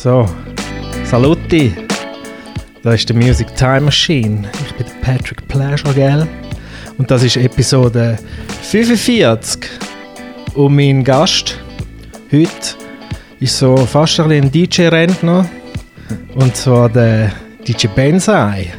So, 0.00 0.28
Saluti! 1.06 1.74
Das 2.84 2.94
ist 2.94 3.08
die 3.08 3.14
Music 3.14 3.52
Time 3.56 3.80
Machine. 3.80 4.48
Ich 4.64 4.72
bin 4.76 4.86
Patrick 5.02 5.48
Pleasure, 5.48 5.92
gell? 5.92 6.24
Und 6.98 7.10
das 7.10 7.24
ist 7.24 7.36
Episode 7.36 8.16
45. 8.62 9.68
Und 10.54 10.76
mein 10.76 11.02
Gast 11.02 11.58
heute 12.30 12.48
ist 13.40 13.58
so 13.58 13.76
fast 13.76 14.20
ein, 14.20 14.30
ein 14.30 14.52
DJ-Rentner. 14.52 15.48
Und 16.36 16.54
zwar 16.54 16.88
der 16.88 17.32
DJ 17.66 17.88
Bensai. 17.88 18.72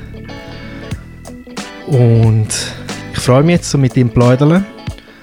Und 1.88 2.48
ich 3.12 3.20
freue 3.20 3.44
mich 3.44 3.56
jetzt 3.56 3.70
so 3.70 3.78
mit 3.78 3.98
ihm 3.98 4.10
plaudern. 4.10 4.66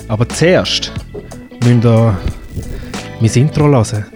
Aber 0.09 0.29
zuerst 0.29 0.93
müsst 1.65 1.85
ihr 1.87 2.19
mein 3.19 3.31
Intro 3.33 3.67
hören. 3.67 4.16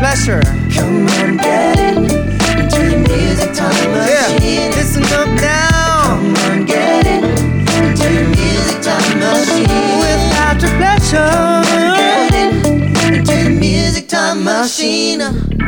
Pleasure. 0.00 0.42
Come 0.74 1.06
on, 1.08 1.36
get 1.36 1.78
in 1.78 2.04
into 2.04 2.80
the 2.90 2.96
music 3.08 3.52
time 3.54 3.72
Yeah, 3.94 4.28
machine. 4.34 4.70
listen 4.72 5.04
up 5.04 5.28
now. 5.40 6.04
Come 6.04 6.34
on, 6.50 6.64
get 6.66 7.06
in 7.06 7.24
into 7.24 8.08
the 8.08 8.24
music 8.36 8.80
time 8.82 9.18
machine. 9.18 9.98
With 10.00 10.22
Patrick 10.34 10.72
Pleasure. 10.78 11.62
Get 11.96 12.34
in 12.34 13.14
into 13.14 13.34
the 13.44 13.50
music 13.50 14.08
time 14.08 14.44
machine. 14.44 15.22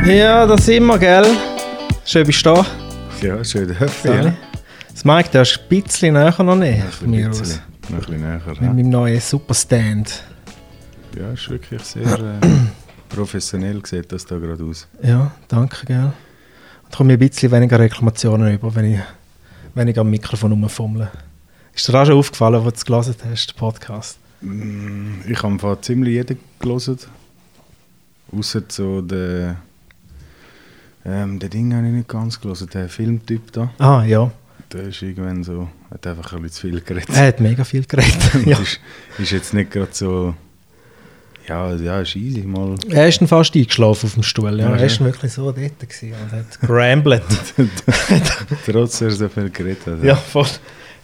Ja, 0.05 0.45
da 0.45 0.57
sind 0.57 0.85
wir, 0.85 0.97
gell? 0.99 1.25
Schön 2.05 2.25
bist 2.25 2.45
du 2.45 2.53
da. 2.53 2.65
Ja, 3.21 3.43
schön 3.43 3.67
dürfen. 3.67 4.11
Ja. 4.23 4.33
Das 4.93 5.03
Mike, 5.05 5.29
der 5.31 5.41
ist 5.43 5.59
ein 5.59 5.69
bisschen 5.81 6.13
näher 6.13 6.43
noch 6.43 6.55
nicht. 6.55 6.79
Ein 6.81 6.87
aus. 7.29 7.39
bisschen, 7.39 7.59
noch 7.89 7.97
ein 7.97 7.99
bisschen 7.99 8.21
näher. 8.21 8.41
Mit 8.45 8.61
Ja, 8.61 8.67
meinem 8.67 8.89
neuen 8.89 9.19
Superstand. 9.21 10.23
ja 11.17 11.31
ist 11.33 11.49
wirklich 11.49 11.81
sehr 11.83 12.03
äh, 12.03 12.47
professionell 13.09 13.85
sieht 13.85 14.11
das 14.11 14.25
da 14.25 14.37
gerade 14.37 14.63
aus. 14.63 14.87
Ja, 15.03 15.31
danke, 15.47 15.85
gell? 15.85 16.11
Und 16.85 16.95
komme 16.95 17.13
ich 17.13 17.19
ein 17.21 17.27
bisschen 17.29 17.51
weniger 17.51 17.79
Reklamationen 17.79 18.53
über, 18.53 18.73
wenn 18.75 18.93
ich, 18.93 18.99
wenn 19.75 19.87
ich 19.87 19.99
am 19.99 20.09
Mikrofon 20.09 20.51
rumfummle. 20.51 21.09
Ist 21.73 21.87
dir 21.87 21.93
auch 22.01 22.05
schon 22.05 22.17
aufgefallen, 22.17 22.61
wo 22.63 22.69
du 22.69 22.75
es 22.75 22.85
gelesen 22.85 23.15
hast, 23.29 23.51
den 23.51 23.57
Podcast? 23.57 24.17
Mm, 24.41 25.21
Ich 25.27 25.41
habe 25.43 25.59
fast 25.59 25.85
ziemlich 25.85 26.13
jeden 26.13 26.39
gelesen. 26.59 26.97
Außer 28.31 28.63
so 28.67 29.01
der. 29.01 29.57
Ähm, 31.05 31.39
den 31.39 31.49
Ding 31.49 31.73
habe 31.73 31.87
ich 31.87 31.93
nicht 31.93 32.07
ganz 32.09 32.39
gelesen, 32.39 32.67
der 32.73 32.89
Filmtyp 32.89 33.51
da. 33.53 33.71
Ah, 33.77 34.03
ja. 34.03 34.29
Der 34.73 34.83
ist 34.83 35.01
irgendwann 35.01 35.43
so. 35.43 35.69
hat 35.89 36.05
einfach 36.07 36.33
ein 36.33 36.41
bisschen 36.41 36.55
zu 36.55 36.67
viel 36.67 36.81
geredet. 36.81 37.09
Er 37.15 37.27
hat 37.27 37.39
mega 37.39 37.63
viel 37.63 37.85
geredet. 37.85 38.17
Ja. 38.45 38.57
ist, 38.59 38.79
ist 39.17 39.31
jetzt 39.31 39.53
nicht 39.53 39.71
gerade 39.71 39.91
so. 39.93 40.35
Ja, 41.47 41.73
ja, 41.75 42.01
ist 42.01 42.15
easy 42.15 42.41
mal. 42.41 42.75
Er 42.89 43.07
ist 43.07 43.23
fast 43.25 43.55
eingeschlafen 43.55 44.07
auf 44.07 44.13
dem 44.15 44.23
Stuhl. 44.23 44.59
Ja. 44.59 44.69
Ja, 44.69 44.75
er 44.75 44.85
ist 44.85 44.99
ja. 44.99 45.05
wirklich 45.05 45.31
so 45.31 45.51
dort 45.51 45.79
gewesen 45.79 46.13
und 46.13 46.31
hat 46.31 46.59
geramblet. 46.59 47.23
Trotz 48.65 49.01
er 49.01 49.11
so 49.11 49.29
viel 49.29 49.49
geredet 49.49 49.85
hat. 49.85 50.03
ja, 50.03 50.15
voll. 50.15 50.45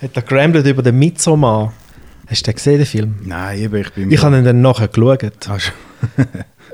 Hat 0.02 0.12
er 0.14 0.22
geramblet 0.22 0.66
über 0.68 0.84
den 0.84 1.00
Midsommar. 1.00 1.72
Hast 2.28 2.42
du 2.42 2.52
den 2.52 2.56
gesehen, 2.56 2.78
den 2.78 2.86
Film? 2.86 3.16
Nein, 3.24 3.60
eben, 3.60 3.76
ich 3.76 3.94
bin. 3.94 4.12
Ich 4.12 4.22
habe 4.22 4.38
ihn 4.38 4.44
dann 4.44 4.62
nachher 4.62 4.88
geschaut. 4.90 5.50
Ah, 5.50 5.60
schon. 5.60 5.74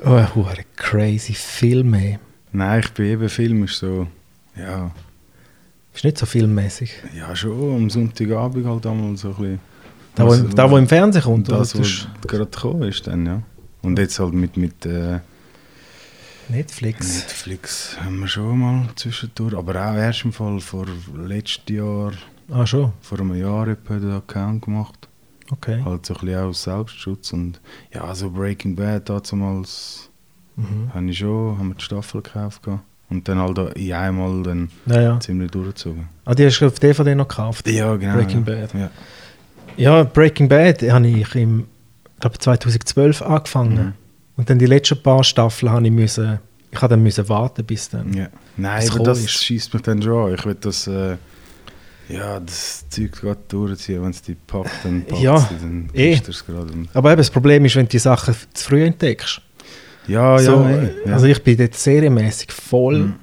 Oh, 0.06 0.14
ein 0.14 0.64
crazy 0.78 1.34
Film, 1.34 1.94
ey. 1.94 2.20
Nein, 2.53 2.80
ich 2.80 2.92
bin 2.94 3.06
eben 3.06 3.28
Film 3.28 3.66
ist 3.66 3.78
so. 3.80 4.08
Ja, 4.56 4.92
Ist 5.94 6.06
nicht 6.06 6.17
so 6.17 6.25
filmmäßig. 6.25 6.92
ja 7.17 7.36
schon 7.36 7.75
am 7.75 7.90
Sonntagabend 7.90 8.66
halt 8.66 8.86
einmal 8.86 9.17
so 9.17 9.30
ein 9.30 9.36
bisschen. 9.36 9.59
Da, 10.16 10.25
wo, 10.25 10.34
im, 10.34 10.56
da, 10.56 10.72
wo 10.72 10.78
im 10.78 10.88
Fernsehen 10.88 11.23
kommt, 11.23 11.52
das, 11.52 11.78
was 11.78 12.08
gerade 12.28 12.45
gekommen 12.45 12.84
ist 12.84 13.06
dann, 13.08 13.25
ja. 13.25 13.42
Und 13.81 13.97
jetzt 13.99 14.19
halt 14.19 14.33
mit, 14.33 14.58
mit 14.58 14.85
äh, 14.85 15.19
Netflix. 16.49 17.19
Netflix 17.19 17.97
haben 18.03 18.19
wir 18.22 18.27
schon 18.27 18.59
mal 18.59 18.90
zwischendurch, 18.95 19.56
aber 19.56 19.72
auch 19.75 19.95
erst 19.95 20.25
im 20.25 20.34
Fall 20.34 20.59
vor 20.59 20.85
letztes 21.16 21.75
Jahr, 21.75 22.12
Ah, 22.51 22.66
schon? 22.66 22.91
vor 23.01 23.19
einem 23.19 23.35
Jahr 23.35 23.68
etwa 23.68 23.95
den 24.00 24.12
Account 24.12 24.63
gemacht. 24.66 25.07
Okay. 25.51 25.81
Halt 25.84 26.06
so 26.06 26.13
ein 26.16 26.19
bisschen 26.22 26.39
auch 26.39 26.47
aus 26.50 26.63
Selbstschutz 26.63 27.34
und 27.34 27.59
ja, 27.94 28.13
so 28.16 28.29
Breaking 28.31 28.75
Bad 28.75 29.09
damals 29.09 30.06
Mhm. 30.56 30.94
habe 30.94 31.09
ich 31.09 31.18
schon, 31.19 31.57
haben 31.57 31.69
wir 31.69 31.75
die 31.75 31.84
Staffel 31.85 32.22
gekauft 32.22 32.63
gehabt. 32.63 32.84
und 33.09 33.28
dann 33.29 33.39
halt 33.39 33.57
in 33.78 33.94
einmal 33.94 34.44
dann 34.44 34.69
Ja, 34.88 35.01
ja. 35.01 35.19
ziemlich 35.19 35.50
durchgezogen. 35.51 36.09
Ah, 36.25 36.35
die 36.35 36.45
hast 36.45 36.59
du 36.59 36.68
auf 36.68 36.78
DVD 36.79 37.16
noch 37.16 37.28
gekauft? 37.29 37.66
Ja, 37.68 37.95
genau. 37.95 38.16
Breaking 38.16 38.45
ja. 38.45 38.56
Bad. 38.56 38.73
Ja. 38.73 38.89
Ja, 39.78 40.03
Breaking 40.03 40.50
Bad 40.50 40.81
habe 40.84 41.07
ich 41.07 41.34
im 41.35 41.66
glaub 42.19 42.41
2012 42.41 43.22
angefangen. 43.22 43.75
Mhm. 43.75 43.94
Und 44.38 44.50
dann 44.50 44.59
die 44.59 44.66
letzten 44.66 45.02
paar 45.02 45.24
Staffeln 45.24 45.72
habe 45.72 45.85
ich 45.85 45.91
müssen, 45.91 46.40
ich 46.72 46.81
habe 46.81 46.91
dann 46.91 47.03
müssen 47.03 47.28
warten 47.28 47.66
bis 47.66 47.90
dann. 47.90 48.13
Ja. 48.13 48.28
Nein, 48.57 48.90
aber 48.90 49.03
das 49.03 49.30
schießt 49.30 49.74
mich 49.74 49.84
dann 49.84 50.02
schon 50.02 50.30
an. 50.30 50.35
Ich 50.35 50.46
will 50.46 50.56
das, 50.59 50.88
äh, 50.88 51.18
ja, 52.09 52.40
das 52.40 52.88
Zeug 52.90 53.12
gerade 53.12 53.40
durchziehen. 53.47 54.02
Wenn 54.02 54.12
es 54.12 54.22
die 54.22 54.35
packt, 54.35 54.72
dann 54.84 55.03
packt 55.06 55.22
Ja, 55.22 55.38
sie, 55.40 55.56
dann 55.59 55.90
eh. 55.94 56.13
ist 56.13 56.28
das 56.28 56.46
gerade. 56.46 56.72
Aber 56.94 57.12
eben, 57.12 57.18
das 57.18 57.30
Problem 57.30 57.66
ist, 57.66 57.75
wenn 57.75 57.85
du 57.85 57.90
die 57.90 58.00
Sachen 58.00 58.36
zu 58.53 58.66
früh 58.66 58.84
entdeckst. 58.84 59.41
Ja, 60.07 60.38
so, 60.40 60.63
ja, 60.63 60.69
eh, 60.69 60.90
ja. 61.06 61.13
Also 61.13 61.28
ich 61.28 61.44
bin 61.44 61.57
dort 61.57 61.75
serienmäßig 61.75 62.51
voll 62.51 63.00
Mhm. 63.00 63.16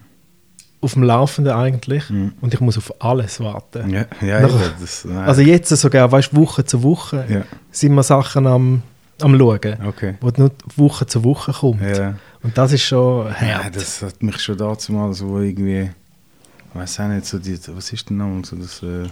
Auf 0.80 0.92
dem 0.92 1.02
Laufenden 1.04 1.52
eigentlich 1.54 2.08
Mhm. 2.10 2.32
und 2.40 2.52
ich 2.54 2.60
muss 2.60 2.76
auf 2.78 2.92
alles 3.02 3.40
warten. 3.40 3.88
ja, 3.90 4.04
ja, 4.20 4.40
Nach- 4.42 4.50
eben, 4.50 4.72
das, 4.80 5.04
nein. 5.04 5.24
Also 5.26 5.40
jetzt 5.42 5.68
sogar, 5.70 6.10
weißt 6.12 6.32
du, 6.32 6.36
Woche 6.36 6.64
zu 6.64 6.82
Woche 6.82 7.24
ja, 7.28 7.42
sind 7.70 7.94
wir 7.94 8.02
Sachen 8.02 8.46
am, 8.46 8.82
am 9.20 9.38
schauen, 9.38 9.76
okay. 9.86 10.16
wo 10.20 10.30
nur 10.36 10.52
Woche 10.76 11.06
zu 11.06 11.24
Woche 11.24 11.52
kommt. 11.52 11.80
Ja. 11.82 12.14
Und 12.42 12.56
das 12.56 12.72
ist 12.72 12.82
schon 12.84 13.26
Ja, 13.40 13.64
hart. 13.64 13.74
das 13.76 14.02
hat 14.02 14.22
mich 14.22 14.38
schon 14.40 14.56
dazu 14.58 14.92
mal 14.92 15.12
so 15.14 15.40
irgendwie, 15.40 15.90
ich 16.68 16.74
weiß 16.80 17.00
auch 17.00 17.08
nicht, 17.08 17.24
so 17.26 17.38
die, 17.38 17.58
was 17.68 17.92
ist 17.92 18.08
denn 18.10 18.18
nochmal 18.18 18.44
so 18.44 18.54
das, 18.56 18.82
äh, 18.82 19.08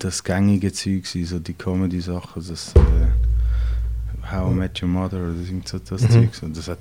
das 0.00 0.22
gängige 0.24 0.72
Zeug, 0.72 1.06
so 1.06 1.38
die 1.38 1.54
Comedy-Sachen, 1.54 2.44
das 2.48 2.72
äh, 2.74 4.30
How 4.32 4.50
I 4.50 4.54
Met 4.54 4.82
Your 4.82 4.88
Mother 4.88 5.18
oder 5.18 5.32
so 5.64 5.78
das 5.78 6.02
Mhm. 6.02 6.10
Zeug. 6.10 6.34
So, 6.34 6.48
das 6.48 6.68
hat, 6.68 6.78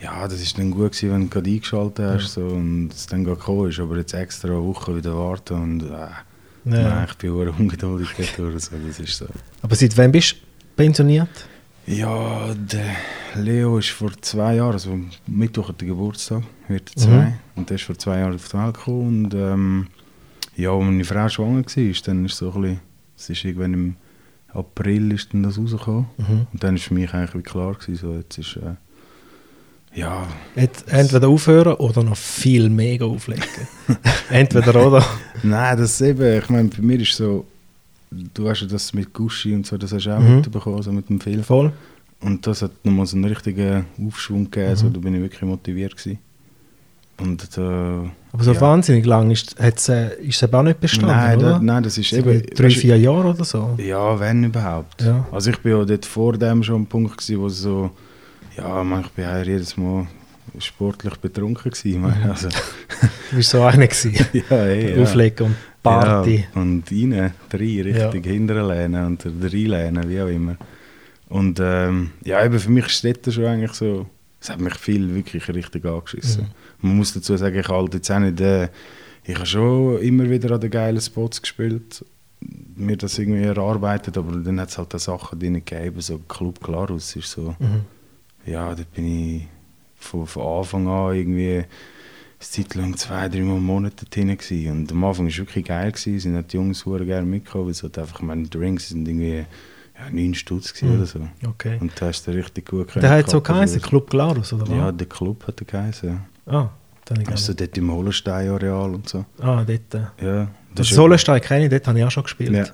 ja, 0.00 0.26
das 0.28 0.40
ist 0.40 0.58
dann 0.58 0.70
gut 0.70 0.92
gewesen, 0.92 1.12
wenn 1.12 1.22
du 1.22 1.28
gerade 1.28 1.50
eingeschaltet 1.50 2.04
hast 2.06 2.32
so, 2.34 2.42
und 2.46 2.90
es 2.92 3.06
dann 3.06 3.24
gerade 3.24 3.38
gekommen 3.38 3.70
ist, 3.70 3.80
aber 3.80 3.96
jetzt 3.96 4.12
extra 4.14 4.48
eine 4.48 4.62
Woche 4.62 4.96
wieder 4.96 5.16
warten 5.16 5.54
und 5.54 5.82
äh, 5.82 5.90
Ja. 5.90 6.10
nein, 6.64 7.06
ich 7.08 7.14
bin 7.16 7.30
auch 7.30 7.58
ungeduldig 7.58 8.08
dort, 8.16 8.60
so, 8.60 8.76
das 8.76 8.98
ist 9.00 9.16
so. 9.18 9.26
Aber 9.62 9.74
seit 9.74 9.96
wann 9.96 10.12
bist 10.12 10.32
du 10.32 10.36
pensioniert? 10.76 11.28
Ja, 11.86 12.54
der 12.54 12.96
Leo 13.34 13.78
ist 13.78 13.90
vor 13.90 14.10
zwei 14.22 14.56
Jahren, 14.56 14.72
also 14.72 14.98
Mittwoch 15.26 15.68
hat 15.68 15.82
er 15.82 15.88
Geburtstag, 15.88 16.42
wird 16.68 16.90
er 16.96 17.02
zwei. 17.02 17.24
Mhm. 17.26 17.32
Und 17.56 17.68
der 17.70 17.74
ist 17.76 17.84
vor 17.84 17.98
zwei 17.98 18.20
Jahren 18.20 18.34
auf 18.34 18.48
die 18.48 18.56
Welt 18.56 18.74
gekommen. 18.74 19.24
Und 19.26 19.34
ähm, 19.34 19.86
ja, 20.56 20.70
als 20.70 20.84
meine 20.84 21.04
Frau 21.04 21.28
schwanger 21.28 21.64
war, 21.64 21.94
dann 22.06 22.24
ist 22.24 22.36
so 22.36 22.52
ein 22.52 22.60
bisschen, 22.62 22.80
es 23.16 23.30
ist 23.30 23.44
irgendwann 23.44 23.74
im 23.74 23.96
April 24.54 25.12
ist 25.12 25.34
dann 25.34 25.42
das 25.42 25.58
rausgekommen. 25.58 26.06
Mhm. 26.16 26.46
Und 26.52 26.64
dann 26.64 26.76
ist 26.76 26.84
für 26.84 26.94
mich 26.94 27.12
eigentlich 27.12 27.44
klar 27.44 27.74
gewesen, 27.74 27.96
so 27.96 28.14
jetzt 28.14 28.38
ist, 28.38 28.56
äh, 28.56 28.76
ja, 29.94 30.26
Jetzt 30.56 30.88
entweder 30.92 31.28
aufhören 31.28 31.74
oder 31.74 32.02
noch 32.02 32.16
viel 32.16 32.68
mehr 32.68 33.02
auflegen. 33.02 33.44
entweder 34.30 34.86
oder. 34.86 35.04
nein, 35.42 35.76
das 35.78 36.00
eben, 36.00 36.38
ich 36.38 36.48
meine, 36.48 36.68
bei 36.68 36.82
mir 36.82 37.00
ist 37.00 37.14
so, 37.16 37.44
du 38.10 38.48
hast 38.48 38.62
ja 38.62 38.66
das 38.66 38.92
mit 38.92 39.12
Gucci 39.12 39.54
und 39.54 39.66
so, 39.66 39.76
das 39.76 39.92
hast 39.92 40.04
du 40.06 40.10
auch 40.16 40.20
Mhm. 40.20 40.36
mitbekommen, 40.36 40.82
so 40.82 40.92
mit 40.92 41.08
dem 41.08 41.20
Film. 41.20 41.42
Voll. 41.44 41.72
Und 42.20 42.46
das 42.46 42.62
hat 42.62 42.70
nochmal 42.84 43.06
so 43.06 43.16
einen 43.16 43.26
richtigen 43.26 43.84
Aufschwung 44.06 44.50
gegeben, 44.50 44.72
Mhm. 44.72 44.76
so, 44.76 44.88
da 44.88 44.98
bin 45.00 45.14
ich 45.14 45.20
wirklich 45.20 45.42
motiviert 45.42 45.96
gewesen. 45.96 46.18
Und 47.20 47.42
äh, 47.56 47.60
Aber 47.60 48.42
so 48.42 48.52
ja. 48.52 48.60
wahnsinnig 48.60 49.06
lang 49.06 49.30
ist, 49.30 49.54
hat's, 49.60 49.88
äh, 49.88 50.16
ist 50.20 50.42
es 50.42 50.52
auch 50.52 50.62
nicht 50.64 50.80
bestanden, 50.80 51.14
nein, 51.14 51.38
oder? 51.38 51.50
da, 51.50 51.58
nein, 51.60 51.82
das 51.84 51.96
ist 51.96 52.10
So 52.10 52.16
eben... 52.16 52.42
drei, 52.56 52.70
vier 52.70 52.98
Jahre 52.98 53.28
oder 53.28 53.44
so. 53.44 53.70
Ja, 53.78 54.18
wenn 54.18 54.42
überhaupt. 54.42 55.02
Ja. 55.02 55.24
Also 55.30 55.50
ich 55.50 55.58
bin 55.58 55.78
ja 55.78 55.84
dort 55.84 56.04
vor 56.06 56.32
dem 56.32 56.64
schon 56.64 56.74
am 56.76 56.86
Punkt 56.86 57.16
gewesen, 57.16 57.40
wo 57.40 57.48
so... 57.48 57.90
Ja, 58.56 58.82
man, 58.84 59.00
ich 59.02 59.08
bin 59.10 59.24
ja 59.24 59.42
jedes 59.42 59.76
Mal 59.76 60.06
sportlich 60.58 61.14
betrunken 61.16 61.70
gewesen. 61.70 62.00
man, 62.00 62.30
Also, 62.30 62.48
Du 63.30 63.36
bist 63.36 63.50
so 63.50 63.62
einer 63.62 63.86
gewesen. 63.88 64.14
ja, 64.50 64.56
ey, 64.64 64.96
ja. 64.96 65.02
Auflegen 65.02 65.46
und 65.46 65.56
Party. 65.82 66.44
Ja, 66.54 66.60
und 66.60 66.90
rein, 66.90 67.32
drei, 67.48 67.82
richtig 67.82 68.24
Ja. 68.24 68.30
hinterher 68.32 68.66
lehnen 68.66 69.06
und 69.06 69.24
reinlehnen, 69.26 70.08
wie 70.08 70.20
auch 70.20 70.28
immer. 70.28 70.56
Und 71.28 71.58
ähm, 71.60 72.10
ja, 72.22 72.44
eben 72.44 72.58
für 72.60 72.70
mich 72.70 72.86
ist 72.86 73.04
das 73.04 73.12
dort 73.14 73.34
schon 73.34 73.46
eigentlich 73.46 73.72
so, 73.72 74.06
es 74.40 74.50
hat 74.50 74.60
mich 74.60 74.74
viel 74.76 75.14
wirklich 75.14 75.48
richtig 75.48 75.84
angeschissen. 75.84 76.44
Mhm. 76.80 76.88
Man 76.88 76.96
muss 76.98 77.12
dazu 77.14 77.36
sagen, 77.36 77.58
ich 77.58 77.68
halte 77.68 77.96
jetzt 77.96 78.10
auch 78.10 78.18
nicht, 78.20 78.40
äh, 78.40 78.68
ich 79.24 79.34
habe 79.34 79.46
schon 79.46 79.98
immer 80.00 80.28
wieder 80.30 80.54
an 80.54 80.60
den 80.60 80.70
geilen 80.70 81.00
Spots 81.00 81.40
gespielt, 81.42 82.04
mir 82.76 82.96
das 82.96 83.18
irgendwie 83.18 83.42
erarbeitet, 83.42 84.18
aber 84.18 84.36
dann 84.36 84.60
hat 84.60 84.68
es 84.68 84.76
halt 84.78 84.94
auch 84.94 84.98
Sachen 84.98 85.38
drin 85.40 85.54
gegeben, 85.54 86.00
so 86.00 86.18
Club 86.28 86.62
Klarus 86.62 87.16
ist 87.16 87.30
so, 87.30 87.56
Mhm. 87.58 87.80
Ja, 88.46 88.74
da 88.74 88.82
bin 88.94 89.06
ich 89.36 89.42
von, 89.96 90.26
von 90.26 90.58
Anfang 90.60 90.86
an 90.88 91.14
irgendwie 91.14 91.54
eine 91.56 91.66
Zeit 92.40 92.74
lang 92.74 92.96
zwei, 92.96 93.28
drei 93.28 93.40
Mal 93.40 93.58
Monate 93.60 94.04
drin 94.06 94.36
gewesen. 94.36 94.70
Und 94.70 94.92
am 94.92 95.04
Anfang 95.04 95.24
war 95.26 95.30
es 95.30 95.38
wirklich 95.38 95.64
geil, 95.64 95.92
gewesen. 95.92 96.18
sind 96.20 96.34
halt 96.34 96.52
die 96.52 96.56
Jungs 96.56 96.80
sehr 96.84 97.04
gerne 97.04 97.26
mitgekommen, 97.26 97.64
weil 97.66 97.72
es 97.72 97.82
halt 97.82 97.98
einfach, 97.98 98.20
meine 98.20 98.46
Drinks 98.48 98.88
sind 98.90 99.08
irgendwie 99.08 99.44
ja, 99.96 100.10
9 100.10 100.34
Stutz 100.34 100.80
Mhm. 100.82 100.96
oder 100.96 101.06
so. 101.06 101.28
Okay. 101.46 101.78
Und 101.80 101.92
da 102.00 102.06
hast 102.06 102.26
du 102.26 102.32
richtig 102.32 102.68
gut 102.68 102.94
Der 102.96 103.10
hat 103.10 103.30
so 103.30 103.40
geheißen, 103.40 103.80
Club 103.80 104.10
Glarus, 104.10 104.52
oder 104.52 104.70
Ja, 104.74 104.88
was? 104.88 104.96
der 104.96 105.06
Club 105.06 105.46
hat 105.46 105.60
er 105.60 105.66
geheißen, 105.66 106.08
ja. 106.10 106.52
Ah, 106.52 106.70
dann 107.06 107.20
ich 107.20 107.28
Also 107.28 107.54
dort 107.54 107.78
im 107.78 107.90
Holenstein-Areal 107.92 108.94
und 108.94 109.08
so. 109.08 109.24
Ah, 109.40 109.64
dort. 109.64 110.12
Ja. 110.20 110.48
Das 110.74 110.88
ist 110.90 110.94
Solenstein 110.96 111.40
kenne 111.40 111.64
ich, 111.64 111.70
dort 111.70 111.86
habe 111.86 111.98
ich 111.98 112.04
auch 112.04 112.10
schon 112.10 112.24
gespielt. 112.24 112.52
Ja. 112.52 112.64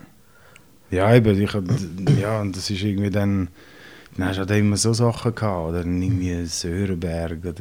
Ja, 0.90 1.14
eben, 1.14 1.40
ich 1.40 1.54
hab, 1.54 1.62
ja, 2.18 2.40
und 2.40 2.56
das 2.56 2.68
ist 2.70 2.82
irgendwie 2.82 3.10
dann, 3.10 3.48
dann 4.16 4.28
hast 4.28 4.36
du 4.36 4.40
halt 4.40 4.50
immer 4.50 4.76
so 4.76 4.92
Sachen 4.92 5.34
gehabt, 5.34 5.68
oder 5.68 5.78
irgendwie 5.80 6.44
Sörenberg, 6.46 7.44
oder, 7.44 7.52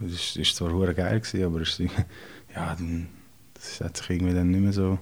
das 0.00 0.10
ist, 0.12 0.36
ist 0.36 0.56
zwar 0.56 0.72
hure 0.72 0.94
geil 0.94 1.20
gewesen, 1.20 1.44
aber 1.44 1.60
es 1.60 1.78
ja, 2.54 2.74
dann, 2.74 3.08
das 3.54 3.80
hat 3.80 3.96
sich 3.96 4.10
irgendwie 4.10 4.34
dann 4.34 4.50
nicht 4.50 4.60
mehr 4.60 4.72
so, 4.72 4.98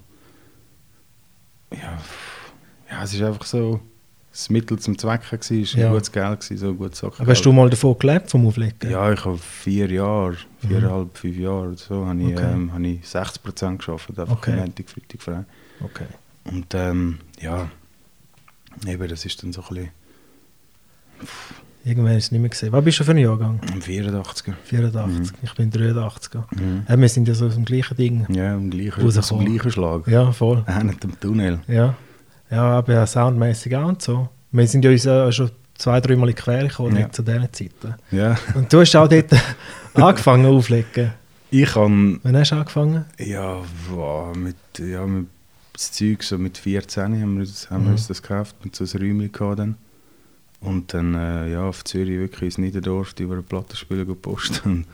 ja, 1.73 1.99
ja, 2.91 3.03
es 3.05 3.15
ist 3.15 3.23
einfach 3.23 3.45
so, 3.47 3.81
das 4.33 4.49
Mittel 4.51 4.79
zum 4.79 4.97
Zweck 4.99 5.23
gewesen, 5.29 5.63
es 5.63 5.75
war 5.75 5.81
Ja. 5.81 5.87
ein 5.89 5.93
gutes 5.95 6.13
Geld, 6.13 6.41
gewesen, 6.41 6.57
so 6.59 6.75
gut 6.75 6.95
Sachen. 6.95 7.21
Aber 7.23 7.33
hast 7.33 7.43
du 7.43 7.53
mal 7.53 7.69
davon 7.71 7.99
gelebt, 7.99 8.31
vom 8.31 8.47
Auflegen? 8.47 8.91
Ja, 8.91 9.13
ich 9.13 9.25
habe 9.25 9.39
vier 9.39 9.91
Jahre, 9.91 10.37
viereinhalb, 10.61 11.17
fünf 11.17 11.37
Jahre 11.37 11.69
oder 11.69 11.77
so, 11.77 12.07
habe 12.07 12.21
ich, 12.21 12.27
Okay. 12.37 12.53
ähm, 12.53 12.73
habe 12.73 12.87
ich 12.87 13.05
60% 13.05 13.79
gearbeitet, 13.85 14.19
einfach 14.19 14.37
okay. 14.37 14.57
Montag, 14.57 14.89
Freitag, 14.89 15.23
frei. 15.23 15.45
Okay. 15.81 16.07
Und 16.45 16.67
ähm, 16.75 17.19
ja, 17.41 17.71
eben, 18.87 19.09
das 19.09 19.25
ist 19.25 19.43
dann 19.43 19.53
so 19.53 19.63
ein 19.63 19.69
bisschen 19.75 19.91
Irgendwann 21.83 22.17
ist 22.17 22.25
es 22.27 22.31
nicht 22.33 22.41
mehr 22.43 22.51
gesehen. 22.51 22.73
Was 22.73 22.85
bist 22.85 23.01
du 23.01 23.05
für 23.05 23.13
ein 23.13 23.19
Jahrgang? 23.19 23.59
am 23.73 23.79
84er. 23.79 24.53
84. 24.65 25.33
Ich 25.43 25.55
bin 25.55 25.71
83er. 25.73 26.45
Mhm. 26.55 26.83
Ja, 26.87 27.01
wir 27.01 27.09
sind 27.09 27.27
ja 27.27 27.35
so 27.35 27.47
aus 27.47 27.55
dem 27.55 27.65
gleichen 27.65 27.97
Ding. 27.97 28.27
Ja, 28.29 28.55
im 28.55 28.69
gleichen, 28.71 29.03
aus 29.07 29.29
dem 29.29 29.39
gleichen 29.47 29.71
Schlag. 29.71 30.07
Ja, 30.07 30.31
voll. 30.31 30.63
Nicht 30.85 31.03
im 31.05 31.19
Tunnel. 31.19 31.61
Ja, 31.69 31.95
ja 32.51 32.63
aber 32.63 33.07
soundmäßig 33.07 33.75
auch 33.77 33.89
und 33.89 34.03
so. 34.03 34.29
Wir 34.53 34.67
sind 34.67 34.85
ja 34.85 34.91
uns 34.91 35.07
äh, 35.07 35.33
schon 35.33 35.51
zwei, 35.79 36.01
dreimal 36.03 36.29
in 36.29 36.35
die 36.37 36.43
Quere 36.43 36.69
gekommen 36.69 36.99
Ja. 36.99 37.11
zu 37.11 37.23
diesen 37.23 37.51
Zeiten. 37.53 37.95
Ja, 38.11 38.37
Und 38.55 38.71
du 38.71 38.81
hast 38.81 38.95
auch 38.97 39.09
dort 39.09 39.31
angefangen 39.95 40.45
auflegen. 40.47 41.13
ich 41.51 41.75
habe 41.75 42.19
Wann 42.23 42.37
hast 42.37 42.51
du 42.51 42.57
angefangen? 42.57 43.07
ja, 43.19 43.57
wow, 43.91 44.37
mit, 44.37 44.57
ja, 44.79 45.07
mit 45.07 45.29
das 45.73 45.93
Zeug 45.93 46.23
so 46.23 46.37
mit 46.37 46.59
14 46.59 47.05
haben 47.23 47.35
wir, 47.37 47.41
uns- 47.41 47.71
haben 47.71 47.85
wir 47.85 47.87
Mhm. 47.89 47.93
uns 47.95 48.07
das 48.09 48.21
gekauft, 48.21 48.55
mit 48.65 48.77
so 48.77 48.85
einem 48.99 49.13
Räumchen 49.19 49.33
gehabt 49.33 49.59
dann. 49.61 49.77
Und 50.61 50.93
dann 50.93 51.15
ja, 51.15 51.47
ja, 51.47 51.63
auf 51.65 51.85
Zürich 51.85 52.19
wirklich 52.19 52.43
ins 52.43 52.59
Niederdorf 52.59 53.15
über 53.19 53.37
ein 53.37 53.45
Plattenspieler 53.45 54.05
gepostet. 54.05 54.63
Und 54.67 54.85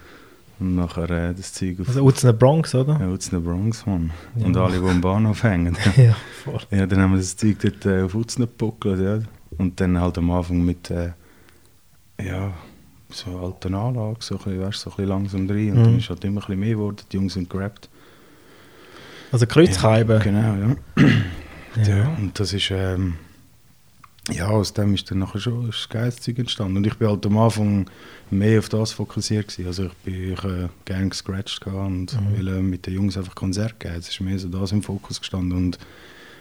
nachher 0.59 1.11
äh, 1.11 1.35
das 1.35 1.53
Zeug 1.53 1.81
auf 1.81 1.89
Also 1.89 2.03
Utzner 2.03 2.33
Bronx, 2.33 2.75
oder? 2.75 2.99
ja, 3.01 3.17
der 3.17 3.39
Bronx, 3.41 3.85
Mann. 3.85 4.11
Ja. 4.37 4.47
Und 4.47 4.57
alle, 4.57 4.81
die 4.81 4.87
am 4.89 5.01
Bahnhof 5.01 5.43
hängen. 5.43 5.77
Ja, 5.97 6.17
voll. 6.45 6.61
Ja, 6.71 6.87
dann 6.87 7.01
haben 7.01 7.11
wir 7.13 7.19
das 7.19 7.37
Zeug 7.37 7.57
dort 7.61 7.85
äh, 7.85 8.03
auf 8.03 8.15
Utzner 8.15 8.47
gepuckelt, 8.47 9.01
ja. 9.01 9.19
Und 9.59 9.81
dann 9.81 10.01
halt 10.01 10.17
am 10.19 10.31
Anfang 10.31 10.65
mit, 10.65 10.91
äh, 10.91 11.11
ja, 12.23 12.53
so 13.11 13.39
alten 13.39 13.75
Anlagen, 13.75 14.17
so 14.21 14.37
ein 14.37 14.45
bisschen, 14.45 14.61
weißt, 14.63 14.81
so 14.81 14.91
ein 14.91 14.97
bisschen 14.97 15.09
langsam 15.09 15.49
drin. 15.49 15.73
Und 15.73 15.79
Mhm. 15.81 15.85
dann 15.85 15.99
ist 15.99 16.09
halt 16.11 16.25
immer 16.25 16.41
ein 16.41 16.47
bisschen 16.47 16.61
mehr 16.61 16.71
geworden, 16.71 16.97
die 17.13 17.17
Jungs 17.17 17.35
sind 17.35 17.51
gerappt. 17.51 17.89
Also 19.33 19.47
Kreuzkeiben. 19.47 20.21
Genau, 20.21 20.39
ja. 20.55 20.77
Ja. 21.77 21.97
ja. 21.99 22.09
Und 22.17 22.41
das 22.41 22.55
ist, 22.55 22.71
ähm, 22.71 23.17
ja, 24.33 24.49
aus 24.49 24.73
dem 24.73 24.95
ist 24.95 25.11
dann 25.11 25.19
nachher 25.21 25.39
schon 25.41 25.69
ist 25.69 25.89
geiles 25.89 26.17
Zeug 26.21 26.39
entstanden. 26.39 26.79
Und 26.79 26.87
ich 26.87 26.95
bin 26.95 27.09
halt 27.09 27.25
am 27.27 27.39
Anfang 27.39 27.89
mehr 28.31 28.59
auf 28.59 28.69
das 28.69 28.93
fokussiert 28.93 29.49
gewesen. 29.49 29.67
Also 29.69 29.85
ich 29.87 29.93
bin 30.05 30.33
ich, 30.33 30.45
äh, 30.45 30.69
gerne 30.85 31.09
gescratcht 31.11 31.65
und 31.67 32.13
Mhm. 32.21 32.37
will 32.37 32.49
äh, 32.49 32.63
mit 32.63 32.87
den 32.87 32.95
Jungs 32.95 33.17
einfach 33.17 33.35
Konzert 33.35 33.79
geben. 33.79 33.95
Es 33.99 34.09
ist 34.09 34.21
mehr 34.21 34.39
so 34.39 34.49
das 34.49 34.73
im 34.73 34.83
Fokus 34.83 35.21
gestanden. 35.21 35.57
Und 35.57 35.79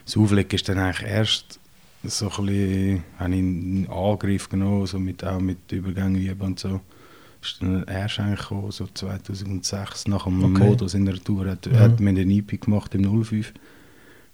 das 0.05 0.17
Auflegen 0.17 0.51
ist 0.51 0.67
dann 0.67 0.79
eigentlich 0.79 1.07
erst 1.09 1.59
so 2.03 2.29
ein 2.29 2.45
bisschen, 2.45 3.03
habe 3.19 3.33
ich 3.33 3.39
einen 3.39 3.87
Angriff 3.89 4.49
genommen, 4.49 4.85
so 4.87 4.99
mit, 4.99 5.23
auch 5.23 5.39
mit 5.39 5.71
Übergängen 5.71 6.21
üben 6.21 6.41
und 6.41 6.59
so. 6.59 6.81
Ist 7.41 7.61
dann 7.61 7.83
erst 7.83 8.19
eigentlich 8.19 8.39
gekommen, 8.41 8.71
so 8.71 8.87
2006, 8.87 10.07
nach 10.07 10.23
dem 10.25 10.43
Okay. 10.55 10.63
Modus 10.63 10.93
in 10.95 11.05
der 11.05 11.15
Tour, 11.23 11.45
hat, 11.47 11.67
Mhm. 11.67 11.77
hat 11.79 11.99
man 11.99 12.15
den 12.15 12.31
EP 12.31 12.59
gemacht 12.59 12.95
im 12.95 13.23
05. 13.23 13.53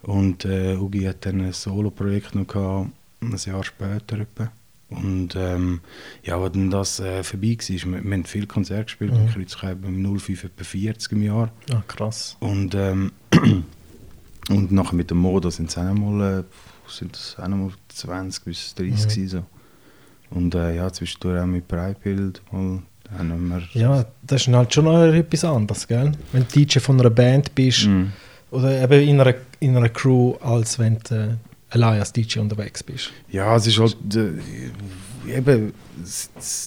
Und 0.03 0.45
äh, 0.45 0.75
Ugi 0.77 1.03
hat 1.03 1.25
dann 1.25 1.42
ein 1.42 1.53
Solo-Projekt 1.53 2.33
noch 2.36 2.48
gehabt, 2.48 2.89
ein 3.21 3.35
Jahr 3.45 3.63
später 3.63 4.19
etwa. 4.19 4.51
Und 4.89 5.35
ähm, 5.38 5.79
ja, 6.23 6.41
als 6.41 6.50
dann 6.50 6.69
das 6.69 7.00
äh, 7.00 7.23
vorbei 7.23 7.56
war, 7.57 7.91
wir, 7.94 8.03
wir 8.03 8.12
haben 8.13 8.25
viel 8.25 8.45
Konzerte 8.45 8.85
gespielt, 8.85 9.13
Mhm. 9.13 9.23
mhm. 9.23 9.29
Kreuzkeiben 9.29 9.85
im 10.06 10.19
05 10.19 10.44
etwa 10.44 10.63
40 10.63 11.12
im 11.13 11.23
Jahr. 11.23 11.51
Ah, 11.71 11.81
krass. 11.88 12.35
Und, 12.41 12.75
ähm, 12.75 13.12
und 14.50 14.71
nachher 14.71 14.95
mit 14.95 15.09
dem 15.12 15.19
Modus 15.19 15.56
sind 15.57 15.69
es 15.69 15.77
auch 15.77 15.83
nochmal, 15.83 16.39
äh, 16.41 16.44
sind 16.91 17.13
das 17.15 17.38
auch 17.39 17.47
nochmal 17.47 17.71
20 17.89 18.44
bis 18.44 18.75
30 18.75 18.91
Mhm. 18.91 18.95
gewesen, 19.09 19.27
so. 19.27 19.44
Und 20.35 20.56
äh, 20.56 20.75
ja, 20.75 20.91
zwischendurch 20.91 21.41
auch 21.41 21.45
mit 21.45 21.67
Breitbild 21.67 22.41
mal. 22.51 22.81
Ja, 23.74 24.06
das 24.24 24.47
ist 24.47 24.53
halt 24.53 24.74
schon 24.74 24.85
noch 24.85 25.01
etwas 25.03 25.44
anderes, 25.44 25.85
gell? 25.88 26.13
Wenn 26.31 26.45
du 26.47 26.59
DJ 26.65 26.79
von 26.79 27.00
einer 27.00 27.09
Band 27.09 27.53
bist 27.56 27.85
Mhm. 27.85 28.12
oder 28.51 28.81
eben 28.81 29.07
in 29.07 29.19
einer, 29.21 29.35
in 29.59 29.75
einer 29.77 29.89
Crew, 29.89 30.35
als 30.41 30.79
wenn 30.79 30.97
du 31.07 31.38
allein 31.71 32.00
als 32.00 32.13
DJ 32.13 32.39
unterwegs 32.39 32.83
bist. 32.83 33.12
Ja, 33.29 33.56
es 33.56 33.65
ist 33.68 33.79
halt, 33.79 33.97
äh, 34.15 35.38
eben, 35.38 35.73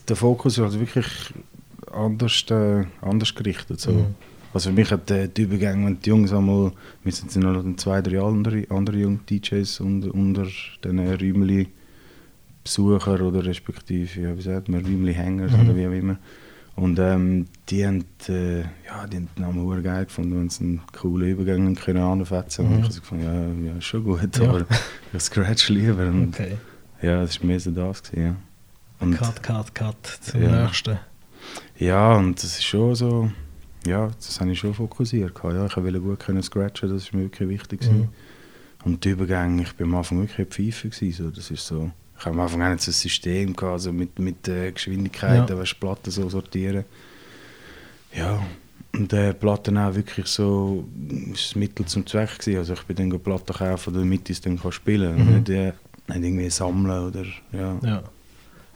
der 0.09 0.17
Fokus 0.17 0.59
ist 0.59 0.63
halt 0.65 0.79
wirklich 0.81 1.07
anders, 1.93 2.45
äh, 2.51 2.85
anders 3.01 3.35
gerichtet. 3.35 3.81
So. 3.81 3.93
Mhm. 3.93 4.07
Also 4.53 4.71
für 4.71 4.77
mich 4.77 4.91
hat 4.91 5.11
der 5.11 5.29
die 5.29 5.43
Übergang, 5.43 5.85
wenn 5.87 6.01
die 6.01 6.09
Jungs 6.11 6.33
einmal, 6.33 6.73
wir 7.03 7.13
sind 7.13 7.35
noch 7.37 7.65
zwei, 7.77 8.01
drei 8.03 8.21
andere, 8.21 8.65
andere 8.71 8.97
junge 8.97 9.19
DJs 9.29 9.81
unter, 9.81 10.15
unter 10.15 10.47
den 10.85 10.99
Räumli 11.01 11.69
Besucher 12.63 13.21
oder 13.21 13.45
respektive, 13.45 14.21
ja, 14.21 14.37
wie 14.37 14.43
sagt 14.43 14.69
man, 14.71 14.85
Räumli-Hänger 14.85 15.49
Mhm. 15.49 15.61
oder 15.61 15.77
wie 15.77 15.87
auch 15.87 15.93
immer. 15.93 16.17
Und 16.77 16.99
ähm, 16.99 17.47
die 17.71 17.87
haben, 17.87 18.05
äh, 18.29 18.61
ja, 18.61 19.07
die 19.11 19.17
haben 19.17 19.29
den 19.37 19.43
Namen 19.43 19.63
hure 19.63 19.83
geil 19.83 20.05
gefunden, 20.05 20.39
wenn 20.39 20.51
sie 20.51 20.65
einen 20.65 20.83
coolen 20.93 21.29
Übergang 21.31 21.75
können 21.75 22.03
anfetzen. 22.03 22.67
Mhm. 22.67 22.73
Und 22.73 22.79
ich 22.79 22.85
habe 22.85 22.93
so 22.95 23.01
gefunden, 23.01 23.65
ja, 23.65 23.71
ja, 23.73 23.79
ist 23.79 23.85
schon 23.85 24.05
gut, 24.05 24.37
Ja. 24.39 24.49
aber 24.49 24.67
ich 25.13 25.23
scratch 25.23 25.69
lieber. 25.71 26.07
Und 26.07 26.35
Okay. 26.35 26.57
ja, 27.03 27.23
das 27.23 27.41
war 27.41 27.47
mehr 27.47 27.61
so 27.61 27.71
das. 27.71 28.03
Gewesen, 28.03 28.23
ja. 28.27 28.37
Und, 29.01 29.17
Cut, 29.17 29.43
cut, 29.43 29.75
cut 29.75 30.07
zum 30.21 30.43
Ja. 30.43 30.65
nächsten. 30.67 30.99
ja, 31.79 32.15
und 32.15 32.37
das 32.43 32.45
ist 32.59 32.65
schon 32.65 32.95
so, 32.95 33.31
ja, 33.87 34.11
das 34.17 34.41
habe 34.41 34.53
ich 34.53 34.59
schon 34.59 34.75
fokussiert. 34.75 35.33
Ja, 35.43 35.67
ich 35.67 35.77
wollte 35.77 36.01
gut 36.01 36.21
können 36.21 36.43
scratchen, 36.43 36.91
das 36.91 37.03
ist 37.05 37.13
mir 37.15 37.23
wirklich 37.23 37.49
wichtig. 37.49 37.81
Mhm. 37.91 38.09
Und 38.85 39.05
die 39.05 39.11
Übergänge, 39.11 39.63
ich 39.63 39.73
bin 39.75 39.87
am 39.89 39.95
Anfang 39.97 40.21
wirklich 40.21 40.49
Pfeife. 40.49 40.89
Gewesen, 40.91 41.25
so, 41.25 41.31
das 41.31 41.51
ist 41.51 41.67
so, 41.67 41.91
ich 42.19 42.25
habe 42.27 42.35
am 42.37 42.41
Anfang 42.41 42.63
auch 42.63 42.69
nicht 42.71 42.83
so 42.83 42.91
ein 42.91 42.95
System 42.95 43.57
gehabt, 43.57 43.73
also 43.73 43.93
mit, 43.93 44.19
mit 44.19 44.47
äh, 44.49 44.71
Geschwindigkeiten, 44.73 45.49
Ja. 45.49 45.59
weißt, 45.59 45.81
Platten 45.81 46.11
so 46.11 46.29
sortieren. 46.29 46.85
Ja, 48.17 48.43
und 48.93 49.13
äh, 49.13 49.35
Platten 49.35 49.77
auch 49.77 49.95
wirklich 49.95 50.27
so, 50.27 50.85
ist 51.33 51.49
das 51.51 51.57
Mittel 51.57 51.85
zum 51.87 52.07
Zweck 52.07 52.39
gewesen. 52.39 52.59
Also 52.59 52.75
ich 52.75 52.83
bin 52.85 52.97
dann 53.11 53.21
Platten 53.21 53.53
kaufen, 53.55 53.93
damit 53.95 54.31
ich 54.31 54.37
es 54.37 54.41
dann 54.41 54.59
kann 54.59 54.71
spielen 54.73 55.17
kann. 55.17 55.27
Mhm. 55.27 55.35
Nicht, 55.35 55.49
äh, 55.51 55.73
nicht 56.09 56.23
irgendwie 56.25 56.51
sammeln 56.51 57.07
oder, 57.09 57.25
ja. 57.53 57.77
Ja. 57.83 58.03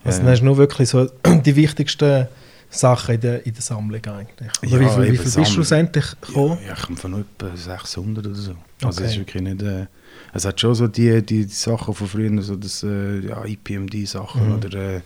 Also 0.03 0.17
Ja, 0.19 0.23
dann 0.23 0.31
hast 0.31 0.39
du 0.41 0.45
nur 0.45 0.57
wirklich 0.57 0.89
so 0.89 1.09
die 1.45 1.55
wichtigsten 1.55 2.27
Sachen 2.69 3.15
in 3.15 3.21
der, 3.21 3.45
in 3.45 3.53
der 3.53 3.61
Sammlung 3.61 4.01
eigentlich. 4.05 4.51
Oder 4.61 4.71
Ja, 4.71 4.79
wie 4.79 4.89
viel, 5.03 5.13
wie 5.13 5.15
viel 5.17 5.23
bist 5.23 5.37
du 5.37 5.45
schlussendlich 5.45 6.05
gekommen? 6.21 6.57
Ja, 6.67 6.73
ich 6.73 6.81
komme 6.81 6.97
von 6.97 7.13
etwa 7.39 7.55
600 7.55 8.25
oder 8.27 8.35
so. 8.35 8.51
Also 8.83 8.99
Okay. 8.99 9.03
es 9.05 9.11
ist 9.13 9.17
wirklich 9.19 9.43
nicht... 9.43 9.61
Äh, 9.61 9.85
es 10.33 10.43
hat 10.45 10.59
schon 10.59 10.75
so 10.75 10.87
die, 10.87 11.21
die, 11.23 11.45
die 11.45 11.53
Sachen 11.53 11.93
von 11.93 12.07
früher, 12.07 12.41
so 12.41 12.55
das 12.55 12.83
äh, 12.83 13.19
ja, 13.27 13.43
IPMD-Sachen 13.45 14.47
Mhm. 14.49 14.55
oder... 14.55 14.73
Äh, 14.97 15.01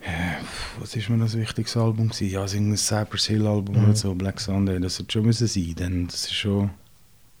äh, 0.00 0.42
was 0.80 0.94
ist 0.96 1.08
mir 1.08 1.18
das 1.18 1.36
wichtigste 1.36 1.80
Album 1.80 2.08
gewesen? 2.08 2.30
Ja, 2.30 2.46
so 2.46 2.56
ein 2.56 2.76
Cypress 2.76 3.26
Hill-Album 3.26 3.76
Mhm. 3.76 3.84
oder 3.84 3.96
so, 3.96 4.14
Black 4.14 4.40
Sunday, 4.40 4.78
das 4.80 4.98
hat 4.98 5.12
schon 5.12 5.24
müssen 5.26 5.46
sein, 5.46 5.74
denn 5.78 6.06
das 6.06 6.24
ist 6.24 6.34
schon... 6.34 6.70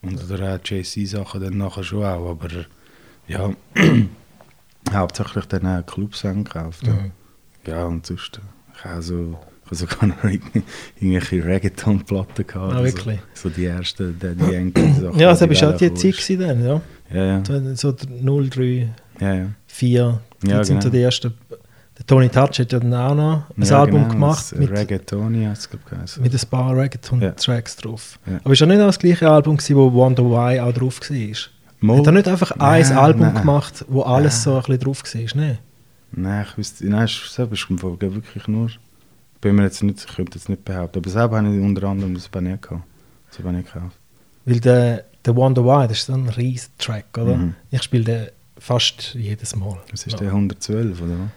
Und 0.02 0.30
oder 0.30 0.54
auch 0.54 0.58
JC-Sachen 0.64 1.40
dann 1.40 1.56
nachher 1.58 1.82
schon 1.84 2.04
auch, 2.04 2.30
aber 2.30 2.48
ja... 3.26 3.50
hauptsächlich 4.92 5.44
dann 5.46 5.66
auch 5.66 5.84
Clubs 5.86 6.22
gekauft. 6.22 6.86
Ja. 6.86 6.92
Mhm. 6.94 7.10
Ja, 7.66 7.84
und 7.84 8.06
sonst, 8.06 8.40
ich 8.76 8.84
habe 8.84 9.02
so, 9.02 9.38
ich 9.64 9.66
habe 9.66 9.74
sogar 9.76 10.06
noch 10.06 10.24
irgend- 10.24 10.64
irgendwelche 10.98 11.44
Reggaeton-Platten 11.44 12.46
gehabt. 12.46 12.56
Ah, 12.56 12.68
oder 12.80 12.84
wirklich? 12.84 13.20
So, 13.34 13.48
so 13.48 13.54
die 13.54 13.66
ersten 13.66 14.18
Daddy 14.18 14.52
Yankee-Sachen. 14.52 15.18
Ja, 15.20 15.30
das 15.30 15.40
war 15.42 15.48
die 15.48 15.64
auch 15.66 15.76
die 15.76 15.94
Zeit 15.94 16.12
gewesen 16.16 16.40
dann, 16.40 16.64
ja. 16.64 16.80
Ja, 17.12 17.24
ja. 17.42 17.74
So 17.76 17.94
0, 18.08 18.48
3, 18.50 18.88
ja, 19.20 19.34
ja. 19.34 19.46
4, 19.66 20.20
die 20.42 20.48
Ja, 20.48 20.64
sind 20.64 20.82
so 20.82 20.88
genau. 20.90 20.98
die 20.98 21.02
ersten. 21.02 21.34
Der 21.98 22.06
Tony 22.06 22.28
Touch 22.28 22.58
hat 22.60 22.72
ja 22.72 22.78
dann 22.78 22.94
auch 22.94 23.14
noch 23.14 23.42
ein 23.56 23.62
ja, 23.64 23.80
Album 23.80 24.02
genau, 24.02 24.12
gemacht 24.14 24.52
das 24.52 24.58
mit, 24.58 24.70
Reggaetoni 24.70 25.44
hat 25.46 25.58
es, 25.58 25.68
glaube 25.68 25.84
ich, 26.04 26.16
mit 26.18 26.32
ein 26.32 26.48
paar 26.48 26.74
Ja. 26.76 26.82
Reggaeton-Tracks 26.82 27.76
drauf. 27.76 28.18
Ja. 28.26 28.38
Aber 28.44 28.52
ist 28.52 28.60
ja 28.60 28.66
nicht 28.66 28.80
auch 28.80 28.86
das 28.86 28.98
gleiche 28.98 29.28
Album, 29.28 29.56
gewesen, 29.56 29.76
wo 29.76 29.92
Wonder 29.92 30.24
Why 30.24 30.60
auch 30.60 30.72
drauf 30.72 31.00
war? 31.00 31.36
Mal- 31.80 31.98
Hat 31.98 32.06
er 32.06 32.12
nicht 32.12 32.28
einfach 32.28 32.50
ein 32.52 32.58
Nein, 32.58 32.92
Album 32.96 33.22
nein. 33.22 33.34
gemacht, 33.34 33.84
wo 33.88 34.02
alles 34.02 34.34
Nein. 34.34 34.42
so 34.42 34.54
ein 34.56 34.62
bisschen 34.62 34.78
drauf 34.80 35.02
war? 35.14 35.42
Ne? 35.42 35.58
Nein, 36.12 36.46
ich 36.48 36.56
wüsste, 36.58 36.86
nein, 36.88 37.04
ist 37.04 37.32
selber 37.34 37.52
ist 37.54 37.68
wirklich 37.68 38.48
nur... 38.48 38.66
Ich 38.68 39.40
bin 39.40 39.54
mir 39.54 39.64
jetzt 39.64 39.82
nicht, 39.84 40.04
ich 40.04 40.16
könnte 40.16 40.36
jetzt 40.38 40.48
nicht 40.48 40.64
behaupten, 40.64 40.98
aber 40.98 41.10
selber 41.10 41.36
habe 41.38 41.48
ich 41.54 41.62
unter 41.62 41.86
anderem 41.86 42.14
das 42.14 42.28
bei 42.28 42.40
nicht 42.40 42.62
gehabt. 42.62 42.82
Das 43.28 43.38
habe 43.38 43.50
ich 43.50 43.56
nicht 43.56 43.72
gekauft. 43.72 43.96
Weil 44.44 44.58
der, 44.60 45.04
der 45.24 45.36
Wonder 45.36 45.64
Why, 45.64 45.86
das 45.86 45.98
ist 45.98 46.06
so 46.06 46.14
ein 46.14 46.28
riesen 46.28 46.70
Track, 46.78 47.06
oder? 47.16 47.36
Mhm. 47.36 47.54
Ich 47.70 47.82
spiele 47.82 48.04
den 48.04 48.26
fast 48.58 49.14
jedes 49.14 49.54
Mal. 49.54 49.78
Was 49.92 50.06
ist 50.06 50.12
Ja. 50.14 50.18
der 50.18 50.28
112 50.32 51.00
oder? 51.02 51.30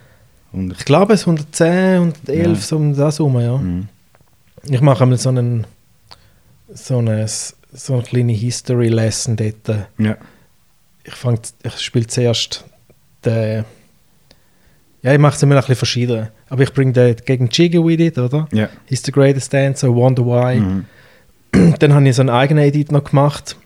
100. 0.52 0.78
Ich 0.78 0.84
glaube, 0.84 1.14
es 1.14 1.20
ist 1.22 1.26
110, 1.26 1.68
111, 2.28 2.46
Ja. 2.46 2.54
so 2.56 2.76
um 2.76 2.94
das 2.96 3.18
herum, 3.18 3.40
ja. 3.40 3.56
Mhm. 3.56 3.88
Ich 4.64 4.80
mache 4.80 5.02
einmal 5.02 5.18
so 5.18 5.28
einen 5.30 5.66
so 6.74 6.98
eine, 6.98 7.26
so 7.26 7.94
eine 7.94 8.02
kleine 8.02 8.32
History 8.32 8.88
Lesson 8.88 9.36
dort. 9.36 9.86
Ja. 9.98 10.16
Ich, 11.04 11.14
fang, 11.14 11.38
ich 11.62 11.78
spiele 11.80 12.06
zuerst 12.06 12.64
den. 13.24 13.64
Ja, 15.02 15.12
ich 15.12 15.18
mache 15.18 15.34
es 15.36 15.42
immer 15.42 15.56
ein 15.56 15.60
bisschen 15.60 15.74
verschieden. 15.76 16.28
Aber 16.48 16.62
ich 16.62 16.72
bringe 16.72 16.92
den 16.92 17.16
gegen 17.16 17.48
Jiggy 17.50 17.82
with 17.84 17.98
it, 18.00 18.18
oder? 18.18 18.46
Ja. 18.52 18.68
He's 18.86 19.02
the 19.04 19.10
greatest 19.10 19.52
dancer, 19.52 19.92
Wonder 19.94 20.24
Why. 20.24 20.60
Mhm. 20.60 20.84
Dann 21.78 21.92
habe 21.92 22.08
ich 22.08 22.14
so 22.16 22.22
einen 22.22 22.30
eigenen 22.30 22.64
Edit 22.64 22.92
noch 22.92 23.04
gemacht, 23.04 23.56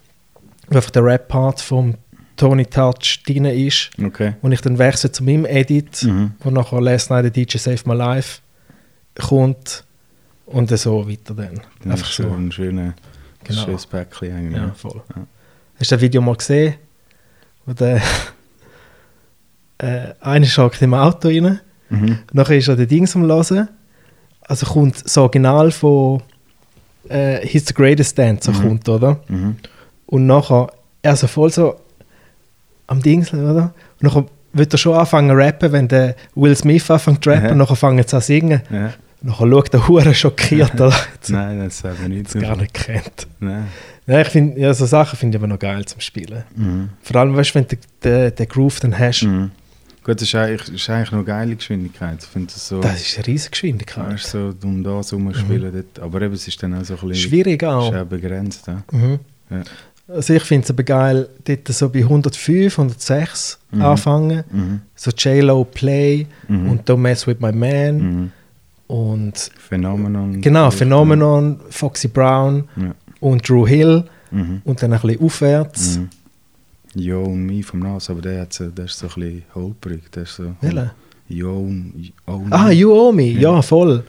einfach 0.70 0.90
der 0.90 1.04
Rap-Part 1.04 1.60
vom 1.60 1.94
Tony 2.36 2.66
Touch 2.66 3.22
drin 3.26 3.44
ist. 3.46 3.90
Okay. 4.02 4.34
Und 4.42 4.52
ich 4.52 4.60
dann 4.60 4.78
wechsle 4.78 5.10
zu 5.12 5.24
meinem 5.24 5.44
Edit, 5.46 6.02
Mhm. 6.04 6.32
wo 6.40 6.50
nachher 6.50 6.80
Last 6.80 7.10
Night 7.10 7.24
the 7.24 7.44
DJ 7.44 7.58
Save 7.58 7.80
My 7.86 7.94
Life 7.94 8.40
kommt. 9.18 9.84
Und 10.46 10.70
dann 10.70 10.78
so 10.78 11.08
weiter 11.08 11.34
dann. 11.34 11.60
Dann 11.82 11.92
einfach 11.92 12.06
so. 12.06 12.28
ein 12.30 12.52
schöner, 12.52 12.94
Genau. 13.44 13.64
schönes 13.64 13.86
Päckchen 13.86 14.32
eigentlich. 14.36 14.62
Ja, 14.62 14.72
voll. 14.74 15.02
Ja. 15.16 15.26
Hast 15.78 15.90
du 15.90 15.94
das 15.96 16.00
Video 16.02 16.20
mal 16.20 16.36
gesehen? 16.36 16.74
Wo 17.64 17.72
der 17.72 18.00
äh, 19.78 20.14
einer 20.20 20.46
schockt 20.46 20.80
im 20.82 20.94
Auto 20.94 21.28
rein, 21.28 21.60
Mhm. 21.88 22.18
nachher 22.32 22.56
ist 22.58 22.68
er 22.68 22.76
den 22.76 22.88
Dings 22.88 23.14
am 23.14 23.22
Hören. 23.26 23.68
Also 24.42 24.66
kommt 24.66 25.04
das 25.04 25.16
Original 25.18 25.70
von 25.70 26.22
äh, 27.08 27.46
the 27.46 27.72
Greatest 27.74 28.18
Dancer, 28.18 28.52
Mhm. 28.52 28.62
kommt, 28.62 28.88
oder? 28.88 29.20
Mhm. 29.28 29.56
Und 30.06 30.26
nachher, 30.26 30.68
er 31.02 31.14
so 31.16 31.26
voll 31.28 31.50
so 31.52 31.76
am 32.86 33.02
Dings, 33.02 33.32
oder? 33.32 33.72
Und 34.00 34.02
nachher 34.02 34.24
wird 34.52 34.72
er 34.74 34.78
schon 34.78 34.94
anfangen 34.96 35.30
zu 35.30 35.36
rappen, 35.36 35.72
wenn 35.72 35.88
der 35.88 36.16
Will 36.34 36.56
Smith 36.56 36.90
anfängt 36.90 37.24
zu 37.24 37.30
rappen, 37.30 37.46
Aha. 37.46 37.54
nachher 37.54 37.76
fangen 37.76 37.98
sie 38.06 38.16
an 38.16 38.22
zu 38.22 38.26
singen. 38.26 38.62
Ja. 38.70 38.92
Nachher 39.22 39.48
schaut 39.50 39.72
der 39.72 39.88
Hure 39.88 40.14
schockiert, 40.14 40.74
oder? 40.74 40.94
Nein, 41.28 41.60
das 41.64 41.82
haben 41.84 41.96
wir 42.00 42.08
nicht. 42.08 42.32
gar 42.38 42.56
nicht 42.56 42.74
kennt. 42.74 43.26
Nein. 43.40 43.66
Ja, 44.06 44.20
ich 44.20 44.28
finde, 44.28 44.60
ja, 44.60 44.72
so 44.72 44.86
Sachen 44.86 45.18
finde 45.18 45.36
ich 45.36 45.40
aber 45.42 45.48
noch 45.48 45.58
geil 45.58 45.84
zum 45.84 46.00
Spielen. 46.00 46.44
Mhm. 46.54 46.90
Vor 47.02 47.16
allem, 47.20 47.34
weißt 47.36 47.50
du, 47.50 47.54
wenn 47.56 47.66
du 47.66 47.76
den, 48.04 48.34
den 48.34 48.48
Groove 48.48 48.80
dann 48.80 48.96
hast, 48.98 49.22
Mhm. 49.24 49.50
Gut, 50.04 50.20
das 50.20 50.28
ist 50.28 50.36
eigentlich, 50.36 50.72
ist 50.76 50.88
eigentlich 50.88 51.10
noch 51.10 51.24
geile 51.24 51.56
Geschwindigkeit. 51.56 52.18
Ich 52.22 52.46
das 52.46 52.68
so. 52.68 52.78
das 52.80 53.00
ist 53.00 53.16
eine 53.18 53.26
riesige 53.26 53.50
Geschwindigkeit. 53.50 54.12
Weißt 54.12 54.30
so 54.30 54.54
um 54.62 54.84
das 54.84 55.12
rumspielen 55.12 55.72
dort. 55.72 55.98
Aber 55.98 56.22
eben, 56.22 56.32
es 56.34 56.46
ist 56.46 56.62
dann 56.62 56.74
auch 56.74 56.84
so 56.84 56.94
ein 56.94 57.08
bisschen. 57.08 57.28
Schwierig 57.28 57.60
Ist 57.60 57.68
auch. 57.68 57.92
auch 57.92 58.04
begrenzt. 58.04 58.68
Ja. 58.68 58.84
Mhm. 58.92 59.18
Ja. 59.50 59.62
Also 60.08 60.34
ich 60.34 60.42
finde 60.44 60.64
es 60.64 60.70
aber 60.70 60.84
geil, 60.84 61.28
dort 61.44 61.66
so 61.68 61.88
bei 61.88 62.00
105, 62.04 62.78
106 62.78 63.58
Mhm. 63.72 63.82
anfangen. 63.82 64.44
Mhm. 64.52 64.80
So 64.94 65.10
J-Lo 65.10 65.64
Play 65.64 66.26
Mhm. 66.48 66.70
und 66.70 66.88
Don't 66.88 66.98
Mess 66.98 67.26
With 67.26 67.38
My 67.40 67.50
Man. 67.52 67.96
Mhm. 67.98 68.32
Und 68.86 69.50
Phänomenon. 69.58 70.40
genau, 70.40 70.70
Phenomenon, 70.70 71.58
Foxy 71.70 72.06
Brown 72.08 72.68
Ja. 72.76 72.94
und 73.20 73.48
Drew 73.48 73.66
Hill. 73.66 74.04
Mhm. 74.30 74.62
Und 74.64 74.80
dann 74.82 74.92
ein 74.92 75.00
bisschen 75.00 75.20
aufwärts. 75.22 75.98
Mhm. 75.98 76.08
Jo 76.94 77.24
und 77.24 77.44
mich 77.46 77.66
vom 77.66 77.80
Nas, 77.80 78.08
aber 78.08 78.22
der, 78.22 78.42
hat 78.42 78.52
so, 78.52 78.68
der 78.68 78.84
ist 78.86 78.98
so 78.98 79.06
ein 79.08 79.14
bisschen 79.14 79.42
holprig. 79.54 80.10
Der 80.12 80.22
ist 80.22 80.36
so. 80.36 80.54
Welcher? 80.60 80.94
Jo 81.28 81.58
und 81.58 82.12
oh, 82.26 82.40
Ah, 82.50 82.70
You 82.70 82.92
Owe 82.92 83.12
Me, 83.12 83.24
ja, 83.32 83.60
voll. 83.60 84.04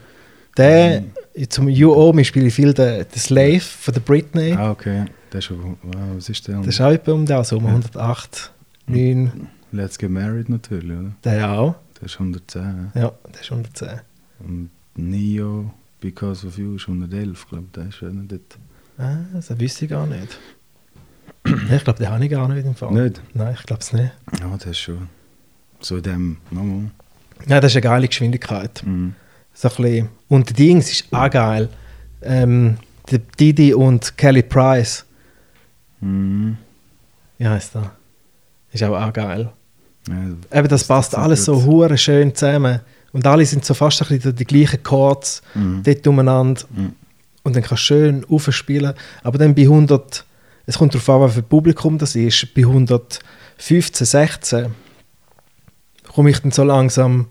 Der. 0.56 1.02
Zum 1.48 1.68
You 1.68 1.92
Owe 1.92 2.14
Me 2.14 2.24
spiele 2.24 2.46
ich 2.46 2.54
viel 2.54 2.72
den, 2.74 3.04
den 3.08 3.18
Slave 3.20 3.60
von 3.60 3.94
der 3.94 4.00
Britney. 4.00 4.52
Ah, 4.52 4.70
okay. 4.70 5.04
Der 5.32 5.38
ist. 5.40 5.50
Wow, 5.50 5.76
was 6.16 6.28
ist 6.28 6.46
der? 6.48 6.56
Das 6.58 6.68
ist 6.68 6.80
auch 6.80 6.90
etwa 6.90 7.12
um 7.12 7.26
das, 7.26 7.52
um 7.52 7.62
Ja. 7.64 7.70
108, 7.70 8.50
9, 8.86 9.48
Let's 9.72 9.98
Get 9.98 10.10
Married 10.10 10.48
natürlich, 10.48 10.96
oder? 10.98 11.12
der 11.24 11.50
auch. 11.50 11.74
Der 12.00 12.06
ist 12.06 12.14
110. 12.14 12.92
Ja, 12.94 13.12
der 13.34 13.40
ist 13.40 13.50
110. 13.50 14.00
Und 14.40 14.70
Neo, 14.96 15.70
Because 16.00 16.46
of 16.46 16.56
You, 16.58 16.76
ist 16.76 16.88
111, 16.88 17.46
glaube 17.48 17.64
ich. 17.66 17.72
Der 17.72 17.86
ist 17.88 18.02
nicht 18.02 18.32
dort. 18.32 18.58
Ah, 18.98 19.18
das 19.34 19.58
wüsste 19.60 19.84
ich 19.84 19.90
gar 19.90 20.06
nicht. 20.06 20.38
Ich 21.44 21.84
glaube, 21.84 21.98
den 21.98 22.08
habe 22.10 22.24
ich 22.24 22.30
gar 22.30 22.48
nicht 22.48 22.64
im 22.66 22.74
Fall. 22.74 22.92
Nicht? 22.92 23.20
Nein, 23.34 23.54
ich 23.58 23.64
glaube 23.66 23.80
es 23.80 23.92
nicht. 23.92 24.12
Ja, 24.40 24.56
der 24.56 24.70
ist 24.70 24.78
schon. 24.78 25.08
So 25.80 25.96
in 25.96 26.02
dem. 26.02 26.36
Nochmal. 26.50 26.90
Ja, 27.46 27.60
das 27.60 27.72
ist 27.72 27.76
eine 27.76 27.82
geile 27.82 28.08
Geschwindigkeit. 28.08 28.82
Mhm. 28.84 29.14
So 29.60 29.68
ein 29.68 29.74
bisschen. 29.82 30.08
Und 30.28 30.48
der 30.50 30.54
Dings 30.56 30.88
ist 30.88 31.12
auch 31.12 31.28
geil. 31.28 31.68
Ähm, 32.22 32.76
Didi 33.40 33.74
und 33.74 34.16
Kelly 34.16 34.42
Price. 34.44 35.04
Mhm. 36.00 36.56
Wie 37.38 37.46
heißt 37.48 37.74
der? 37.74 37.90
Ist 38.72 38.84
auch, 38.84 38.94
auch 39.00 39.12
geil. 39.12 39.50
Ja, 40.08 40.58
Eben, 40.58 40.68
das 40.68 40.84
passt 40.84 41.12
ist 41.12 41.18
alles 41.18 41.44
so 41.44 41.64
hure 41.64 41.98
schön 41.98 42.32
zusammen. 42.36 42.80
Und 43.12 43.26
alle 43.26 43.44
sind 43.46 43.64
so 43.64 43.74
fast 43.74 44.00
ein 44.02 44.08
bisschen 44.08 44.36
die 44.36 44.44
gleichen 44.44 44.80
Chords 44.84 45.42
Mhm. 45.54 45.82
dort 45.82 46.06
umeinander. 46.06 46.62
Mhm. 46.70 46.92
Und 47.42 47.56
dann 47.56 47.62
kannst 47.64 47.82
du 47.82 47.86
schön 47.86 48.24
aufspielen. 48.30 48.92
Aber 49.24 49.38
dann 49.38 49.56
bei 49.56 49.62
100, 49.62 50.24
es 50.66 50.78
kommt 50.78 50.94
darauf 50.94 51.08
an, 51.08 51.28
wie 51.30 51.32
viel 51.34 51.42
Publikum 51.42 51.98
das 51.98 52.14
ist, 52.14 52.54
bei 52.54 52.62
115, 52.62 54.06
16 54.06 54.66
komme 56.14 56.30
ich 56.30 56.38
dann 56.40 56.52
so 56.52 56.62
langsam, 56.62 57.26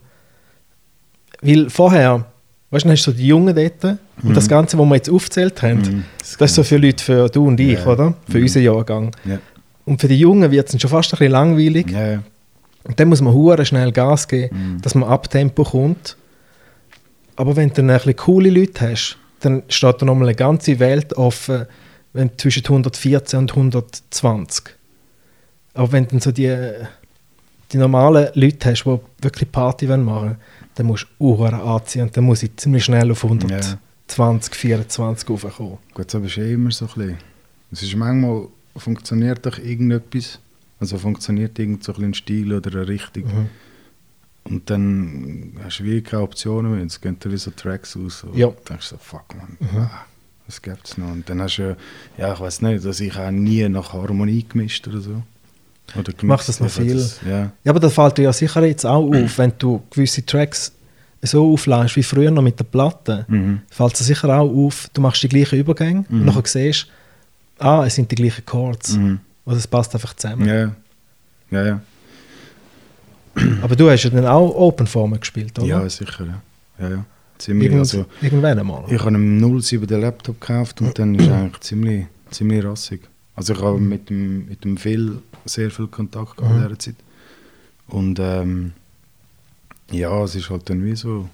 weil 1.42 1.70
vorher, 1.70 2.24
weißt 2.70 2.84
du, 2.84 2.90
hast 2.90 3.06
du 3.06 3.10
so 3.12 3.16
die 3.16 3.26
Jungen 3.26 3.54
dort 3.54 3.84
und 3.84 3.98
Mhm. 4.30 4.34
das 4.34 4.48
Ganze, 4.48 4.78
was 4.78 4.86
wir 4.86 4.94
jetzt 4.96 5.10
aufgezählt 5.10 5.62
haben, 5.62 5.80
Mhm. 5.80 6.04
das 6.38 6.50
ist 6.50 6.54
so 6.56 6.62
für 6.62 6.76
Leute, 6.78 7.02
für 7.04 7.28
du 7.28 7.46
und 7.46 7.58
ich, 7.60 7.78
Ja. 7.78 7.86
oder? 7.86 8.14
Für 8.28 8.38
Mhm. 8.38 8.42
unseren 8.44 8.62
Jahrgang. 8.64 9.16
Ja. 9.24 9.38
Und 9.84 10.00
für 10.00 10.08
die 10.08 10.18
Jungen 10.18 10.50
wird 10.50 10.66
es 10.66 10.72
dann 10.72 10.80
schon 10.80 10.90
fast 10.90 11.12
ein 11.12 11.18
bisschen 11.18 11.32
langweilig. 11.32 11.90
Ja. 11.90 12.22
Und 12.84 12.98
dann 13.00 13.08
muss 13.08 13.20
man 13.20 13.32
hure 13.32 13.64
schnell 13.64 13.92
Gas 13.92 14.28
geben, 14.28 14.74
Mhm. 14.76 14.82
dass 14.82 14.94
man 14.94 15.08
ab 15.08 15.30
Tempo 15.30 15.64
kommt. 15.64 16.16
Aber 17.36 17.56
wenn 17.56 17.68
du 17.68 17.76
dann 17.76 17.90
ein 17.90 17.96
bisschen 17.98 18.16
coole 18.16 18.50
Leute 18.50 18.90
hast, 18.90 19.16
dann 19.40 19.62
steht 19.68 20.02
da 20.02 20.06
nochmal 20.06 20.28
eine 20.28 20.34
ganze 20.34 20.78
Welt 20.80 21.14
offen, 21.14 21.66
wenn 22.12 22.36
zwischen 22.38 22.64
114 22.64 23.38
und 23.38 23.54
120. 23.54 24.70
Aber 25.74 25.92
wenn 25.92 26.04
du 26.04 26.10
dann 26.10 26.20
so 26.20 26.32
die, 26.32 26.52
die 27.72 27.76
normalen 27.78 28.28
Leute 28.34 28.70
hast, 28.70 28.84
die 28.84 28.98
wirklich 29.22 29.52
Party 29.52 29.86
machen 29.86 30.06
wollen, 30.06 30.36
dann 30.78 30.86
musst 30.86 31.06
du 31.18 31.24
Uhren 31.24 31.54
anziehen 31.54 32.02
und 32.02 32.16
dann 32.16 32.24
muss 32.24 32.42
ich 32.42 32.56
ziemlich 32.56 32.84
schnell 32.84 33.10
auf 33.10 33.24
120, 33.24 34.54
24 34.54 35.28
raufkommen. 35.28 35.78
Gut, 35.94 36.14
aber 36.14 36.26
es 36.26 36.32
ist 36.32 36.38
eh 36.38 36.52
immer 36.54 36.70
so 36.70 36.86
ein 36.86 36.92
bisschen. 36.94 37.18
Es 37.72 37.82
ist 37.82 37.96
manchmal, 37.96 38.48
funktioniert 38.76 39.44
doch 39.44 39.58
irgendetwas, 39.58 40.38
also 40.80 40.98
funktioniert 40.98 41.58
irgend 41.58 41.84
so 41.84 41.92
ein 41.94 42.14
Stil 42.14 42.52
oder 42.52 42.70
eine 42.70 42.88
Richtung. 42.88 43.24
Mhm. 43.24 43.48
Und 44.44 44.70
dann 44.70 45.52
hast 45.62 45.80
du 45.80 45.84
wie 45.84 46.00
keine 46.00 46.22
Optionen 46.22 46.74
mehr. 46.76 46.84
Es 46.86 47.00
gehen 47.00 47.16
dann 47.20 47.32
wie 47.32 47.36
so 47.36 47.50
Tracks 47.50 47.96
aus. 47.96 48.24
Und 48.24 48.36
Ja. 48.36 48.46
Du 48.46 48.54
denkst 48.68 48.86
so, 48.86 48.96
fuck 48.98 49.34
man, 49.36 49.56
Mhm. 49.60 49.78
ah, 49.78 50.06
was 50.46 50.62
gibt 50.62 50.86
es 50.88 50.96
noch? 50.96 51.10
Und 51.12 51.28
dann 51.28 51.42
hast 51.42 51.58
du 51.58 51.62
ja, 51.62 51.76
ja, 52.28 52.32
ich 52.34 52.40
weiß 52.40 52.62
nicht, 52.62 52.84
dass 52.84 53.00
ich 53.00 53.14
auch 53.18 53.30
nie 53.30 53.68
nach 53.68 53.92
Harmonie 53.92 54.46
gemischt 54.48 54.86
oder 54.88 55.00
so. 55.00 55.22
Oder 55.96 56.12
Ich 56.16 56.22
mache 56.22 56.46
das 56.46 56.60
noch 56.60 56.68
viel. 56.70 56.94
Das, 56.94 57.20
ja. 57.26 57.50
Ja, 57.64 57.70
aber 57.72 57.80
das 57.80 57.94
fällt 57.94 58.18
dir 58.18 58.22
ja 58.24 58.32
sicher 58.32 58.64
jetzt 58.64 58.84
auch 58.84 59.06
auf, 59.14 59.38
wenn 59.38 59.52
du 59.58 59.82
gewisse 59.90 60.24
Tracks 60.24 60.72
so 61.22 61.52
auflässt 61.52 61.96
wie 61.96 62.02
früher 62.02 62.30
noch 62.30 62.42
mit 62.42 62.58
der 62.58 62.64
Platte. 62.64 63.24
Mhm. 63.28 63.62
fällt 63.70 63.92
es 63.94 63.98
dir 63.98 64.04
sicher 64.04 64.28
auch 64.38 64.48
auf, 64.50 64.88
du 64.92 65.00
machst 65.00 65.22
die 65.22 65.28
gleichen 65.28 65.58
Übergänge 65.58 66.04
Mhm. 66.08 66.20
und 66.20 66.26
nachher 66.26 66.42
siehst 66.44 66.86
ah, 67.58 67.84
es 67.86 67.94
sind 67.96 68.10
die 68.10 68.14
gleichen 68.14 68.44
Chords. 68.46 68.96
Mhm. 68.96 69.18
Also 69.44 69.58
es 69.58 69.66
passt 69.66 69.94
einfach 69.94 70.14
zusammen. 70.14 70.46
Ja, 70.46 70.72
ja, 71.50 71.66
ja. 71.66 71.80
Aber 73.62 73.74
du 73.76 73.90
hast 73.90 74.04
ja 74.04 74.10
dann 74.10 74.26
auch 74.26 74.54
Open-Formen 74.54 75.18
gespielt, 75.20 75.58
oder? 75.58 75.66
Ja, 75.66 75.88
sicher. 75.88 76.24
Ja, 76.78 76.84
ja. 76.84 76.90
ja. 76.96 77.04
Ziemlich, 77.38 77.66
Irgend, 77.66 77.78
also, 77.80 78.04
irgendwann 78.20 78.58
einmal. 78.58 78.84
Ich 78.88 78.98
habe 78.98 79.08
einen 79.14 79.60
07 79.60 79.86
den 79.86 80.00
Laptop 80.00 80.40
gekauft 80.40 80.80
und 80.80 80.98
dann 80.98 81.14
ist 81.14 81.28
eigentlich 81.30 81.60
ziemlich, 81.60 82.06
ziemlich 82.32 82.64
rassig. 82.64 83.02
Also 83.38 83.54
ich 83.54 83.60
habe 83.62 83.78
mit 83.78 84.10
dem, 84.10 84.46
mit 84.48 84.64
dem 84.64 84.76
Phil 84.76 85.18
sehr 85.44 85.70
viel 85.70 85.86
Kontakt 85.86 86.36
gehabt 86.36 86.52
in 86.54 86.60
Mhm. 86.60 86.66
dieser 86.68 86.78
Zeit. 86.78 86.96
Und 87.86 88.18
ähm, 88.20 88.72
ja, 89.90 90.22
es 90.24 90.34
ist 90.34 90.50
halt 90.50 90.68
dann 90.68 90.84
wie 90.84 90.94
so, 90.96 91.28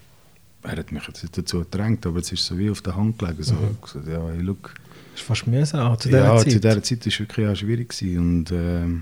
er 0.63 0.77
hat 0.77 0.91
mich 0.91 1.05
jetzt 1.07 1.21
nicht 1.23 1.37
dazu 1.37 1.59
gedrängt, 1.59 2.05
aber 2.05 2.19
es 2.19 2.31
ist 2.31 2.45
so 2.45 2.57
wie 2.57 2.69
auf 2.69 2.81
der 2.81 2.95
Hand 2.95 3.19
gelegen. 3.19 3.43
So, 3.43 3.53
Mhm. 3.55 3.77
gesagt, 3.81 4.07
ja, 4.07 4.25
hey, 4.29 4.39
look. 4.41 4.73
Das 5.11 5.21
ist 5.21 5.27
fast 5.27 5.47
mühsam 5.47 5.79
auch 5.91 5.97
zu 5.97 6.07
dieser 6.09 6.23
ja, 6.25 6.37
Zeit. 6.37 6.51
zu 6.51 6.59
dieser 6.59 6.83
Zeit 6.83 6.99
war 7.05 7.07
es 7.07 7.19
wirklich 7.19 7.47
auch 7.47 7.55
schwierig. 7.55 7.89
Gewesen. 7.89 8.17
Und 8.19 8.51
ähm, 8.51 9.01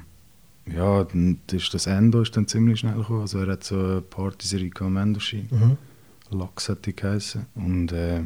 ja, 0.73 1.03
dann 1.03 1.39
ist 1.51 1.73
das 1.73 1.87
Endo 1.87 2.21
ist 2.21 2.35
dann 2.37 2.47
ziemlich 2.47 2.79
schnell 2.79 2.95
gekommen. 2.95 3.21
Also 3.21 3.39
er 3.39 3.51
hat 3.53 3.63
so 3.63 3.75
eine 3.77 4.01
Partyserie 4.01 4.71
am 4.79 4.97
Endoschein. 4.97 5.47
Mhm. 5.51 5.77
Lachs 6.37 6.69
hat 6.69 6.85
die 6.85 6.95
geheißen. 6.95 7.45
Und 7.55 7.91
äh, 7.91 8.21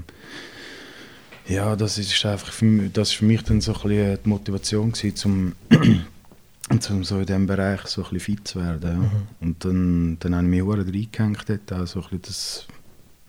ja, 1.48 1.76
das 1.76 1.98
ist 1.98 2.26
einfach 2.26 2.52
für 2.52 2.66
mich, 2.66 2.92
das 2.94 3.10
ist 3.10 3.16
für 3.16 3.26
mich 3.26 3.42
dann 3.44 3.62
so 3.62 3.74
ein 3.74 3.82
bisschen 3.82 4.20
die 4.24 4.30
Motivation 4.30 4.92
gewesen, 4.92 5.16
zum, 5.16 5.54
zum 6.80 7.04
so 7.04 7.20
in 7.20 7.26
diesem 7.26 7.48
Bereich 7.48 7.82
so 7.88 8.04
ein 8.04 8.10
bisschen 8.12 8.36
fit 8.38 8.48
zu 8.48 8.60
werden. 8.60 8.90
Ja. 8.90 8.96
Mhm. 8.98 9.12
Und 9.42 9.66
dann, 9.66 10.18
dann 10.20 10.36
habe 10.36 10.44
ich 10.46 10.50
mich 10.50 10.62
auch 10.64 10.78
reingehängt 10.78 11.46
dort, 11.48 11.74
auch 11.74 11.88
so 11.88 12.00
ein 12.02 12.04
bisschen 12.10 12.22
das, 12.24 12.68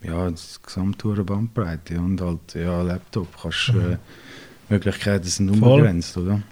ja, 0.02 0.30
das 0.30 0.60
gesamte 0.62 1.08
Bandbreite 1.24 1.94
ja. 1.94 2.00
und 2.00 2.20
halt, 2.20 2.54
ja, 2.54 2.82
Laptop, 2.82 3.28
kannst, 3.40 3.72
Mhm. 3.72 3.92
äh, 3.92 3.96
Möglichkeiten 4.70 5.24
sind 5.24 5.56
Voll. 5.56 5.72
unbegrenzt, 5.72 6.16
oder? 6.18 6.42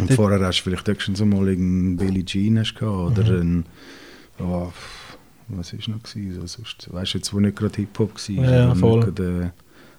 Und 0.00 0.12
vorher 0.14 0.40
hast 0.40 0.60
du 0.64 0.70
vielleicht 0.70 1.16
so 1.16 1.26
mal 1.26 1.48
irgendeinen 1.48 1.96
Billie 1.96 2.24
Jean 2.24 2.58
hast 2.58 2.74
gehabt, 2.74 3.18
oder 3.18 3.42
Mhm. 3.42 3.64
ein, 4.38 4.44
oh, 4.46 4.72
was 5.48 5.72
ist 5.72 5.88
noch 5.88 6.02
gewesen? 6.02 6.34
So, 6.40 6.46
sonst, 6.46 6.92
weißt 6.92 7.14
du, 7.14 7.18
jetzt, 7.18 7.34
wo 7.34 7.40
nicht 7.40 7.56
gerade 7.56 7.74
Hip-Hop 7.76 8.14
war, 8.14 8.44
Ja, 8.44 8.74
voll. 8.74 9.06
nicht 9.06 9.18
äh, 9.20 9.50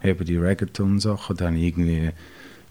eben 0.03 0.25
die 0.25 0.37
Reggaeton-Sachen, 0.37 1.35
dann 1.37 1.47
habe 1.49 1.57
ich 1.57 1.63
irgendwie 1.67 2.09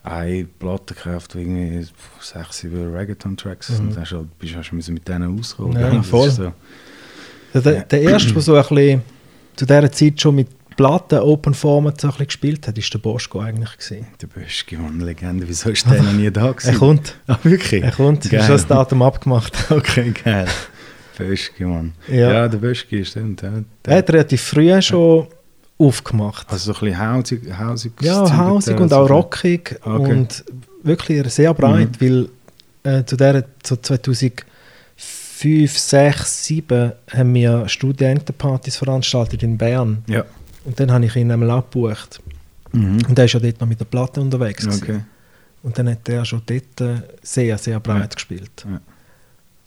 eine 0.03 0.45
Platte 0.59 0.95
gekauft, 0.95 1.35
die 1.35 1.39
irgendwie 1.41 1.87
sechs, 2.21 2.59
sieben 2.59 2.95
Reggaeton-Tracks 2.95 3.71
Mhm. 3.71 3.89
und 3.89 3.97
dann 3.97 4.05
halt, 4.05 4.39
bist 4.39 4.89
du 4.89 4.93
mit 4.93 5.07
denen 5.09 5.39
ausgekommen. 5.39 5.79
Ja, 5.79 5.89
ist 6.01 6.09
voll. 6.09 6.31
So. 6.31 6.53
Der, 7.55 7.61
der, 7.63 7.83
der 7.85 8.03
erste, 8.03 8.33
der 8.33 8.43
so 8.43 8.55
ein 8.55 8.63
bisschen 8.63 9.03
zu 9.57 9.67
dieser 9.67 9.91
Zeit 9.93 10.21
schon 10.21 10.35
mit 10.37 10.49
Platten, 10.77 11.19
Open 11.19 11.55
Format 11.55 12.01
so 12.01 12.07
ein 12.07 12.11
bisschen 12.13 12.27
gespielt 12.27 12.69
hat, 12.69 12.77
war 12.77 12.85
der 12.93 12.99
Boschko 12.99 13.41
eigentlich. 13.41 13.77
Gewesen. 13.77 14.07
Der 14.23 14.27
Böschke, 14.29 14.79
Mann, 14.79 15.01
Legende. 15.01 15.49
Wieso 15.49 15.71
ist 15.71 15.85
der 15.91 16.01
noch 16.03 16.13
nie 16.13 16.31
da 16.31 16.53
gewesen? 16.53 16.69
Er 16.73 16.79
kommt. 16.79 17.17
Ah, 17.27 17.37
wirklich? 17.43 17.83
Er 17.83 17.91
kommt. 17.91 18.25
Ist 18.25 18.31
Geil. 18.31 18.43
schon 18.43 18.51
das 18.53 18.67
Datum 18.67 19.03
abgemacht. 19.03 19.53
Okay, 19.71 20.13
geil. 20.25 20.47
Böschke, 21.17 21.67
Mann. 21.67 21.95
Ja. 22.07 22.33
Ja, 22.33 22.49
der 22.49 22.59
Böschke, 22.59 23.05
stimmt. 23.05 23.43
Ja. 23.43 23.49
Er 23.49 23.65
Der, 23.85 23.97
hat 23.97 24.11
relativ 24.11 24.41
früh 24.41 24.81
schon 24.81 25.27
aufgemacht. 25.79 26.51
also 26.51 26.73
so 26.73 26.79
ein 26.79 26.85
bisschen 26.91 26.99
hausig, 27.13 27.59
hausig 27.59 27.93
ja, 28.03 28.37
hausig 28.37 28.79
und 28.81 28.93
auch 28.93 29.09
rockig 29.09 29.79
Okay. 29.83 30.13
und 30.13 30.45
wirklich 30.83 31.33
sehr 31.33 31.55
breit, 31.55 32.01
weil 32.01 32.29
äh, 32.83 33.05
zu 33.05 33.17
der 33.17 33.45
so 33.65 33.77
2005, 33.77 35.79
6, 35.79 36.45
7 36.45 36.93
haben 37.15 37.35
wir 37.35 37.69
Studentenpartys 37.69 38.77
veranstaltet 38.77 39.43
in 39.43 39.59
Bern 39.59 40.03
Ja. 40.09 40.25
und 40.65 40.79
dann 40.81 40.91
habe 40.91 41.05
ich 41.07 41.17
ihn 41.17 41.31
einmal 41.31 41.51
abgebucht 41.51 42.21
Mhm. 42.73 42.99
und 43.09 43.19
er 43.19 43.25
ist 43.25 43.33
ja 43.35 43.41
dort 43.41 43.61
noch 43.61 43.69
mit 43.69 43.81
der 43.81 43.87
Platte 43.87 44.21
unterwegs. 44.21 44.67
Okay. 44.67 45.01
und 45.63 45.79
dann 45.79 45.89
hat 45.91 46.09
er 46.09 46.25
schon 46.25 46.43
dort 46.47 46.81
äh, 46.81 47.03
sehr, 47.23 47.57
sehr 47.59 47.81
breit 47.81 48.01
Ja. 48.01 48.07
gespielt. 48.15 48.67
Ja. 48.71 48.81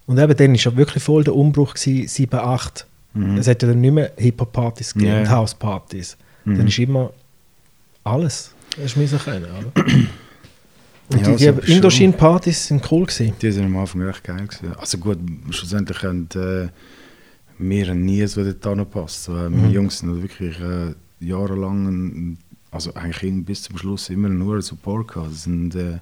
Und 0.07 0.17
eben 0.19 0.35
dann 0.35 0.51
war 0.51 0.55
ja 0.57 0.77
wirklich 0.77 1.03
voll 1.03 1.23
der 1.23 1.35
Umbruch, 1.35 1.73
gewesen, 1.73 2.07
7, 2.07 2.39
8. 2.39 2.85
Mhm. 3.13 3.37
Es 3.37 3.47
hat 3.47 3.61
ja 3.61 3.67
dann 3.69 3.81
nicht 3.81 3.93
mehr 3.93 4.11
Hip-Hop-Partys 4.17 4.93
gegeben 4.93 5.11
Ja. 5.11 5.19
und 5.21 5.29
House-Partys. 5.29 6.17
Mhm. 6.45 6.57
Dann 6.57 6.67
ist 6.67 6.79
immer 6.79 7.11
alles. 8.03 8.53
Das 8.81 8.95
müssen 8.95 9.19
können, 9.19 9.45
oder? 9.45 9.85
Und 11.13 11.19
Ja, 11.27 11.35
die, 11.35 11.43
so 11.43 11.51
die 11.51 11.71
Indochine-Partys 11.73 12.67
sind 12.67 12.89
cool 12.89 13.05
gewesen. 13.05 13.33
Die 13.41 13.51
sind 13.51 13.65
am 13.65 13.75
Anfang 13.75 14.01
recht 14.03 14.23
geil 14.23 14.47
gewesen. 14.47 14.73
Also 14.77 14.97
gut, 14.97 15.17
schlussendlich 15.49 16.01
haben 16.03 16.29
äh, 16.35 16.69
wir 17.57 17.93
nie 17.93 18.25
so 18.27 18.43
dort 18.45 18.65
angepasst. 18.65 19.25
So, 19.25 19.35
äh, 19.35 19.49
Mhm. 19.49 19.61
Meine 19.61 19.73
Jungs 19.73 19.99
sind 19.99 20.21
wirklich 20.21 20.57
äh, 20.61 20.93
jahrelang, 21.19 21.87
ein- 21.87 22.37
also 22.71 22.93
eigentlich 22.93 23.45
bis 23.45 23.63
zum 23.63 23.77
Schluss 23.77 24.09
immer 24.09 24.29
nur 24.29 24.61
Support 24.61 25.09
gehabt. 25.09 25.33
Sind, 25.33 25.75
äh, 25.75 25.99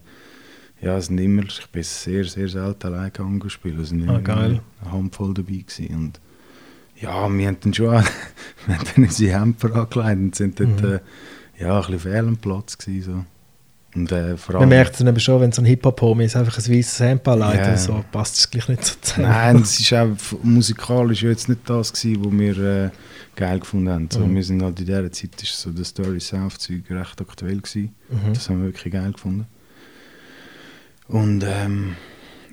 ja, 0.80 1.02
sind 1.02 1.18
immer, 1.18 1.42
ich 1.44 1.68
bin 1.72 1.82
sehr, 1.82 2.24
sehr 2.26 2.48
selten 2.48 2.94
allein 2.94 3.12
gegangen 3.12 3.40
gespielt. 3.40 3.80
Es 3.80 3.90
sind 3.90 4.02
Ah, 4.08 4.14
immer 4.14 4.22
geil. 4.22 4.62
eine 4.82 4.92
Handvoll 4.92 5.34
dabei 5.34 5.54
gewesen. 5.66 5.88
Und 5.96 6.20
ja, 7.02 7.30
wir 7.30 7.48
haben 7.48 7.58
dann 7.62 7.74
schon 7.74 7.86
wir 8.66 8.76
haben 8.78 8.86
dann 8.96 9.04
unsere 9.06 9.40
Hemper 9.40 9.76
angelegt 9.76 10.20
und 10.20 10.36
sind 10.36 10.60
dort 10.60 10.82
Mhm. 10.82 10.94
äh, 10.94 11.00
ja, 11.64 11.76
ein 11.76 11.82
bisschen 11.82 12.00
fehl 12.00 12.28
am 12.28 12.38
Platz 12.38 12.78
gewesen. 12.78 13.04
So. 13.04 13.26
Und, 14.00 14.12
äh, 14.12 14.38
vor 14.38 14.60
Man 14.60 14.70
merkt 14.70 14.92
es 14.94 14.98
dann 15.00 15.08
eben 15.08 15.20
schon, 15.20 15.42
wenn 15.42 15.52
so 15.52 15.62
ein 15.62 15.66
Hip-Hop-Homie 15.66 16.26
ist, 16.26 16.36
einfach 16.36 16.58
ein 16.58 16.74
weißes 16.74 17.00
Hemd 17.00 17.28
anlegt 17.28 17.54
oder 17.62 17.78
so, 17.78 18.06
passt 18.12 18.38
es 18.38 18.50
gleich 18.50 18.68
nicht 18.70 18.86
so 18.86 18.96
zusammen. 19.02 19.28
Nein, 19.30 19.56
es 19.64 19.80
ist 19.80 19.92
auch 19.94 20.08
musikalisch 20.44 21.24
jetzt 21.24 21.50
nicht 21.50 21.62
das 21.68 21.92
gewesen, 21.92 22.24
was 22.24 22.40
wir 22.40 22.58
äh, 22.86 22.90
geil 23.36 23.60
gefunden 23.60 23.90
haben. 23.90 24.10
So, 24.12 24.20
Mhm. 24.20 24.36
Wir 24.36 24.44
sind 24.44 24.62
halt 24.62 24.80
in 24.80 24.86
dieser 24.86 25.12
Zeit 25.12 25.42
ist 25.42 25.60
so 25.60 25.72
das 25.72 25.88
Story 25.88 26.20
South 26.20 26.60
Zeug 26.60 26.84
recht 26.90 27.20
aktuell 27.20 27.58
gewesen. 27.58 27.96
Mhm. 28.10 28.34
Das 28.34 28.48
haben 28.50 28.60
wir 28.62 28.68
wirklich 28.68 28.94
geil 28.94 29.12
gefunden. 29.12 29.48
Und 31.08 31.44
ähm, 31.44 31.96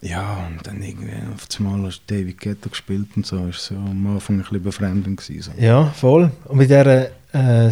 ja, 0.09 0.47
und 0.49 0.67
dann 0.67 0.83
irgendwie 0.83 1.13
auf 1.35 1.47
einmal 1.59 1.87
hast 1.89 2.03
du 2.07 2.15
David 2.15 2.41
Guetta 2.41 2.69
gespielt 2.69 3.09
und 3.17 3.27
so, 3.27 3.47
ist 3.47 3.65
so 3.67 3.75
am 3.75 4.07
Anfang 4.07 4.37
ein 4.37 4.43
bisschen 4.43 4.63
befremdend 4.63 5.21
gewesen. 5.21 5.53
So. 5.57 5.63
Ja, 5.63 5.87
voll. 5.87 6.31
Und 6.47 6.59
mit 6.59 6.69
dieser, 6.71 7.07
äh, 7.33 7.71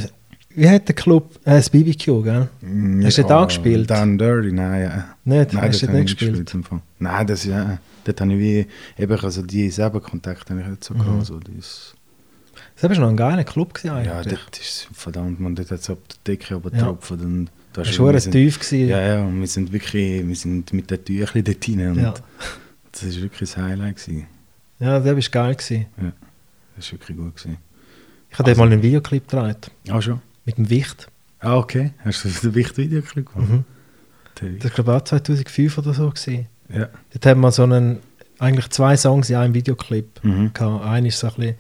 wie 0.57 0.69
hat 0.69 0.87
der 0.89 0.95
Club, 0.95 1.35
äh, 1.45 1.51
das 1.57 1.71
BBQ, 1.71 2.23
gell? 2.23 2.49
Mm, 2.61 3.05
Hast 3.05 3.19
du 3.19 3.25
da 3.25 3.45
gespielt? 3.45 3.91
Down 3.91 4.17
Dirty, 4.19 4.53
nein. 4.53 4.83
Ja. 4.83 5.05
Nicht? 5.25 5.53
Nein, 5.53 5.63
Hast 5.69 5.83
du 5.83 5.91
nicht 5.91 6.11
ich 6.13 6.19
gespielt? 6.19 6.51
Fall. 6.69 6.81
Nein, 6.99 7.27
das 7.27 7.41
ist 7.45 7.51
ja, 7.51 7.79
dort 8.05 8.21
habe 8.21 8.33
ich 8.35 8.39
wie, 8.39 9.03
eben 9.03 9.19
also 9.21 9.43
die 9.43 9.71
selber 9.71 10.01
Kontakt 10.01 10.49
habe 10.51 10.61
ich 10.61 10.67
nicht 10.67 10.85
so 10.85 10.95
Mhm. 10.95 10.99
gehabt. 10.99 11.27
So, 11.27 11.41
das, 11.41 11.95
Das 12.81 12.91
war 12.91 12.99
noch 12.99 13.09
ein 13.09 13.17
geiler 13.17 13.45
Club 13.45 13.75
gewesen 13.75 13.97
Ja, 14.05 14.19
eigentlich. 14.19 14.39
dort 14.39 14.59
ist 14.61 14.89
verdammt, 14.93 15.41
man, 15.41 15.55
dort 15.57 15.71
hat 15.71 15.81
es 15.81 15.91
ab 15.91 15.99
der 16.09 16.35
Decke 16.37 16.55
aber 16.55 16.71
Ja. 16.71 16.79
getropft. 16.79 17.11
Und 17.13 17.49
da 17.75 17.83
das 17.83 17.91
ist 17.91 17.99
war 18.01 18.19
schon 18.19 18.33
tief. 18.33 18.59
Gewesen. 18.59 18.89
Ja, 18.89 19.01
ja, 19.01 19.23
und 19.25 19.41
wir 19.41 19.47
sind 19.47 19.73
wirklich, 19.73 20.27
wir 20.27 20.37
sind 20.37 20.73
mit 20.73 20.91
den 20.91 21.05
Tüchli 21.05 21.43
dort 21.43 21.69
rein 21.69 21.89
und 21.91 21.99
Ja. 22.01 22.15
das 22.93 23.05
war 23.05 23.23
wirklich 23.23 23.51
das 23.51 23.57
Highlight. 23.57 23.97
Gewesen. 23.97 24.27
ja, 24.79 24.99
der 25.01 25.15
war 25.17 25.23
geil. 25.23 25.55
Gewesen. 25.55 25.87
Das 26.77 26.87
war 26.93 26.99
wirklich 27.01 27.17
gut. 27.19 27.37
Gewesen. 27.37 27.59
Ich 28.31 28.39
habe 28.39 28.49
Also- 28.51 28.61
mal 28.65 28.73
einen 28.73 28.83
Videoclip 28.83 29.29
gedreht. 29.29 29.71
Ah, 29.91 30.01
schon? 30.01 30.21
Mit 30.47 30.57
dem 30.59 30.71
Wicht. 30.71 31.09
Ah, 31.41 31.57
okay. 31.57 31.93
Hast 32.05 32.25
du 32.25 32.29
den 32.31 32.55
Wicht-Video 32.55 33.03
gemacht? 33.03 33.49
Mhm. 33.51 33.65
Das 34.35 34.65
war 34.65 34.71
glaube 34.71 34.91
ich 34.93 34.97
auch 34.97 35.05
2005 35.05 35.79
oder 35.79 35.93
so. 35.95 36.09
Gewesen. 36.11 36.47
Ja. 36.73 36.89
Dort 37.13 37.27
haben 37.27 37.41
wir 37.43 37.53
so 37.53 37.63
einen, 37.65 37.99
eigentlich 38.39 38.69
zwei 38.71 38.97
Songs 38.97 39.31
in 39.31 39.37
einem 39.37 39.55
Videoclip. 39.55 40.25
Mhm. 40.25 40.51
Einer 40.59 41.07
ist 41.09 41.19
so 41.21 41.27
ein 41.29 41.35
bisschen 41.35 41.55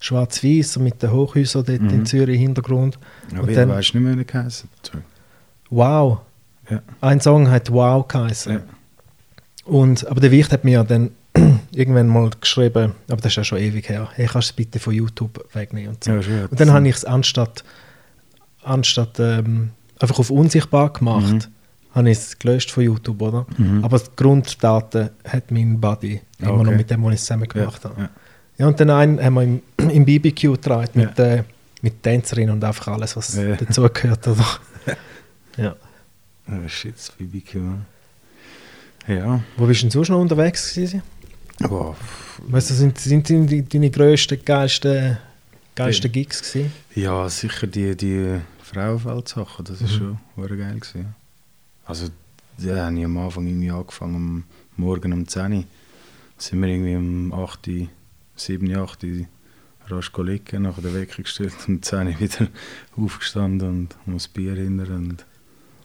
schwarz-weiß, 0.00 0.78
mit 0.80 1.02
den 1.02 1.12
Hochhäusern 1.12 1.64
dort 1.64 1.80
Mhm. 1.82 1.88
in 1.90 2.06
Zürich 2.06 2.34
im 2.36 2.40
Hintergrund. 2.40 2.98
Aber 3.32 3.42
Und 3.48 3.56
dann- 3.56 3.68
weißt 3.70 3.94
du 3.94 3.98
nicht 4.00 4.16
mehr, 4.16 4.18
wie 4.44 4.50
Sorry. 4.50 5.02
Wow. 5.70 6.18
Ja. 6.70 6.80
Ein 7.00 7.20
Song 7.20 7.50
hat 7.50 7.70
Wow 7.72 8.06
geheißen. 8.08 8.52
Ja. 8.52 8.60
Und, 9.64 10.06
aber 10.06 10.20
der 10.20 10.30
Wicht 10.30 10.52
hat 10.52 10.64
mir 10.64 10.82
dann 10.84 11.10
irgendwann 11.72 12.08
mal 12.08 12.30
geschrieben, 12.40 12.92
aber 13.08 13.16
das 13.20 13.32
ist 13.32 13.36
ja 13.36 13.44
schon 13.44 13.58
ewig 13.58 13.88
her, 13.88 14.08
hey, 14.14 14.26
kannst 14.26 14.48
du 14.48 14.52
es 14.52 14.56
bitte 14.56 14.78
von 14.78 14.94
YouTube 14.94 15.44
wegnehmen 15.54 15.90
und 15.90 16.04
so. 16.04 16.12
Ja, 16.12 16.22
schon, 16.22 16.46
und 16.46 16.58
dann 16.60 16.72
habe 16.72 16.88
ich 16.88 16.96
es 16.96 17.04
anstatt, 17.04 17.64
anstatt 18.62 19.18
ähm, 19.20 19.70
einfach 19.98 20.18
auf 20.18 20.30
unsichtbar 20.30 20.92
gemacht, 20.92 21.32
Mhm. 21.34 21.94
habe 21.94 22.10
ich 22.10 22.18
es 22.18 22.38
gelöscht 22.38 22.70
von 22.70 22.82
YouTube, 22.84 23.20
oder? 23.22 23.46
Mhm. 23.56 23.84
Aber 23.84 23.98
die 23.98 24.04
Grunddaten 24.16 25.10
hat 25.26 25.50
mein 25.50 25.80
Buddy 25.80 26.20
immer 26.38 26.52
Okay. 26.52 26.64
noch 26.64 26.72
mit 26.76 26.90
dem, 26.90 27.04
was 27.04 27.14
ich 27.14 27.20
zusammen 27.20 27.48
Ja, 27.54 27.60
gemacht 27.60 27.84
habe. 27.84 28.00
ja. 28.02 28.08
Ja, 28.58 28.66
und 28.66 28.80
dann 28.80 28.90
einen 28.90 29.22
haben 29.22 29.34
wir 29.34 29.42
im, 29.42 29.62
im 29.90 30.04
BBQ 30.04 30.40
getragen 30.52 30.90
mit, 30.94 31.16
Ja. 31.18 31.24
äh, 31.26 31.42
mit 31.82 32.02
Tänzerin 32.02 32.50
und 32.50 32.64
einfach 32.64 32.88
alles, 32.88 33.16
was 33.16 33.36
Ja. 33.36 33.54
dazugehört. 33.54 34.26
Oder? 34.26 34.44
Ja. 35.58 35.76
Oh, 36.50 36.66
shit, 36.68 36.94
das 36.96 37.10
BBQ. 37.12 37.56
Ja. 39.06 39.42
Wo 39.56 39.66
bist 39.66 39.80
du 39.80 39.84
denn 39.84 39.90
sonst 39.90 40.08
noch 40.08 40.20
unterwegs 40.20 40.74
gewesen? 40.74 41.02
Wow. 41.60 41.96
Weißt 42.46 42.70
du, 42.70 42.74
sind, 42.74 42.98
sind 42.98 43.28
die, 43.28 43.62
deine 43.62 43.90
grössten, 43.90 44.42
geilsten, 44.44 45.18
geilsten 45.74 46.10
Gigs 46.12 46.40
gewesen? 46.42 46.72
Ja, 46.94 47.28
sicher 47.28 47.66
die, 47.66 47.96
die 47.96 48.38
Frauenfeld-Sachen, 48.62 49.64
das 49.64 49.80
ist 49.82 49.92
Mhm. 49.94 49.96
schon 49.98 50.18
war 50.36 50.48
geil 50.56 50.78
gewesen. 50.78 51.00
ja. 51.02 51.14
Also, 51.84 52.08
ja, 52.58 52.86
habe 52.86 52.98
ich 52.98 53.04
am 53.04 53.16
Anfang 53.18 53.46
irgendwie 53.46 53.70
angefangen, 53.70 54.14
am 54.14 54.44
Morgen 54.76 55.12
um 55.12 55.26
10 55.26 55.52
Uhr. 55.52 55.64
Sind 56.36 56.60
wir 56.60 56.68
irgendwie 56.68 56.96
um 56.96 57.32
8 57.32 57.66
Uhr, 57.68 57.88
7 58.36 58.70
Uhr, 58.74 58.82
8 58.82 59.04
Uhr 59.04 59.24
rasch 59.88 60.12
liegen, 60.18 60.62
nachher 60.62 60.82
den 60.82 60.94
Wecker 60.94 61.22
gestellt 61.22 61.54
und 61.66 61.76
um 61.76 61.82
10 61.82 62.08
Uhr 62.08 62.20
wieder 62.20 62.46
aufgestanden 62.96 63.68
und 63.68 63.96
um 64.06 64.14
das 64.14 64.28
Bier 64.28 64.54
hinter 64.54 64.94
und 64.94 65.24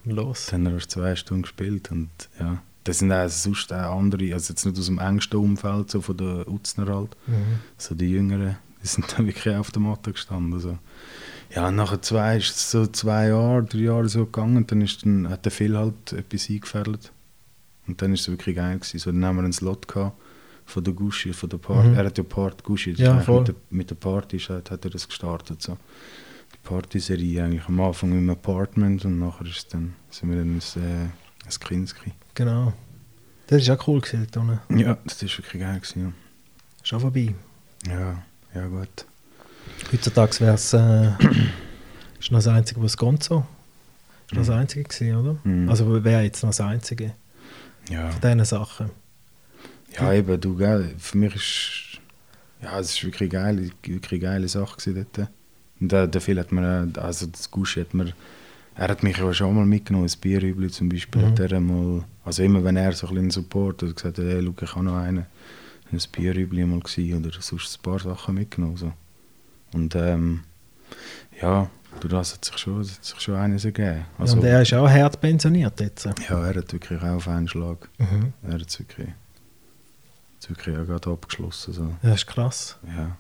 Los. 0.06 0.48
dann 0.52 0.66
haben 0.68 0.74
wir 0.78 0.88
zwei 0.88 1.16
Stunden 1.16 1.44
gespielt 1.44 1.92
und 1.92 2.10
ja. 2.40 2.62
Das 2.86 3.00
sind 3.00 3.14
auch 3.14 3.30
sonst 3.30 3.72
auch 3.72 3.98
andere, 3.98 4.34
also 4.34 4.52
jetzt 4.52 4.66
nicht 4.66 4.78
aus 4.78 4.88
dem 4.88 5.00
engsten 5.00 5.40
Umfeld, 5.40 5.90
so 5.90 6.02
von 6.02 6.18
der 6.18 6.46
Utzner 6.50 6.88
halt, 6.94 7.16
Mhm. 7.28 7.60
so 7.78 7.96
die 7.96 8.10
Jüngeren, 8.12 8.58
die 8.82 8.88
sind 8.88 9.18
dann 9.18 9.26
wirklich 9.26 9.56
auf 9.56 9.72
der 9.72 9.82
Matte 9.82 10.12
gestanden. 10.12 10.54
Also. 10.54 10.78
Ja, 11.56 11.72
nachher 11.72 12.02
zwei, 12.02 12.38
ist 12.38 12.70
so 12.72 12.86
zwei 12.88 13.28
Jahre, 13.30 13.64
drei 13.64 13.78
Jahre 13.80 14.10
so 14.10 14.26
gegangen 14.26 14.58
und 14.58 14.72
dann, 14.72 14.82
ist 14.82 15.06
dann 15.06 15.30
hat 15.30 15.46
der 15.46 15.52
Phil 15.54 15.78
halt 15.78 16.12
etwas 16.12 16.50
eingefädelt. 16.50 17.14
Und 17.88 18.02
dann 18.02 18.14
ist 18.14 18.22
es 18.22 18.28
wirklich 18.30 18.56
geil 18.58 18.78
gewesen. 18.80 19.00
So, 19.00 19.12
dann 19.12 19.24
haben 19.24 19.38
wir 19.38 19.44
einen 19.44 19.54
Slot 19.54 19.88
gehabt 19.88 20.18
von 20.66 20.84
der 20.84 20.94
Gucci, 20.94 21.32
von 21.34 21.50
der 21.50 21.58
Party. 21.60 21.90
Mhm. 21.90 21.96
Er 21.96 22.06
hat 22.06 22.18
ja 22.18 22.24
Part 22.24 22.64
das 22.68 22.86
Ja, 22.98 23.14
mit, 23.16 23.48
der, 23.48 23.56
mit 23.70 23.90
der 23.90 23.96
Party 23.96 24.40
hat, 24.40 24.72
hat 24.72 24.84
er 24.86 24.92
das 24.92 25.08
gestartet. 25.08 25.62
So. 25.62 25.78
Die 26.54 26.58
Partyserie 26.64 27.44
eigentlich 27.44 27.68
am 27.68 27.80
Anfang 27.82 28.12
im 28.12 28.30
Apartment 28.30 29.04
und 29.06 29.20
nachher 29.20 29.46
ist 29.46 29.74
dann, 29.74 29.96
sind 30.10 30.30
wir 30.30 30.38
dann 30.38 30.56
ins, 30.56 30.76
äh, 30.76 31.06
ins 31.46 31.60
Kinski. 31.60 32.12
Genau. 32.36 32.74
Das 33.48 33.68
war 33.68 33.78
auch 33.80 33.88
cool 33.88 34.02
gewesen, 34.02 34.28
dort 34.32 34.38
unten. 34.70 34.80
Ja, 34.80 34.98
das 35.04 35.22
ist 35.22 35.38
wirklich 35.38 35.62
geil 35.62 35.80
gewesen. 35.80 36.14
Schon 36.84 37.00
vorbei. 37.00 37.34
Ja, 37.88 38.00
ja, 38.00 38.24
ja 38.56 38.68
gut. 38.68 39.06
Heutzutage 39.92 40.40
wäre 40.40 40.56
es 40.56 40.74
äh, 40.74 41.10
ist 42.20 42.32
noch 42.32 42.40
das 42.40 42.48
Einzige, 42.48 42.82
was 42.82 42.98
geht 42.98 43.24
so. 43.24 43.46
Ist 44.28 44.34
noch 44.34 44.40
das 44.42 44.48
Mhm. 44.48 44.54
Einzige 44.54 44.84
gewesen, 44.84 45.16
oder? 45.18 45.38
Mhm. 45.44 45.70
Also 45.70 46.04
wäre 46.04 46.22
jetzt 46.24 46.42
noch 46.44 46.50
das 46.50 46.62
Einzige 46.62 47.14
Ja. 47.90 48.10
von 48.12 48.22
diesen 48.22 48.46
Sachen. 48.46 48.90
Ja, 50.00 50.14
eben, 50.14 50.40
du, 50.42 50.56
gell, 50.56 50.96
für 50.98 51.18
mich 51.18 51.36
ist, 51.36 52.02
ja, 52.62 52.80
es 52.80 52.92
ist 52.92 53.04
wirklich 53.04 53.30
geil, 53.30 53.70
wirklich 53.86 54.22
geile 54.22 54.48
Sache 54.48 54.78
gewesen 54.78 55.06
dort. 55.14 55.30
Der, 55.80 56.08
der 56.08 56.22
Phil 56.22 56.40
hat 56.40 56.52
mir, 56.52 56.88
also 56.96 57.26
das 57.26 57.52
Gushi 57.52 57.82
hat 57.82 57.94
mir 57.94 58.14
er 58.76 58.90
hat 58.90 59.04
mich 59.04 59.18
ja 59.18 59.34
schon 59.34 59.56
mal 59.56 59.66
mitgenommen, 59.66 60.06
ins 60.06 60.18
Bierhübli 60.18 60.70
zum 60.70 60.90
Beispiel. 60.90 61.22
Mhm. 61.22 61.32
Hat 61.32 61.40
er 61.40 61.60
mal, 61.60 62.04
also 62.26 62.44
immer 62.44 62.64
wenn 62.64 62.76
er 62.76 62.94
so 62.94 63.08
ein 63.08 63.14
bisschen 63.14 63.32
Support 63.32 63.84
hat, 63.84 63.96
gesagt 63.96 64.18
hat, 64.18 64.26
hey, 64.26 64.44
schau, 64.44 64.54
ich 64.64 64.76
habe 64.76 64.86
noch 64.86 64.96
einen, 64.96 65.26
ein 65.92 66.00
Bierhübli 66.12 66.66
mal 66.66 66.80
gewesen 66.80 67.24
oder 67.24 67.36
sonst 67.40 67.78
ein 67.78 67.82
paar 67.84 68.00
Sachen 68.00 68.36
mitgenommen. 68.36 68.78
So. 68.78 68.92
Und 69.74 69.96
ähm, 69.96 70.42
ja, 71.40 71.70
durch 72.00 72.12
das 72.12 72.34
hat 72.34 72.46
sich 72.46 72.58
schon, 72.58 72.80
hat 72.80 73.04
sich 73.04 73.20
schon 73.20 73.36
eines 73.36 73.64
ergeben. 73.64 74.06
Also, 74.18 74.38
und 74.38 74.44
er 74.44 74.64
ist 74.64 74.74
auch 74.74 74.90
hart 74.90 75.22
pensioniert 75.22 75.80
jetzt. 75.80 76.06
ja, 76.06 76.48
er 76.48 76.56
hat 76.56 76.74
wirklich 76.74 77.00
auch 77.02 77.16
auf 77.18 77.28
einen 77.28 77.48
Schlag. 77.48 77.90
Mhm. 78.00 78.34
Er 78.42 78.54
hat 78.56 78.68
es 78.68 78.80
wirklich, 78.80 79.10
hat's 80.36 80.50
wirklich 80.50 80.78
auch 80.78 80.88
gerade 80.88 81.12
abgeschlossen. 81.12 81.74
So. 81.74 81.96
Das 82.02 82.16
ist 82.16 82.28
krass. 82.28 82.78
Ja. 82.88 83.18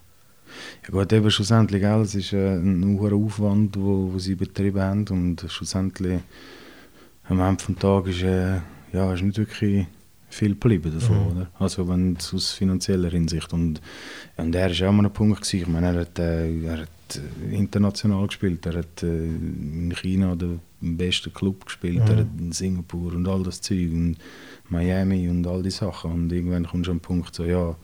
Ja 0.84 0.90
gut, 0.92 1.12
eben 1.14 1.32
schlussendlich, 1.32 1.82
gell, 1.82 2.02
es 2.02 2.16
ist 2.16 2.34
äh, 2.34 2.56
ein 2.56 2.98
hoher 3.00 3.14
Aufwand, 3.14 3.78
wo, 3.78 4.12
wo 4.14 4.20
sie 4.20 4.36
betrieben 4.36 4.82
haben 4.82 5.06
und 5.10 5.46
schlussendlich 5.50 6.20
am 7.30 7.40
Ende 7.40 7.64
des 7.64 7.76
Tages 7.78 8.16
ist, 8.18 8.24
äh, 8.24 8.60
ja, 8.94 9.14
ist 9.14 9.24
nicht 9.24 9.38
wirklich 9.38 9.88
viel 10.30 10.50
geblieben 10.50 10.92
davon, 10.94 11.18
Mhm. 11.18 11.32
oder? 11.38 11.48
Also 11.60 11.88
wenn 11.88 12.18
aus 12.18 12.52
finanzieller 12.52 13.10
Hinsicht 13.10 13.54
und, 13.54 13.82
und 14.38 14.56
er 14.56 14.70
war 14.80 14.90
auch 14.90 14.94
mal 14.94 15.06
ein 15.06 15.14
Punkt, 15.14 15.42
gewesen. 15.42 15.58
ich 15.62 15.68
meine, 15.68 15.88
er 15.88 16.02
hat, 16.02 16.18
äh, 16.20 16.64
er 16.66 16.80
hat 16.82 17.22
äh, 17.50 17.56
international 17.56 18.26
gespielt, 18.28 18.66
er 18.66 18.80
hat 18.80 19.04
äh, 19.04 19.26
in 19.26 19.94
China 19.96 20.36
den 20.36 20.60
besten 20.82 21.34
Club 21.34 21.66
gespielt, 21.66 22.04
Mhm. 22.04 22.08
er 22.12 22.18
hat 22.18 22.28
in 22.40 22.52
Singapur 22.52 23.14
und 23.14 23.28
all 23.28 23.44
das 23.44 23.62
Zeug 23.62 23.92
und 23.92 24.18
Miami 24.70 25.30
und 25.30 25.46
all 25.46 25.62
die 25.62 25.70
Sachen 25.72 26.12
und 26.12 26.32
irgendwann 26.32 26.66
kommst 26.66 26.88
du 26.88 26.92
an 26.92 26.98
den 26.98 27.02
Punkt 27.02 27.36
so, 27.36 27.44
ja, 27.46 27.76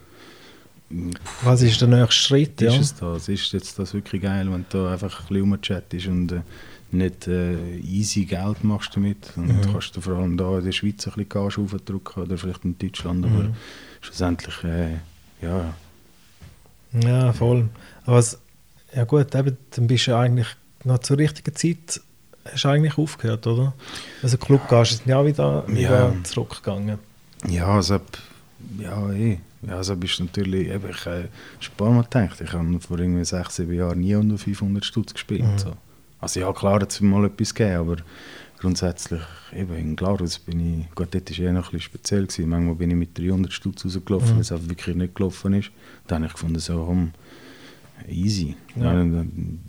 Was 1.43 1.61
ist 1.61 1.79
der 1.81 1.87
nächste 1.87 2.13
Schritt? 2.13 2.61
ist 2.61 2.73
Ja. 2.73 2.79
es 2.79 2.95
das? 2.95 3.27
Ist 3.29 3.51
jetzt 3.53 3.77
das 3.77 3.93
wirklich 3.93 4.21
geil, 4.23 4.51
wenn 4.51 4.65
du 4.69 4.87
einfach 4.87 5.21
ein 5.21 5.27
bisschen 5.27 5.41
rumchattest 5.51 6.07
und 6.07 6.31
äh, 6.31 6.41
nicht 6.91 7.27
äh, 7.27 7.77
easy 7.77 8.25
Geld 8.25 8.63
machst 8.63 8.95
damit? 8.95 9.31
Und 9.35 9.47
Mhm. 9.67 9.71
kannst 9.71 9.95
du 9.95 10.01
vor 10.01 10.15
allem 10.15 10.35
da 10.37 10.57
in 10.57 10.65
der 10.65 10.71
Schweiz 10.71 11.05
ein 11.05 11.13
bisschen 11.13 11.29
Gas 11.29 11.57
aufdrücken 11.59 12.23
oder 12.23 12.37
vielleicht 12.37 12.65
in 12.65 12.77
Deutschland, 12.79 13.23
aber 13.25 13.43
Mhm. 13.43 13.55
schlussendlich, 14.01 14.63
äh, 14.63 14.93
ja, 15.41 15.73
Ja, 16.91 17.33
voll. 17.33 17.69
Aber 18.05 18.17
es, 18.17 18.39
ja 18.95 19.03
gut, 19.03 19.35
eben, 19.35 19.57
dann 19.69 19.85
bist 19.85 20.07
du 20.07 20.15
eigentlich 20.17 20.47
noch 20.85 20.97
zur 20.99 21.19
richtigen 21.19 21.53
Zeit 21.55 22.01
hast 22.51 22.63
du 22.63 22.69
eigentlich 22.69 22.97
aufgehört, 22.97 23.45
oder? 23.45 23.73
Also 24.23 24.37
Club 24.39 24.67
gehst, 24.67 24.93
ist 24.93 25.05
ja 25.05 25.17
auch 25.19 25.25
wieder, 25.25 25.67
wieder 25.67 26.15
Ja. 26.15 26.23
zurückgegangen. 26.23 26.97
ja, 27.47 27.67
also, 27.67 27.99
ja, 28.79 29.11
eh. 29.11 29.37
Ja, 29.61 29.75
also 29.77 29.95
bist 29.95 30.19
du 30.19 30.23
natürlich, 30.23 30.69
eben, 30.69 30.89
ich 30.89 31.05
habe 31.05 31.27
schon 31.59 31.73
ein 31.73 31.77
paar 31.77 31.91
Mal 31.91 32.03
gedacht, 32.03 32.41
ich 32.41 32.53
habe 32.53 32.79
vor 32.79 32.99
irgendwie 32.99 33.25
sechs, 33.25 33.57
sieben 33.57 33.73
Jahren 33.73 33.99
nie 33.99 34.15
unter 34.15 34.37
500 34.37 34.85
Stutz 34.85 35.13
gespielt. 35.13 35.43
Mhm. 35.43 35.57
So. 35.59 35.73
Also 36.21 36.39
ja, 36.39 36.51
klar 36.53 36.79
hat 36.81 36.91
es 36.91 37.01
mal 37.01 37.25
etwas 37.25 37.53
gegeben, 37.53 37.77
aber 37.77 37.97
grundsätzlich, 38.59 39.21
eben 39.53 39.75
in 39.75 39.95
Glarus 39.95 40.39
bin 40.39 40.81
ich, 40.81 40.89
gut, 40.95 41.09
dort 41.13 41.29
war 41.31 41.45
eher 41.45 41.53
noch 41.53 41.59
ein 41.59 41.71
bisschen 41.71 41.81
speziell. 41.81 42.25
Gewesen. 42.27 42.49
Manchmal 42.49 42.75
bin 42.75 42.89
ich 42.91 42.95
mit 42.97 43.17
300 43.17 43.51
Stutz 43.53 43.85
rausgelaufen, 43.85 44.29
Mhm. 44.29 44.33
weil 44.35 44.41
es 44.41 44.51
auch 44.51 44.61
wirklich 44.67 44.95
nicht 44.95 45.15
gelaufen 45.15 45.53
ist. 45.53 45.71
Dann 46.07 46.23
habe 46.23 46.27
ich 46.27 46.33
gefunden, 46.33 46.59
so, 46.59 46.85
komm, 46.85 47.11
easy. 48.07 48.55
Ja. 48.75 48.93
Dann- 48.93 49.59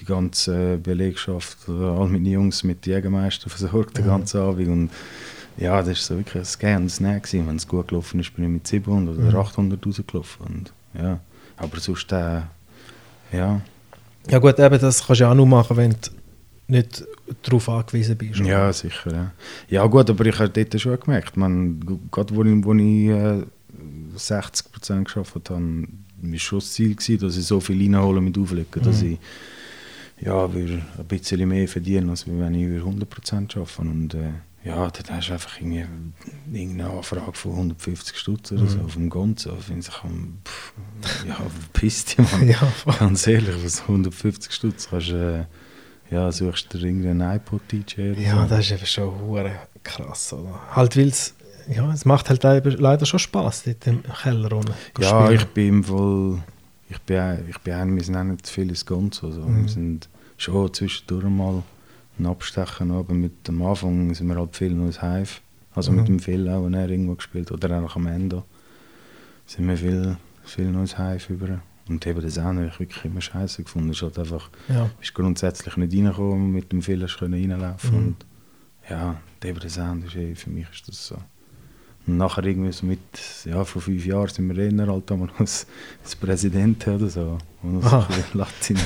die 0.00 0.04
ganze 0.04 0.78
Belegschaft, 0.78 1.68
oder 1.68 1.90
all 1.98 2.08
meine 2.08 2.28
Jungs 2.28 2.62
mit 2.62 2.86
Jägermeister 2.86 3.50
versorgt 3.50 3.96
den 3.98 4.04
Mhm. 4.04 4.08
ganzen 4.08 4.40
Abend 4.40 4.68
und 4.68 4.90
ja, 5.60 5.78
das 5.78 5.88
war 5.88 5.94
so 5.94 6.16
wirklich 6.16 6.36
ein 6.42 6.44
Scan 6.44 6.76
und 6.82 6.88
Snack. 6.90 7.22
gewesen. 7.24 7.46
Wenn 7.46 7.56
es 7.56 7.68
gut 7.68 7.88
gelaufen 7.88 8.18
ist, 8.20 8.34
bin 8.34 8.44
ich 8.46 8.50
mit 8.50 8.66
700 8.66 9.16
oder 9.16 9.30
Mhm. 9.30 9.36
800 9.36 9.86
rausgelaufen. 9.86 10.46
Und, 10.46 10.72
ja. 11.00 11.20
Aber 11.56 11.78
sonst, 11.78 12.10
äh, 12.12 12.40
ja, 13.32 13.60
Ja 14.28 14.38
gut, 14.38 14.58
eben, 14.58 14.78
das 14.80 15.06
kannst 15.06 15.20
du 15.20 15.24
ja 15.24 15.30
auch 15.30 15.34
nur 15.34 15.46
machen, 15.46 15.76
wenn 15.76 15.90
du 15.92 15.96
nicht 16.68 17.04
darauf 17.42 17.68
angewiesen 17.68 18.16
bist. 18.16 18.40
oder? 18.40 18.48
Ja, 18.48 18.72
sicher. 18.72 19.12
Ja, 19.12 19.32
ja 19.68 19.86
gut, 19.86 20.08
aber 20.10 20.24
ich 20.26 20.38
habe 20.38 20.48
dort 20.50 20.80
schon 20.80 20.98
gemerkt, 21.00 21.36
man, 21.36 21.80
gerade 22.10 22.34
wo 22.34 22.42
ich, 22.44 22.64
wo 22.64 22.74
ich 22.74 23.08
äh, 23.08 23.44
60% 24.16 25.04
geschafft 25.04 25.34
habe, 25.50 25.86
war 26.22 26.38
schon 26.38 26.58
das 26.58 26.72
Ziel, 26.72 26.94
gewesen, 26.94 27.18
dass 27.20 27.36
ich 27.36 27.44
so 27.44 27.60
viel 27.60 27.80
reinhole 27.82 28.20
mit 28.20 28.36
Auflegen, 28.38 28.82
dass 28.82 29.02
Mhm. 29.02 29.12
ich 29.12 29.18
ja, 30.26 30.44
ein 30.44 30.84
bisschen 31.08 31.48
mehr 31.48 31.66
verdienen, 31.66 32.10
als 32.10 32.26
wenn 32.28 32.54
ich 32.54 32.62
über 32.64 32.86
100% 32.90 33.56
arbeite. 33.56 33.80
Und 33.80 34.14
äh, 34.14 34.32
ja, 34.64 34.90
dann 34.90 35.16
hast 35.16 35.28
du 35.28 35.32
einfach 35.32 35.58
irgendwie 35.60 35.86
irgendeine 36.52 36.90
Anfrage 36.90 37.32
von 37.32 37.52
150 37.52 38.16
Stutz 38.18 38.52
oder 38.52 38.66
so 38.66 38.78
Mhm. 38.78 38.84
auf 38.84 38.92
dem 38.94 39.10
Gonzo. 39.10 39.56
Finde 39.56 39.80
ich, 39.80 39.86
pff, 39.88 40.72
ja, 41.26 41.34
verpiss 41.34 42.04
dich, 42.04 42.18
Mann. 42.18 42.48
Ja, 42.48 42.58
voll. 42.58 42.94
Ganz 42.98 43.26
ehrlich, 43.26 43.54
was 43.64 43.82
150 43.82 44.52
Stutz 44.52 44.88
kannst 44.90 45.08
du, 45.10 45.46
äh, 46.10 46.14
ja, 46.14 46.30
suchst 46.32 46.72
du 46.74 46.78
irgendeinen 46.78 47.36
iPod-DJ 47.36 48.10
oder 48.12 48.20
Ja, 48.20 48.42
so. 48.42 48.48
das 48.48 48.60
ist 48.66 48.72
eben 48.72 48.86
schon 48.86 49.20
hure 49.20 49.52
krass, 49.82 50.32
oder? 50.32 50.60
Halt, 50.74 50.96
weil 50.96 51.08
es, 51.08 51.34
ja, 51.68 51.90
es 51.92 52.04
macht 52.04 52.28
halt 52.28 52.42
leider, 52.42 53.06
schon 53.06 53.18
Spaß, 53.20 53.62
dort 53.64 53.86
im 53.86 54.02
Keller 54.22 54.50
zu 54.60 54.72
Ja, 55.02 55.24
spielen. 55.24 55.40
ich 55.40 55.44
bin 55.46 55.68
im 55.68 55.84
Fall, 55.84 56.42
ich 56.88 56.98
bin, 57.02 57.48
ich 57.48 57.58
bin 57.60 57.74
ein, 57.74 57.94
wir 57.96 58.02
sind 58.02 58.16
auch 58.16 58.24
nicht 58.24 58.48
viel 58.48 58.68
ins 58.68 58.84
Gonzo. 58.84 59.28
Also. 59.28 59.40
Mhm. 59.42 59.62
Wir 59.62 59.68
sind 59.68 60.08
schon 60.36 60.74
zwischendurch 60.74 61.24
mal 61.24 61.62
ein 62.20 62.26
Abstechen, 62.26 62.90
aber 62.92 63.14
mit 63.14 63.48
am 63.48 63.62
Anfang 63.62 64.14
sind 64.14 64.28
wir 64.28 64.36
halt 64.36 64.56
viel 64.56 64.72
noch 64.72 64.86
ins 64.86 65.00
Hive. 65.00 65.40
Also 65.74 65.90
Mhm. 65.92 65.98
mit 65.98 66.08
dem 66.08 66.18
Phil 66.20 66.48
auch, 66.48 66.64
wenn 66.64 66.74
er 66.74 66.88
irgendwo 66.88 67.14
gespielt 67.14 67.50
oder 67.52 67.82
auch 67.82 67.96
am 67.96 68.06
Ende. 68.06 68.42
Sind 69.46 69.66
wir 69.68 69.76
viel, 69.76 70.16
viel 70.44 70.70
noch 70.70 70.80
ins 70.80 70.96
Hive 70.98 71.32
über. 71.32 71.60
Und 71.88 72.06
eben 72.06 72.20
das 72.20 72.38
auch 72.38 72.52
nicht 72.52 72.78
wirklich 72.78 73.04
immer 73.04 73.20
scheiße 73.20 73.62
gefunden. 73.64 73.90
Es 73.90 74.02
halt 74.02 74.18
einfach, 74.18 74.48
ja. 74.68 74.88
bist 75.00 75.12
grundsätzlich 75.14 75.76
nicht 75.76 75.92
reingekommen, 75.92 76.52
mit 76.52 76.70
dem 76.70 76.82
Phil 76.82 77.02
hast 77.02 77.16
du 77.16 77.18
können 77.20 77.50
reinlaufen 77.50 77.90
Mhm. 77.90 77.96
und 77.96 78.16
ja, 78.88 79.16
eben 79.44 79.58
der 79.60 79.70
Sound 79.70 80.04
ist 80.04 80.16
eh, 80.16 80.34
für 80.34 80.50
mich 80.50 80.66
ist 80.72 80.86
das 80.88 81.06
so. 81.08 81.16
Und 82.06 82.16
nachher 82.16 82.44
irgendwie 82.44 82.72
so 82.72 82.86
mit, 82.86 82.98
ja, 83.44 83.62
vor 83.64 83.82
fünf 83.82 84.04
Jahren 84.06 84.28
sind 84.28 84.48
wir 84.48 84.58
eher 84.70 84.86
halt 84.86 85.10
einmal 85.12 85.28
als, 85.38 85.66
als 86.02 86.16
Präsident 86.16 86.86
oder 86.88 87.08
so. 87.08 87.38
Und 87.62 87.84
Aha. 87.84 88.00
ein 88.00 88.06
bisschen 88.08 88.38
Latin, 88.38 88.78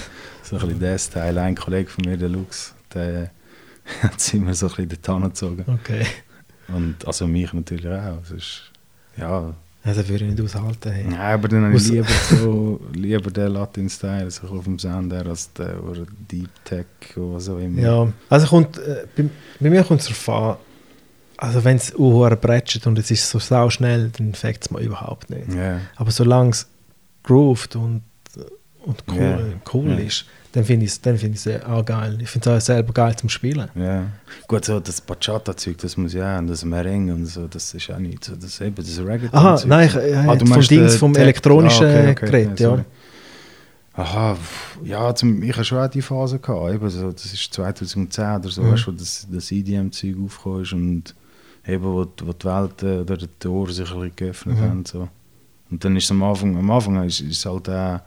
so 0.43 0.57
ein 0.57 0.63
bisschen 0.63 0.81
das 0.81 1.11
Teil. 1.11 1.39
Ein 1.39 1.55
Kollege 1.55 1.89
von 1.91 2.05
mir, 2.07 2.17
der 2.17 2.29
Lux, 2.29 2.75
der 2.95 3.31
hat 4.03 4.21
sich 4.21 4.35
immer 4.35 4.55
so 4.55 4.67
ein 4.67 4.73
bisschen 4.89 5.03
dorthin 5.03 5.23
gezogen. 5.29 5.65
Okay. 5.69 6.07
Und 6.69 7.07
also 7.07 7.27
mich 7.27 7.53
natürlich 7.53 7.87
auch. 7.87 8.21
Es 8.23 8.31
ist, 8.31 8.63
ja, 9.17 9.55
Also 9.83 10.09
würde 10.09 10.25
ich 10.25 10.31
nicht 10.31 10.43
aushalten. 10.43 10.91
Hey. 10.93 11.05
Nein, 11.05 11.19
aber 11.21 11.49
dann 11.49 11.65
habe 11.67 11.77
ich 11.77 11.89
lieber, 11.89 12.07
so, 12.31 12.81
lieber 12.95 13.31
den 13.31 13.49
Latin-Style, 13.53 14.31
so 14.31 14.47
auf 14.49 14.65
dem 14.65 14.79
Sound 14.79 15.13
her, 15.13 15.27
als 15.27 15.53
der 15.53 15.83
oder 15.85 16.07
Deep 16.31 16.49
Tech 16.65 16.87
oder 17.17 17.35
was 17.35 17.49
auch 17.51 17.59
immer. 17.59 17.81
Ja, 17.83 18.13
also 18.31 18.47
kommt, 18.47 18.79
äh, 18.79 19.07
bei, 19.15 19.25
bei 19.61 19.71
mir 19.71 19.85
kommt 19.85 20.01
es 20.01 20.07
darauf 20.07 20.29
an, 20.29 20.57
also 21.37 21.65
wenn 21.65 21.77
es 21.77 21.93
uh, 21.99 22.29
bretscht 22.41 22.87
und 22.87 22.99
es 22.99 23.11
ist 23.11 23.29
so 23.29 23.39
sau 23.39 23.69
schnell, 23.69 24.09
dann 24.17 24.33
fängt 24.35 24.63
es 24.63 24.71
mir 24.71 24.81
überhaupt 24.81 25.29
nicht. 25.29 25.53
Ja. 25.53 25.81
Aber 25.97 26.11
solange 26.13 26.51
es 26.51 26.67
grooved 27.25 27.77
und, 27.77 28.03
und 28.85 29.05
cool, 29.11 29.19
Ja. 29.21 29.71
cool 29.75 29.91
Ja. 29.91 29.97
ist, 29.99 30.25
dann 30.55 30.65
finde 30.65 30.87
ich 30.87 30.93
es 30.93 31.01
dann 31.01 31.19
find 31.19 31.35
ich's 31.35 31.49
auch 31.67 31.85
geil. 31.85 32.17
Ich 32.21 32.29
finde 32.31 32.51
es 32.51 32.57
auch 32.63 32.65
selber 32.65 32.93
geil 32.93 33.17
zum 33.17 33.29
Spielen. 33.29 33.69
Ja. 33.75 34.05
Gut, 34.47 34.65
so 34.65 34.79
das 34.79 35.01
Bachata-Zeug, 35.01 35.79
das 35.79 35.97
muss 35.97 36.13
ja 36.15 36.39
und 36.39 36.47
das 36.47 36.65
Merengue 36.65 37.13
und 37.15 37.27
so, 37.27 37.47
das 37.49 37.75
ist 37.75 37.91
auch 37.91 37.99
nicht 37.99 38.25
so, 38.25 38.37
das 38.37 38.61
eben, 38.61 38.77
das 38.77 38.99
Reggaeton. 38.99 39.39
Aha, 39.39 39.61
nein, 39.67 39.89
ich, 39.89 39.97
ich 39.97 40.15
Ah, 40.17 40.25
ah, 40.29 40.37
du 40.37 40.47
vom 40.47 40.61
Dings, 40.63 40.95
äh, 40.95 40.99
vom 40.99 41.15
elektronischen 41.17 41.87
Ah, 41.87 41.91
okay, 41.91 42.11
okay, 42.13 42.27
Gerät, 42.27 42.61
ja, 42.61 42.77
ja. 42.77 42.85
Aha, 43.97 44.37
ja, 44.85 45.15
zum, 45.15 45.43
ich 45.43 45.53
hatte 45.53 45.65
schon 45.65 45.79
auch 45.79 45.89
die 45.89 46.03
Phase 46.03 46.39
gehabt, 46.41 46.75
eben 46.75 46.91
so, 46.91 47.13
das 47.13 47.27
ist 47.33 47.53
2010 47.55 48.25
oder 48.37 48.49
so, 48.49 48.63
Mhm. 48.63 48.73
weißt 48.73 48.87
wo 48.89 48.91
das, 48.93 49.27
das 49.31 49.53
EDM-Zeug 49.53 50.17
aufgekommen 50.25 50.63
ist 50.63 50.73
und 50.73 51.15
eben, 51.67 51.85
wo, 51.85 52.05
die- 52.05 52.27
wo 52.27 52.33
die 52.33 52.45
Welt 52.45 52.83
äh, 52.83 53.01
oder 53.01 53.17
die 53.17 53.29
Tore 53.39 53.73
sich 53.73 53.89
ein 53.91 53.95
bisschen 54.01 54.17
geöffnet 54.17 54.57
Mhm. 54.59 54.63
haben. 54.63 54.85
So. 54.85 55.09
Und 55.71 55.85
dann 55.85 55.97
ist 55.97 56.05
es 56.05 56.11
am 56.11 56.23
Anfang, 56.25 56.57
am 56.57 56.71
Anfang 56.71 57.05
ist, 57.05 57.21
ist 57.21 57.47
halt 57.47 57.69
auch, 57.69 58.01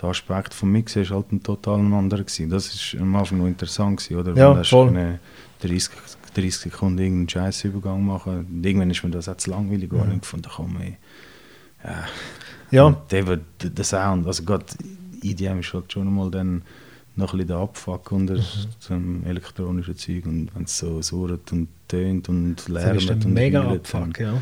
der 0.00 0.08
Aspekt 0.08 0.54
vom 0.54 0.72
Mix 0.72 0.96
ist 0.96 1.10
halt 1.10 1.30
ein 1.32 1.42
total 1.42 1.80
anderer 1.80 2.22
gewesen. 2.24 2.50
Das 2.50 2.66
ist 2.72 2.96
am 3.00 3.14
Anfang 3.16 3.38
noch 3.38 3.46
interessant 3.46 3.98
gewesen, 4.00 4.16
oder? 4.20 4.34
Ja, 4.36 4.56
hast 4.56 4.70
voll. 4.70 4.88
können 4.88 5.18
30, 5.60 5.90
30 6.34 6.56
Sekunden 6.56 6.98
irgendeinen 6.98 7.28
Scheißübergang 7.28 8.04
machen. 8.04 8.46
Und 8.46 8.64
irgendwann 8.66 8.90
ist 8.90 9.02
mir 9.04 9.10
das 9.10 9.28
auch 9.28 9.36
zu 9.36 9.50
langweilig 9.50 9.90
geworden. 9.90 10.10
Mhm. 10.14 10.18
Ich 10.22 10.26
fand, 10.28 10.48
komm, 10.48 10.76
ey. 10.80 10.96
Ja. 11.84 12.04
Ja, 12.70 12.84
Und 12.84 13.12
eben 13.12 13.40
der, 13.62 13.84
Sound, 13.84 14.26
also 14.26 14.44
gerade 14.44 14.64
EDM 15.22 15.60
ist 15.60 15.72
halt 15.74 15.92
schon 15.92 16.06
einmal 16.08 16.30
dann 16.30 16.62
noch 17.16 17.34
ein 17.34 17.38
bisschen 17.38 17.48
der 17.48 17.56
Abfuck 17.58 18.10
unter 18.12 18.34
Mhm. 18.36 18.42
zum 18.78 19.26
elektronischen 19.26 19.96
Zeug 19.96 20.24
und 20.24 20.48
wenn 20.54 20.64
es 20.64 20.78
so 20.78 21.02
surrt 21.02 21.52
und 21.52 21.68
tönt 21.86 22.28
und 22.30 22.56
das 22.56 22.68
lärmt 22.68 23.02
ist 23.02 23.10
ein 23.10 23.22
und 23.22 23.34
mega 23.34 23.70
Abfuck, 23.70 24.18
ja. 24.18 24.40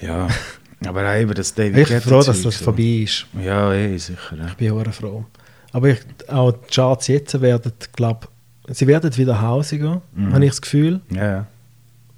Ja, 0.00 0.28
aber 0.88 1.08
auch 1.10 1.16
eben 1.20 1.34
das 1.34 1.54
David 1.54 1.78
Ich 1.78 1.88
bin 1.88 2.00
froh, 2.00 2.22
dass 2.22 2.42
das 2.42 2.58
so. 2.58 2.64
vorbei 2.64 3.02
ist. 3.04 3.26
Ja, 3.42 3.72
eh, 3.72 3.96
sicher. 3.98 4.36
Ja. 4.36 4.46
Ich 4.46 4.54
bin 4.54 4.70
auch 4.72 4.92
froh. 4.92 5.24
Aber 5.72 5.88
ich, 5.90 5.98
auch 6.28 6.52
die 6.52 6.74
Charts 6.74 7.06
jetzt 7.08 7.40
werden, 7.40 7.72
glaube 7.94 8.28
sie 8.68 8.86
werden 8.86 9.14
wieder 9.16 9.40
hausiger, 9.40 10.00
Mhm. 10.14 10.32
habe 10.32 10.44
ich 10.44 10.50
das 10.50 10.62
Gefühl. 10.62 11.00
Ja. 11.10 11.46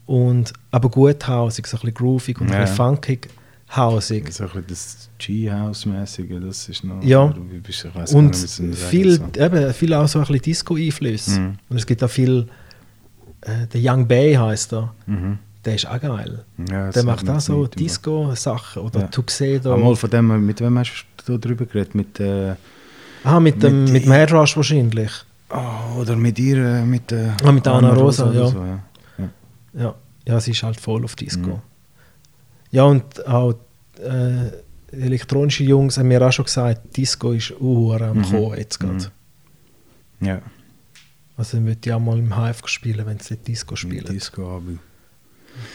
Und, 0.07 0.53
aber 0.71 0.89
gut 0.89 1.27
hausig, 1.29 1.67
so 1.67 1.77
ein 1.77 1.81
bisschen 1.81 1.95
groovig 1.95 2.41
und 2.41 2.47
ein 2.49 2.53
Ja. 2.55 2.61
bisschen 2.61 2.77
funkig. 2.77 3.29
hausig. 3.77 4.33
So 4.33 4.45
ein 4.45 4.49
bisschen 4.51 4.65
das 4.69 5.11
G-House-mäßige, 5.19 6.41
das 6.41 6.69
ist 6.71 6.85
noch... 6.85 7.03
Ja. 7.03 7.27
bist 7.63 7.85
weiss 7.95 8.15
Und 8.15 8.35
sagen 8.35 8.73
viel, 8.73 9.13
soll. 9.19 9.29
eben, 9.37 9.75
viel 9.75 9.93
auch 9.93 10.09
so 10.09 10.19
ein 10.21 10.25
bisschen 10.27 10.41
Disco-Einflüsse. 10.43 11.39
Mhm. 11.41 11.59
Und 11.69 11.77
es 11.77 11.85
gibt 11.85 12.03
auch 12.03 12.09
viel, 12.09 12.47
äh, 13.43 13.67
der 13.67 13.81
Young 13.83 14.09
Bay 14.09 14.33
heißt 14.35 14.73
er, 14.73 14.95
Mhm. 15.07 15.39
Der 15.69 15.75
ist 15.77 15.87
auch 15.87 16.01
geil. 16.01 16.45
Ja, 16.71 16.91
Der 16.91 17.05
macht 17.05 17.29
auch 17.29 17.41
so. 17.41 17.67
Disco-Sachen 17.67 18.83
oder 18.83 19.01
Ja. 19.01 19.07
Tuxedo. 19.09 19.75
Einmal 19.75 19.97
von 19.97 20.11
dem, 20.11 20.47
mit 20.47 20.61
wem 20.61 20.79
hast 20.79 21.05
du 21.27 21.33
da 21.33 21.39
drüber 21.39 21.67
geredet? 21.67 21.95
Mit, 21.95 22.19
äh, 22.21 22.55
ah, 23.25 23.39
mit 23.41 23.63
dem, 23.63 23.85
mit 23.85 23.93
mit 23.93 24.05
dem 24.07 24.13
Headrush 24.13 24.57
wahrscheinlich. 24.57 25.13
oh, 25.51 26.01
oder 26.01 26.17
mit 26.17 26.39
ihr, 26.39 26.57
äh, 26.59 26.85
mit 26.85 27.11
der 27.11 27.37
Ah, 27.45 27.53
mit 27.53 27.65
der 27.67 27.73
Anna 27.75 27.93
Rosa, 27.93 28.29
oder 28.31 28.41
ja. 28.41 28.47
So, 28.49 28.59
ja. 28.65 28.79
ja. 29.19 29.29
Ja, 29.83 29.95
ja, 30.27 30.41
sie 30.41 30.51
ist 30.53 30.63
halt 30.63 30.81
voll 30.81 31.05
auf 31.05 31.15
Disco. 31.17 31.49
Mhm. 31.57 31.63
Ja, 32.71 32.85
und 32.85 33.27
auch 33.27 33.55
äh, 34.01 34.51
elektronische 34.93 35.65
Jungs 35.65 35.99
haben 35.99 36.09
mir 36.09 36.21
auch 36.27 36.33
schon 36.33 36.45
gesagt, 36.47 36.97
Disco 36.97 37.33
ist 37.33 37.53
uh, 37.61 37.93
am 37.95 38.19
Mhm. 38.19 38.23
Kommen 38.25 38.59
jetzt 38.59 38.79
gerade. 38.81 39.11
Mhm. 40.21 40.27
Ja, 40.27 40.41
Also 41.37 41.57
dann 41.59 41.67
würde 41.67 41.79
ich 41.85 41.93
auch 41.93 42.01
mal 42.01 42.19
im 42.19 42.35
Hive 42.37 42.67
spielen, 42.67 43.07
wenn 43.07 43.19
sie 43.21 43.37
Disco 43.37 43.73
mit 43.73 43.79
spielen. 43.79 44.05
Disco, 44.07 44.43
aber 44.57 44.73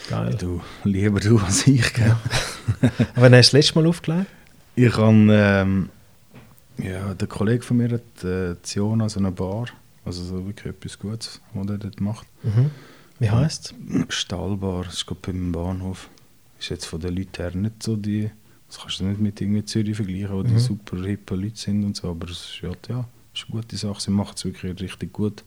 Geil. 0.09 0.35
du, 0.39 0.61
lieber 0.83 1.19
du 1.19 1.37
als 1.39 1.67
ich, 1.67 1.93
gell? 1.93 2.15
Aber 3.15 3.21
wann 3.23 3.35
hast 3.35 3.51
du 3.53 3.57
das 3.57 3.65
letzte 3.65 3.75
Mal 3.79 3.87
aufgelegt? 3.87 4.27
Ich 4.75 4.95
habe, 4.97 5.27
ähm, 5.29 5.89
ja, 6.77 7.13
der 7.13 7.27
Kollege 7.27 7.63
von 7.63 7.77
mir 7.77 7.89
hat 7.91 8.23
äh, 8.23 8.55
Ziona, 8.63 9.07
so 9.09 9.19
eine 9.19 9.31
Bar, 9.31 9.67
also 10.05 10.23
so 10.23 10.45
wirklich 10.45 10.73
etwas 10.73 10.97
Gutes, 10.97 11.41
was 11.53 11.67
er 11.69 11.77
dort 11.77 12.01
macht. 12.01 12.27
Mhm. 12.43 12.71
Wie 13.19 13.29
heisst 13.29 13.73
es? 13.89 14.15
Stahlbar, 14.15 14.85
das 14.85 14.95
ist 14.95 15.05
gerade 15.05 15.21
beim 15.21 15.51
Bahnhof. 15.51 16.09
Ist 16.59 16.69
jetzt 16.69 16.85
von 16.85 16.99
den 16.99 17.15
Leuten 17.15 17.35
her 17.37 17.51
nicht 17.55 17.83
so 17.83 17.95
die, 17.95 18.31
das 18.67 18.79
kannst 18.79 18.99
du 18.99 19.03
nicht 19.05 19.19
mit 19.21 19.39
irgendwie 19.39 19.63
Zürich 19.65 19.95
vergleichen, 19.95 20.31
wo 20.31 20.43
die 20.43 20.53
Mhm. 20.53 20.59
super 20.59 20.97
hippe 21.05 21.35
Leute 21.35 21.57
sind 21.57 21.83
und 21.83 21.95
so, 21.95 22.09
aber 22.09 22.29
es 22.29 22.39
ist, 22.55 22.63
halt, 22.63 22.87
ja, 22.89 23.05
ist 23.33 23.45
eine 23.49 23.61
gute 23.61 23.77
Sache, 23.77 24.01
sie 24.01 24.11
macht 24.11 24.37
es 24.37 24.45
wirklich 24.45 24.79
richtig 24.81 25.13
gut. 25.13 25.43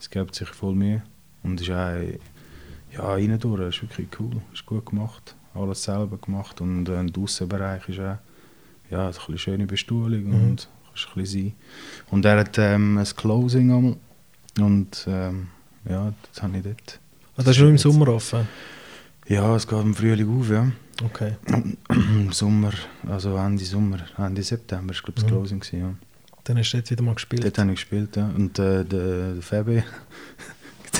Es 0.00 0.10
gibt 0.10 0.34
sich 0.34 0.48
voll 0.48 0.74
Mühe 0.74 1.02
und 1.42 1.60
ist 1.60 1.70
auch, 1.70 1.96
ja, 2.94 3.02
rein 3.12 3.38
durch, 3.38 3.68
ist 3.68 3.82
wirklich 3.82 4.08
cool, 4.18 4.40
ist 4.52 4.64
gut 4.66 4.86
gemacht, 4.86 5.34
alles 5.54 5.82
selber 5.84 6.16
gemacht 6.18 6.60
und 6.60 6.88
äh, 6.88 7.04
der 7.04 7.22
Aussenbereich 7.22 7.88
ist 7.88 8.00
auch, 8.00 8.18
ja, 8.90 8.98
hat 9.06 9.06
ein 9.06 9.12
bisschen 9.14 9.38
schöne 9.38 9.66
Bestuhlung 9.66 10.24
Mhm. 10.24 10.34
und 10.34 10.68
kannst 10.88 11.08
ein 11.08 11.22
bisschen 11.22 11.42
sein. 11.50 11.52
Und 12.10 12.24
er 12.24 12.38
hat 12.40 12.56
ähm, 12.58 12.98
ein 12.98 13.04
Closing 13.16 13.72
einmal 13.72 13.96
und 14.60 15.04
ähm, 15.08 15.48
ja, 15.88 16.12
das 16.32 16.42
habe 16.42 16.56
ich 16.58 16.62
dort. 16.62 17.00
Ah, 17.36 17.42
das 17.42 17.56
ist 17.56 17.60
nur 17.60 17.70
im 17.70 17.78
Sommer 17.78 18.08
offen. 18.08 18.46
Ja, 19.26 19.56
es 19.56 19.66
geht 19.66 19.80
im 19.82 19.94
Frühling 19.94 20.38
auf, 20.40 20.50
ja. 20.50 20.70
Okay. 21.02 21.34
Im 21.88 22.30
Sommer, 22.32 22.72
also 23.08 23.36
Ende 23.36 23.64
Sommer, 23.64 23.98
Ende 24.16 24.42
September 24.42 24.94
war 24.94 25.00
glaube 25.02 25.12
ich 25.12 25.14
das 25.16 25.24
Mhm. 25.24 25.28
Closing. 25.28 25.60
Gewesen, 25.60 25.80
ja. 25.80 25.94
Dann 26.44 26.58
hast 26.58 26.72
du 26.72 26.76
jetzt 26.76 26.90
wieder 26.90 27.02
mal 27.02 27.14
gespielt. 27.14 27.42
Dort 27.42 27.58
habe 27.58 27.70
ich 27.72 27.76
gespielt, 27.76 28.14
ja. 28.16 28.26
Und 28.28 28.58
äh, 28.58 28.84
der, 28.84 29.32
der 29.32 29.42
Febe, 29.42 29.82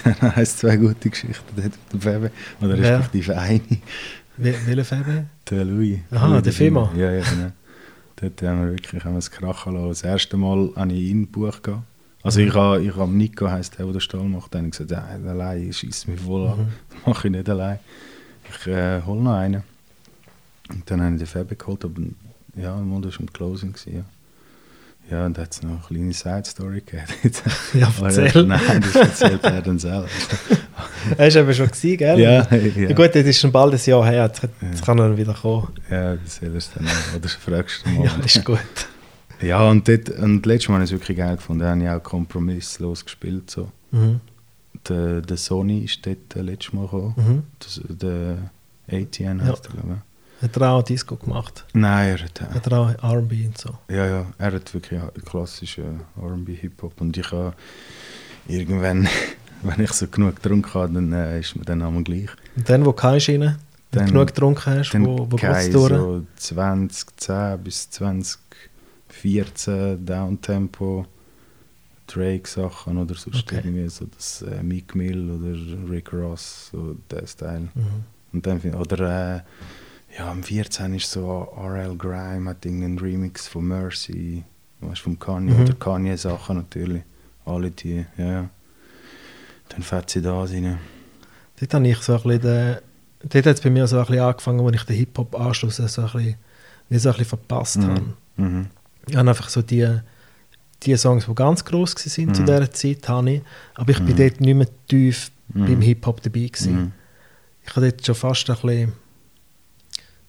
der 0.21 0.37
heisst 0.37 0.59
zwei 0.59 0.77
gute 0.77 1.11
Geschichten 1.11 1.45
dort 1.57 1.65
mit 1.67 1.93
dem 1.93 2.01
Febe. 2.01 2.31
Oder 2.61 2.79
respektive 2.79 3.39
eine, 3.39 3.61
Wel 4.37 4.55
welche 4.67 4.85
Farbe? 4.85 5.27
der 5.49 5.65
Louis. 5.65 5.99
Aha, 6.11 6.27
Louis 6.27 6.43
der 6.43 6.53
Fema. 6.53 6.91
Ja, 6.97 7.11
ja, 7.13 7.23
genau. 7.23 7.53
Dort 8.17 8.43
haben 8.43 8.63
wir 8.65 8.71
wirklich 8.73 9.05
haben 9.05 9.13
wir 9.15 9.19
es 9.19 9.31
krachen 9.31 9.75
lassen. 9.75 9.89
Das 9.89 10.03
erste 10.03 10.37
Mal 10.37 10.71
habe 10.77 10.93
ich 10.93 11.01
ihn 11.11 11.23
gebucht. 11.23 11.69
Also 12.23 12.41
Mhm. 12.41 12.47
ich 12.49 12.55
habe 12.55 12.83
ich 12.83 12.97
hab 12.97 13.09
Nico, 13.11 13.51
heisst 13.51 13.79
der, 13.79 13.85
der 13.85 13.93
den 13.95 14.01
Stall 14.01 14.25
macht, 14.25 14.55
dann 14.55 14.63
habe 14.63 14.71
gesagt, 14.71 14.91
ja, 14.91 15.05
allein 15.29 15.73
schießt 15.73 16.09
mich 16.09 16.21
voll 16.21 16.49
an. 16.49 16.59
Mhm. 16.59 16.67
Das 16.91 17.07
mache 17.07 17.29
ich 17.29 17.33
nicht 17.33 17.49
allein. 17.49 17.79
Ich 18.51 18.67
äh, 18.67 19.03
hole 19.03 19.23
noch 19.23 19.35
einen. 19.35 19.63
Und 20.71 20.91
dann 20.91 21.03
habe 21.03 21.13
ich 21.15 21.19
den 21.19 21.27
Febe 21.27 21.55
geholt, 21.57 21.85
aber 21.85 22.01
ja, 22.57 22.75
das 22.77 23.15
war 23.15 23.21
im 23.21 23.33
Closing. 23.33 23.73
Gewesen, 23.73 23.97
ja. 23.97 24.05
Ja, 25.11 25.27
und 25.27 25.37
da 25.37 25.43
hat 25.43 25.53
es 25.53 25.63
noch 25.63 25.71
eine 25.71 25.81
kleine 25.87 26.13
Side-Story 26.13 26.81
gegeben. 26.81 27.05
Ja, 27.75 27.89
Aber, 27.99 28.07
erzähl. 28.07 28.45
Nein, 28.47 28.81
das 28.81 28.95
erzählt 28.95 29.45
er 29.45 29.63
dann 29.63 29.79
selber. 29.79 30.07
Er 31.19 31.35
war 31.35 31.43
eben 31.43 31.53
schon, 31.55 31.67
gewesen, 31.67 31.97
gell? 31.99 32.19
ja, 32.19 32.49
ja. 32.51 32.57
Ja. 32.57 32.93
Gut, 32.95 33.15
jetzt 33.15 33.27
ist 33.27 33.39
schon 33.41 33.53
bald 33.53 33.75
ein 33.75 33.81
Jahr 33.85 34.07
her. 34.07 34.25
Jetzt, 34.25 34.43
jetzt 34.63 34.85
kann 34.85 34.99
er 34.99 35.15
wieder 35.17 35.35
kommen. 35.35 35.69
Ja, 35.91 36.15
das 36.17 36.37
soll 36.37 36.49
er 36.49 36.63
dann. 36.75 36.89
Oder 37.17 37.29
fragst 37.29 37.85
du 37.85 37.91
mal. 37.91 38.05
Ja, 38.07 38.17
ist 38.25 38.45
gut. 38.45 38.59
Ja, 39.43 39.69
und, 39.69 39.87
dort, 39.89 40.09
und 40.11 40.47
letztes 40.47 40.69
Mal 40.69 40.77
habe 40.77 40.85
ich 40.85 40.93
es 40.93 40.99
wirklich 40.99 41.19
geil 41.19 41.37
gefunden. 41.37 41.61
Da 41.61 41.71
habe 41.73 41.83
ich 41.83 41.89
auch 41.91 42.03
kompromisslos 42.03 43.05
gespielt. 43.05 43.51
So. 43.51 43.71
Mhm. 43.91 44.21
Der, 44.89 45.21
der 45.21 45.37
Sony 45.37 45.81
ist 45.85 46.07
dort 46.07 46.35
äh, 46.37 46.41
letztes 46.41 46.73
Mal 46.73 46.83
gekommen. 46.83 47.15
Mhm. 47.17 47.43
Das, 47.59 47.81
der 47.87 48.39
ATN 48.89 49.41
Ja. 49.41 49.45
heißt 49.53 49.67
er, 49.67 49.73
glaube 49.73 49.99
Hat 50.45 50.57
er 50.59 50.71
auch 50.73 50.83
Disco 50.83 51.17
gemacht? 51.17 51.65
Nein, 51.73 52.11
er 52.19 52.25
hat, 52.25 52.41
äh, 52.41 52.45
Hat 52.55 52.67
er 52.67 52.79
auch 52.79 52.91
R&B 53.15 53.47
und 53.47 53.57
so? 53.59 53.71
ja, 53.89 54.07
ja, 54.07 54.27
er 54.39 54.53
hat 54.53 54.75
wirklich 54.75 55.01
auch 55.01 55.13
klassischen 55.25 56.01
R&B 56.21 56.55
Hip-Hop. 56.55 57.01
Und 57.01 57.17
ich 57.17 57.31
habe 57.33 57.55
irgendwann, 58.47 59.09
wenn 59.63 59.81
ich 59.83 59.93
so 59.93 60.07
genug 60.07 60.37
getrunken 60.37 60.75
habe, 60.75 60.93
dann 60.93 61.13
äh, 61.13 61.41
ist 61.41 61.57
mir 61.57 61.65
dann 61.65 61.83
einmal 61.83 62.05
gleich. 62.05 62.29
Und 62.57 62.69
dann, 62.69 62.83
wo 62.83 62.91
du 62.91 62.97
keinen 62.97 63.21
Schiene, 63.21 63.59
wenn 63.93 64.07
du 64.07 64.13
genug 64.13 64.27
getrunken 64.29 64.79
hast, 64.79 64.91
Dann 64.93 65.07
wo, 65.07 65.27
wo 65.31 65.37
geht's 65.37 65.71
durch? 65.71 65.93
so 65.93 66.23
2010 66.37 67.59
bis 67.65 67.91
2014 67.91 70.05
Downtempo 70.05 71.07
Drake-Sachen 72.07 72.99
oder 72.99 73.15
sonst 73.15 73.39
Okay. 73.45 73.57
irgendwie 73.65 73.89
so 73.89 74.05
das 74.15 74.43
äh, 74.43 74.63
Meek 74.63 74.95
Mill 74.95 75.31
oder 75.31 75.57
Rick 75.91 76.13
Ross, 76.13 76.69
so 76.71 76.97
der 77.11 77.27
Style. 77.27 77.69
Mhm. 77.75 78.05
Und 78.35 78.47
dann, 78.47 78.61
oder 78.75 79.37
äh, 79.37 79.41
ja, 80.17 80.31
am 80.31 80.43
14 80.43 80.95
ist 80.95 81.11
so 81.11 81.49
RL 81.57 81.97
Grime, 81.97 82.51
hat 82.51 82.65
irgendeinen 82.65 82.99
Remix 82.99 83.49
von 83.49 83.67
Mercy, 83.67 84.45
weißt 84.81 85.01
vom 85.01 85.19
Kanye, 85.19 85.53
Mhm. 85.55 85.63
oder 85.63 85.73
Kanye-Sachen 85.75 86.57
natürlich. 86.57 87.03
Alle 87.45 87.71
die, 87.71 88.07
ja, 88.17 88.25
ja. 88.33 88.51
Dann 89.71 89.83
fährt 89.83 90.11
sie 90.11 90.23
da 90.23 90.41
rein. 90.43 90.79
Dort 91.59 91.75
habe 91.75 91.89
ich 91.89 91.99
so 91.99 92.15
ein 92.15 92.23
bisschen 92.23 92.41
den, 92.43 92.77
dort 93.23 93.47
hat 93.47 93.55
es 93.57 93.61
bei 93.61 93.71
mir 93.71 93.87
so 93.87 93.99
ein 93.99 94.07
bisschen 94.07 94.23
angefangen, 94.23 94.61
wo 94.61 94.71
ich 94.71 94.83
den 94.85 94.97
Hip-Hop-Anschluss 94.97 95.77
so 95.77 95.83
ein 95.83 95.87
bisschen, 96.13 96.35
wie 96.89 96.99
so 96.99 97.09
ein 97.09 97.13
bisschen 97.13 97.27
verpasst 97.29 97.79
habe. 97.79 98.03
Mhm. 98.37 98.67
Ich 99.09 99.17
habe 99.17 99.29
einfach 99.29 99.49
so 99.49 99.63
die, 99.63 100.01
die 100.83 100.97
Songs, 100.97 101.27
die 101.27 101.35
ganz 101.35 101.65
gross 101.65 101.95
waren 101.97 102.35
zu 102.35 102.43
Mhm. 102.43 102.47
dieser 102.47 102.71
Zeit, 102.73 103.09
habe 103.09 103.31
ich. 103.31 103.43
Aber 103.75 103.91
ich 103.91 103.99
bin 103.99 104.15
Mhm. 104.15 104.17
dort 104.17 104.41
nicht 104.41 104.55
mehr 104.55 104.69
tief 104.89 105.31
Mhm. 105.49 105.67
beim 105.67 105.81
Hip-Hop 105.83 106.23
dabei 106.23 106.41
gewesen. 106.47 106.75
Mhm. 106.77 106.93
Ich 107.67 107.75
habe 107.77 107.91
dort 107.91 108.05
schon 108.05 108.15
fast 108.15 108.49
ein 108.51 108.57
bisschen, 108.57 108.93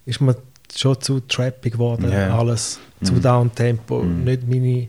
ist 0.06 0.22
mir 0.22 0.36
schon 0.76 1.00
zu 1.02 1.20
trappig 1.22 1.74
geworden, 1.74 2.12
Ja. 2.12 2.38
alles, 2.38 2.80
zu 3.04 3.13
Mhm. 3.13 3.22
Downtempo, 3.22 4.04
Mhm. 4.04 4.24
nicht 4.24 4.48
meine, 4.48 4.88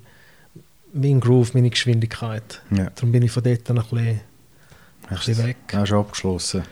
mein 0.93 1.21
Groove, 1.21 1.55
meine 1.55 1.71
Geschwindigkeit. 1.71 2.63
Ja. 2.71 2.91
Darum 2.95 3.13
bin 3.13 3.23
ich 3.23 3.31
von 3.31 3.43
dort 3.43 3.69
dann 3.69 3.79
ein 3.79 3.85
bisschen, 3.85 4.07
ein 5.09 5.17
bisschen 5.17 5.39
weg. 5.47 5.57
Hast 5.73 5.91
du 5.93 5.99
abgeschlossen? 6.01 6.63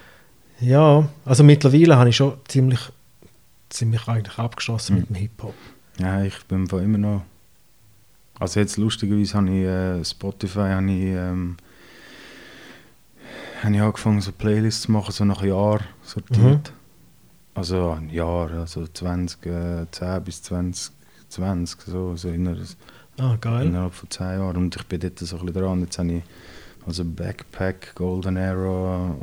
Ja, 0.61 1.09
also 1.25 1.45
mittlerweile 1.45 1.97
habe 1.97 2.09
ich 2.09 2.17
schon 2.17 2.35
ziemlich, 2.49 2.81
ziemlich 3.69 4.07
eigentlich 4.09 4.39
abgeschlossen 4.39 4.95
Mhm. 4.95 5.01
mit 5.01 5.09
dem 5.11 5.17
Hip-Hop. 5.17 5.55
Ja, 5.99 6.23
ich 6.23 6.39
bin 6.47 6.67
von 6.67 6.83
immer 6.83 6.99
noch. 6.99 7.23
Also 8.39 8.59
jetzt 8.61 8.77
lustigerweise 8.79 9.35
habe 9.35 9.49
ich 9.51 9.65
äh, 9.65 10.05
Spotify 10.05 10.59
habe 10.71 10.91
ich, 10.91 11.05
ähm, 11.05 11.57
habe 13.63 13.75
ich 13.75 13.81
angefangen 13.81 14.21
so 14.21 14.33
Playlists 14.33 14.83
zu 14.83 14.93
machen, 14.93 15.13
so 15.13 15.25
nach 15.25 15.43
Jahr 15.43 15.81
sortiert. 16.03 16.73
Also 17.55 17.91
ein 17.91 18.11
Jahr, 18.11 18.51
also 18.51 18.87
2010 18.87 19.87
bis 20.25 20.43
2020, 20.43 21.81
so, 21.87 22.17
so 22.17 22.29
innerhalb, 22.29 22.67
Ah, 23.19 23.37
geil. 23.41 23.67
innerhalb 23.67 23.95
von 23.95 24.11
10 24.11 24.27
Jahren. 24.39 24.57
Und 24.57 24.75
ich 24.77 24.83
bin 24.87 25.01
dort 25.01 25.19
so 25.21 25.37
ein 25.39 25.47
bisschen 25.47 25.63
dran. 25.63 25.81
Jetzt 25.83 25.99
habe 25.99 26.13
ich 26.15 26.23
also 26.87 27.05
Backpack, 27.05 27.95
Golden 27.95 28.37
Era, 28.37 29.15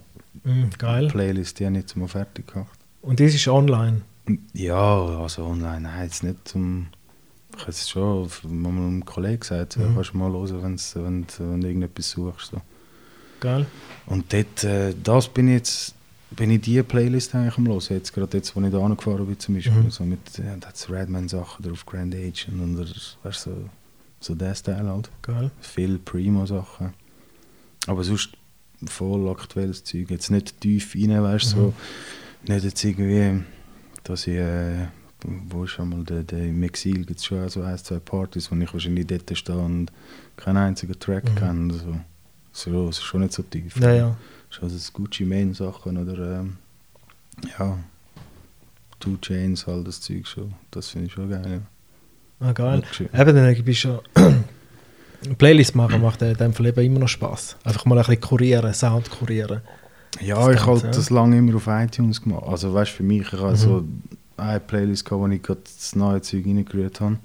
geil. 0.78 1.08
Playlist, 1.10 1.60
die 1.60 1.66
habe 1.66 1.76
ich 1.76 1.82
jetzt 1.82 1.98
mal 1.98 2.08
fertig 2.08 2.48
gemacht. 2.48 2.80
Und 3.02 3.20
das 3.20 3.34
ist 3.34 3.48
online. 3.48 4.02
Ja, 4.54 5.04
also 5.20 5.46
online, 5.46 5.82
nein, 5.82 6.04
jetzt 6.04 6.24
nicht 6.24 6.48
zum. 6.48 6.88
Ich 7.54 7.62
habe 7.64 7.72
es 7.72 7.90
schon 7.90 8.30
mal 8.46 8.70
einem 8.70 9.04
Kollegen 9.04 9.42
gesagt, 9.42 9.76
Mhm. 9.78 9.94
kannst 9.96 10.14
du 10.14 10.18
mal 10.18 10.32
hören, 10.32 10.64
wenn's, 10.64 10.96
wenn, 10.96 11.26
wenn 11.38 11.60
du 11.62 11.68
irgendetwas 11.68 12.12
suchst. 12.12 12.52
So. 12.52 12.62
Geil. 13.42 13.66
Und 14.06 14.32
dort, 14.32 14.64
äh, 14.64 14.94
das 15.04 15.28
bin 15.28 15.50
ich 15.50 15.56
jetzt, 15.56 15.96
bin 16.36 16.50
ich 16.52 16.62
die 16.62 16.82
Playlist 16.84 17.36
eigentlich 17.36 17.58
am 17.58 17.68
Hören. 17.68 17.82
Jetzt 17.90 18.14
gerade 18.14 18.38
jetzt, 18.38 18.56
wo 18.56 18.62
ich 18.62 18.72
da 18.72 18.80
angefahren 18.80 19.26
bin 19.26 19.40
zum 19.40 19.56
Beispiel, 19.56 19.74
Mhm. 19.74 19.92
so 19.92 20.04
mit 20.04 20.20
ja, 20.38 20.56
da 20.60 20.68
hat's 20.70 20.90
Redman-Sachen 20.90 21.66
drauf, 21.66 21.86
Grand 21.86 22.14
Agent 22.16 22.60
und 22.62 22.78
das, 22.78 23.18
weißt, 23.24 23.42
so, 23.44 23.70
so 24.20 24.36
der 24.36 24.56
Style 24.56 24.88
halt. 24.90 25.10
Geil. 25.22 25.52
Viel 25.62 25.98
Primo-Sachen. 26.00 26.94
Aber 27.88 28.04
sonst 28.04 28.30
voll 28.86 29.30
aktuelles 29.30 29.84
Zeug. 29.84 30.10
Jetzt 30.10 30.32
nicht 30.32 30.60
tief 30.62 30.96
rein, 30.96 31.22
weißt 31.22 31.54
du, 31.54 31.58
Mhm. 31.58 31.62
so. 31.62 31.74
Nicht 32.54 32.64
jetzt 32.66 32.84
irgendwie, 32.84 33.44
dass 34.04 34.26
ich, 34.28 34.36
äh, 34.38 34.88
wo 35.50 35.66
ist 35.66 35.80
einmal 35.80 36.04
der, 36.04 36.24
der 36.24 36.46
im 36.46 36.64
Exil 36.64 37.06
gibt 37.06 37.20
es 37.20 37.26
schon 37.26 37.48
so 37.50 37.62
ein, 37.62 37.78
zwei 37.78 38.00
Partys, 38.00 38.50
wo 38.52 38.56
ich 38.56 38.74
wahrscheinlich 38.74 39.06
dort 39.06 39.38
stehe 39.38 39.58
und 39.58 39.92
keinen 40.38 40.58
einzigen 40.58 40.98
Track 41.00 41.26
Mhm. 41.30 41.36
kenne. 41.36 41.74
So. 41.74 42.00
So, 42.54 42.90
ist 42.90 43.02
schon 43.04 43.22
nicht 43.22 43.34
so 43.34 43.44
tief. 43.44 43.76
Ja, 43.80 43.94
ja. 43.94 44.18
Schon 44.52 44.70
das 44.70 44.94
Gucci 44.94 45.26
Mane 45.26 45.54
Sachen 45.56 45.98
oder 45.98 46.42
ähm, 46.42 46.58
ja. 47.58 47.78
Two 49.00 49.18
Chains, 49.22 49.68
all 49.68 49.84
das 49.84 50.00
Zeug 50.02 50.28
schon. 50.28 50.54
Das 50.70 50.90
finde 50.90 51.08
ich 51.08 51.14
schon 51.14 51.30
geil. 51.30 51.62
Ja. 52.40 52.48
Ah, 52.48 52.52
geil. 52.52 52.84
Eben, 53.14 53.36
dann 53.36 53.64
bist 53.64 53.84
du 53.86 54.00
ja... 54.16 54.34
Playlist 55.38 55.76
machen 55.76 56.02
macht 56.02 56.22
in 56.24 56.36
dem 56.36 56.54
Fall 56.54 56.68
eben 56.68 56.82
immer 56.84 57.00
noch 57.00 57.08
Spaß. 57.08 57.58
Einfach 57.64 57.86
mal 57.86 57.96
ein 57.98 58.04
bisschen 58.06 58.22
kurieren, 58.22 58.74
Sound 58.74 59.10
kurieren. 59.10 59.62
Ja, 60.20 60.36
Das 60.48 60.56
ich 60.56 60.66
habe 60.66 60.80
ja. 60.80 60.88
das 60.92 61.10
lange 61.12 61.38
immer 61.38 61.56
auf 61.56 61.68
iTunes 61.68 62.22
gemacht. 62.22 62.44
Also 62.48 62.74
weißt 62.74 62.92
du, 62.92 62.96
für 62.98 63.04
mich, 63.04 63.22
ich 63.22 63.32
habe 63.34 63.52
Mhm. 63.52 63.56
so 63.56 63.84
eine 64.38 64.60
Playlist 64.60 65.06
gehabt, 65.06 65.22
wo 65.22 65.28
ich 65.28 65.42
gerade 65.42 65.62
das 65.64 65.96
neue 65.96 66.22
Zeug 66.22 66.46
reingerührt 66.46 67.00
habe. 67.02 67.18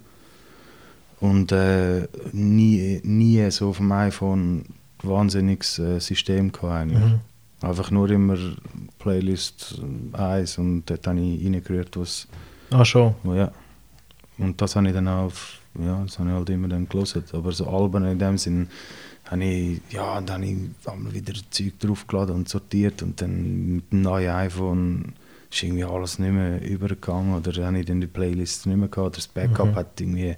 Und 1.21 1.51
äh, 1.53 2.07
nie, 2.33 3.01
nie 3.03 3.51
so 3.51 3.71
auf 3.71 3.79
dem 3.79 3.91
iPhone 3.93 4.67
wahnsinniges 5.09 5.79
äh, 5.79 5.99
System 6.01 6.53
gehabt. 6.53 6.91
Mhm. 6.93 7.21
Einfach 7.63 7.91
nur 7.91 8.11
immer 8.11 8.37
Playlist 8.99 9.81
1 10.13 10.59
und 10.59 10.85
dort 10.87 11.07
habe 11.07 11.21
ich 11.21 11.45
reingerührt, 11.45 11.97
was, 11.97 12.29
Ah, 12.71 12.85
schon. 12.85 13.15
ja. 13.25 13.51
Und 14.39 14.61
das 14.61 14.77
habe 14.77 14.87
ich 14.89 14.93
dann 14.93 15.09
auch, 15.09 15.33
ja, 15.81 16.03
das 16.05 16.19
habe 16.19 16.29
ich 16.31 16.35
halt 16.35 16.51
immer 16.51 16.69
dann 16.69 16.89
gelesen. 16.89 17.25
Aber 17.33 17.53
so 17.53 17.67
Alben 17.69 18.05
in 18.05 18.19
dem 18.19 18.37
Sinn, 18.37 18.69
habe 19.25 19.45
ich, 19.45 19.81
ja, 19.91 20.21
dann 20.21 20.43
habe 20.87 21.09
ich 21.09 21.15
wieder 21.15 21.33
Zeug 21.51 21.79
draufgeladen 21.81 22.35
und 22.35 22.49
sortiert 22.49 23.03
und 23.03 23.21
dann 23.23 23.77
mit 23.77 23.93
dem 23.93 24.03
neuen 24.03 24.31
iPhone 24.31 25.13
ist 25.51 25.63
irgendwie 25.63 25.85
alles 25.85 26.19
nicht 26.19 26.33
mehr 26.33 26.61
übergegangen 26.63 27.35
oder 27.35 27.65
habe 27.67 27.79
ich 27.79 27.87
dann 27.87 28.01
die 28.01 28.07
Playlist 28.07 28.67
nicht 28.67 28.77
mehr 28.77 28.89
gehabt 28.89 29.07
oder 29.07 29.17
das 29.17 29.29
Backup 29.29 29.69
Mhm. 29.73 29.75
hat 29.77 30.01
irgendwie 30.01 30.37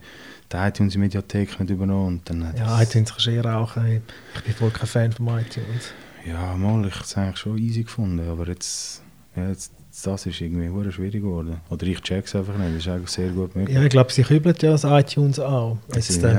die 0.53 0.57
iTunes-Mediathek 0.57 1.61
nicht 1.61 1.71
übernommen 1.71 2.07
und 2.19 2.31
dann 2.31 2.55
Ja, 2.57 2.81
iTunes 2.83 3.11
kannst 3.11 3.27
du 3.27 3.31
eher 3.31 3.59
auch. 3.59 3.77
Ich 3.77 4.43
bin 4.45 4.55
voll 4.55 4.71
kein 4.71 4.87
Fan 4.87 5.13
von 5.13 5.27
iTunes. 5.39 5.93
Ja, 6.27 6.55
mal, 6.57 6.87
ich 6.87 6.95
habe 6.95 7.05
es 7.05 7.17
eigentlich 7.17 7.37
schon 7.39 7.59
easy 7.59 7.85
gefunden, 7.85 8.29
aber 8.29 8.49
jetzt, 8.49 9.03
ja, 9.37 9.49
jetzt 9.49 9.73
das 10.05 10.27
ist 10.27 10.41
irgendwie 10.41 10.93
schwierig 10.93 11.23
geworden. 11.23 11.61
Oder 11.71 11.87
ich 11.87 12.01
check's 12.03 12.35
einfach 12.37 12.57
nicht, 12.57 12.71
das 12.77 12.87
ist 12.87 12.89
eigentlich 12.89 13.11
sehr 13.11 13.31
gut 13.31 13.57
möglich. 13.57 13.75
Ja, 13.77 13.83
ich 13.83 13.91
glaube, 13.91 14.13
sie 14.13 14.23
kübeln 14.23 14.55
ja 14.61 14.71
das 14.73 14.85
iTunes 14.85 15.41
auch. 15.41 15.79
Jetzt 15.95 16.23
dann. 16.23 16.37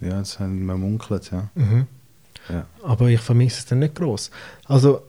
ja, 0.00 0.08
ja, 0.08 0.18
das 0.18 0.38
haben 0.40 0.64
wir 0.64 0.76
munkelt, 0.76 1.30
ja. 1.30 1.48
Mhm. 1.54 1.86
ja. 2.48 2.64
Aber 2.82 3.08
ich 3.08 3.20
vermisse 3.20 3.58
es 3.60 3.66
dann 3.66 3.80
nicht 3.80 3.96
groß. 3.96 4.30
Also, 4.66 5.02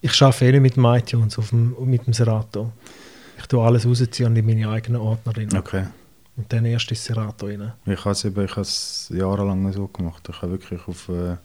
ich 0.00 0.22
arbeite 0.22 0.46
eh 0.46 0.52
nicht 0.52 0.62
mit 0.62 0.76
dem 0.76 0.84
iTunes, 0.86 1.38
auf 1.38 1.50
dem, 1.50 1.74
mit 1.84 2.06
dem 2.06 2.12
Serato. 2.12 2.72
Ich 3.38 3.46
tue 3.46 3.62
alles 3.64 3.86
rausziehen 3.86 4.30
und 4.30 4.36
in 4.36 4.46
meine 4.46 4.68
eigenen 4.68 5.00
Ordner 5.00 5.36
rein. 5.36 5.54
Okay. 5.56 5.86
Und 6.36 6.52
dann 6.52 6.64
erst 6.64 6.90
ins 6.90 7.04
Serato 7.04 7.46
rein. 7.46 7.72
Ich 7.86 7.98
habe 8.00 8.10
es 8.12 8.24
eben, 8.24 8.44
ich 8.44 8.50
habe 8.52 8.60
es 8.62 9.10
jahrelang 9.14 9.72
so 9.72 9.86
gemacht. 9.88 10.26
Ich 10.30 10.40
habe 10.42 10.52
wirklich 10.52 10.80
auf, 10.86 11.08
äh, 11.08 11.36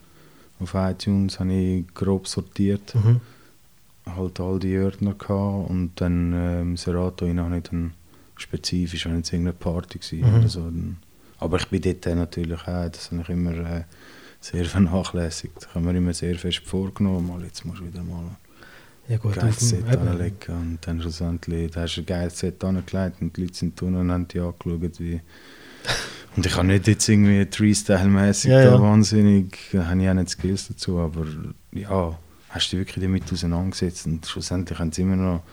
auf 0.59 0.73
iTunes 0.73 1.39
habe 1.39 1.53
ich 1.53 1.93
grob 1.93 2.27
sortiert, 2.27 2.95
Mhm. 2.95 3.19
halt 4.05 4.39
all 4.39 4.59
die 4.59 4.77
Ordner 4.79 5.13
gehabt 5.15 5.69
und 5.69 5.91
dann 5.95 6.33
ähm, 6.33 6.77
Serato 6.77 7.25
rein 7.25 7.39
habe 7.39 7.57
ich 7.57 7.63
dann 7.63 7.93
spezifisch, 8.37 9.05
wenn 9.05 9.17
jetzt 9.17 9.31
irgendeine 9.33 9.53
Party 9.57 9.99
war 10.21 10.29
Mhm. 10.29 10.39
oder 10.39 10.49
so. 10.49 10.71
Aber 11.39 11.57
ich 11.57 11.67
bin 11.67 11.81
dort 11.81 12.05
natürlich 12.15 12.59
auch, 12.61 12.89
das 12.89 13.11
habe 13.11 13.21
ich 13.21 13.29
immer 13.29 13.51
äh, 13.51 13.83
sehr 14.39 14.65
vernachlässigt. 14.65 15.57
Ich 15.67 15.75
habe 15.75 15.85
mir 15.85 15.97
immer 15.97 16.13
sehr 16.13 16.35
fest 16.35 16.59
vorgenommen, 16.65 17.27
mal 17.27 17.43
jetzt 17.43 17.65
musst 17.65 17.81
du 17.81 17.85
wieder 17.87 18.03
mal 18.03 18.23
Ja 19.07 19.17
gut, 19.17 19.35
geiles 19.35 19.69
Set 19.69 19.85
anlegen 19.87 20.35
und 20.53 20.79
dann 20.81 21.01
schlussendlich, 21.01 21.71
da 21.71 21.81
hast 21.81 21.95
du 21.97 22.01
ein 22.01 22.05
geiles 22.07 22.39
Set 22.39 22.63
angelegt 22.63 23.21
und 23.21 23.37
die 23.37 23.41
Leute 23.41 23.53
sind 23.53 23.77
tun 23.77 23.95
und 23.95 24.11
haben 24.11 24.27
die 24.27 24.39
angeschaut, 24.39 24.99
wie... 24.99 25.21
Und 26.35 26.45
ich 26.45 26.55
habe 26.57 26.67
nicht 26.67 26.87
jetzt 26.87 27.07
irgendwie 27.07 27.45
Freestyle-mäßig 27.45 28.51
Ja, 28.51 28.63
da 28.65 28.71
ja. 28.71 28.81
wahnsinnig, 28.81 29.57
da 29.71 29.87
habe 29.87 30.01
ich 30.01 30.09
auch 30.09 30.13
nicht 30.15 30.29
Skills 30.31 30.67
dazu, 30.67 30.97
aber 30.99 31.25
ja, 31.71 32.17
hast 32.49 32.71
du 32.73 32.77
dich 32.77 32.87
wirklich 32.87 33.05
damit 33.05 33.31
auseinandergesetzt 33.31 34.07
und 34.07 34.25
schlussendlich 34.25 34.77
haben 34.79 34.91
sie 34.91 35.03
immer 35.03 35.15
noch 35.15 35.43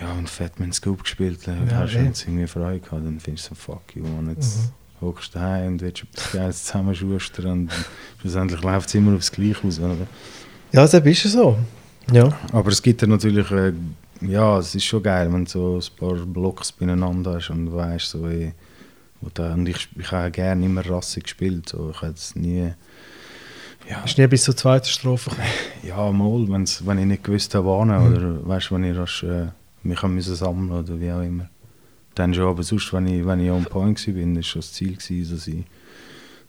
ja, 0.00 0.10
einen 0.10 0.26
Fatman 0.26 0.72
Scoop 0.72 1.04
gespielt, 1.04 1.46
und 1.46 1.70
Ja, 1.70 1.78
hast 1.80 1.94
eh. 1.94 2.02
jetzt 2.04 2.22
irgendwie 2.26 2.46
Freude 2.48 2.80
gehabt, 2.80 3.04
dann 3.04 3.20
findest 3.20 3.50
du 3.50 3.54
so, 3.54 3.60
fuck 3.60 3.82
you, 3.94 4.02
man, 4.02 4.30
jetzt 4.34 4.58
Mhm. 4.58 5.06
hockst 5.06 5.34
du 5.34 5.38
daheim 5.38 5.74
und 5.74 5.80
willst 5.82 6.02
etwas 6.02 6.32
Geiles 6.32 6.64
zusammenschustern 6.64 7.46
und 7.46 7.70
schlussendlich 8.20 8.60
läuft 8.62 8.88
es 8.88 8.94
immer 8.94 9.14
aufs 9.14 9.30
Gleiche 9.30 9.64
aus, 9.66 9.78
oder? 9.78 9.96
Ja, 10.72 10.80
das 10.86 10.94
ist 10.94 11.24
es 11.26 11.32
so. 11.32 11.58
Ja. 12.12 12.32
Aber 12.52 12.70
es 12.70 12.82
gibt 12.82 13.02
ja 13.02 13.08
natürlich, 13.08 13.50
äh, 13.50 13.72
ja, 14.20 14.58
es 14.58 14.74
ist 14.74 14.84
schon 14.84 15.02
geil, 15.02 15.32
wenn 15.32 15.44
du 15.44 15.50
so 15.50 15.78
ein 15.78 15.98
paar 15.98 16.26
Blocks 16.26 16.72
beieinander 16.72 17.34
hast 17.34 17.50
und 17.50 17.74
weißt, 17.74 18.10
so, 18.10 18.28
da, 19.32 19.54
und 19.54 19.68
ich, 19.68 19.88
ich 19.98 20.12
habe 20.12 20.30
gerne 20.30 20.66
immer 20.66 20.88
rassig 20.88 21.24
gespielt, 21.24 21.68
so, 21.68 21.90
ich 21.90 21.96
habe 21.96 22.08
jetzt 22.08 22.36
nie, 22.36 22.72
ja, 23.88 24.02
Ist 24.02 24.16
nie 24.16 24.26
bis 24.26 24.44
zur 24.44 24.56
zweiten 24.56 24.86
Strophe 24.86 25.30
gekommen. 25.30 25.48
ja 25.82 26.10
mal, 26.10 26.48
wenn's, 26.48 26.86
wenn 26.86 26.98
ich 26.98 27.04
nicht 27.04 27.24
gewusst 27.24 27.54
habe, 27.54 27.66
wann, 27.68 27.90
oder 27.90 28.46
weißt, 28.46 28.72
wenn 28.72 28.84
ich 28.84 28.96
rasch, 28.96 29.24
äh, 29.24 29.48
mich 29.82 30.02
müssen 30.02 30.34
sammeln 30.34 30.70
oder 30.70 30.98
wie 30.98 31.12
auch 31.12 31.20
immer. 31.20 31.50
Dann 32.14 32.32
schon, 32.32 32.44
aber 32.48 32.62
sonst, 32.62 32.92
wenn 32.94 33.06
ich, 33.06 33.26
wenn 33.26 33.40
ich 33.40 33.50
on 33.50 33.64
point 33.64 34.06
war, 34.06 34.34
das 34.34 34.46
schon 34.46 34.60
das 34.62 34.72
Ziel 34.72 34.96
gewesen, 34.96 35.34
dass 35.34 35.46
ich, 35.46 35.64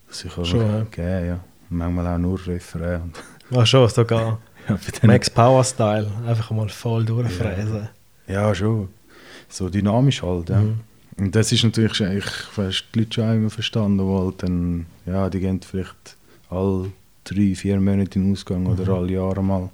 dass 0.07 0.23
ich 0.23 0.31
Schon, 0.47 0.61
ja. 0.61 0.79
einfach, 0.79 0.97
ja. 0.97 1.39
Manchmal 1.69 2.07
auch 2.07 2.17
nur 2.17 2.39
Refrain. 2.47 3.11
Ach 3.51 3.65
schon, 3.65 3.89
sogar 3.89 4.39
Ja, 4.67 4.77
Max 5.03 5.29
Power 5.29 5.63
Style. 5.63 6.09
Einfach 6.27 6.51
mal 6.51 6.69
voll 6.69 7.05
durchfräsen. 7.05 7.89
Ja, 8.27 8.53
schon. 8.55 8.89
So 9.49 9.69
dynamisch 9.69 10.23
halt, 10.23 10.49
ja. 10.49 10.59
Mhm. 10.61 10.79
Und 11.17 11.35
das 11.35 11.51
ist 11.51 11.63
natürlich, 11.63 12.01
ich 12.01 12.25
hast 12.57 12.85
die 12.93 12.99
Leute 12.99 13.13
schon 13.13 13.35
immer 13.35 13.49
verstanden, 13.49 13.99
die 13.99 14.03
halt 14.03 14.43
dann, 14.43 14.85
ja, 15.05 15.29
die 15.29 15.39
gehen 15.39 15.61
vielleicht 15.61 16.17
alle 16.49 16.91
drei, 17.23 17.55
vier 17.55 17.79
Monate 17.79 18.17
in 18.19 18.25
den 18.25 18.31
Ausgang 18.33 18.65
oder 18.65 18.91
alle 18.93 19.11
Jahre 19.13 19.41
mal. 19.43 19.69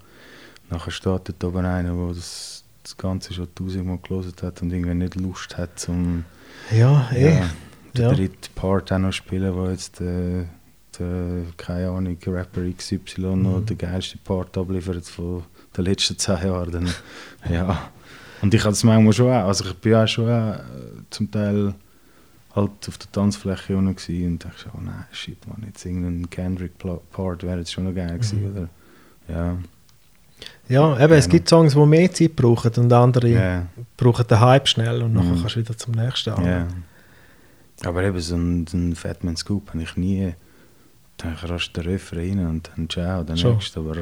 Nachher 0.69 0.91
steht 0.91 1.05
dort 1.25 1.43
oben 1.43 1.65
einer, 1.65 1.93
der 1.95 2.13
das, 2.13 2.63
das 2.83 2.95
Ganze 2.97 3.33
schon 3.33 3.47
tausendmal 3.55 3.97
gelesen 4.07 4.33
hat 4.41 4.61
und 4.61 4.71
irgendwie 4.71 4.93
nicht 4.93 5.15
Lust 5.15 5.57
hat, 5.57 5.79
zum 5.79 6.25
Ja, 6.71 7.09
ja, 7.13 7.49
den 7.95 8.03
Ja. 8.03 8.13
dritten 8.13 8.53
Part 8.55 8.91
auch 8.91 8.99
noch 8.99 9.11
spielen, 9.11 9.55
wo 9.55 9.67
jetzt 9.67 9.99
der, 9.99 10.45
der 11.01 11.53
keine 11.57 11.89
Ahnung, 11.89 12.17
Rapper 12.27 12.61
XY 12.77 13.35
noch 13.35 13.59
Mhm. 13.59 13.65
den 13.65 13.77
geilsten 13.77 14.19
Part 14.23 14.57
abliefert 14.57 15.05
von 15.05 15.43
den 15.75 15.85
letzten 15.85 16.17
zehn 16.17 16.37
Jahren. 16.45 16.71
Dann, 16.71 16.89
ja. 17.49 17.89
Und 18.41 18.53
ich 18.53 18.61
hatte 18.61 18.73
es 18.73 18.83
manchmal 18.83 19.13
schon 19.13 19.27
auch, 19.31 19.47
also 19.47 19.65
ich 19.65 19.73
bin 19.75 19.95
auch 19.95 20.07
schon 20.07 20.25
auch, 20.29 20.53
äh, 20.55 20.59
zum 21.09 21.29
Teil 21.29 21.73
halt 22.55 22.71
auf 22.87 22.97
der 22.97 23.11
Tanzfläche 23.11 23.77
unten 23.77 24.25
und 24.25 24.43
dachte, 24.43 24.69
oh 24.75 24.79
nein, 24.81 25.05
shit, 25.11 25.37
man, 25.47 25.63
jetzt 25.67 25.85
irgendein 25.85 26.29
Kendrick-Part 26.29 27.43
wäre 27.43 27.59
jetzt 27.59 27.71
schon 27.71 27.85
noch 27.85 27.93
geil 27.95 28.13
gewesen, 28.17 28.41
Mhm. 28.43 28.51
oder? 28.51 28.69
Ja, 29.29 29.57
Ja, 30.67 30.99
eben, 31.03 31.13
es 31.13 31.29
gibt 31.29 31.47
Songs, 31.47 31.73
die 31.73 31.85
mehr 31.85 32.11
Zeit 32.11 32.35
brauchen 32.35 32.71
und 32.77 32.91
andere 32.91 33.27
ja, 33.29 33.65
brauchen 33.95 34.25
den 34.27 34.39
Hype 34.39 34.67
schnell 34.67 35.01
und 35.03 35.13
nachher 35.13 35.31
Mhm. 35.35 35.39
kannst 35.41 35.55
du 35.55 35.59
wieder 35.59 35.77
zum 35.77 35.93
nächsten 35.93 36.31
an. 36.31 36.67
Aber 37.85 38.03
eben 38.03 38.19
so 38.19 38.35
ein, 38.35 38.65
so 38.67 38.75
ein 38.77 38.95
Fatman 38.95 39.35
Scoop 39.37 39.69
habe 39.69 39.83
ich 39.83 39.95
nie, 39.97 40.33
dann 41.23 41.33
rasch 41.35 41.71
der 41.73 41.85
Refrain 41.85 42.39
rein 42.39 42.47
und 42.47 42.71
dann 42.75 42.89
ciao, 42.89 43.23
dann 43.23 43.37
Schon. 43.37 43.53
nächst, 43.53 43.77
aber 43.77 43.95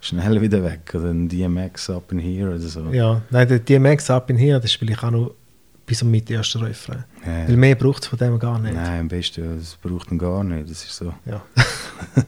schnell 0.00 0.40
wieder 0.40 0.62
weg. 0.62 0.92
Oder 0.94 1.10
ein 1.10 1.28
DMX 1.28 1.90
Up 1.90 2.12
in 2.12 2.18
Here 2.18 2.50
oder 2.50 2.58
so. 2.58 2.92
Ja, 2.92 3.22
nein, 3.30 3.48
der 3.48 3.58
DMX 3.58 4.10
Up 4.10 4.30
in 4.30 4.36
hier, 4.36 4.60
das 4.60 4.72
spiele 4.72 4.92
ich 4.92 5.02
auch 5.02 5.10
noch 5.10 5.34
bis 5.86 5.98
zum 5.98 6.10
mit 6.10 6.30
ersten 6.30 6.62
Refrain. 6.62 7.04
Ja. 7.24 7.48
Weil 7.48 7.56
mehr 7.56 7.74
braucht 7.74 8.02
es 8.02 8.08
von 8.08 8.18
dem 8.18 8.38
gar 8.38 8.58
nicht. 8.58 8.74
Nein, 8.74 9.00
am 9.00 9.08
besten, 9.08 9.58
das 9.58 9.76
braucht 9.76 10.10
man 10.10 10.18
gar 10.18 10.42
nicht. 10.44 10.70
Das 10.70 10.84
ist 10.84 10.96
so. 10.96 11.12
Ja. 11.26 11.42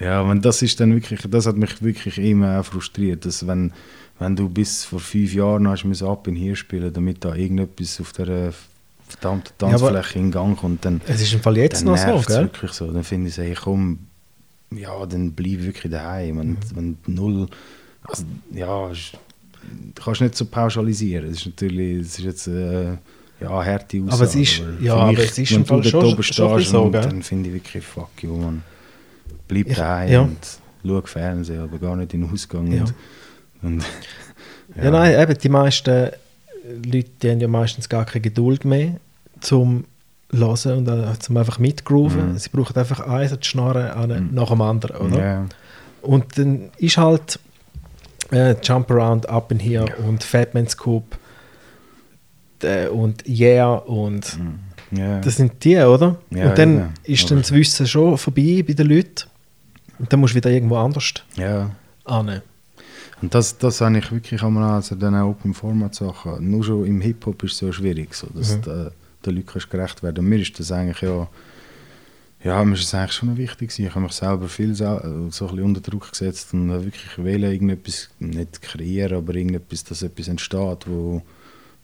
Ja, 0.00 0.28
wenn 0.28 0.40
das 0.40 0.62
ist 0.62 0.78
dann 0.78 0.94
wirklich, 0.94 1.20
das 1.28 1.46
hat 1.46 1.56
mich 1.56 1.82
wirklich 1.82 2.18
immer 2.18 2.60
auch 2.60 2.64
frustriert, 2.64 3.24
dass 3.24 3.46
wenn, 3.46 3.72
wenn 4.18 4.36
du 4.36 4.48
bis 4.48 4.84
vor 4.84 5.00
fünf 5.00 5.34
Jahren 5.34 5.66
hast 5.66 6.02
Up 6.02 6.28
in 6.28 6.36
Here 6.36 6.54
spielen, 6.54 6.92
damit 6.92 7.24
da 7.24 7.34
irgendetwas 7.34 8.00
auf 8.00 8.12
der 8.12 8.52
verdammten 9.08 9.52
Ja, 9.60 9.68
aber- 9.76 9.92
Tanzfläche 9.92 10.18
in 10.18 10.30
Gang 10.30 10.58
kommt, 10.58 10.84
dann, 10.84 11.00
Es 11.06 11.20
ist 11.20 11.32
im 11.32 11.40
Fall 11.40 11.56
jetzt 11.56 11.84
noch 11.84 11.96
so, 11.96 12.20
gell? 12.26 12.42
wirklich 12.42 12.72
so. 12.72 12.90
Dann 12.92 13.04
finde 13.04 13.28
ich, 13.30 13.36
hey, 13.38 13.54
komm, 13.54 13.98
ja, 14.70 15.06
dann 15.06 15.32
bleib 15.32 15.62
wirklich 15.62 15.90
daheim. 15.92 16.38
Wenn, 16.38 16.48
Mhm. 16.50 16.56
wenn 16.74 16.96
null, 17.06 17.48
also, 18.02 18.24
ja, 18.52 18.90
ist- 18.90 19.12
du 19.94 20.02
kannst 20.02 20.20
nicht 20.20 20.36
so 20.36 20.44
pauschalisieren. 20.44 21.28
Das 21.30 21.38
ist 21.40 21.46
natürlich, 21.46 21.98
das 22.06 22.18
ist 22.18 22.24
jetzt 22.24 22.46
äh, 22.48 22.84
ja, 23.40 23.50
eine 23.60 23.64
harte 23.72 23.98
Aussage. 23.98 24.12
Aber 24.12 24.24
es 24.24 24.34
ist- 24.34 24.62
ja, 24.80 24.94
für 24.94 25.00
aber 25.00 25.06
mich, 25.12 25.18
es 25.20 25.38
ist 25.38 25.50
wenn 25.50 25.56
im 25.58 25.62
du 25.64 25.68
Fall 25.68 25.84
schon- 25.84 26.22
schon 26.22 26.60
so, 26.62 26.82
und 26.82 26.92
gell? 26.92 27.02
dann 27.02 27.22
finde 27.22 27.48
ich 27.48 27.54
wirklich, 27.54 27.84
fuck 27.84 28.10
you, 28.22 28.36
man. 28.36 28.62
Bleib 29.46 29.66
Ich- 29.68 29.76
daheim 29.76 30.10
ja. 30.12 30.20
und 30.22 30.36
schau 30.84 31.02
Fernsehen, 31.06 31.60
aber 31.62 31.78
gar 31.78 31.96
nicht 31.96 32.12
in 32.14 32.22
den 32.22 32.30
Ausgang. 32.32 32.70
Ja. 32.72 32.82
Und, 32.82 32.92
und, 33.62 33.84
Ja. 34.82 34.90
nein, 34.90 35.18
eben, 35.20 35.38
die 35.38 35.48
meisten 35.48 36.10
Leute 36.84 37.10
die 37.22 37.30
haben 37.30 37.40
ja 37.40 37.48
meistens 37.48 37.88
gar 37.88 38.04
keine 38.04 38.22
Geduld 38.22 38.64
mehr 38.64 38.94
zum 39.40 39.84
Hören 40.30 40.78
und 40.78 40.88
äh, 40.88 41.18
zum 41.18 41.36
einfach 41.36 41.58
mitgrooven. 41.58 42.32
Mhm. 42.32 42.38
Sie 42.38 42.50
brauchen 42.50 42.76
einfach 42.76 43.00
eins 43.00 43.32
an 43.32 43.40
die 43.40 43.46
Schnarre 43.46 43.94
an, 43.94 44.10
Mhm. 44.10 44.34
nach 44.34 44.48
dem 44.50 44.60
anderen, 44.60 44.96
oder? 44.96 45.18
Ja, 45.18 45.46
Und 46.02 46.38
dann 46.38 46.70
ist 46.78 46.98
halt 46.98 47.38
äh, 48.30 48.54
Jump 48.62 48.90
Around, 48.90 49.28
Up 49.28 49.50
in 49.52 49.58
Here 49.58 49.86
und 50.06 50.22
Fatman 50.22 50.68
Scoop 50.68 51.16
äh, 52.62 52.88
und 52.88 53.26
Yeah 53.26 53.74
und 53.74 54.38
ja. 54.90 55.20
das 55.20 55.36
sind 55.36 55.64
die, 55.64 55.76
oder? 55.78 56.16
Ja, 56.30 56.50
und 56.50 56.58
dann 56.58 56.74
eben. 56.78 56.94
ist 57.04 57.30
dann 57.30 57.38
das 57.38 57.52
Wissen 57.52 57.86
schon 57.86 58.18
vorbei 58.18 58.62
bei 58.66 58.74
den 58.74 58.86
Leuten 58.88 59.24
und 59.98 60.12
dann 60.12 60.20
musst 60.20 60.34
du 60.34 60.36
wieder 60.36 60.50
irgendwo 60.50 60.76
anders 60.76 61.14
ja. 61.36 61.70
hin. 62.06 62.42
Und 63.20 63.34
das, 63.34 63.58
das 63.58 63.80
habe 63.80 63.98
ich 63.98 64.12
wirklich 64.12 64.42
einmal 64.42 64.74
also 64.74 64.94
dann 64.94 65.14
auch 65.14 65.30
Open 65.30 65.52
Format 65.54 65.94
Sachen. 65.94 66.50
Nur 66.50 66.62
schon 66.64 66.86
im 66.86 67.00
Hip-Hop 67.00 67.42
ist 67.42 67.52
es 67.52 67.58
so 67.58 67.72
schwierig, 67.72 68.14
so, 68.14 68.28
dass 68.28 68.56
Mhm. 68.56 68.62
da, 68.62 68.90
den 69.26 69.34
Leuten 69.36 69.46
kannst 69.46 69.70
gerecht 69.70 70.02
werden. 70.02 70.20
Und 70.20 70.28
mir 70.28 70.40
ist 70.40 70.58
das 70.58 70.70
eigentlich 70.70 71.00
ja, 71.00 71.28
ja, 72.44 72.64
mir 72.64 72.74
ist 72.74 72.84
das 72.84 72.94
eigentlich 72.94 73.12
schon 73.12 73.36
wichtig 73.36 73.70
gewesen. 73.70 73.86
Ich 73.86 73.90
habe 73.94 74.02
mich 74.04 74.12
selber 74.12 74.48
viel 74.48 74.70
äh, 74.70 74.74
so 74.74 74.84
ein 74.86 75.30
bisschen 75.30 75.62
unter 75.62 75.80
Druck 75.80 76.10
gesetzt 76.12 76.54
und 76.54 76.68
wirklich 76.70 77.18
wählen, 77.18 77.50
irgendetwas, 77.50 78.10
nicht 78.20 78.62
kreieren, 78.62 79.18
aber 79.18 79.34
irgendetwas, 79.34 79.82
dass 79.82 80.02
etwas 80.02 80.28
entsteht, 80.28 80.86
wo, 80.86 81.20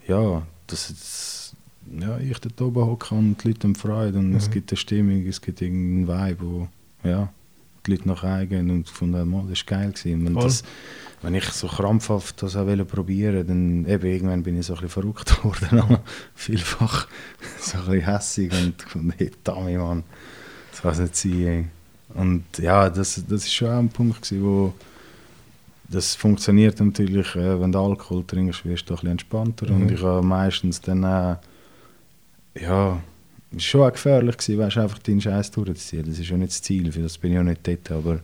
ja, 0.07 0.43
dass 0.69 0.89
jetzt, 0.91 1.55
ja, 2.01 2.17
ich 2.19 2.39
dort 2.39 2.61
oben 2.63 2.87
hocke 2.87 3.15
und 3.17 3.43
die 3.43 3.49
Leute 3.49 3.75
Freude 3.75 4.19
und 4.21 4.35
es 4.37 4.47
Mhm. 4.49 4.53
gibt 4.53 4.71
eine 4.71 4.77
Stimmung, 4.79 5.27
es 5.27 5.41
gibt 5.41 5.61
irgendeinen 5.61 6.07
Vibe, 6.31 6.41
wo, 6.47 6.69
ja, 7.03 7.29
die 7.87 7.93
Leute 7.93 8.09
nach 8.09 8.23
eingehen 8.25 8.71
und 8.71 8.87
gefunden 8.87 9.17
haben, 9.17 9.31
«Mal, 9.31 9.45
das 9.49 9.61
war 9.67 9.79
geil. 9.79 9.93
Gewesen. 9.93 10.33
Voll. 10.33 10.43
das, 10.43 10.63
wenn 11.23 11.35
ich 11.35 11.45
so 11.45 11.69
krampfhaft 11.69 12.43
das 12.43 12.57
auch 12.57 12.67
wollte 12.67 12.85
probieren 12.85 13.47
dann 13.47 13.87
eben 13.87 14.07
irgendwann 14.07 14.43
bin 14.43 14.59
ich 14.59 14.67
so 14.67 14.75
ein 14.75 14.81
bisschen 14.81 15.03
verrückt 15.03 15.37
geworden. 15.43 15.81
aber 15.81 16.01
Vielfach 16.35 17.09
so 17.61 17.79
ein 17.79 17.85
bisschen 17.87 18.05
hässig 18.05 18.53
und 18.53 18.79
gefunden, 18.79 19.15
hey, 19.17 19.31
Tommy, 19.43 19.77
Mann, 19.77 20.05
das 20.71 20.83
kann 20.83 20.93
es 20.93 20.99
nicht 20.99 21.17
sein. 21.17 21.47
Ey. 21.47 21.65
Und 22.15 22.45
ja, 22.59 22.91
das, 22.91 23.23
das 23.27 23.45
ist 23.45 23.55
schon 23.55 23.69
auch 23.69 23.79
ein 23.79 23.89
Punkt 23.89 24.23
gewesen, 24.23 24.45
wo 24.45 24.75
das 25.89 26.15
funktioniert 26.15 26.81
natürlich, 26.81 27.35
äh, 27.37 27.61
wenn 27.61 27.73
du 27.73 27.79
Alkohol 27.79 28.25
trinkst, 28.25 28.65
wirst 28.65 28.89
du 28.89 28.95
ein 28.95 28.97
bisschen 28.97 29.11
entspannter. 29.11 29.71
Mhm. 29.71 29.83
Und 29.83 29.91
ich 29.91 30.03
habe 30.03 30.23
meistens 30.25 30.81
dann 30.81 31.05
auch, 31.05 31.39
ja, 32.55 33.01
es 33.57 33.65
war 33.65 33.71
schon 33.71 33.81
auch 33.83 33.93
gefährlich 33.93 34.37
gewesen, 34.37 34.59
weißt, 34.59 34.77
einfach 34.79 34.99
deinen 34.99 35.21
Scheiß 35.21 35.51
durchzuziehen. 35.51 36.05
Das 36.07 36.19
ist 36.19 36.29
ja 36.29 36.37
nicht 36.37 36.51
das 36.53 36.63
Ziel, 36.63 36.91
für 36.93 37.03
das 37.03 37.19
bin 37.19 37.33
ich 37.33 37.39
auch 37.39 37.43
nicht 37.43 37.67
dort, 37.67 37.91
aber 37.91 38.21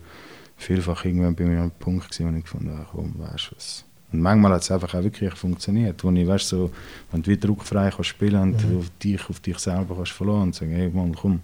vielfach 0.57 1.05
irgendwann 1.05 1.35
bin 1.35 1.49
ich 1.49 1.55
an 1.57 1.63
einem 1.63 1.71
Punkt 1.73 2.11
gewesen, 2.11 2.33
wo 2.33 2.37
ich 2.39 2.45
gefunden 2.45 2.71
habe, 2.77 2.87
komm, 2.91 3.15
weißt 3.19 3.51
du 3.51 3.57
was. 3.57 3.85
Und 4.13 4.21
manchmal 4.23 4.53
hat 4.55 4.63
es 4.63 4.71
einfach 4.73 4.93
auch 4.95 5.03
wirklich 5.05 5.33
funktioniert, 5.35 6.03
wo 6.03 6.11
ich, 6.11 6.27
weißt, 6.27 6.49
so, 6.49 6.71
wenn 7.13 7.23
du 7.23 7.31
wie 7.31 7.37
druckfrei 7.37 7.91
kannst 7.91 8.09
spielen 8.11 8.41
und 8.43 8.69
Mhm. 8.69 8.79
auf 8.79 8.91
dich, 9.03 9.31
auf 9.31 9.39
dich 9.41 9.59
selber 9.59 9.95
kannst 9.95 10.13
verlassen 10.13 10.43
und 10.43 10.55
sagen, 10.55 10.73
hey, 10.73 10.91
Mann, 10.91 11.15
komm, 11.15 11.41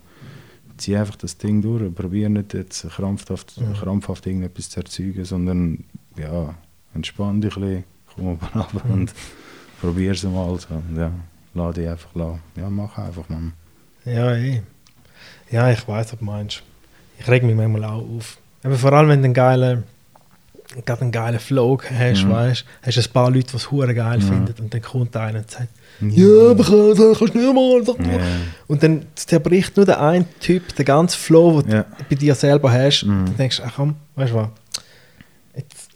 zieh 0.76 0.96
einfach 0.96 1.16
das 1.16 1.38
Ding 1.38 1.62
durch, 1.62 1.94
probier 1.94 2.28
nicht 2.28 2.52
jetzt 2.54 2.88
krampfhaft, 2.90 3.58
Mhm. 3.60 3.72
krampfhaft 3.74 4.26
irgendetwas 4.26 4.68
zu 4.68 4.80
erzeugen, 4.80 5.24
sondern 5.24 5.84
ja, 6.18 6.54
entspann 6.92 7.40
dich 7.40 7.56
ein 7.56 7.62
bisschen, 7.62 7.84
komm 8.14 8.26
oben 8.26 8.46
runter 8.54 8.82
Mhm. 8.86 8.92
und 8.92 9.14
probier 9.80 10.10
es 10.12 10.24
mal. 10.24 10.58
So. 10.58 10.74
Und 10.74 10.96
Ja, 10.98 11.12
lass 11.54 11.74
dich 11.76 11.88
einfach 11.88 12.14
lassen. 12.16 12.40
Ja, 12.56 12.68
mach 12.68 12.98
einfach, 12.98 13.28
Mann. 13.28 13.52
Ja, 14.06 14.34
eh. 14.34 14.62
Ja, 15.50 15.70
ich 15.70 15.86
weiß, 15.86 16.12
was 16.12 16.18
du 16.18 16.24
meinst. 16.24 16.62
Ich 17.18 17.28
reg 17.28 17.42
mich 17.42 17.54
manchmal 17.54 17.84
auch 17.84 18.04
auf. 18.16 18.38
Aber 18.62 18.76
vor 18.76 18.92
allem, 18.92 19.08
wenn 19.08 19.20
du 19.20 19.26
einen 19.26 19.34
geilen, 19.34 19.84
gerade 20.84 21.02
einen 21.02 21.12
geilen 21.12 21.38
Flow 21.38 21.78
hast, 21.98 22.24
Mhm. 22.24 22.30
weißt 22.30 22.64
hast 22.82 22.96
du 22.96 23.00
ein 23.00 23.12
paar 23.12 23.30
Leute, 23.30 23.50
die 23.52 23.56
es 23.56 23.70
hure 23.70 23.94
geil 23.94 24.18
Mhm. 24.18 24.22
finden 24.22 24.54
und 24.60 24.74
dann 24.74 24.82
kommt 24.82 25.16
einer 25.16 25.38
und 25.38 25.50
sagt, 25.50 25.68
Ja. 26.00 26.08
ja, 26.08 26.50
aber 26.50 26.64
kannst 26.64 26.98
du 26.98 27.14
kannst 27.14 27.34
nicht 27.34 27.54
mal. 27.54 27.82
sag 27.84 27.98
mal.» 28.00 28.18
Ja. 28.18 28.24
Und 28.66 28.82
dann 28.82 29.06
zerbricht 29.14 29.76
nur 29.76 29.86
der 29.86 30.00
ein 30.02 30.26
Typ 30.40 30.74
den 30.74 30.84
ganzen 30.84 31.18
Flow, 31.18 31.62
den 31.62 31.72
Ja. 31.72 31.82
du 31.82 32.04
bei 32.08 32.16
dir 32.16 32.34
selber 32.34 32.70
hast. 32.72 33.04
Mhm. 33.04 33.10
Und 33.20 33.26
dann 33.28 33.36
denkst 33.36 33.58
du, 33.58 33.62
ach 33.64 33.72
komm, 33.76 33.94
weißt 34.16 34.32
du 34.32 34.36
was, 34.36 34.48
jetzt 35.54 35.88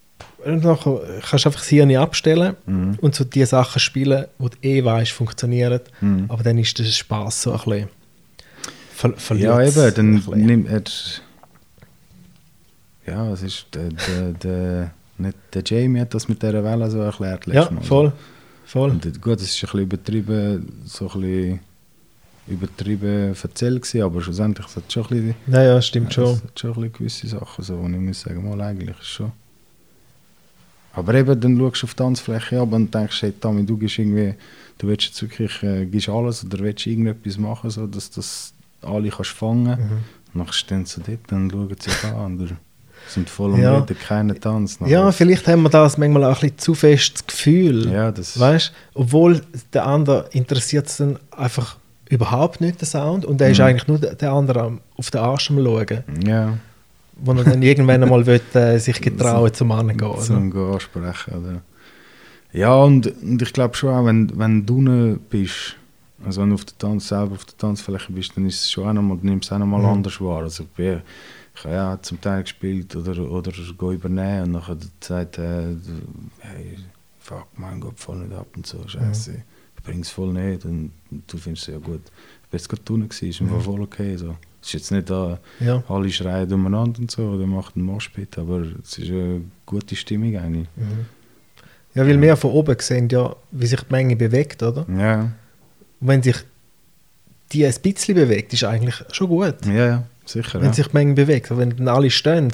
nachher 0.47 1.01
kannst 1.29 1.45
du 1.45 1.49
einfach 1.49 1.61
das 1.61 1.69
Hirn 1.69 1.95
abstellen 1.97 2.57
Mhm. 2.67 2.99
und 3.01 3.15
so 3.15 3.25
die 3.25 3.45
Sachen 3.45 3.79
spielen, 3.81 4.27
die 4.39 4.49
du 4.49 4.57
eh 4.67 4.85
weißt, 4.85 5.11
funktionieren. 5.13 5.81
Mhm. 6.01 6.27
Aber 6.29 6.43
dann 6.43 6.57
ist 6.59 6.79
der 6.79 6.85
Spaß 6.85 7.43
so 7.43 7.53
ein 7.53 7.59
bisschen 7.59 7.89
ver 9.01 9.15
verliert 9.17 9.51
Ja, 9.51 9.63
eben, 9.63 9.95
dann 9.95 10.41
nimmt 10.47 10.69
er. 10.69 10.83
Ja, 13.07 13.33
es 13.33 13.43
ist. 13.43 13.67
Der, 13.75 13.89
der, 13.89 14.33
der, 14.33 14.91
nicht, 15.19 15.37
der 15.55 15.63
Jamie 15.65 16.01
hat 16.01 16.15
das 16.15 16.29
mit 16.29 16.43
dieser 16.43 16.63
Welle 16.63 16.91
so 16.91 17.01
erklärt. 17.01 17.47
Ja, 17.47 17.71
Mal. 17.71 17.83
voll. 17.83 18.13
voll. 18.65 18.91
Und, 18.91 19.07
äh, 19.07 19.13
gut, 19.21 19.39
es 19.41 19.55
ist 19.55 19.57
ein 19.57 19.61
bisschen 19.67 19.81
übertrieben, 19.81 20.83
so 20.85 21.09
ein 21.11 21.21
bisschen 21.21 21.61
übertrieben 22.47 23.35
erzählt 23.43 23.83
gewesen, 23.83 24.03
aber 24.03 24.21
schlussendlich 24.23 24.67
hat 24.67 24.85
es 24.87 24.93
schon 24.93 25.05
ein 25.05 25.09
bisschen. 25.09 25.35
Ja, 25.47 25.63
ja, 25.63 25.83
stimmt 25.83 26.09
Es 26.09 26.15
schon. 26.15 26.35
hat 26.43 26.59
schon 26.59 26.71
ein 26.71 26.75
bisschen 26.75 26.93
gewisse 26.93 27.29
Sachen, 27.29 27.65
so, 27.65 27.79
wo 27.79 27.87
ich 27.89 27.97
muss 27.97 28.21
sagen, 28.21 28.49
mal 28.49 28.61
eigentlich 28.61 28.99
ist 28.99 29.07
schon. 29.09 29.33
Aber 30.93 31.15
eben, 31.15 31.41
dann 31.41 31.57
schaust 31.57 31.83
du 31.83 31.87
auf 31.87 31.95
die 31.95 31.97
Tanzfläche 32.03 32.61
ab 32.61 32.73
und 32.73 32.93
denkst, 32.93 33.23
hey, 33.23 33.33
Tommy, 33.33 33.65
du 33.65 33.77
gehst 33.77 33.99
irgendwie, 33.99 34.35
du 34.79 34.89
willst 34.89 35.07
jetzt 35.07 35.23
wirklich, 35.23 35.63
äh, 35.63 35.87
gehst 35.87 36.09
alles 36.09 36.45
oder 36.45 36.59
willst 36.59 36.87
irgendetwas 36.87 37.39
machen, 37.39 37.71
so, 37.71 37.87
dass 37.87 38.11
das 38.11 38.53
alle 38.83 39.09
kannst 39.11 39.31
fangen. 39.31 39.79
Mhm. 40.33 40.39
Dann 40.39 40.53
stehen 40.53 40.85
sie 40.87 41.01
dort, 41.07 41.19
dann 41.29 41.51
schauen 41.51 41.77
sie 41.79 42.07
an. 42.09 42.41
Oder 42.41 42.53
sind 43.09 43.29
voll 43.31 43.55
am 43.55 43.61
Ja. 43.63 43.79
Reden, 43.79 43.97
keiner 43.99 44.35
tanzt. 44.39 44.81
Ja, 44.87 45.11
vielleicht 45.11 45.49
haben 45.49 45.63
wir 45.63 45.71
das 45.71 45.97
manchmal 45.99 46.25
auch 46.25 46.29
ein 46.37 46.41
bisschen 46.41 46.59
zu 46.59 46.75
fest 46.75 47.15
das 47.17 47.27
Gefühl. 47.27 47.91
ja, 47.91 48.13
das 48.13 48.39
Weißt 48.39 48.73
obwohl 48.95 49.41
der 49.73 49.87
andere 49.87 50.29
interessiert 50.33 50.87
es 50.87 50.99
dann 50.99 51.19
einfach 51.37 51.77
überhaupt 52.09 52.61
nicht, 52.61 52.81
der 52.81 52.87
Sound. 52.89 53.25
Und 53.25 53.41
der 53.41 53.51
ist 53.51 53.59
Mhm. 53.59 53.65
eigentlich 53.65 53.89
nur 53.89 53.99
der 53.99 54.15
der 54.17 54.33
andere 54.33 54.79
auf 54.97 55.11
den 55.11 55.21
Arsch 55.21 55.51
am 55.51 55.65
schauen, 55.65 56.05
Ja, 56.27 56.59
wo 57.17 57.33
er 57.33 57.45
dann 57.45 57.63
irgendwann 57.63 58.03
einmal 58.03 58.25
will, 58.27 58.41
äh, 58.55 58.79
sich 58.79 59.01
getrauen 59.01 59.53
zum 59.55 59.69
Mann 59.69 59.89
gehen. 59.97 60.09
Oder? 60.09 60.21
zum 60.21 60.51
Gehen 60.51 60.73
ansprechen. 60.73 61.35
Oder? 61.35 61.63
Ja, 62.53 62.75
und, 62.75 63.07
und 63.23 63.41
ich 63.43 63.53
glaube 63.53 63.77
schon 63.77 63.95
auch, 63.95 64.05
wenn, 64.05 64.31
wenn 64.39 64.67
du 64.67 65.19
bist, 65.31 65.77
also 66.25 66.43
wenn 66.43 66.49
du 66.51 66.55
auf 66.55 66.65
der 66.65 66.77
Tanz, 66.79 67.09
selber 67.09 67.33
auf 67.33 67.45
der 67.45 67.57
Tanzfläche 67.57 68.13
bist, 68.13 68.37
dann 68.37 68.47
ist 68.47 68.61
es 68.61 68.71
schon 68.71 68.89
auch 68.89 68.93
nochmal, 68.93 69.19
du 69.19 69.27
nimmst 69.27 69.47
es 69.49 69.53
auch 69.53 69.59
nochmal 69.59 69.81
Mhm. 69.81 69.87
anders 69.87 70.21
wahr. 70.21 70.43
Also 70.43 70.65
ich, 70.65 70.69
bin, 70.71 71.01
ich 71.55 71.65
habe 71.65 71.75
ja 71.75 71.99
zum 72.03 72.21
Teil 72.21 72.43
gespielt 72.43 72.95
oder, 72.97 73.19
oder 73.31 73.53
go 73.77 73.93
übernehmen 73.93 74.45
und 74.45 74.51
nachher 74.53 74.77
sagt 75.01 75.39
äh, 75.39 75.75
hey, 76.41 76.79
fuck, 77.19 77.47
mein 77.57 77.81
Gott, 77.81 77.99
voll 77.99 78.19
nicht 78.19 78.33
ab 78.35 78.47
und 78.57 78.67
so, 78.67 78.87
scheiße. 78.87 79.43
Ich 79.77 79.83
bring's 79.83 80.11
voll 80.11 80.33
nicht 80.33 80.65
und, 80.67 80.93
du 81.27 81.39
findest 81.39 81.69
es 81.69 81.75
ja 81.75 81.79
gut. 81.81 82.03
Ich 82.45 82.51
bin 82.51 82.59
jetzt 82.59 82.69
gerade 82.69 82.83
gewesen, 82.83 83.29
ist 83.29 83.41
Mhm. 83.41 83.61
voll 83.61 83.81
okay. 83.83 84.17
So. 84.17 84.37
Es 84.61 84.69
ist 84.69 84.73
jetzt 84.75 84.91
nicht 84.93 85.09
da, 85.09 85.39
Ja. 85.59 85.83
alle 85.89 86.11
schreien 86.11 86.53
umeinander 86.53 87.01
und 87.01 87.11
so 87.11 87.23
oder 87.31 87.47
machen 87.47 87.73
einen 87.77 87.87
Moshpit, 87.87 88.37
aber 88.37 88.61
es 88.83 88.99
ist 88.99 89.09
eine 89.11 89.41
gute 89.65 89.97
Stimmung 89.97 90.37
eigentlich. 90.37 90.69
Mhm. 90.77 91.07
ja, 91.95 92.07
weil 92.07 92.21
wir 92.21 92.37
von 92.37 92.51
oben 92.51 92.77
sehen, 92.79 93.09
ja, 93.09 93.35
wie 93.53 93.67
sich 93.67 93.81
die 93.81 93.91
Menge 93.93 94.17
bewegt, 94.17 94.63
oder? 94.63 94.85
Ja, 94.91 95.31
Und 96.01 96.09
wenn 96.09 96.23
sich 96.23 96.37
die 97.53 97.67
ein 97.67 97.75
bisschen 97.83 98.15
bewegt, 98.15 98.53
ist 98.53 98.65
eigentlich 98.65 98.97
schon 99.13 99.29
gut. 99.29 99.57
ja, 99.67 99.73
ja 99.87 100.03
sicher. 100.25 100.61
wenn 100.61 100.69
ja. 100.69 100.73
sich 100.73 100.87
die 100.87 100.95
Menge 100.95 101.15
bewegt. 101.15 101.51
Aber 101.51 101.61
wenn 101.61 101.77
dann 101.77 101.89
alle 101.89 102.11
stehen, 102.11 102.53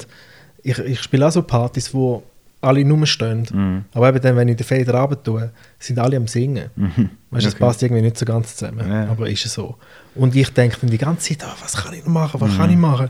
ich, 0.63 0.77
ich 0.79 1.01
spiele 1.01 1.27
auch 1.27 1.31
so 1.31 1.43
Partys, 1.43 1.93
wo 1.93 2.23
alle 2.59 2.83
nur 2.83 3.05
stehen. 3.05 3.47
Mhm. 3.53 3.85
Aber 3.93 4.09
eben 4.09 4.19
dann, 4.21 4.35
wenn 4.35 4.47
ich 4.47 4.57
den 4.57 4.65
Fader 4.65 4.99
runter 4.99 5.21
tue, 5.23 5.51
sind 5.77 5.99
alle 5.99 6.17
am 6.17 6.27
Singen. 6.27 6.71
Mhm. 6.75 7.09
Weißt 7.29 7.45
du, 7.45 7.49
das 7.49 7.53
Okay. 7.53 7.59
passt 7.59 7.83
irgendwie 7.83 8.01
nicht 8.01 8.17
so 8.17 8.25
ganz 8.25 8.55
zusammen. 8.55 8.89
Ja. 8.89 9.07
Aber 9.09 9.29
ist 9.29 9.45
es 9.45 9.53
so. 9.53 9.75
Und 10.15 10.35
ich 10.35 10.49
denke 10.49 10.77
dann 10.81 10.89
die 10.89 10.97
ganze 10.97 11.29
Zeit, 11.37 11.47
ah, 11.47 11.55
was 11.61 11.73
kann 11.75 11.93
ich 11.93 12.03
noch 12.03 12.11
machen, 12.11 12.41
was 12.41 12.51
Mhm. 12.53 12.57
kann 12.57 12.69
ich 12.71 12.77
machen? 12.77 13.09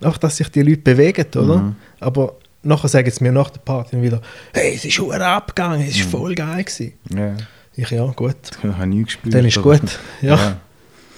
Auch, 0.00 0.16
dass 0.16 0.38
sich 0.38 0.48
die 0.50 0.62
Leute 0.62 0.78
bewegen, 0.80 1.26
oder? 1.36 1.58
Mhm. 1.58 1.76
Aber 2.00 2.36
nachher 2.62 2.88
sagen 2.88 3.10
sie 3.10 3.22
mir 3.22 3.32
nach 3.32 3.50
der 3.50 3.60
Party 3.60 4.00
wieder, 4.00 4.22
hey, 4.54 4.74
es 4.74 4.84
ist 4.86 4.94
schon 4.94 5.12
abgegangen, 5.12 5.82
es 5.82 5.96
ist 5.96 6.06
Mhm. 6.06 6.10
voll 6.10 6.34
geil 6.34 6.64
gewesen. 6.64 6.92
Ja, 7.14 7.36
Ich, 7.78 7.90
ja, 7.90 8.04
gut. 8.06 8.34
ich 8.60 8.64
habe 8.64 8.86
nie 8.88 9.04
gespielt. 9.04 9.32
Dann 9.32 9.44
ist 9.44 9.56
aber- 9.56 9.78
gut. 9.78 9.98
Ja, 10.20 10.56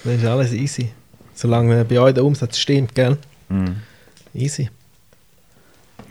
dann 0.04 0.14
ist 0.14 0.24
alles 0.26 0.52
easy. 0.52 0.90
Solange 1.34 1.86
bei 1.86 1.98
euch 1.98 2.12
der 2.12 2.22
Umsatz 2.22 2.58
stimmt, 2.58 2.94
gell? 2.94 3.16
Mhm. 3.48 3.76
Easy. 4.34 4.68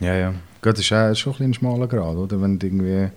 Ja, 0.00 0.16
ja. 0.16 0.34
Gut, 0.60 0.72
das 0.72 0.80
ist 0.80 0.92
auch 0.92 1.14
schon 1.14 1.32
ein, 1.32 1.36
bisschen 1.36 1.50
ein 1.50 1.54
schmaler 1.54 1.86
Grad, 1.86 2.16
oder? 2.16 2.42
Wenn 2.42 2.58
du 2.58 2.66
irgendwie 2.66 3.10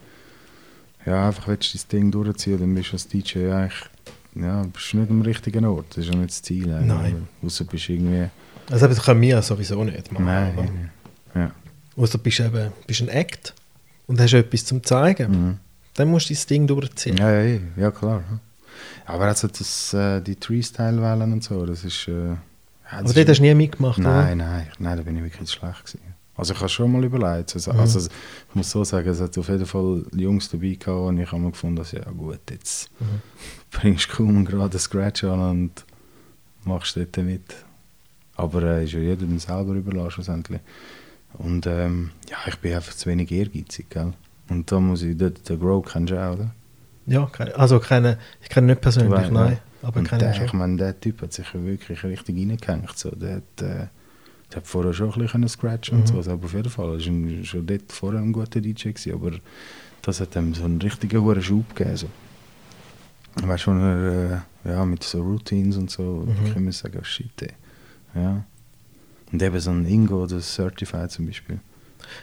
ja, 1.07 1.27
einfach 1.27 1.47
willst, 1.47 1.73
dein 1.73 1.99
Ding 2.01 2.11
durchziehen 2.11 2.59
dann 2.59 2.75
bist 2.75 2.89
du 2.91 2.93
als 2.93 3.07
DJ 3.07 3.51
eigentlich 3.51 3.81
ja, 4.35 4.63
bist 4.71 4.93
du 4.93 4.97
nicht 4.97 5.09
am 5.09 5.21
richtigen 5.21 5.65
Ort. 5.65 5.85
Das 5.89 6.05
ist 6.05 6.13
ja 6.13 6.15
nicht 6.15 6.29
das 6.29 6.41
Ziel. 6.43 6.71
eigentlich. 6.71 6.87
Nein. 6.87 7.27
Außer 7.43 7.65
bist 7.65 7.87
du 7.87 7.93
irgendwie... 7.93 8.29
Also 8.69 8.87
das 8.87 9.01
können 9.01 9.21
wir 9.21 9.41
sowieso 9.41 9.83
nicht 9.83 10.11
machen. 10.11 10.25
Nein. 10.25 10.91
Ja. 11.33 11.51
Außer 11.97 12.17
du 12.19 12.23
bist 12.23 12.39
eben 12.39 12.71
bist 12.85 13.01
ein 13.01 13.09
Act 13.09 13.53
und 14.05 14.19
hast 14.19 14.33
etwas 14.33 14.65
zum 14.65 14.83
zeigen. 14.83 15.31
Mhm. 15.31 15.57
Dann 15.95 16.07
musst 16.09 16.29
du 16.29 16.33
dein 16.33 16.47
Ding 16.47 16.67
durchziehen. 16.67 17.17
Ja, 17.17 17.41
ja, 17.41 17.59
ja, 17.77 17.91
klar. 17.91 18.23
Aber 19.05 19.25
also 19.25 19.47
das, 19.47 19.93
äh, 19.93 20.21
die 20.21 20.35
Tree-Style-Wellen 20.35 21.33
und 21.33 21.43
so, 21.43 21.65
das 21.65 21.83
ist... 21.83 22.07
Äh, 22.07 22.11
ja, 22.29 22.37
das 22.91 22.99
Aber 23.01 23.13
dort 23.13 23.29
hast 23.29 23.37
du 23.39 23.43
nie 23.43 23.53
mitgemacht, 23.53 23.97
Nein, 23.99 24.37
nein, 24.39 24.67
nein, 24.79 24.97
da 24.97 25.03
bin 25.03 25.17
ich 25.17 25.23
wirklich 25.23 25.49
schlecht 25.49 25.85
gewesen. 25.85 25.99
Also 26.35 26.53
ich 26.53 26.59
habe 26.59 26.69
schon 26.69 26.91
mal 26.91 27.03
überlegt. 27.03 27.53
Also, 27.53 27.71
Mhm. 27.73 27.79
also 27.79 27.99
ich 27.99 28.55
muss 28.55 28.71
so 28.71 28.83
sagen, 28.83 29.07
es 29.09 29.21
hat 29.21 29.37
auf 29.37 29.47
jeden 29.49 29.65
Fall 29.67 30.03
Jungs 30.15 30.49
dabei 30.49 30.69
gehabt 30.79 30.87
und 30.87 31.19
ich 31.19 31.31
habe 31.31 31.41
mir 31.41 31.51
gefunden, 31.51 31.75
dass, 31.75 31.91
ja 31.91 32.01
gut, 32.09 32.39
jetzt 32.49 32.89
Mhm. 32.99 33.05
bringst 33.71 34.09
du 34.11 34.15
kaum 34.17 34.43
gerade 34.45 34.71
einen 34.71 34.79
Scratch 34.79 35.23
an 35.25 35.39
und 35.49 35.85
machst 36.63 36.97
dort 36.97 37.15
mit. 37.17 37.55
Aber 38.35 38.63
äh, 38.63 38.83
ist 38.85 38.93
ja 38.93 38.99
jedem 38.99 39.37
selber 39.37 39.73
überlassen 39.73 40.09
schlussendlich. 40.11 40.59
Und 41.33 41.67
ähm, 41.67 42.09
ja, 42.29 42.37
ich 42.47 42.55
bin 42.57 42.73
einfach 42.73 42.93
zu 42.95 43.09
wenig 43.09 43.31
ehrgeizig, 43.31 43.89
gell? 43.91 44.13
Und 44.49 44.71
da 44.71 44.79
muss 44.79 45.01
ich, 45.01 45.17
den, 45.17 45.33
den 45.47 45.59
Grow 45.59 45.83
kennst 45.85 46.11
du 46.11 46.17
auch, 46.21 46.33
oder? 46.33 46.53
Ja, 47.05 47.29
also 47.55 47.79
keine, 47.79 48.17
ich 48.41 48.49
kenne 48.49 48.67
nicht 48.67 48.81
persönlich, 48.81 49.11
weißt, 49.11 49.31
nein. 49.31 49.57
Aber 49.81 49.99
und 49.99 50.07
kenne 50.07 50.19
der, 50.23 50.43
ich 50.43 50.49
schon. 50.49 50.59
meine, 50.59 50.77
der 50.77 50.99
Typ 50.99 51.21
hat 51.21 51.33
sich 51.33 51.45
ja 51.53 51.61
wirklich 51.63 52.01
richtig 52.03 52.37
reingehängt. 52.37 52.97
So. 52.97 53.11
Der, 53.11 53.35
hat, 53.37 53.61
äh, 53.61 53.87
der 54.49 54.55
hat 54.57 54.67
vorher 54.67 54.93
schon 54.93 55.07
ein 55.07 55.11
bisschen 55.13 55.27
können 55.29 55.49
scratchen 55.49 55.99
und 55.99 56.07
so, 56.07 56.15
also, 56.15 56.31
aber 56.31 56.45
auf 56.45 56.53
jeden 56.53 56.69
Fall, 56.69 56.85
er 56.87 56.91
war 56.93 56.99
schon 57.45 57.67
dort 57.67 57.91
vorher 57.91 58.21
ein 58.21 58.31
guter 58.31 58.61
DJ, 58.61 58.89
gewesen, 58.91 59.13
aber 59.13 59.31
das 60.01 60.21
hat 60.21 60.35
ihm 60.37 60.53
so 60.53 60.63
einen 60.63 60.81
richtigen 60.81 61.21
hohen 61.21 61.41
Schub 61.41 61.75
gegeben. 61.75 61.97
So. 61.97 62.07
Weißt 63.35 63.65
du, 63.65 63.71
wenn 63.71 63.81
er 63.81 64.43
äh, 64.65 64.69
ja, 64.71 64.85
mit 64.85 65.03
so 65.03 65.21
Routines 65.21 65.75
und 65.75 65.89
so, 65.91 66.25
Mhm. 66.27 66.45
ich 66.45 66.55
immer 66.55 66.71
sagen, 66.71 66.99
oh, 67.01 67.03
shit, 67.03 67.41
ey. 67.41 67.49
Ja. 68.15 68.43
Und 69.31 69.41
eben 69.41 69.59
so 69.59 69.71
ein 69.71 69.85
Ingo, 69.85 70.25
das 70.27 70.53
Certified 70.55 71.09
zum 71.11 71.25
Beispiel. 71.25 71.59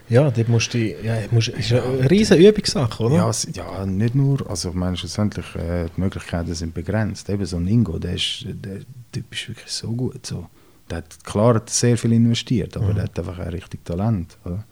Ja, 0.09 0.31
dort 0.31 0.49
musst 0.49 0.75
du, 0.75 0.79
ja, 0.79 1.17
musst, 1.31 1.49
ist 1.49 1.73
eine 1.73 2.11
riesige 2.11 2.49
Übungssache, 2.49 3.03
oder? 3.03 3.17
Ja, 3.17 3.31
ja, 3.53 3.87
nicht 3.87 4.15
nur. 4.15 4.49
Also 4.49 4.71
ich 4.71 4.75
meine, 4.75 4.97
schlussendlich, 4.97 5.55
äh, 5.57 5.87
die 5.95 6.01
Möglichkeiten 6.01 6.55
sind 6.55 6.75
begrenzt. 6.75 7.29
Eben 7.29 7.47
so 7.47 7.57
ein 7.57 7.67
Ingo, 7.67 7.99
der, 7.99 8.15
ist, 8.15 8.45
der 8.47 8.81
Typ 9.13 9.33
ist 9.33 9.49
wirklich 9.49 9.71
so 9.71 9.93
gut. 9.93 10.27
So. 10.27 10.47
Der 10.91 10.99
hat, 10.99 11.25
klar 11.25 11.55
hat 11.55 11.71
sehr 11.71 11.97
viel 11.97 12.13
investiert, 12.13 12.77
aber 12.77 12.93
der 12.95 13.05
hat 13.05 13.19
einfach 13.19 13.39
ein 13.39 13.49
richtig 13.49 13.85
Talent. 13.85 14.37
Oder? 14.45 14.65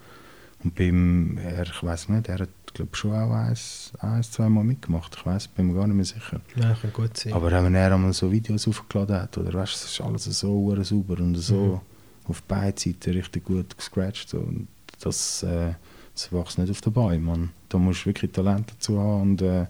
Und 0.64 0.74
beim, 0.74 1.38
er, 1.38 1.62
ich 1.62 1.82
weiß 1.82 2.08
nicht, 2.08 2.28
er 2.28 2.40
hat 2.40 2.48
glaube 2.78 2.96
schon 2.96 3.12
auch 3.12 3.32
eins, 3.32 3.92
eins 3.98 4.30
zwei 4.30 4.48
Mal 4.48 4.64
mitgemacht. 4.64 5.16
Ich 5.18 5.26
weiß, 5.26 5.48
bin 5.48 5.66
mir 5.66 5.74
gar 5.74 5.86
nicht 5.86 5.96
mehr 5.96 6.04
sicher. 6.04 6.40
Ja, 6.56 6.74
kann 6.80 6.92
gut 6.92 7.16
sein. 7.16 7.32
Aber 7.32 7.50
wenn 7.50 7.74
er 7.74 7.92
einmal 7.92 8.12
so 8.12 8.30
Videos 8.30 8.68
aufgeladen 8.68 9.16
hat, 9.16 9.36
oder 9.36 9.52
weißt, 9.52 9.74
es 9.74 9.84
ist 9.84 10.00
alles 10.00 10.24
so 10.24 10.32
sauber 10.72 11.20
und 11.20 11.34
so 11.34 11.80
auf 12.26 12.42
beiden 12.42 12.76
Seiten 12.76 13.14
richtig 13.14 13.44
gut 13.44 13.76
gescratcht. 13.76 14.28
So. 14.28 14.38
Und 14.38 14.68
das, 15.00 15.42
äh, 15.42 15.72
das 16.14 16.32
wächst 16.32 16.58
nicht 16.58 16.70
auf 16.70 16.80
den 16.80 16.92
Bäumen. 16.92 17.24
Man. 17.24 17.50
Da 17.68 17.78
musst 17.78 18.02
du 18.02 18.06
wirklich 18.06 18.32
Talent 18.32 18.70
dazu 18.72 18.98
haben 18.98 19.22
und 19.22 19.42
äh, 19.42 19.66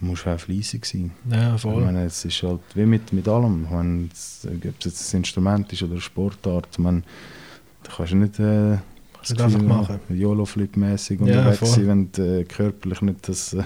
musst 0.00 0.26
auch 0.26 0.38
fleissig 0.38 0.84
sein. 0.84 1.12
ja, 1.30 1.54
Ich 1.54 1.60
voll. 1.62 1.84
meine, 1.84 2.04
es 2.04 2.24
ist 2.24 2.42
halt 2.42 2.60
wie 2.74 2.84
mit, 2.86 3.12
mit 3.12 3.28
allem. 3.28 3.64
Ich 3.64 3.70
meine, 3.70 4.08
es- 4.12 4.46
ob 4.46 4.64
es 4.80 4.84
jetzt 4.84 5.14
ein 5.14 5.18
Instrument 5.18 5.72
ist 5.72 5.82
oder 5.82 5.92
eine 5.92 6.00
Sportart, 6.00 6.68
ich 6.72 6.78
meine, 6.78 7.02
da 7.84 7.92
kannst 7.96 8.12
du 8.12 8.16
nicht 8.16 8.38
äh, 8.40 8.78
einfach 9.42 9.62
machen. 9.62 10.00
YOLO-Flip-mäßig 10.08 11.20
Ja, 11.20 11.26
unterwegs 11.26 11.58
voll. 11.58 11.68
sein, 11.68 11.86
wenn 11.88 12.12
du 12.12 12.40
äh, 12.40 12.44
körperlich 12.44 13.00
nicht 13.02 13.28
das, 13.28 13.52
äh, 13.54 13.62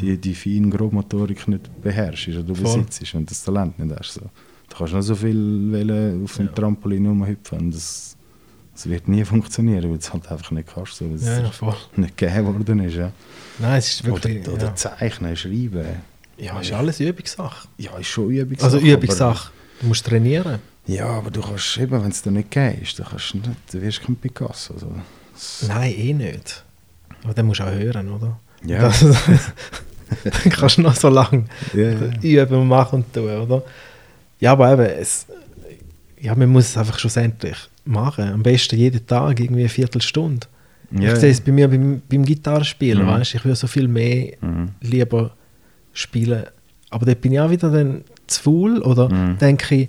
die, 0.00 0.16
die 0.16 0.34
feine 0.34 0.70
Grobmotorik 0.70 1.46
nicht 1.48 1.68
beherrschst 1.82 2.28
oder 2.28 2.42
du 2.42 2.54
Voll. 2.54 2.64
besitzt, 2.78 3.12
du 3.12 3.20
das 3.20 3.44
Talent 3.44 3.78
nicht 3.78 3.94
hast. 3.98 4.14
So. 4.14 4.22
Da 4.70 4.76
kannst 4.78 4.92
du 4.94 4.96
noch 4.96 5.02
so 5.02 5.14
viel 5.14 5.70
wollen 5.72 6.24
auf 6.24 6.36
dem 6.36 6.46
Ja. 6.46 6.52
Trampolin 6.52 7.06
rumhüpfen 7.06 7.58
und 7.58 7.74
das, 7.74 8.16
das 8.74 8.88
wird 8.88 9.08
nie 9.08 9.24
funktionieren, 9.24 9.82
weil 9.84 9.90
du 9.90 9.96
es 9.96 10.12
halt 10.12 10.30
einfach 10.30 10.50
nicht 10.50 10.68
kannst, 10.74 10.96
so, 10.96 11.06
weil 11.08 11.14
es 11.14 11.24
Ja, 11.24 11.40
ja, 11.40 11.76
nicht 11.96 12.16
gegeben 12.16 12.46
worden 12.46 12.80
ist. 12.80 12.94
Ja. 12.96 13.12
Nein, 13.60 13.78
es 13.78 13.88
ist 13.88 14.04
wirklich. 14.04 14.42
Oder, 14.46 14.54
oder 14.54 14.66
ja. 14.66 14.74
zeichnen, 14.74 15.36
schreiben. 15.36 15.86
ja, 16.36 16.58
ist 16.60 16.72
alles 16.72 17.00
Übungssache. 17.00 17.68
Ja, 17.78 17.96
ist 17.98 18.08
schon 18.08 18.30
Übungssache. 18.30 18.74
Also 18.74 18.78
Übungssache. 18.86 19.52
Du 19.80 19.86
musst 19.86 20.04
trainieren. 20.06 20.58
Ja, 20.86 21.06
aber 21.06 21.30
du 21.30 21.40
kannst 21.40 21.78
eben, 21.78 22.02
wenn 22.02 22.10
es 22.10 22.20
dir 22.22 22.30
nicht 22.30 22.50
gegeben 22.50 22.82
ist, 22.82 22.98
dann, 22.98 23.06
kannst 23.08 23.32
du 23.32 23.38
nicht, 23.38 23.50
dann 23.72 23.82
wirst 23.82 23.98
du 24.02 24.06
kein 24.06 24.16
Picasso. 24.16 24.74
So. 24.76 24.92
Das- 25.32 25.64
Nein, 25.68 25.94
eh 25.96 26.12
nicht. 26.12 26.64
Aber 27.22 27.32
dann 27.32 27.46
musst 27.46 27.60
du 27.60 27.64
auch 27.64 27.70
hören, 27.72 28.10
oder? 28.10 28.38
Ja. 28.66 28.82
Das, 28.82 29.00
dann 30.24 30.52
kannst 30.52 30.76
du 30.78 30.82
noch 30.82 30.94
so 30.96 31.08
lange 31.08 31.44
Ja, 31.72 31.90
ja. 31.90 32.42
üben 32.42 32.54
und 32.56 32.68
machen 32.68 32.96
und 32.96 33.12
tun, 33.14 33.30
oder? 33.30 33.62
Ja, 34.40 34.52
aber 34.52 34.72
eben, 34.72 34.82
es, 35.00 35.26
ja, 36.20 36.34
man 36.34 36.48
muss 36.50 36.66
es 36.70 36.76
einfach 36.76 36.98
schlussendlich 36.98 37.56
machen. 37.84 38.32
Am 38.32 38.42
besten 38.42 38.76
jeden 38.76 39.06
Tag 39.06 39.40
irgendwie 39.40 39.60
eine 39.62 39.68
Viertelstunde. 39.68 40.46
Ja, 40.90 41.12
ich 41.12 41.18
sehe 41.18 41.30
es 41.30 41.40
bei 41.40 41.50
mir 41.52 41.68
beim, 41.68 42.02
beim 42.08 42.24
Gitarrespielen, 42.24 43.04
Mhm. 43.04 43.10
weißt 43.10 43.34
ich 43.34 43.44
würde 43.44 43.56
so 43.56 43.66
viel 43.66 43.88
mehr 43.88 44.34
Mhm. 44.40 44.70
lieber 44.80 45.32
spielen. 45.92 46.44
Aber 46.90 47.04
dort 47.06 47.20
bin 47.20 47.32
ich 47.32 47.40
auch 47.40 47.50
wieder 47.50 47.70
dann 47.70 48.02
zu 48.26 48.42
faul 48.42 48.80
oder 48.82 49.08
Mhm. 49.08 49.38
denke 49.38 49.74
ich, 49.74 49.88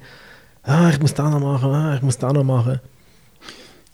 ah, 0.64 0.90
ich 0.90 1.00
muss 1.00 1.14
das 1.14 1.30
noch 1.30 1.40
machen, 1.40 1.70
ah, 1.72 1.96
ich 1.96 2.02
muss 2.02 2.18
das 2.18 2.34
noch 2.34 2.44
machen. 2.44 2.80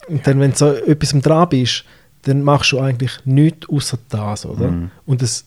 Und 0.08 0.26
dann, 0.26 0.40
wenn 0.40 0.50
du 0.52 0.56
so 0.56 0.72
etwas 0.72 1.10
dran 1.20 1.48
bist, 1.48 1.84
dann 2.22 2.42
machst 2.42 2.72
du 2.72 2.80
eigentlich 2.80 3.12
nichts 3.24 3.68
außer 3.68 3.98
das, 4.08 4.46
oder? 4.46 4.70
Mhm. 4.70 4.90
Und 5.06 5.22
das, 5.22 5.44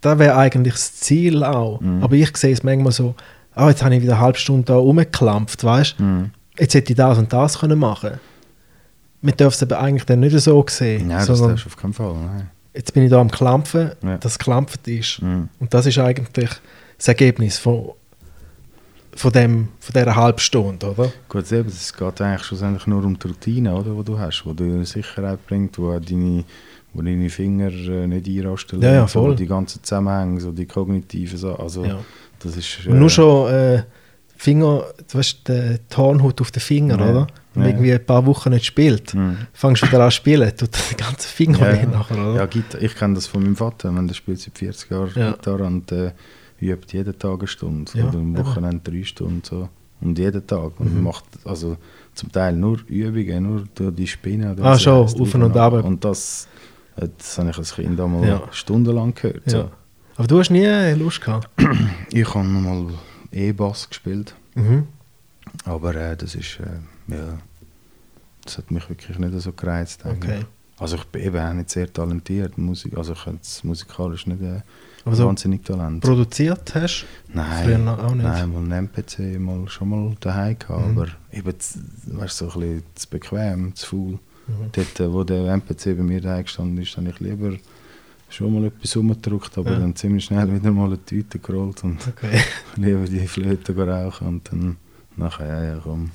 das 0.00 0.18
wäre 0.18 0.36
eigentlich 0.36 0.74
das 0.74 0.94
Ziel 0.96 1.44
auch. 1.44 1.80
Mhm. 1.80 2.02
Aber 2.02 2.14
ich 2.14 2.36
sehe 2.36 2.52
es 2.52 2.62
manchmal 2.62 2.92
so, 2.92 3.14
ah, 3.54 3.68
jetzt 3.68 3.82
habe 3.84 3.94
ich 3.94 4.02
wieder 4.02 4.14
eine 4.14 4.22
halbe 4.22 4.38
Stunde 4.38 4.64
da 4.64 4.76
rumgeklampft, 4.76 5.62
weißt 5.62 5.96
du? 5.98 6.02
Mhm. 6.02 6.30
Jetzt 6.60 6.74
hätte 6.74 6.92
ich 6.92 6.96
das 6.96 7.18
und 7.18 7.32
das 7.32 7.58
können 7.58 7.78
machen 7.78 8.20
Man 9.22 9.34
darf 9.36 9.54
es 9.54 9.62
aber 9.62 9.80
eigentlich 9.80 10.04
dann 10.04 10.20
nicht 10.20 10.38
so 10.38 10.64
sehen, 10.68 11.08
Nein, 11.08 11.26
das 11.26 11.40
darfst 11.40 11.64
du 11.64 11.68
auf 11.68 11.76
keinen 11.76 11.92
Fall. 11.94 12.14
Nein. 12.14 12.50
jetzt 12.74 12.92
bin 12.94 13.02
ich 13.04 13.10
da 13.10 13.20
am 13.20 13.30
Klampfen, 13.30 13.92
Ja. 14.02 14.18
das 14.18 14.38
Klampfen 14.38 14.80
ist. 14.86 15.22
Mhm. 15.22 15.48
Und 15.58 15.72
das 15.74 15.86
ist 15.86 15.98
eigentlich 15.98 16.28
das 16.98 17.08
Ergebnis 17.08 17.58
von, 17.58 17.92
von, 19.16 19.32
dem, 19.32 19.68
von 19.80 19.92
dieser 19.94 20.14
halben 20.14 20.38
Stunde, 20.38 20.90
oder? 20.90 21.10
Gut, 21.28 21.50
eben, 21.50 21.68
es 21.68 21.92
geht 21.92 22.20
eigentlich 22.20 22.44
schlussendlich 22.44 22.86
nur 22.86 23.04
um 23.04 23.18
die 23.18 23.26
Routine, 23.26 23.74
oder, 23.74 23.94
die 23.94 24.04
du 24.04 24.18
hast, 24.18 24.44
die 24.44 24.54
dir 24.54 24.84
Sicherheit 24.84 25.44
bringt, 25.46 25.78
wo 25.78 25.92
auch 25.92 26.00
deine, 26.00 26.44
wo 26.92 27.02
deine 27.02 27.28
Finger 27.30 27.68
äh, 27.70 28.06
nicht 28.06 28.26
einrasten 28.28 28.80
Ja, 28.82 28.92
ja, 28.92 29.06
voll. 29.06 29.34
die 29.34 29.46
ganzen 29.46 29.82
Zusammenhänge, 29.82 30.40
so 30.40 30.52
die 30.52 30.66
kognitiven 30.66 31.38
Sachen, 31.38 31.60
also 31.60 31.84
Ja. 31.84 31.98
das 32.38 32.56
ist... 32.56 32.86
Und 32.86 32.98
nur 32.98 33.10
schon 33.10 33.50
äh, 33.52 33.82
Finger, 34.44 34.84
du 35.12 35.18
weißt, 35.18 35.48
die 35.48 35.76
Tarnhaut 35.90 36.40
auf 36.40 36.50
den 36.50 36.60
Finger, 36.60 36.98
Ja. 36.98 37.10
oder? 37.10 37.26
Wenn 37.52 37.62
man 37.62 37.62
Ja. 37.64 37.68
irgendwie 37.76 37.92
ein 37.92 38.06
paar 38.06 38.24
Wochen 38.24 38.50
nicht 38.50 38.64
spielt, 38.64 39.12
Mhm. 39.12 39.36
fängst 39.52 39.82
du 39.82 39.86
wieder 39.88 40.00
an 40.02 40.10
zu 40.10 40.16
spielen, 40.16 40.50
tut 40.56 40.70
der 40.90 40.96
ganze 40.96 41.28
Finger 41.28 41.58
Ja, 41.58 41.82
weh 41.82 41.86
nachher, 41.86 42.14
oder? 42.16 42.34
Ja, 42.36 42.46
Gitar 42.46 42.80
ich 42.80 42.94
kenne 42.94 43.14
das 43.16 43.26
von 43.26 43.42
meinem 43.42 43.56
Vater, 43.56 43.94
wenn 43.94 44.06
der 44.08 44.14
spielt 44.14 44.40
seit 44.40 44.56
40 44.56 44.90
Jahren 44.90 45.10
Ja. 45.14 45.32
Gitarre 45.32 45.64
und 45.64 45.92
äh, 45.92 46.12
übt 46.58 46.96
jeden 46.96 47.18
Tag 47.18 47.38
eine 47.40 47.48
Stunde 47.48 47.90
Ja, 47.94 48.08
oder 48.08 48.18
am. 48.18 48.34
Wochenende 48.38 48.80
drei 48.90 49.02
Stunden 49.04 49.42
so. 49.44 49.68
Und 50.00 50.18
jeden 50.18 50.46
Tag. 50.46 50.80
Und 50.80 50.94
Mhm. 50.96 51.02
macht 51.02 51.24
also 51.44 51.76
zum 52.14 52.32
Teil 52.32 52.54
nur 52.56 52.78
Übungen, 52.88 53.42
nur 53.42 53.64
durch 53.74 53.94
die 53.94 54.06
Spinne. 54.06 54.56
Ah, 54.62 54.78
schon, 54.78 55.04
auf 55.04 55.34
und 55.34 55.56
ab. 55.58 55.84
Und 55.84 56.02
das, 56.02 56.48
äh, 56.96 57.08
das 57.18 57.36
habe 57.38 57.50
ich 57.50 57.58
als 57.58 57.74
Kind 57.74 58.00
einmal 58.00 58.26
Ja. 58.26 58.42
stundenlang 58.52 59.12
gehört. 59.14 59.42
Ja. 59.46 59.52
So. 59.52 59.70
Aber 60.16 60.26
du 60.28 60.38
hast 60.38 60.48
nie 60.50 60.66
Lust 60.94 61.20
gehabt? 61.20 61.48
Ich 62.12 62.34
habe 62.34 62.44
mal 62.48 62.86
E-Bass 63.32 63.88
gespielt, 63.88 64.34
Mhm. 64.54 64.88
aber 65.64 65.94
äh, 65.94 66.16
das 66.16 66.34
ist, 66.34 66.58
äh, 66.60 67.14
ja, 67.14 67.38
das 68.44 68.58
hat 68.58 68.70
mich 68.70 68.88
wirklich 68.88 69.18
nicht 69.18 69.32
so 69.40 69.52
gereizt. 69.52 70.04
eigentlich. 70.06 70.38
Okay. 70.38 70.46
Also 70.78 70.96
ich 70.96 71.04
bin 71.04 71.22
eben 71.22 71.38
auch 71.38 71.52
nicht 71.52 71.68
sehr 71.70 71.92
talentiert, 71.92 72.56
Musik, 72.56 72.96
also 72.96 73.12
ich 73.12 73.26
habe 73.26 73.36
jetzt 73.36 73.62
musikalisch 73.64 74.26
nicht 74.26 74.40
äh, 74.40 74.62
Aber 75.04 75.14
so 75.14 75.26
wahnsinnig 75.26 75.62
Talent. 75.62 76.02
produziert 76.02 76.74
hast 76.74 77.04
Nein, 77.32 77.86
auch 77.86 78.14
nicht? 78.14 78.22
nein, 78.24 78.50
mal 78.52 78.58
einen 78.60 78.72
MPC 78.88 79.38
mal, 79.38 79.68
schon 79.68 79.88
mal 79.90 80.16
daheim 80.20 80.58
gehabt, 80.58 80.86
Mhm. 80.86 80.98
aber 80.98 81.08
eben 81.32 81.54
weißt, 82.06 82.36
so 82.38 82.46
ein 82.46 82.60
bisschen 82.60 82.82
zu 82.94 83.08
bequem, 83.10 83.74
zu 83.74 83.86
faul. 83.86 84.12
Mhm. 84.48 84.72
Dort, 84.72 85.00
äh, 85.00 85.12
wo 85.12 85.22
der 85.22 85.52
MPC 85.52 85.96
bei 85.96 86.02
mir 86.02 86.20
daheim 86.22 86.44
gestanden 86.44 86.78
ist, 86.78 86.96
habe 86.96 87.08
ich 87.10 87.20
lieber 87.20 87.52
schon 88.30 88.54
mal 88.54 88.64
etwas 88.66 88.96
rumgedrückt, 88.96 89.58
aber 89.58 89.72
Ja. 89.72 89.78
dann 89.80 89.94
ziemlich 89.96 90.24
schnell 90.24 90.52
wieder 90.54 90.70
mal 90.70 90.86
eine 90.86 91.04
Tüte 91.04 91.38
gerollt 91.38 91.82
und 91.84 91.98
Okay. 92.08 92.40
lieber 92.76 93.04
die 93.04 93.26
Flöte 93.26 93.76
rauchen 93.76 94.26
und 94.28 94.52
dann 94.52 94.76
nachher, 95.16 95.46
ja, 95.46 95.64
ja 95.74 95.80
komm, 95.82 96.10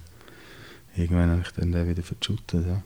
irgendwann 0.95 1.29
habe 1.31 1.41
ich 1.45 1.51
dann 1.51 1.71
den 1.71 1.87
wieder 1.87 2.03
verschüttet, 2.03 2.65
ja. 2.67 2.81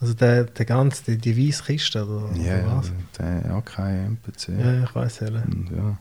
Also 0.00 0.12
der, 0.14 0.44
der 0.44 0.66
ganze, 0.66 1.04
die, 1.04 1.18
die 1.18 1.48
weiße 1.48 1.62
Kiste, 1.64 2.04
oder, 2.04 2.36
Ja, 2.36 2.42
oder 2.42 2.58
ja, 2.58 2.76
was? 2.76 2.92
der 3.18 3.54
AK 3.54 3.78
MPC. 4.08 4.48
Ja, 4.58 4.84
ich 4.84 4.94
weiß 4.94 5.20
ja. 5.20 5.28
Und, 5.28 5.68
ja. 5.74 5.98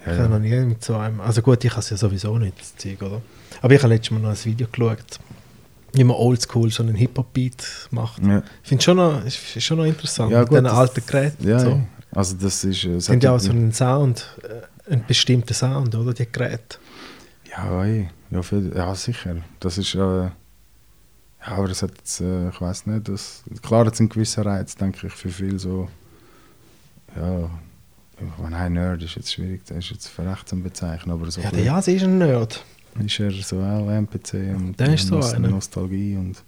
Ich 0.00 0.06
Ja, 0.06 0.18
habe 0.18 0.30
noch 0.30 0.38
nie 0.40 0.50
mit 0.64 0.82
so 0.82 0.96
einem. 0.96 1.20
Also 1.20 1.42
gut, 1.42 1.62
ich 1.64 1.70
habe 1.70 1.80
es 1.80 1.90
ja 1.90 1.96
sowieso 1.96 2.36
nicht, 2.38 2.58
das 2.58 2.74
Zeug, 2.76 3.00
oder? 3.02 3.22
Aber 3.60 3.72
ich 3.74 3.80
habe 3.82 3.94
letztes 3.94 4.10
Mal 4.10 4.18
noch 4.20 4.30
ein 4.30 4.44
Video 4.44 4.66
geschaut, 4.66 5.20
wie 5.92 6.04
man 6.04 6.16
oldschool 6.16 6.70
so 6.70 6.82
einen 6.82 6.94
Hip-Hop-Beat 6.94 7.88
macht. 7.90 8.22
Ja. 8.24 8.42
Ich 8.62 8.68
finde 8.68 8.80
es 8.80 8.84
schon, 8.84 8.96
noch- 8.96 9.24
ist 9.24 9.62
schon 9.62 9.78
noch 9.78 9.84
interessant, 9.84 10.30
Ja, 10.32 10.40
mit 10.40 10.48
gut, 10.48 10.56
diesen 10.56 10.64
das- 10.64 10.74
alten 10.74 11.06
Geräten. 11.06 11.48
Ja, 11.48 11.58
so. 11.58 11.80
also 12.12 12.36
das 12.36 12.64
ist... 12.64 12.84
äh, 12.84 12.88
Die 12.88 12.94
haben 13.06 13.16
hat 13.16 13.22
ja 13.24 13.34
auch 13.34 13.40
so 13.40 13.50
einen 13.50 13.72
Sound, 13.72 14.26
äh, 14.42 14.90
einen 14.92 15.04
bestimmten 15.06 15.54
Sound, 15.54 15.94
oder? 15.94 16.14
Die 16.14 16.30
Geräte. 16.30 16.78
Ja, 17.50 17.84
ey. 17.84 18.08
ja, 18.30 18.42
viel, 18.42 18.72
ja, 18.74 18.94
sicher. 18.94 19.36
Das 19.60 19.76
ist... 19.78 19.94
Äh, 19.94 19.98
ja, 19.98 20.32
aber 21.44 21.68
es 21.70 21.82
hat 21.82 21.90
jetzt, 21.98 22.20
äh, 22.20 22.48
ich 22.50 22.60
weiß 22.60 22.86
nicht, 22.86 23.08
das, 23.08 23.42
klar 23.62 23.84
hat 23.84 23.94
es 23.94 24.00
einen 24.00 24.08
gewissen 24.08 24.42
Reiz, 24.44 24.76
denke 24.76 25.06
ich, 25.06 25.12
für 25.12 25.28
viele 25.28 25.58
so... 25.58 25.88
Ja, 27.16 27.50
wenn 28.38 28.54
ein 28.54 28.72
Nerd 28.74 29.02
ist 29.02 29.16
jetzt 29.16 29.32
schwierig, 29.32 29.62
das 29.66 29.78
ist 29.78 29.90
jetzt 29.90 30.06
vielleicht 30.08 30.48
zu 30.48 30.56
bezeichnen, 30.56 31.12
aber 31.12 31.30
so 31.30 31.40
Ja, 31.40 31.50
der 31.50 31.64
Jas 31.64 31.88
ist 31.88 32.04
ein 32.04 32.18
Nerd. 32.18 32.64
Ist 33.04 33.20
er 33.20 33.30
so 33.32 33.60
auch 33.60 33.88
MPC 33.90 34.34
und 34.56 34.78
Der 34.78 34.94
ist 34.94 35.06
so 35.08 35.20
einer. 35.20 35.48
Nostalgie 35.48 36.16
und... 36.16 36.42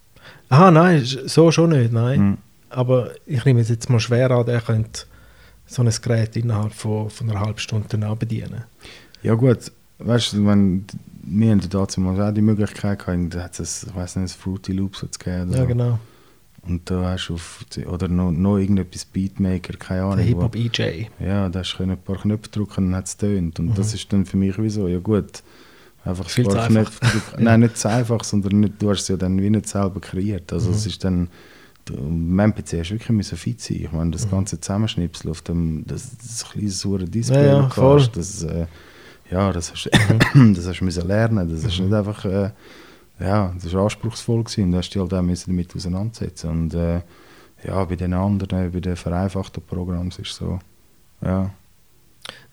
Aha, 0.48 0.70
nein, 0.70 1.02
so 1.04 1.50
schon 1.50 1.70
nicht, 1.70 1.92
nein. 1.92 2.20
Mhm. 2.20 2.38
Aber 2.70 3.10
ich 3.26 3.44
nehme 3.44 3.60
es 3.60 3.68
jetzt 3.68 3.88
mal 3.90 4.00
schwer 4.00 4.30
an, 4.30 4.46
der 4.46 4.60
könnte 4.60 5.02
so 5.66 5.82
ein 5.82 5.90
Gerät 6.02 6.36
innerhalb 6.36 6.72
von, 6.72 7.08
von 7.10 7.30
einer 7.30 7.40
halben 7.40 7.58
Stunde 7.58 7.86
dann 7.98 8.18
bedienen. 8.18 8.64
Ja 9.22 9.34
gut, 9.34 9.70
weißt 9.98 10.34
du, 10.34 10.46
wenn, 10.46 10.84
wir 11.22 11.50
haben 11.50 11.60
dazu 11.70 12.00
mal 12.00 12.20
auch 12.20 12.34
die 12.34 12.42
Möglichkeit 12.42 12.98
gehabt, 13.04 13.34
da 13.34 13.44
hat 13.44 13.58
es, 13.60 13.84
ich 13.84 13.94
weiß 13.94 14.16
nicht, 14.16 14.24
ein 14.34 14.38
Fruity 14.40 14.72
Loops 14.72 15.00
gegeben 15.18 15.50
oder 15.50 15.58
Ja, 15.60 15.64
genau. 15.64 15.98
Und 16.66 16.90
da 16.90 17.10
hast 17.10 17.28
du 17.28 17.34
auf, 17.34 17.64
oder 17.86 18.08
noch, 18.08 18.30
noch 18.32 18.56
irgendetwas 18.58 19.04
Beatmaker, 19.04 19.74
keine 19.76 20.00
Der 20.00 20.06
Ahnung. 20.06 20.18
wo- 20.18 20.42
Hip-Hop-EJ. 20.48 21.06
Ja, 21.20 21.48
da 21.50 21.58
hast 21.60 21.76
du 21.78 21.82
ein 21.82 21.96
paar 21.98 22.16
Knöpfe 22.16 22.48
drücken 22.50 22.86
und 22.88 22.94
hat 22.96 23.06
es 23.06 23.16
tönt. 23.18 23.58
Und 23.60 23.66
Mhm. 23.66 23.74
das 23.74 23.92
ist 23.92 24.10
dann 24.12 24.24
für 24.24 24.38
mich 24.38 24.56
wie 24.58 24.70
so, 24.70 24.88
ja 24.88 24.98
gut, 24.98 25.42
Einfach 26.04 26.28
Viel 26.28 26.46
zu 26.48 26.58
einfach. 26.60 26.70
Nicht, 26.80 26.92
Nein, 27.38 27.60
nicht 27.60 27.78
zu 27.78 27.88
einfach, 27.88 28.22
sondern 28.24 28.60
nicht, 28.60 28.74
du 28.80 28.90
hast 28.90 29.02
es 29.02 29.08
ja 29.08 29.16
dann 29.16 29.40
wie 29.40 29.48
nicht 29.50 29.66
selber 29.68 30.00
kreiert. 30.00 30.52
Also 30.52 30.68
Mhm. 30.68 30.74
es 30.76 30.86
ist 30.86 31.02
dann, 31.04 31.28
mein 32.00 32.54
PC 32.54 32.80
hast 32.80 32.90
wirklich 32.90 33.08
müssen 33.10 33.38
fit 33.38 33.60
sein. 33.60 33.76
Ich 33.78 33.92
meine, 33.92 34.06
Mhm. 34.06 34.12
das 34.12 34.30
ganze 34.30 34.60
Zusammenschnipsel 34.60 35.30
auf 35.30 35.42
dem, 35.42 35.84
das, 35.86 36.10
das 36.18 36.44
kleine 36.50 36.68
saure 36.70 37.04
Display, 37.04 37.46
Ja, 37.46 37.70
ja, 37.74 37.98
das 38.14 38.42
äh, 38.42 38.66
ja, 39.30 39.52
das 39.52 39.72
hast, 39.72 39.88
Mhm. 40.34 40.54
das 40.54 40.66
hast 40.66 40.80
du 40.80 40.84
müssen 40.84 41.06
lernen. 41.08 41.48
Das 41.50 41.64
ist 41.64 41.80
nicht 41.80 41.92
einfach, 41.92 42.24
äh, 42.26 42.50
ja, 43.20 43.54
das 43.62 43.72
war 43.72 43.84
anspruchsvoll 43.84 44.44
gewesen. 44.44 44.72
Du 44.72 44.78
hast 44.78 44.90
dich 44.90 45.00
halt 45.00 45.14
auch 45.14 45.22
müssen 45.22 45.50
damit 45.50 45.74
auseinandersetzen. 45.74 46.50
Und 46.50 46.74
äh, 46.74 47.00
ja, 47.66 47.82
bei 47.84 47.96
den 47.96 48.12
anderen, 48.12 48.70
bei 48.72 48.80
den 48.80 48.96
vereinfachten 48.96 49.62
Programmen 49.62 50.08
ist 50.08 50.18
es 50.20 50.36
so, 50.36 50.58
ja, 51.22 51.50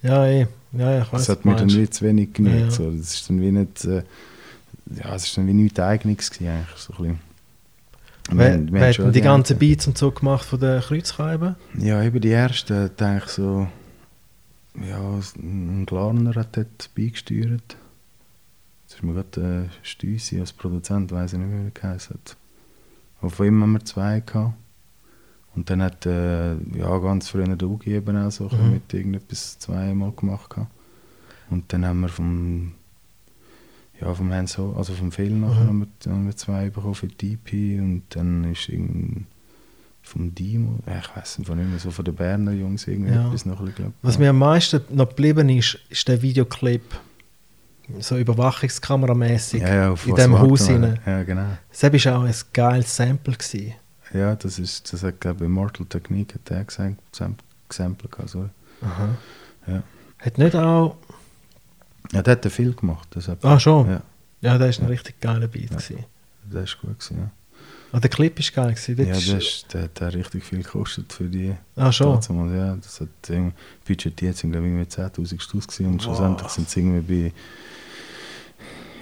Ja, 0.01 0.25
eh. 0.25 0.47
ja, 0.73 1.01
ich 1.01 1.13
weiß, 1.13 1.25
das 1.25 1.29
hat 1.29 1.45
mir 1.45 1.55
dann 1.55 1.71
wie 1.71 1.89
zu 1.89 2.05
wenig 2.05 2.33
genügt. 2.33 2.55
Ja, 2.55 2.65
ja. 2.65 2.71
So. 2.71 2.91
Das 2.91 3.13
ist 3.13 3.29
dann 3.29 3.41
wie 3.41 3.51
nicht, 3.51 3.85
äh, 3.85 4.03
ja, 4.95 5.15
es 5.15 5.25
ist 5.25 5.37
dann 5.37 5.47
wie 5.47 5.53
nichts 5.53 5.79
Eigenes 5.79 6.31
gewesen, 6.31 6.51
eigentlich. 6.51 6.77
So 6.77 6.93
ein 6.93 6.97
bisschen. 6.97 7.31
Wir 8.29 8.37
Wer, 8.37 8.71
wir 8.71 8.81
haben 8.81 9.07
hat 9.07 9.15
die 9.15 9.21
ganzen 9.21 9.57
Beats 9.57 9.87
und 9.87 9.97
so 9.97 10.11
gemacht 10.11 10.45
von 10.45 10.59
den 10.59 10.81
Kreuzscheiben? 10.81 11.55
Ja, 11.77 12.01
eben 12.03 12.21
die 12.21 12.31
ersten, 12.31 12.89
denke 12.97 13.23
ich 13.25 13.31
so, 13.31 13.67
ja, 14.75 15.19
ein 15.37 15.85
Glarner 15.85 16.35
hat 16.35 16.55
dort 16.55 16.89
beigesteuert. 16.95 17.75
Jetzt 18.83 18.95
ist 18.95 19.03
mir 19.03 19.13
gerade 19.13 19.69
äh, 19.69 19.85
Stüssi 19.85 20.39
als 20.39 20.53
Produzent, 20.53 21.11
weiß 21.11 21.33
ich 21.33 21.39
nicht 21.39 21.49
mehr, 21.49 21.61
wie 21.61 21.67
er 21.67 21.71
geheißen 21.71 22.15
hat. 22.15 22.37
Von 23.31 23.45
ihm 23.45 23.61
haben 23.61 23.73
wir 23.73 23.85
zwei 23.85 24.21
gehabt. 24.21 24.53
Und 25.55 25.69
dann 25.69 25.81
hat 25.81 26.05
äh, 26.05 26.53
ja, 26.77 26.97
ganz 26.99 27.27
früher 27.29 27.47
der 27.55 27.67
Ugi 27.67 27.93
eben 27.95 28.15
auch 28.17 28.31
so 28.31 28.45
Mhm. 28.45 28.71
mit 28.71 28.93
irgendetwas 28.93 29.59
zweimal 29.59 30.11
gemacht. 30.13 30.49
Gehabt. 30.49 30.71
Und 31.49 31.71
dann 31.73 31.85
haben 31.85 31.99
wir 32.01 32.07
vom, 32.09 32.71
ja, 33.99 34.13
vom 34.13 34.31
Hans 34.33 34.57
Ho, 34.57 34.73
also 34.77 34.93
vom 34.93 35.11
Phil 35.11 35.31
nachher 35.31 35.63
Mhm. 35.65 35.67
haben 35.67 35.87
wir, 36.05 36.11
haben 36.11 36.25
wir 36.25 36.35
zwei 36.37 36.69
bekommen 36.69 36.95
für 36.95 37.07
die 37.07 37.33
EP 37.33 37.79
und 37.81 38.03
dann 38.09 38.45
ist 38.51 38.69
irgend 38.69 39.25
vom 40.03 40.33
Dimo, 40.33 40.79
äh, 40.87 40.99
ich 40.99 41.15
weiß 41.15 41.39
nicht, 41.39 41.47
von 41.47 41.57
nicht 41.57 41.69
mehr, 41.69 41.79
so 41.79 41.91
von 41.91 42.05
den 42.05 42.15
Berner 42.15 42.53
Jungs 42.53 42.87
irgendwie 42.87 43.11
Ja. 43.13 43.27
etwas 43.27 43.45
noch 43.45 43.59
ein 43.59 43.65
bisschen, 43.67 43.93
Was 44.01 44.17
mir 44.17 44.29
am 44.31 44.39
meisten 44.39 44.81
noch 44.89 45.09
geblieben 45.09 45.47
ist, 45.49 45.77
ist 45.89 46.07
der 46.07 46.21
Videoclip. 46.21 46.81
So 47.99 48.17
überwachungskameramäßig 48.17 49.61
ja, 49.61 49.73
ja, 49.91 49.95
in 50.05 50.15
dem 50.15 50.39
Haus 50.39 50.69
rein. 50.69 50.97
Ja, 51.05 51.23
genau. 51.23 51.45
Das 51.69 51.83
war 52.05 52.15
auch 52.17 52.23
ein 52.23 52.33
geiles 52.53 52.95
Sample. 52.95 53.33
Gewesen. 53.33 53.73
Ja, 54.13 54.35
das 54.35 54.59
ist, 54.59 54.91
das 54.91 55.03
hat 55.03 55.19
glaube 55.21 55.39
ich 55.43 55.45
Immortal 55.45 55.85
Technique 55.85 56.33
hat 56.35 56.49
der 56.49 56.65
gesampelt 56.65 58.11
gehabt, 58.11 58.29
sorry. 58.29 58.49
Aha. 58.81 59.09
Ja. 59.67 59.83
Hat 60.19 60.37
nicht 60.37 60.55
auch. 60.55 60.97
Ja, 62.11 62.21
der 62.21 62.33
hat 62.33 62.43
den 62.43 62.51
viel 62.51 62.73
gemacht, 62.73 63.07
das 63.11 63.27
hat, 63.27 63.43
Ah, 63.45 63.59
schon? 63.59 63.89
Ja, 63.89 64.01
Ja, 64.41 64.57
der 64.57 64.69
ist 64.69 64.79
ein 64.79 64.83
Ja. 64.83 64.89
richtig 64.89 65.21
geiler 65.21 65.47
Beat. 65.47 65.69
Ja. 65.71 65.77
gewesen. 65.77 66.05
der 66.51 66.63
ist 66.63 66.77
gut 66.81 66.99
gewesen, 66.99 67.17
ja. 67.19 67.31
Ah, 67.93 67.99
der 67.99 68.09
Clip 68.09 68.39
ist 68.39 68.53
geil. 68.53 68.73
Gewesen. 68.73 68.97
Ja, 68.97 69.03
der, 69.05 69.15
ist- 69.17 69.27
ist, 69.33 69.73
der 69.73 69.83
hat 69.83 70.01
auch 70.01 70.13
richtig 70.13 70.43
viel 70.45 70.63
gekostet 70.63 71.11
für 71.13 71.25
die 71.25 71.53
ah, 71.75 71.91
schon. 71.91 72.13
Dazumal, 72.15 72.53
ja, 72.55 72.75
das 72.75 73.01
hat 73.01 73.09
budgetiert 73.85 74.35
sind 74.37 74.51
glaube 74.51 74.67
ich 74.67 74.73
irgendwie 74.73 74.89
10'000 74.89 75.39
Stutz 75.41 75.67
gewesen 75.67 75.87
und 75.93 75.99
Wow. 75.99 76.03
schlussendlich 76.15 76.47
sind 76.49 76.67
es 76.67 76.75
irgendwie 76.77 77.01
bei, 77.29 77.33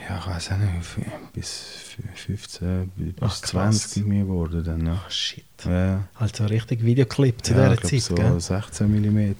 ja 0.09 0.17
ich 0.19 0.27
weiß 0.27 0.51
auch 0.51 0.57
nicht, 0.57 1.33
bis 1.33 1.95
f- 1.99 2.25
15, 2.25 2.91
bis 2.95 3.13
Ach, 3.21 3.27
krass. 3.41 3.41
20 3.41 3.97
irgendwie 3.97 4.19
geworden 4.19 4.63
dann, 4.63 4.85
ja. 4.85 4.93
Ah, 4.93 5.09
shit. 5.09 5.43
Ja, 5.65 6.03
Also 6.15 6.45
richtig 6.45 6.83
Videoclip 6.83 7.43
zu 7.45 7.53
ja, 7.53 7.69
dieser 7.69 7.81
Zeit. 7.87 8.01
so 8.01 8.15
gell? 8.15 8.39
16 8.39 8.89
mm. 8.89 9.35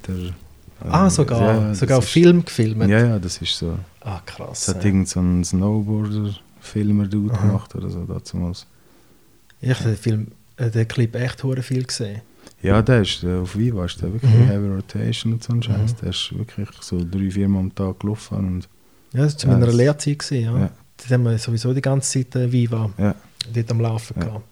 Ah, 0.81 1.09
sogar. 1.09 1.41
Ja, 1.41 1.75
sogar 1.75 1.97
auf 1.97 2.05
Film 2.07 2.45
gefilmt. 2.45 2.87
Ja, 2.89 2.99
ja, 3.05 3.19
das 3.19 3.41
ist 3.41 3.57
so. 3.57 3.77
Ah, 4.01 4.21
krass. 4.25 4.65
Das 4.65 4.75
hat 4.75 4.83
ja. 4.83 4.89
irgend 4.89 5.09
so 5.09 5.19
ein 5.19 5.43
Snowboarder-Filmer-Dude 5.43 7.35
gemacht 7.37 7.75
oder 7.75 7.89
so 7.89 8.05
damals. 8.05 8.65
Ich 9.61 9.69
habe 9.71 9.83
den 9.89 9.97
Film, 9.97 10.27
äh, 10.57 10.69
den 10.69 10.87
Clip 10.87 11.13
echt 11.15 11.43
hure 11.43 11.61
viel 11.63 11.83
gesehen. 11.83 12.21
Ja, 12.61 12.81
der 12.81 13.01
ist 13.01 13.23
äh, 13.23 13.37
auf 13.39 13.57
Viva, 13.57 13.85
ist 13.85 14.01
der 14.01 14.11
wirklich 14.13 14.31
Mhm. 14.33 14.45
Heavy 14.47 14.67
Rotation 14.67 15.33
und 15.33 15.43
so 15.43 15.53
ein 15.53 15.63
Scheiß. 15.63 15.95
Der 15.97 16.09
ist 16.09 16.37
wirklich 16.37 16.69
so 16.81 17.03
drei, 17.03 17.29
vier 17.29 17.47
Mal 17.49 17.59
am 17.59 17.75
Tag 17.75 17.99
gelaufen 17.99 18.37
und 18.37 18.69
Ja, 19.13 19.23
das 19.23 19.33
war 19.33 19.37
zu 19.39 19.47
meiner 19.47 19.67
Lehrzeit. 19.67 20.19
Gewesen, 20.19 20.43
ja. 20.43 20.59
Ja. 20.59 20.69
Dort 20.97 21.11
haben 21.11 21.23
wir 21.23 21.37
sowieso 21.37 21.73
die 21.73 21.81
ganze 21.81 22.23
Zeit 22.23 22.35
äh, 22.35 22.51
Viva 22.51 22.89
ja, 22.97 23.15
dort 23.53 23.71
am 23.71 23.79
Laufen 23.81 24.15
Ja. 24.19 24.25
gehabt. 24.25 24.45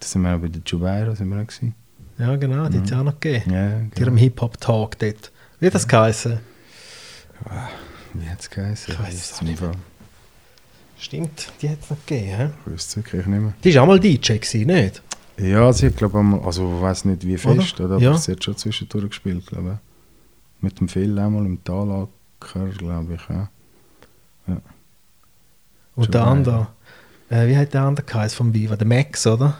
da 0.00 0.06
sind 0.06 0.22
wir 0.22 0.34
auch 0.36 0.38
bei 0.40 0.48
der 0.48 0.62
Jubeira, 0.64 1.14
sind 1.14 1.28
wir 1.28 1.36
auch 1.42 1.46
gewesen. 1.46 1.74
Ja, 2.18 2.36
genau, 2.36 2.68
die 2.68 2.78
hat 2.78 2.86
es 2.86 2.92
auch 2.92 3.02
noch 3.04 3.18
gegeben. 3.20 3.52
Ja, 3.52 3.68
genau. 3.78 3.90
ihrem 4.00 4.16
Hip-Hop-Talk 4.16 4.98
dort. 4.98 5.32
Wie 5.60 5.66
hat 5.66 5.74
das 5.74 5.86
geheißen? 5.88 6.38
Wie 8.14 8.28
hat 8.28 8.40
es 8.40 8.50
geheißen? 8.50 8.94
Ich 8.94 9.00
weiss 9.00 9.30
es 9.32 9.42
nicht 9.42 9.60
mehr. 9.60 9.72
Stimmt, 10.98 11.52
die 11.62 11.68
hat 11.70 11.78
es 11.80 11.90
noch 11.90 12.04
gegeben. 12.06 12.36
He? 12.36 12.44
Ich 12.66 12.72
weiß 12.72 12.86
es 12.88 12.96
wirklich 12.96 13.26
nicht 13.26 13.40
mehr. 13.40 13.52
Die 13.62 13.74
war 13.74 13.82
auch 13.82 13.86
mal 13.86 14.00
DJ, 14.00 14.34
gewesen, 14.38 14.66
nicht? 14.66 15.02
Ja, 15.38 15.72
sie 15.72 15.86
hat 15.86 15.96
glaube 15.96 16.20
ich, 16.36 16.44
also 16.44 16.74
ich 16.76 16.82
weiß 16.82 17.04
nicht 17.04 17.24
wie 17.24 17.38
fest, 17.38 17.74
Oder? 17.80 17.84
oder? 17.84 17.94
aber 17.94 18.02
Ja. 18.02 18.16
sie 18.18 18.32
hat 18.32 18.42
schon 18.42 18.56
zwischendurch 18.56 19.08
gespielt, 19.10 19.46
glaube 19.46 19.78
ich. 19.80 20.62
Mit 20.62 20.80
dem 20.80 20.88
Phil 20.88 21.16
einmal 21.16 21.46
im 21.46 21.62
Talacker, 21.62 22.66
glaube 22.76 23.14
ich, 23.14 23.20
ja. 23.28 23.48
Und 25.98 26.14
der 26.14 26.24
andere, 26.26 26.66
äh, 27.30 27.46
wie 27.48 27.56
hat 27.56 27.74
der 27.74 27.82
andere 27.82 28.06
geheißen 28.06 28.36
vom 28.36 28.54
Viva? 28.54 28.76
Der 28.76 28.86
Max, 28.86 29.26
oder? 29.26 29.58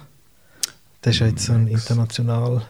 Der 1.05 1.12
ist 1.12 1.18
ja 1.18 1.26
jetzt 1.26 1.45
so 1.47 1.53
ein 1.53 1.66
international. 1.66 2.62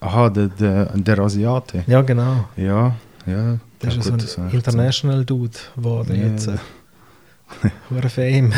Aha, 0.00 0.30
der, 0.30 0.46
der, 0.48 0.84
der 0.96 1.18
Asiate. 1.18 1.82
Ja, 1.86 2.02
genau. 2.02 2.44
Ja, 2.56 2.94
ja. 3.26 3.58
Der 3.82 3.88
ist 3.90 3.96
ja 3.96 4.02
so 4.02 4.16
das 4.16 4.38
ein 4.38 4.46
echt 4.46 4.54
international 4.54 5.24
Dude 5.24 5.58
geworden 5.76 6.14
Ja. 6.16 6.28
jetzt. 6.28 6.48
Hure 7.90 8.08
Fame. 8.08 8.52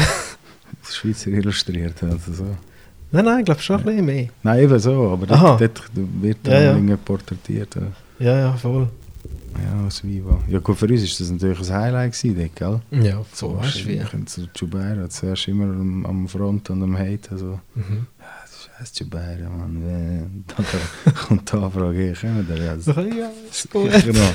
Das 0.82 0.96
Schweizer 0.96 1.30
illustriert, 1.30 2.02
also 2.02 2.32
so. 2.34 2.44
nein, 3.10 3.24
nein, 3.24 3.38
ich 3.38 3.44
glaube 3.46 3.62
schon 3.62 3.76
ein 3.78 3.84
bisschen 3.84 4.04
mehr. 4.04 4.28
Nein, 4.42 4.58
eben 4.60 4.78
so, 4.78 5.10
aber 5.10 5.26
dort, 5.26 5.60
dort 5.60 5.90
wird 5.94 6.46
Ja, 6.46 6.52
dann 6.52 6.62
ja. 6.62 6.72
irgendwie 6.74 6.96
porträtiert. 6.96 7.74
Ja. 7.76 7.82
Ja, 8.26 8.38
ja, 8.40 8.52
voll. 8.52 8.88
Ja, 9.62 9.86
aus 9.86 10.02
Viva. 10.02 10.38
Ja 10.48 10.58
gut, 10.58 10.76
für 10.76 10.86
uns 10.86 11.02
ist 11.02 11.20
das 11.20 11.30
natürlich 11.30 11.60
ein 11.70 11.76
Highlight 11.76 12.12
gewesen, 12.12 12.36
dort, 12.58 12.82
gell? 12.90 13.02
Ja, 13.04 13.24
so 13.32 13.56
weißt 13.58 13.84
du 13.84 13.88
wie. 13.88 14.02
So 14.26 14.42
Jubeira, 14.54 15.08
zuerst 15.08 15.48
immer 15.48 15.64
am, 15.64 16.04
am 16.06 16.28
Front 16.28 16.70
und 16.70 16.82
am 16.82 16.96
Haten, 16.98 17.38
so. 17.38 17.60
Mhm. 17.74 18.06
Ja, 18.18 18.24
das 18.42 18.50
ist 18.50 18.70
scheiß 18.78 18.98
Jubeira, 18.98 19.48
Mann. 19.48 20.44
Dann 20.46 21.14
kommt 21.14 21.52
die 21.52 21.56
Anfrage, 21.56 22.10
ich 22.12 22.20
komme 22.20 22.44
da. 22.44 22.54
Ja, 22.56 22.74
das 22.74 22.84
So, 22.86 22.92
ja, 23.00 23.30
ist 23.50 23.70
gut. 23.70 23.90
genau. 24.04 24.30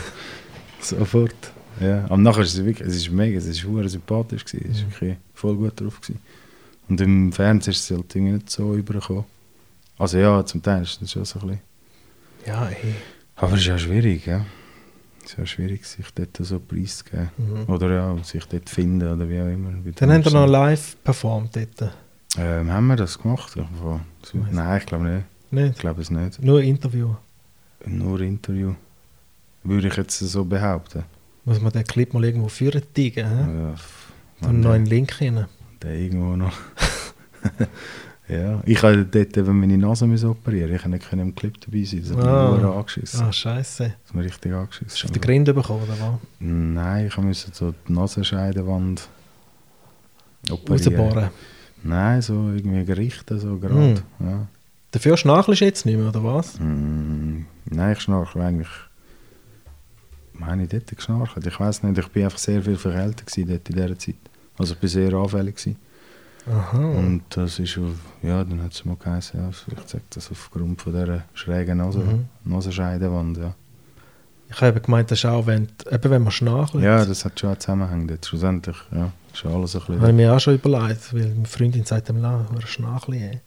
Sofort. 0.82 1.36
Ja, 1.82 2.06
aber 2.06 2.18
nachher 2.18 2.42
ist 2.44 2.54
es 2.58 2.64
wirklich, 2.66 2.88
es 2.88 2.96
ist 2.96 3.12
mega, 3.12 3.38
es 3.38 3.46
ist 3.46 3.64
hure 3.64 3.88
sympathisch 3.88 4.44
gewesen, 4.46 4.70
es 4.72 4.78
ist 4.80 4.86
Mhm. 4.86 4.92
wirklich 4.92 5.18
voll 5.34 5.56
gut 5.56 5.80
drauf 5.80 6.00
gewesen. 6.02 6.20
Und 6.90 7.00
im 7.02 7.32
Fernsehen 7.32 7.72
ist 7.74 7.84
es 7.90 7.96
halt 7.96 8.14
irgendwie 8.16 8.34
nicht 8.34 8.50
so 8.50 8.74
übergekommen. 8.76 9.26
Also 9.98 10.18
ja, 10.18 10.46
zum 10.46 10.62
Teil 10.64 10.84
ist 10.84 11.02
es 11.02 11.12
schon 11.12 11.24
so 11.26 11.40
ein 11.40 11.48
bisschen. 11.48 11.62
Ja, 12.48 12.68
ey. 12.70 12.96
Aber 13.36 13.54
es 13.56 13.62
ist 13.62 13.70
auch 13.72 13.78
schwierig, 13.78 14.26
ja. 14.26 14.46
Es 15.30 15.34
ist 15.34 15.40
auch 15.44 15.46
schwierig, 15.46 15.86
sich 15.86 16.08
dort 16.16 16.36
so 16.40 16.60
preiszugeben. 16.60 17.30
Mhm. 17.38 17.72
Oder 17.72 17.94
ja, 17.94 18.18
sich 18.24 18.44
dort 18.46 18.68
finden 18.68 19.08
oder 19.14 19.30
wie 19.30 19.40
auch 19.40 19.46
immer. 19.46 19.72
Dann 19.96 20.12
haben 20.12 20.26
wir 20.26 20.32
noch 20.32 20.48
live 20.48 20.98
performt 21.04 21.56
dort. 21.56 21.94
Ähm, 22.36 22.72
haben 22.72 22.88
wir 22.88 22.96
das 22.96 23.20
gemacht? 23.20 23.56
Weiss 23.56 24.34
nein, 24.52 24.78
ich 24.80 24.86
glaube 24.88 25.04
nicht. 25.06 25.26
Ich 25.46 25.52
Nicht? 25.52 25.80
glaube 25.80 26.02
es 26.02 26.10
nicht. 26.10 26.42
Nur 26.42 26.64
Interview. 26.64 27.14
Nur 27.86 28.22
Interview. 28.22 28.74
Würde 29.64 29.88
ich 29.90 29.96
jetzt 29.98 30.18
so 30.18 30.44
behaupten. 30.46 31.04
Muss 31.46 31.62
man 31.62 31.74
den 31.74 31.84
Clip 31.84 32.12
mal 32.12 32.26
irgendwo 32.26 32.48
führen, 32.48 32.82
tigen? 32.92 33.22
Ja, 33.22 33.76
Dann 34.42 34.50
einen 34.50 34.60
neuen 34.62 34.86
Link 34.88 35.22
rein. 35.22 35.46
Der 35.84 35.94
irgendwo 35.94 36.36
noch. 36.36 36.58
ja, 38.30 38.62
ich 38.66 38.82
habe 38.84 39.04
dort 39.06 39.36
eben 39.38 39.60
meine 39.60 39.78
Nase 39.78 40.06
müssen 40.08 40.30
operieren. 40.30 40.74
Ich 40.76 40.82
konnte 40.84 40.98
nicht 40.98 41.12
im 41.14 41.36
Clip 41.36 41.60
dabei 41.62 41.84
sein. 41.84 42.02
Das 42.08 42.12
hat 42.18 42.24
Ah. 42.26 42.52
mich 42.56 42.64
angeschissen. 42.64 43.22
Ah, 43.26 43.32
scheiße. 43.34 43.84
Das 43.84 44.10
hat 44.10 44.16
mich 44.16 44.26
richtig 44.26 44.54
angeschissen. 44.54 44.90
Hast 44.92 45.04
du 45.04 45.08
auf 45.08 45.12
den 45.14 45.22
Grind 45.22 45.46
bekommen, 45.54 45.84
oder 45.84 45.94
was? 45.94 46.20
Nein, 46.40 47.08
ich 47.08 47.18
musste 47.18 47.52
so 47.54 47.74
die 47.88 47.94
Nasenscheidewand 47.94 49.08
operieren. 50.52 50.96
Rausbohren. 50.98 51.30
Nein, 51.84 52.22
so 52.22 52.34
irgendwie 52.56 52.86
gerichtet, 52.86 53.42
so 53.42 53.50
Hm. 53.52 53.62
gerade. 53.62 54.04
Ja. 54.20 54.48
Dafür 54.92 55.18
schnarchelst 55.18 55.62
du 55.62 55.66
jetzt 55.66 55.86
nicht 55.86 55.98
mehr, 55.98 56.10
oder 56.10 56.24
was? 56.24 56.60
Mm, 56.60 57.46
nein, 57.66 57.94
ich 57.94 58.02
schnarche 58.02 58.42
eigentlich. 58.42 58.68
Meine 60.34 60.64
ich 60.64 60.70
dort 60.70 60.88
geschnarcht? 60.96 61.36
Ich 61.46 61.60
weiß 61.60 61.84
nicht, 61.84 61.98
ich 61.98 62.08
bin 62.08 62.24
einfach 62.24 62.38
sehr 62.38 62.62
viel 62.64 62.78
verkältet 62.78 63.28
gewesen 63.28 63.50
dort 63.50 63.70
in 63.70 63.76
dieser 63.76 63.98
Zeit. 64.00 64.16
Also 64.58 64.74
ich 64.74 64.80
bin 64.80 64.90
sehr 64.90 65.14
anfällig 65.14 65.56
gewesen. 65.58 65.76
Aha. 66.48 66.78
Und 66.78 67.24
das 67.30 67.60
ist, 67.60 67.78
auf- 67.78 68.00
ja, 68.24 68.44
dann 68.44 68.64
hat 68.64 68.74
es 68.74 68.86
mal 68.86 68.96
geheißen, 68.98 69.40
ja, 69.40 69.50
ich 69.50 69.58
sage 69.90 70.04
das 70.10 70.32
aufgrund 70.32 70.82
von 70.82 70.94
dieser 70.94 71.24
schrägen 71.34 71.78
Nase, 71.78 72.00
Mhm. 72.00 72.26
Nasenscheidewand, 72.46 73.38
ja. 73.38 73.54
Ich 74.52 74.60
habe 74.62 74.82
gemeint, 74.82 75.12
das 75.12 75.20
ist 75.20 75.26
auch, 75.26 75.46
wenn, 75.46 75.68
eben 75.92 76.10
wenn 76.12 76.24
man 76.24 76.32
schnarchelt. 76.32 76.84
Ja, 76.84 77.06
das 77.06 77.24
hat 77.24 77.40
schon 77.40 77.50
einen 77.52 77.60
Zusammenhang 77.60 78.08
dort. 78.08 78.26
Schlussendlich, 78.26 78.78
ja, 78.92 79.12
ist 79.32 79.46
alles 79.46 79.76
ein 79.76 79.82
habe 79.82 79.94
ich 79.94 80.00
bisschen... 80.00 80.16
mir 80.16 80.34
auch 80.36 80.40
schon 80.40 80.56
überlegt, 80.56 81.14
weil 81.14 81.28
meine 81.36 81.46
Freundin 81.46 81.86
sagt 81.86 82.10
ihm, 82.10 82.18
la, 82.18 82.48
hure 82.52 82.66
Schnarchli. 82.66 83.18
ey. 83.22 83.42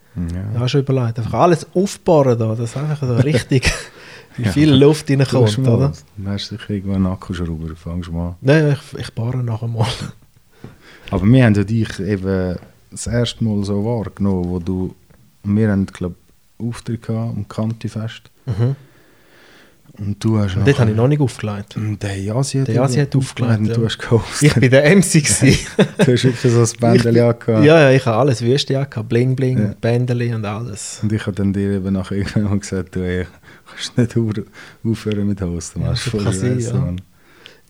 Ja, 0.55 0.61
Ja. 0.61 0.69
schon 0.69 0.83
überlegt. 0.83 1.19
Einfach 1.19 1.35
alles 1.35 1.67
aufbauen 1.75 2.39
da, 2.39 2.55
dass 2.55 2.77
einfach 2.77 3.05
so 3.07 3.15
richtig 3.17 3.73
Ja. 4.39 4.51
viel 4.53 4.73
Luft 4.73 5.09
Du 5.11 5.15
reinkommt, 5.15 5.59
mal- 5.59 5.73
oder? 5.75 5.93
Du 6.17 6.27
hast 6.31 6.49
sicher 6.49 6.71
irgendwo 6.71 6.95
einen 6.95 7.07
Akkuschrauber, 7.07 7.75
fangst 7.77 8.09
du 8.09 8.13
mal 8.13 8.29
an. 8.29 8.35
Nein, 8.41 8.77
ich, 8.95 8.99
ich 9.01 9.13
bohre 9.13 9.39
nachher 9.45 9.69
mal. 9.69 9.87
Aber 11.11 11.27
wir 11.27 11.45
haben 11.45 11.55
ja 11.55 11.65
dich 11.65 11.99
eben 12.01 12.57
das 12.93 13.07
erste 13.07 13.43
Mal 13.45 13.65
so 13.65 13.85
wahrgenommen, 13.85 14.49
wo 14.49 14.59
du, 14.59 14.95
wir 15.45 15.71
haben, 15.71 15.87
glaube 15.87 16.15
ich, 16.59 16.67
Auftritt 16.69 17.03
gehabt 17.03 17.37
am 17.37 17.49
Kantifest. 17.49 18.31
Mhm. 18.47 18.77
Und 19.99 20.25
du 20.25 20.39
hast 20.39 20.57
Und 20.57 20.67
dort 20.67 20.79
habe 20.79 20.91
ich 20.91 20.97
noch 20.97 21.07
nicht 21.09 21.21
aufgelegt. 21.21 21.77
Der 21.77 22.17
Jasi 22.19 22.61
hat, 22.61 22.69
Der 22.69 22.77
Jasi 22.77 23.01
hat 23.01 23.15
aufgelegt, 23.15 23.59
und 23.59 23.67
ja. 23.67 23.75
du 23.75 23.85
hast 23.85 23.99
gehostet. 23.99 24.43
Ich 24.43 24.55
bin 24.55 24.71
der 24.71 24.85
MC. 24.97 25.03
gewesen. 25.13 25.59
du 25.99 26.13
hast 26.13 26.25
wirklich 26.25 26.53
so 26.53 26.61
ein 26.63 26.81
Bändchen 26.81 27.15
ja, 27.17 27.29
angehabt. 27.29 27.65
ja, 27.67 27.91
ich 27.91 28.07
habe 28.07 28.17
alles 28.17 28.41
Wüste 28.41 28.79
angehabt. 28.79 29.09
Bling, 29.11 29.37
Bling, 29.37 29.59
Ja. 29.59 29.75
Bändeli 29.79 30.33
und 30.35 30.47
alles. 30.47 31.01
Und 31.03 31.13
ich 31.13 31.21
habe 31.27 31.33
dann 31.37 31.53
dir 31.53 31.73
eben 31.73 31.93
nachher 31.93 32.17
irgendwann 32.17 32.61
gesagt, 32.61 32.97
du 32.97 33.01
ey, 33.01 33.27
kannst 33.71 33.99
nicht 33.99 34.17
au- 34.17 34.91
aufhören 34.91 35.29
mit 35.29 35.43
Hosten. 35.43 35.83
Ja, 35.83 35.91
Das 35.91 35.99
ist 35.99 36.05
schon 36.11 36.21
voll 36.21 36.25
kann 36.33 36.41
sein, 36.41 36.59
ja. 36.59 36.73
Mann. 36.73 37.01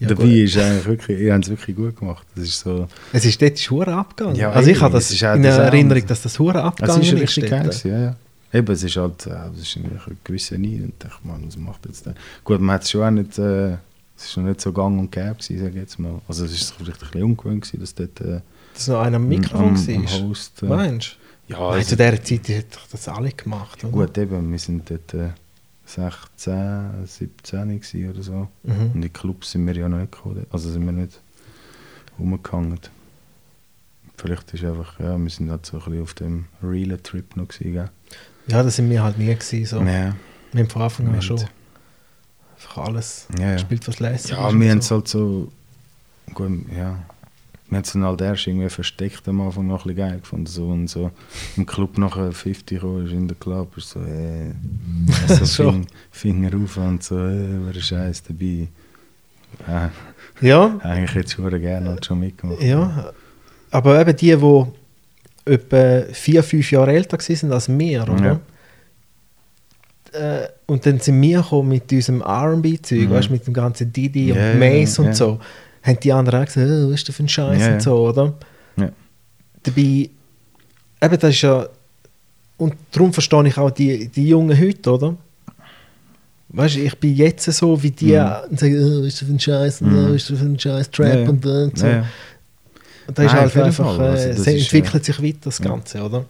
Ja, 0.03 0.09
Dabei 0.09 0.24
gut. 0.24 0.32
ist 0.32 0.59
eigentlich 0.59 0.86
wirklich, 0.86 1.20
ihr 1.20 1.32
habt 1.32 1.44
es 1.44 1.50
wirklich 1.50 1.76
gut 1.76 1.96
gemacht. 1.96 2.26
Das 2.34 2.44
ist 2.44 2.59
so, 2.59 2.88
Es 3.12 3.24
ist 3.24 3.40
dort 3.40 3.57
Hure 3.70 3.94
abgegangen. 3.94 4.36
Ja, 4.36 4.50
also 4.50 4.68
ich 4.68 4.80
habe 4.80 4.94
das 4.94 5.05
es 5.05 5.12
in 5.12 5.18
Sound. 5.18 5.44
Erinnerung, 5.44 6.07
dass 6.09 6.22
das 6.22 6.38
Hure 6.40 6.59
es 6.59 6.64
abgegangen 6.64 7.03
ist 7.03 7.12
ist. 7.12 7.20
richtig 7.20 7.50
geil 7.50 7.70
ja, 7.84 7.98
ja. 8.00 8.16
Eben, 8.53 8.72
es 8.72 8.82
ist 8.82 8.96
halt, 8.96 9.26
äh, 9.26 9.30
es 9.55 9.62
ist 9.62 9.76
eine 9.76 10.00
gewisse 10.24 10.59
Need 10.59 10.82
und 10.82 10.88
ich 10.88 10.98
dachte, 10.98 11.18
man, 11.22 11.46
was 11.46 11.57
macht 11.57 11.86
jetzt 11.86 12.05
der? 12.05 12.14
Gut, 12.42 12.61
man 12.61 12.74
hat 12.74 12.82
es 12.82 12.90
schon 12.90 13.03
auch 13.03 13.11
nicht, 13.12 13.38
äh, 13.38 13.74
es 14.16 14.24
ist 14.24 14.36
noch 14.36 14.44
nicht 14.44 14.61
so 14.61 14.72
gang 14.72 14.98
und 14.98 15.12
gäbe 15.12 15.36
gewesen, 15.36 15.59
sag 15.61 15.68
ich 15.70 15.76
jetzt 15.76 15.98
mal. 16.00 16.20
Also 16.26 16.44
es 16.46 16.53
ist 16.53 16.74
vielleicht 16.74 17.00
ein 17.00 17.07
bisschen 17.07 17.22
ungewöhnt 17.22 17.62
gewesen, 17.62 17.80
dass 17.80 17.94
dort 17.94 18.20
äh, 18.20 18.40
Dass 18.74 18.88
noch 18.88 19.00
einer 19.03 19.16
am 19.16 19.28
Mikrofon 19.28 19.68
am, 19.68 19.74
am 19.76 20.05
war. 20.05 20.28
Host... 20.28 20.62
Äh, 20.64 20.66
Meinst 20.66 21.16
ja, 21.46 21.57
du? 21.57 21.62
Nein, 21.62 21.72
also, 21.74 21.88
zu 21.90 21.96
dieser 21.96 22.24
Zeit 22.24 22.48
hat 22.59 22.74
doch 22.74 22.86
das 22.90 23.09
alle 23.09 23.30
gemacht, 23.30 23.84
oder? 23.84 23.92
gut, 23.92 24.18
eben, 24.18 24.50
wir 24.50 24.59
sind 24.59 24.90
dort 24.90 25.14
äh, 25.14 25.28
16, 25.95 27.07
17 27.07 27.68
gewesen 27.80 28.11
oder 28.11 28.22
so. 28.22 28.49
Mhm. 28.62 28.72
Und 28.72 28.95
in 28.95 29.03
die 29.03 29.09
Clubs 29.09 29.53
sind 29.53 29.66
wir 29.66 29.74
ja 29.74 29.88
noch 29.88 29.99
nicht 29.99 30.12
gekommen. 30.12 30.47
Also 30.51 30.70
sind 30.70 30.84
wir 30.84 30.93
nicht 30.93 31.20
rumgehangen. 32.18 32.80
Vielleicht 34.16 34.55
ist 34.55 34.64
einfach, 34.64 34.99
ja, 35.01 35.18
wir 35.18 35.30
sind 35.30 35.51
halt 35.51 35.66
so 35.66 35.78
ein 35.78 35.84
bisschen 35.84 36.03
auf 36.03 36.14
dem 36.14 36.45
realen 36.62 37.03
Trip 37.03 37.36
noch 37.36 37.49
gewesen, 37.49 37.72
gell? 37.72 37.90
Ja, 38.47 38.62
das 38.62 38.76
sind 38.76 38.90
wir 38.90 39.03
halt 39.03 39.18
nie 39.18 39.26
gewesen. 39.34 39.64
So. 39.66 39.80
Ja, 39.80 40.14
Wir 40.53 40.62
haben 40.62 40.70
von 40.70 40.82
Anfang 40.82 41.09
an 41.09 41.22
schon 41.22 41.40
einfach 42.57 42.78
alles 42.78 43.26
ja, 43.38 43.49
ja. 43.49 43.53
gespielt, 43.55 43.86
was 43.88 44.01
lässig 44.01 44.32
Ja, 44.32 44.53
wir 44.53 44.70
haben 44.70 44.78
es 44.78 44.88
so. 44.88 44.97
halt 44.97 45.09
so, 45.09 45.53
gut, 46.34 46.51
ja, 46.76 46.99
es 47.80 47.92
dann 47.92 48.04
halt 48.04 48.20
erst 48.20 48.46
irgendwie 48.46 48.68
versteckt 48.68 49.26
am 49.28 49.40
Anfang 49.40 49.66
noch 49.66 49.84
ein 49.86 49.94
bisschen 49.94 50.08
geil 50.08 50.20
gefunden. 50.20 50.46
So, 50.46 50.66
und 50.68 50.88
so 50.88 51.10
im 51.56 51.64
Club 51.66 51.96
nachher 51.98 52.30
50 52.32 52.66
gekommen 52.80 53.06
ist 53.06 53.12
in 53.12 53.28
der 53.28 53.36
Club, 53.38 53.76
ist 53.76 53.90
so, 53.90 54.00
äh, 54.00 54.52
so. 55.44 55.70
Fing, 55.72 55.86
Finger 56.10 56.50
auf 56.62 56.76
und 56.76 57.02
so, 57.02 57.16
äh, 57.16 57.48
wer 57.64 57.74
ist 57.74 57.86
Scheiß 57.86 58.22
dabei. 58.24 58.68
Ja, 59.68 59.90
Ja, 60.40 60.78
eigentlich 60.82 61.14
hätte 61.14 61.26
ich 61.26 61.32
schon 61.32 61.60
gerne 61.60 61.88
halt 61.90 62.04
schon 62.06 62.20
mitgemacht. 62.20 62.62
ja. 62.62 63.12
Aber 63.70 63.98
eben 64.00 64.14
die, 64.16 64.36
die 64.36 65.50
etwa 65.50 66.02
vier, 66.12 66.42
fünf 66.42 66.70
Jahre 66.70 66.92
älter 66.92 67.18
waren 67.18 67.52
als 67.52 67.68
wir, 67.68 68.02
oder? 68.02 68.40
Äh, 70.12 70.46
und 70.66 70.84
dann 70.84 71.00
sind 71.00 71.20
wir 71.22 71.38
gekommen 71.40 71.70
mit 71.70 71.90
unserem 71.90 72.20
R&B-Zeug, 72.20 73.08
Mhm. 73.08 73.10
weißt 73.10 73.30
mit 73.30 73.46
dem 73.46 73.54
ganzen 73.54 73.90
Didi 73.92 74.28
Ja, 74.28 74.34
und 74.34 74.40
ja, 74.40 74.54
Mace 74.80 74.98
und 74.98 75.06
ja. 75.06 75.14
so. 75.14 75.40
Haben 75.83 76.01
die 76.01 76.12
anderen 76.12 76.41
auch 76.43 76.47
gesagt, 76.47 76.66
oh, 76.70 76.89
was 76.89 76.95
ist 76.95 77.09
das 77.09 77.16
für 77.16 77.22
ein 77.24 77.28
Scheiß 77.28 77.61
Ja, 77.61 77.72
und 77.74 77.83
so, 77.83 78.09
oder? 78.09 78.35
Ja. 78.76 78.91
Dabei, 79.62 79.80
eben, 79.80 80.11
das 81.01 81.24
ist 81.30 81.43
ja. 81.43 81.66
Und 82.57 82.74
darum 82.93 83.12
verstehe 83.12 83.47
ich 83.49 83.59
auch 83.59 83.70
die, 83.70 84.09
die 84.09 84.28
Jungen 84.28 84.59
heute, 84.59 84.93
oder? 84.93 85.16
Weißt 86.51 86.76
du, 86.76 86.80
ich 86.80 86.95
bin 86.99 87.16
jetzt 87.16 87.51
so 87.51 87.83
wie 87.83 87.91
die 87.91 88.12
Mhm. 88.12 88.51
und 88.51 88.61
sage, 88.61 88.78
oh, 88.78 89.01
was 89.01 89.07
ist 89.09 89.20
das 89.22 89.28
für 89.28 89.35
ein 89.35 89.41
Scheiß 89.41 89.80
und 89.83 89.93
Mhm. 89.93 89.99
oh, 89.99 90.09
was 90.11 90.14
ist 90.16 90.30
das 90.30 90.39
für 90.39 90.45
ein 90.45 90.59
Scheiß 90.59 90.91
Trap 90.91 91.07
Ja, 91.09 91.20
ja. 91.20 91.28
und, 91.30 91.47
und 91.47 91.78
so. 91.78 91.87
Und 91.87 93.18
da 93.18 93.22
ist 93.24 93.33
Nein, 93.33 93.41
halt 93.41 93.57
einfach. 93.57 93.99
Also 93.99 94.03
äh, 94.03 94.28
das 94.28 94.39
es 94.41 94.47
ist, 94.47 94.72
entwickelt 94.72 95.05
sich 95.05 95.22
weiter, 95.22 95.39
das. 95.45 95.61
Ganze, 95.61 96.03
oder? 96.03 96.24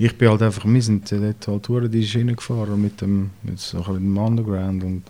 Ich 0.00 0.16
bin 0.16 0.28
halt 0.28 0.42
einfach, 0.42 0.64
wir 0.66 0.82
sind 0.82 1.10
äh, 1.12 1.18
dort 1.18 1.48
halt 1.48 1.68
durch 1.68 1.90
die 1.90 2.06
Schiene 2.06 2.34
gefahren 2.34 2.80
mit 2.82 3.00
dem, 3.00 3.30
mit 3.42 3.58
so 3.58 3.78
ein 3.78 3.84
bisschen 3.84 3.96
dem 3.96 4.18
Underground 4.18 4.84
und 4.84 5.02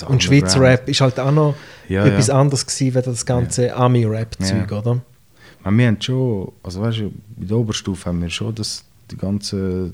also 0.00 0.12
Und 0.12 0.22
Schweizer. 0.22 0.60
Rap 0.60 0.88
ist 0.88 1.00
halt 1.00 1.18
auch 1.20 1.30
noch 1.32 1.54
ja, 1.88 2.04
etwas 2.06 2.28
ja. 2.28 2.38
anderes 2.40 2.66
gewesen, 2.66 2.96
als 2.96 3.06
das 3.06 3.26
ganze 3.26 3.74
Ami-Rap-Zeug, 3.74 4.70
Ja. 4.70 4.78
oder? 4.78 5.00
Aber 5.64 5.76
wir 5.76 5.86
haben 5.86 6.00
schon, 6.00 6.50
also 6.62 6.80
weißt 6.80 6.98
du, 6.98 7.12
bei 7.36 7.46
der 7.46 7.56
Oberstufe 7.56 8.06
haben 8.06 8.20
wir 8.20 8.30
schon 8.30 8.54
das, 8.54 8.84
die 9.10 9.16
ganze 9.16 9.90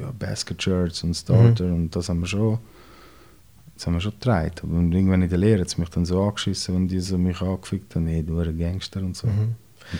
ja, 0.00 0.10
Basket 0.18 0.60
Shirts 0.62 1.02
und 1.04 1.14
Starter 1.14 1.64
Mhm. 1.64 1.74
und 1.74 1.96
das 1.96 2.08
haben 2.08 2.20
wir 2.20 2.26
schon, 2.26 2.58
das 3.74 3.86
haben 3.86 3.94
wir 3.94 4.00
schon 4.00 4.12
getragen. 4.12 4.52
Und 4.62 4.92
irgendwann 4.92 5.22
in 5.22 5.28
der 5.28 5.38
Lehre 5.38 5.60
hat 5.60 5.68
es 5.68 5.78
mich 5.78 5.88
dann 5.90 6.04
so 6.04 6.22
angeschissen, 6.22 6.74
wenn 6.74 6.88
die 6.88 7.00
so 7.00 7.16
mich 7.18 7.40
angefickt 7.40 7.94
haben, 7.94 8.04
nee, 8.04 8.22
du 8.22 8.36
bist 8.36 8.48
ein 8.48 8.58
Gangster 8.58 9.00
und 9.00 9.16
so. 9.16 9.26
Mhm. 9.28 9.54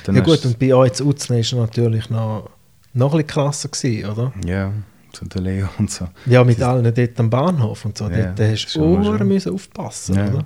Und 0.07 0.17
Ja 0.17 0.23
gut, 0.23 0.45
und 0.45 0.59
bei 0.59 0.75
euch 0.75 0.93
zu 0.95 1.07
Utzne 1.07 1.41
ist 1.41 1.53
natürlich 1.53 2.09
noch, 2.11 2.49
noch 2.95 3.13
ein 3.13 3.19
bisschen 3.19 3.27
krasser 3.29 3.69
gewesen, 3.69 4.09
oder? 4.11 4.33
ja, 4.47 4.73
so 5.17 5.27
der 5.27 5.41
Leo 5.43 5.69
und 5.79 5.91
so. 5.91 6.09
Ja, 6.27 6.43
mit 6.45 6.61
allen 6.63 6.93
dort 6.95 7.21
am 7.21 7.31
Bahnhof 7.31 7.85
und 7.85 7.97
so. 7.99 8.09
Ja, 8.09 8.33
dort 8.33 8.41
hast 8.41 8.67
du 8.75 9.03
schon. 9.05 9.29
müssen 9.29 9.53
aufpassen, 9.55 10.15
Ja. 10.17 10.29
oder? 10.29 10.45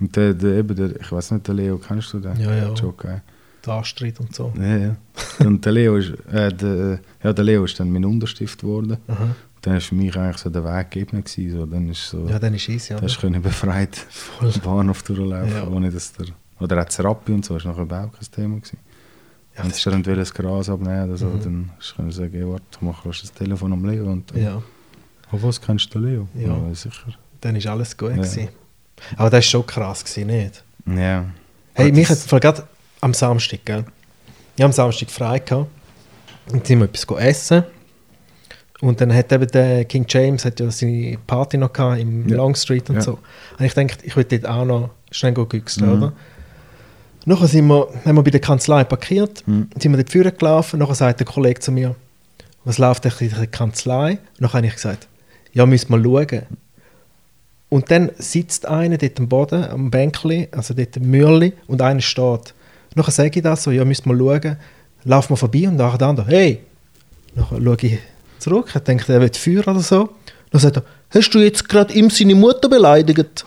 Und 0.00 0.16
der, 0.16 0.34
der, 0.34 0.56
eben 0.58 0.74
der, 0.76 1.00
ich 1.00 1.10
weiß 1.12 1.30
nicht, 1.32 1.46
der 1.46 1.54
Leo, 1.54 1.78
kennst 1.78 2.12
du 2.12 2.20
den? 2.20 2.36
Ja, 2.40 2.54
ja. 2.54 2.72
Joke, 2.74 3.22
Der 3.64 3.72
Astrid 3.74 4.18
und 4.20 4.34
so. 4.34 4.52
Ja, 4.58 4.76
ja. 4.76 4.96
Und 5.46 5.64
der 5.64 5.72
Leo 5.72 5.96
ist, 5.96 6.12
äh, 6.32 6.52
der, 6.52 6.98
ja, 7.22 7.32
der 7.32 7.44
Leo 7.44 7.64
ist 7.64 7.78
dann 7.80 7.90
mein 7.90 8.04
Unterstift 8.04 8.60
geworden. 8.60 8.98
Aha. 9.06 9.34
Dann 9.62 9.74
war 9.74 9.80
für 9.80 9.94
mich 9.94 10.14
eigentlich 10.16 10.36
so 10.38 10.50
der 10.50 10.64
Weg 10.64 10.90
gegeben. 10.90 11.24
Gewesen, 11.24 11.58
so. 11.58 11.64
Dann 11.66 11.88
ist 11.88 12.08
so, 12.10 12.26
Ja, 12.28 12.38
dann 12.38 12.52
ist 12.54 12.68
easy, 12.68 12.90
da 12.90 12.96
oder? 12.98 13.06
hast 13.06 13.22
du 13.22 13.30
befreit 13.40 14.06
den 14.42 14.60
Bahnhof 14.60 15.02
durchlaufen, 15.04 15.52
Ja. 15.54 15.66
ohne 15.68 15.90
dass 15.90 16.12
der, 16.12 16.26
oder 16.60 16.80
auch 16.80 16.84
das 16.84 17.02
Rappi 17.02 17.32
und 17.32 17.44
so, 17.44 17.56
ist 17.56 17.64
nachher 17.64 17.82
überhaupt 17.82 18.14
kein 18.18 18.30
Thema 18.30 18.56
gewesen. 18.56 18.78
Ja, 19.56 19.62
Wenn 19.64 19.70
du 20.02 20.02
dann 20.02 20.16
das 20.16 20.34
Gras 20.34 20.68
abnehmen 20.68 21.04
oder 21.08 21.16
so, 21.16 21.26
Mhm. 21.26 21.42
dann 21.42 21.70
hast 21.78 21.94
du 21.96 22.10
sagen, 22.10 22.32
hey, 22.32 22.46
warte, 22.48 22.64
ich 22.72 22.80
mache 22.82 23.08
das 23.08 23.32
Telefon 23.32 23.72
am 23.72 23.84
Leo 23.84 24.04
und 24.10 24.30
dann, 24.32 24.42
ja, 24.42 24.62
oh, 25.32 25.38
was 25.40 25.60
kennst 25.60 25.94
du 25.94 25.98
Leo? 26.00 26.28
Ja. 26.34 26.56
sicher. 26.74 27.12
dann 27.40 27.56
ist 27.56 27.66
alles 27.66 27.96
gut 27.96 28.10
Ja. 28.10 28.16
gewesen. 28.16 28.48
Aber 29.16 29.28
das 29.30 29.32
war 29.38 29.42
schon 29.42 29.66
krass, 29.66 30.02
gewesen, 30.04 30.26
nicht? 30.28 30.64
Ja. 30.86 31.26
Hey, 31.74 31.92
mich 31.92 32.08
hat 32.08 32.26
gerade 32.40 32.66
am 33.00 33.12
Samstag, 33.14 33.60
gell? 33.64 33.84
Ich 34.56 34.62
habe 34.62 34.66
am 34.66 34.72
Samstag 34.72 35.10
frei 35.10 35.38
gehabt. 35.40 35.68
Und 36.50 36.66
sind 36.66 36.78
wir 36.78 36.84
etwas 36.86 37.06
essen. 37.20 37.64
Und 38.80 39.00
dann 39.00 39.14
hat 39.14 39.32
eben 39.32 39.46
der 39.48 39.84
King 39.84 40.04
James 40.08 40.44
hat 40.44 40.58
ja 40.60 40.70
seine 40.70 41.16
Party 41.26 41.56
noch 41.58 41.72
gehabt 41.72 42.00
im 42.00 42.28
Ja. 42.28 42.36
Long 42.36 42.54
Street 42.54 42.88
und 42.90 42.96
Ja. 42.96 43.02
so. 43.02 43.18
Und 43.58 43.64
ich 43.64 43.72
dachte, 43.74 43.98
ich 44.04 44.16
würde 44.16 44.38
dort 44.38 44.52
auch 44.52 44.64
noch 44.64 44.90
schnell 45.10 45.32
güchseln, 45.32 45.86
Mhm. 45.90 45.96
oder? 46.02 46.12
Nachher 47.26 47.48
sind 47.48 47.66
wir, 47.66 47.88
haben 48.04 48.16
wir 48.16 48.22
bei 48.22 48.30
der 48.30 48.40
Kanzlei 48.40 48.84
parkiert, 48.84 49.42
Mhm. 49.46 49.68
sind 49.78 49.92
wir 49.92 49.96
dort 49.98 50.10
vorne 50.12 50.32
gelaufen. 50.32 50.78
Nachher 50.78 50.94
sagt 50.94 51.20
der 51.20 51.26
Kollege 51.26 51.60
zu 51.60 51.72
mir, 51.72 51.94
was 52.64 52.78
läuft 52.78 53.04
eigentlich 53.06 53.32
in 53.32 53.38
der 53.38 53.46
Kanzlei? 53.46 54.18
Nachher 54.38 54.58
habe 54.58 54.66
ich 54.66 54.74
gesagt, 54.74 55.08
ja, 55.52 55.64
müssen 55.66 55.90
wir 55.90 56.02
schauen. 56.02 56.42
Und 57.70 57.90
dann 57.90 58.10
sitzt 58.18 58.66
einer 58.66 58.98
dort 58.98 59.18
am 59.18 59.28
Boden, 59.28 59.64
am 59.64 59.90
Bänkli, 59.90 60.48
also 60.52 60.74
dort 60.74 60.96
im 60.96 61.10
Mürli, 61.10 61.54
und 61.66 61.82
einer 61.82 62.00
steht. 62.00 62.54
Nachher 62.94 63.10
sage 63.10 63.30
ich 63.38 63.42
das 63.42 63.64
so, 63.64 63.70
ja, 63.70 63.84
müssen 63.84 64.08
wir 64.08 64.16
schauen. 64.16 64.56
Laufen 65.04 65.30
wir 65.30 65.36
vorbei 65.36 65.66
und 65.68 65.76
nachher 65.76 65.98
der 65.98 66.08
andere, 66.08 66.26
hey! 66.30 66.60
Nachher 67.34 67.60
schaue 67.60 67.76
ich 67.80 67.98
zurück, 68.38 68.72
ich 68.74 68.80
denke, 68.82 69.12
er 69.12 69.20
wird 69.20 69.36
Feuer 69.36 69.66
oder 69.66 69.80
so. 69.80 70.10
Dann 70.50 70.60
sagt 70.60 70.76
er, 70.76 70.84
hast 71.10 71.30
du 71.30 71.40
jetzt 71.40 71.68
gerade 71.68 71.92
ihm 71.94 72.10
seine 72.10 72.34
Mutter 72.36 72.68
beleidigt? 72.68 73.44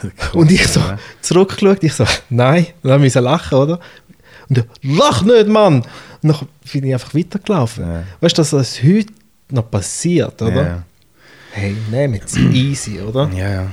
Und 0.34 0.50
ich 0.50 0.66
so 0.66 0.80
zurückgeschaut, 1.20 1.82
ich 1.84 1.94
so, 1.94 2.04
nein, 2.30 2.66
dann 2.82 3.00
musste 3.00 3.18
ich 3.20 3.24
lachen, 3.24 3.58
oder? 3.58 3.80
Und 4.48 4.58
er, 4.58 4.64
lach 4.82 5.22
nicht, 5.22 5.48
Mann! 5.48 5.82
Und 6.22 6.28
dann 6.28 6.48
bin 6.72 6.84
ich 6.84 6.92
einfach 6.92 7.14
weitergelaufen. 7.14 7.84
Ja. 7.84 8.02
Weißt 8.20 8.36
du, 8.36 8.40
dass 8.42 8.50
das 8.50 8.82
heute 8.82 9.12
noch 9.50 9.70
passiert, 9.70 10.40
oder? 10.42 10.62
Ja. 10.66 10.82
Hey, 11.52 11.76
nehmen 11.90 12.20
es 12.24 12.36
easy, 12.36 13.00
oder? 13.00 13.28
Ja, 13.34 13.50
ja. 13.50 13.66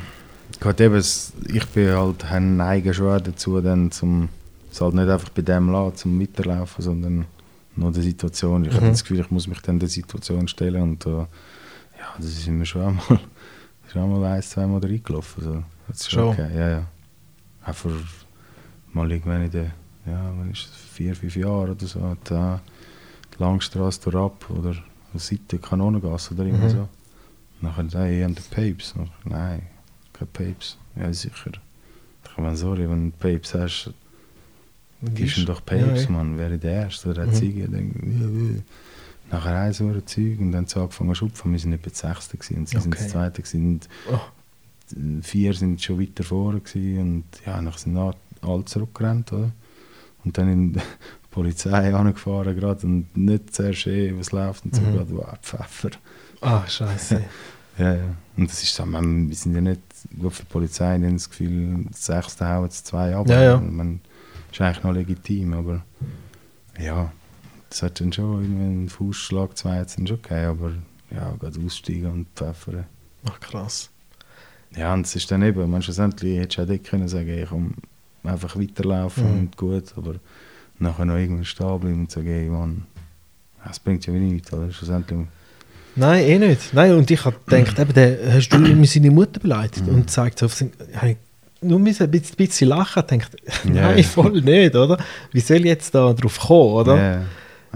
Gut, 0.60 0.82
eben, 0.82 0.98
ich 0.98 1.66
bin 1.68 1.90
halt, 1.96 2.30
habe 2.30 2.42
neigen 2.42 2.94
schon 2.94 3.24
dazu, 3.24 3.62
dann 3.62 3.92
zum, 3.92 4.28
es 4.72 4.82
halt 4.82 4.94
nicht 4.94 5.08
einfach 5.08 5.30
bei 5.30 5.42
dem 5.42 5.72
lassen, 5.72 5.96
zum 5.96 6.20
Weiterlaufen, 6.22 6.84
sondern 6.84 7.26
noch 7.78 7.94
der 7.94 8.04
Situation. 8.04 8.66
Ich 8.66 8.72
Mhm. 8.74 8.76
habe 8.78 8.90
das 8.90 9.04
Gefühl, 9.04 9.22
ich 9.22 9.32
muss 9.32 9.48
mich 9.48 9.62
dann 9.62 9.80
der 9.80 9.88
Situation 9.88 10.48
stellen 10.50 10.82
und 10.82 11.06
äh, 11.06 11.10
ja, 11.10 11.28
das 12.18 12.26
ist 12.28 12.48
mir 12.48 12.66
schon 12.66 12.82
einmal, 12.82 13.04
schon 13.94 14.02
einmal 14.04 14.24
ein, 14.34 14.42
zweimal 14.42 14.82
reingelaufen. 14.82 15.44
So. 15.44 15.64
Schon? 15.96 16.30
okay, 16.30 16.50
ja, 16.56 16.70
ja. 16.70 16.88
Auch 17.66 17.74
vor 17.76 17.92
mal 18.94 19.12
irgendwann 19.12 19.44
in 19.46 19.52
den, 19.52 19.72
ja, 20.06 20.32
wann 20.38 20.52
ist 20.52 20.68
das, 20.70 20.76
vier, 20.76 21.16
fünf 21.16 21.36
Jahren 21.36 21.72
oder 21.72 21.86
so, 21.88 22.18
da 22.24 22.62
die 23.38 23.42
Langstrasse 23.44 24.02
durch 24.02 24.16
ab 24.16 24.50
oder 24.50 24.76
Seite 25.16 25.58
Kanonengasse 25.60 26.34
oder 26.34 26.46
immer 26.46 26.58
Mhm. 26.66 26.70
so. 26.70 26.90
Nachher, 27.62 27.86
hey, 27.94 28.20
ihr 28.20 28.26
habt 28.26 28.38
den 28.38 28.72
Papes. 28.74 28.96
Nachher, 28.96 29.12
Nein, 29.26 29.62
kein 30.14 30.28
Papes. 30.30 30.78
Ja, 30.96 31.12
sicher. 31.14 31.52
Ich 32.32 32.38
meine, 32.38 32.56
sorry, 32.56 32.90
wenn 32.90 33.12
du 33.12 33.18
Papes 33.18 33.54
hast, 33.54 33.94
gibst 35.02 35.38
du 35.38 35.42
ihm 35.42 35.46
doch 35.48 35.66
Papes, 35.66 36.04
Ja. 36.06 36.10
Mann. 36.12 36.38
Wäre 36.38 36.58
der 36.58 36.72
Erste, 36.84 37.14
der 37.14 37.26
Mhm. 37.26 37.30
hat 37.30 37.36
Ziege. 37.36 37.68
Denk, 37.68 37.96
ja, 37.96 38.28
ja. 38.28 38.62
nachher 39.32 39.60
ein 39.60 39.74
so 39.74 39.86
ein 39.88 40.08
Zeug 40.08 40.40
und 40.40 40.52
dann 40.54 40.66
so 40.68 40.82
angefangen 40.82 41.10
zu 41.12 41.16
schupfen. 41.16 41.52
Wir 41.52 41.60
sind 41.60 41.74
etwa 41.74 41.90
das 41.90 42.00
Sechste 42.00 42.38
und 42.56 42.68
sie 42.70 42.80
sind 42.80 42.94
Okay. 42.94 43.04
das 43.04 43.10
Zweite 43.12 43.42
gewesen. 43.42 43.68
Und 43.68 43.90
Oh. 44.12 44.20
Vier 45.22 45.54
sind 45.54 45.82
schon 45.82 46.00
weiter 46.00 46.24
vorne 46.24 46.62
und 46.74 47.24
ja, 47.46 47.62
nachher 47.62 47.80
sind 47.80 47.98
alle 47.98 48.66
zurückgerannt, 48.66 49.32
oder? 49.34 49.52
Und 50.26 50.38
dann 50.38 50.52
in 50.52 50.74
die 50.74 50.80
Polizei 51.32 51.94
angefahren 51.94 52.56
gerade 52.56 52.86
und 52.86 53.16
nicht 53.16 53.54
zuerst 53.54 53.88
eh, 53.88 54.18
was 54.18 54.32
läuft 54.32 54.66
und 54.66 54.76
so 54.76 54.82
Mhm. 54.82 54.94
gerade, 54.94 55.12
wow, 55.16 55.38
Pfeffer. 55.42 55.92
Ah, 56.42 56.66
scheiße. 56.68 57.24
Ja, 57.78 57.96
ja. 57.96 58.04
Und 58.36 58.50
das 58.50 58.62
ist 58.62 58.76
so, 58.76 58.86
man, 58.86 59.30
wir 59.30 59.36
sind 59.38 59.56
ja 59.56 59.62
nicht, 59.62 59.80
gut 60.20 60.34
für 60.34 60.44
die 60.44 60.50
Polizei, 60.50 60.98
die 60.98 61.06
haben 61.06 61.14
das 61.14 61.30
Gefühl, 61.30 61.86
das 61.90 62.06
Sechste 62.06 62.46
hauen 62.46 62.66
jetzt 62.66 62.86
zwei 62.86 63.16
ab. 63.16 63.30
Ja, 63.30 63.42
ja. 63.42 63.58
Man, 63.58 64.02
ist 64.52 64.60
eigentlich 64.60 64.84
noch 64.84 64.92
legitim, 64.92 65.54
aber 65.54 65.86
ja, 66.78 67.10
das 67.70 67.82
hat 67.82 68.02
dann 68.02 68.12
schon 68.12 68.44
einen 68.44 68.90
Fußschlag, 68.90 69.56
zwei 69.58 69.80
hat 69.80 69.88
es 69.88 69.96
dann 69.96 70.08
schon 70.08 70.22
gegeben, 70.22 70.46
aber 70.46 70.74
ja, 71.12 71.34
gerade 71.40 71.58
aussteigen 71.66 72.08
und 72.12 72.28
pfeffern. 72.36 72.84
Ach, 73.30 73.40
krass. 73.40 73.90
Ja, 74.76 74.94
und 74.94 75.06
es 75.06 75.16
ist 75.16 75.30
dann 75.32 75.42
eben, 75.42 75.70
man 75.70 75.82
schlussendlich 75.82 76.38
hättest 76.40 76.58
du 76.60 76.62
auch 76.64 76.68
dort 76.68 76.84
können 76.84 77.08
sagen, 77.08 77.30
ich 77.30 77.50
komm, 77.50 77.74
einfach 78.24 78.56
weiterlaufen 78.56 79.24
Mhm. 79.34 79.40
und 79.40 79.58
gut, 79.58 79.84
aber 79.96 80.16
nachher 80.78 81.06
noch 81.06 81.16
irgendwann 81.18 81.46
stehen 81.46 81.80
bleiben 81.80 82.00
und 82.02 82.12
sagen, 82.12 82.28
hey 82.28 82.48
Mann, 82.50 82.84
das 83.66 83.80
bringt 83.80 84.06
ja 84.06 84.14
wie 84.14 84.20
nichts, 84.20 84.54
oder? 84.54 84.72
Schlussendlich, 84.72 85.20
Nein, 85.96 86.24
eh 86.24 86.40
nicht. 86.40 86.74
Nein, 86.74 86.94
und 86.94 87.10
ich 87.12 87.26
habe 87.26 87.36
gedacht, 87.46 87.78
eben, 87.80 87.94
der, 87.94 88.34
hast 88.34 88.50
du 88.50 88.58
immer 88.64 88.86
seine 88.86 89.12
Mutter 89.12 89.40
beleidigt 89.40 89.86
Mhm. 89.88 89.96
und 89.96 90.10
zeigt 90.12 90.42
auf 90.44 90.62
ich 90.62 91.18
nur 91.62 91.80
müssen 91.80 92.04
ein 92.04 92.12
bisschen, 92.12 92.38
bisschen 92.38 92.70
lachen 92.70 93.04
und 93.04 93.12
Ja. 93.76 93.92
nein, 93.92 94.04
voll 94.04 94.40
nicht, 94.42 94.76
oder? 94.76 94.98
Wie 95.34 95.42
soll 95.42 95.58
ich 95.58 95.66
jetzt 95.66 95.94
da 95.94 96.14
drauf 96.14 96.40
kommen, 96.40 96.72
oder? 96.74 96.96
Ja, 96.98 97.22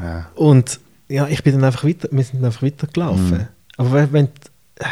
ja. 0.01 0.29
Und 0.35 0.79
ja, 1.09 1.27
ich 1.27 1.43
bin 1.43 1.53
dann 1.55 1.65
einfach 1.65 1.83
weiter, 1.83 2.07
wir 2.11 2.23
sind 2.23 2.45
einfach 2.45 2.61
weitergelaufen. 2.61 3.31
Mhm. 3.39 3.47
Aber 3.75 3.91
wenn, 3.93 4.13
wenn 4.13 4.25
äh, 4.25 4.85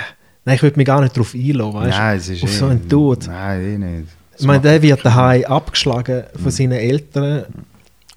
nein, 0.45 0.55
ich 0.55 0.61
würde 0.63 0.77
mich 0.77 0.85
gar 0.87 1.01
nicht 1.01 1.15
darauf 1.15 1.33
einlassen, 1.33 1.73
weißt 1.73 1.97
Nein, 1.97 2.17
es 2.17 2.29
ist 2.29 2.43
Auf 2.43 2.49
eh, 2.49 2.53
so 2.57 2.65
einen 2.67 2.89
Tod. 2.89 3.27
Nein, 3.27 3.61
eh 3.61 3.77
nicht. 3.77 4.07
Es 4.33 4.41
Ich 4.41 4.47
meine, 4.47 4.61
der 4.61 4.81
wird 4.81 5.03
daheim 5.05 5.43
abgeschlagen 5.45 6.23
von 6.33 6.43
Mhm. 6.45 6.49
seinen 6.49 6.71
Eltern 6.73 7.45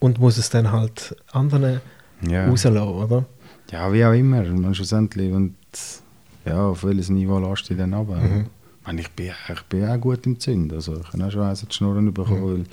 und 0.00 0.18
muss 0.18 0.38
es 0.38 0.50
dann 0.50 0.70
halt 0.70 1.16
anderen 1.32 1.80
ja. 2.28 2.46
rauslassen, 2.48 2.78
oder? 2.88 3.24
ja, 3.70 3.92
wie 3.92 4.04
auch 4.04 4.12
immer. 4.12 4.42
Man 4.44 4.74
schlussendlich, 4.74 5.32
und, 5.32 5.54
ja, 6.44 6.66
auf 6.68 6.84
welches 6.84 7.08
Niveau 7.08 7.38
lasst 7.38 7.68
du 7.70 7.74
denn 7.74 7.92
ab? 7.94 8.08
Mhm. 8.08 8.46
Ich, 8.80 8.86
meine, 8.86 9.00
ich, 9.00 9.10
bin, 9.10 9.30
ich 9.52 9.62
bin 9.62 9.88
auch 9.88 9.98
gut 10.00 10.26
im 10.26 10.38
Zünden. 10.38 10.72
Also, 10.76 11.00
ich 11.00 11.12
habe 11.12 11.24
auch 11.26 11.30
schon 11.30 11.42
eins 11.42 11.64
die 11.68 11.74
Schnurren 11.74 12.12
bekommen, 12.12 12.40
Mhm. 12.42 12.46
weil 12.58 12.64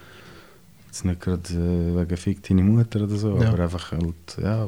jetzt 0.88 1.06
nicht 1.06 1.22
gerade 1.22 1.42
äh, 1.54 1.98
wegen 1.98 2.18
«Fick 2.18 2.44
deine 2.48 2.64
Mutter» 2.64 3.02
oder 3.04 3.16
so, 3.16 3.38
Ja. 3.42 3.50
aber 3.50 3.64
einfach 3.64 3.92
halt, 3.94 4.04
ja, 4.42 4.64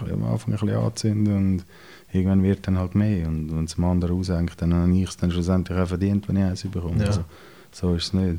am 0.00 0.24
Anfang 0.24 0.52
ein 0.54 0.58
bisschen 0.58 0.76
anzünden 0.76 1.36
und 1.36 1.64
irgendwann 2.12 2.42
wird 2.42 2.66
dann 2.66 2.78
halt 2.78 2.94
mehr. 2.94 3.26
Und 3.26 3.54
wenn 3.54 3.64
es 3.64 3.74
dem 3.74 3.84
anderen 3.84 4.18
aushängt, 4.18 4.52
dann 4.58 4.74
habe 4.74 4.96
ich 4.96 5.08
es 5.08 5.16
dann 5.16 5.30
schlussendlich 5.30 5.78
auch 5.78 5.88
verdient, 5.88 6.28
wenn 6.28 6.36
ich 6.36 6.44
eins 6.44 6.62
bekomme. 6.62 7.00
Ja. 7.00 7.06
Also, 7.06 7.24
so 7.72 7.94
ist 7.94 8.04
es 8.04 8.12
nicht. 8.12 8.38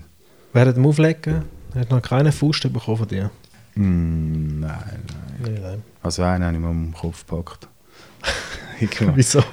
Während 0.54 0.78
dem 0.78 0.86
Auflegen 0.86 1.44
hat 1.76 1.90
noch 1.92 2.02
keine 2.02 2.32
Faust 2.32 2.62
bekommen 2.74 2.98
von 2.98 3.08
dir. 3.08 3.32
Mm, 3.76 4.60
nein, 4.60 5.04
nein. 5.42 5.84
Also 6.02 6.24
einen 6.24 6.44
habe 6.44 6.56
ich 6.56 6.62
mal 6.62 6.70
am 6.70 6.94
Kopf 6.94 7.26
gepackt. 7.26 7.68
Wieso? 9.16 9.44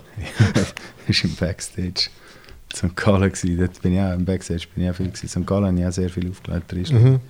das 0.55 1.23
war 1.23 1.31
im 1.31 1.37
Backstage. 1.37 2.09
St. 2.75 2.97
Gallen. 2.97 3.33
Dort 3.59 3.83
bin 3.83 3.95
ich 3.95 4.01
auch 4.01 4.13
im 4.13 4.25
Backstage 4.25 4.67
bin 4.75 4.85
ich 4.85 4.91
auch 4.91 4.95
viel 4.95 5.11
gewesen. 5.11 5.29
St. 5.29 5.47
Gallen 5.47 5.67
habe 5.67 5.79
ich 5.79 5.87
auch 5.87 5.93
sehr 5.93 6.11
viel 6.11 6.31
aufgelegt. 6.31 6.93
Mhm. 6.93 7.21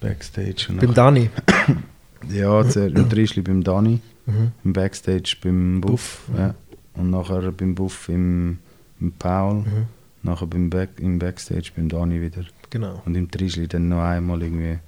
Backstage. 0.00 0.66
Und 0.68 0.80
Beim 0.80 0.94
Dani. 0.94 1.30
ja, 2.30 2.68
zuerst 2.68 2.96
im 2.96 3.08
Trischli 3.08 3.42
beim 3.42 3.62
Dani. 3.62 4.00
Mhm. 4.26 4.52
Im 4.64 4.72
Backstage 4.72 5.36
beim 5.42 5.80
Buff. 5.80 6.22
Buff, 6.26 6.38
ja. 6.38 6.54
Und 6.94 7.10
nachher 7.10 7.52
beim 7.52 7.74
Buff 7.74 8.08
im, 8.08 8.58
im 9.00 9.12
Paul. 9.12 9.60
Mhm. 9.60 9.86
Nachher 10.22 10.46
beim 10.46 10.70
Back, 10.70 10.90
im 10.98 11.18
Backstage 11.18 11.72
beim 11.74 11.88
Dani 11.88 12.20
wieder. 12.20 12.44
Genau. 12.70 13.02
Und 13.04 13.14
im 13.16 13.30
Trischli 13.30 13.66
dann 13.66 13.88
noch 13.88 14.02
einmal 14.02 14.42
irgendwie, 14.42 14.78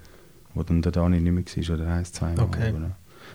wo 0.55 0.62
dann 0.62 0.82
der 0.82 0.93
Dani 0.93 1.20
nicht 1.20 1.57
mehr 1.57 1.68
war, 1.68 1.74
oder 1.74 1.93
eins, 1.93 2.12
zweimal. 2.12 2.45
Okay. 2.45 2.68
Aber, 2.68 2.91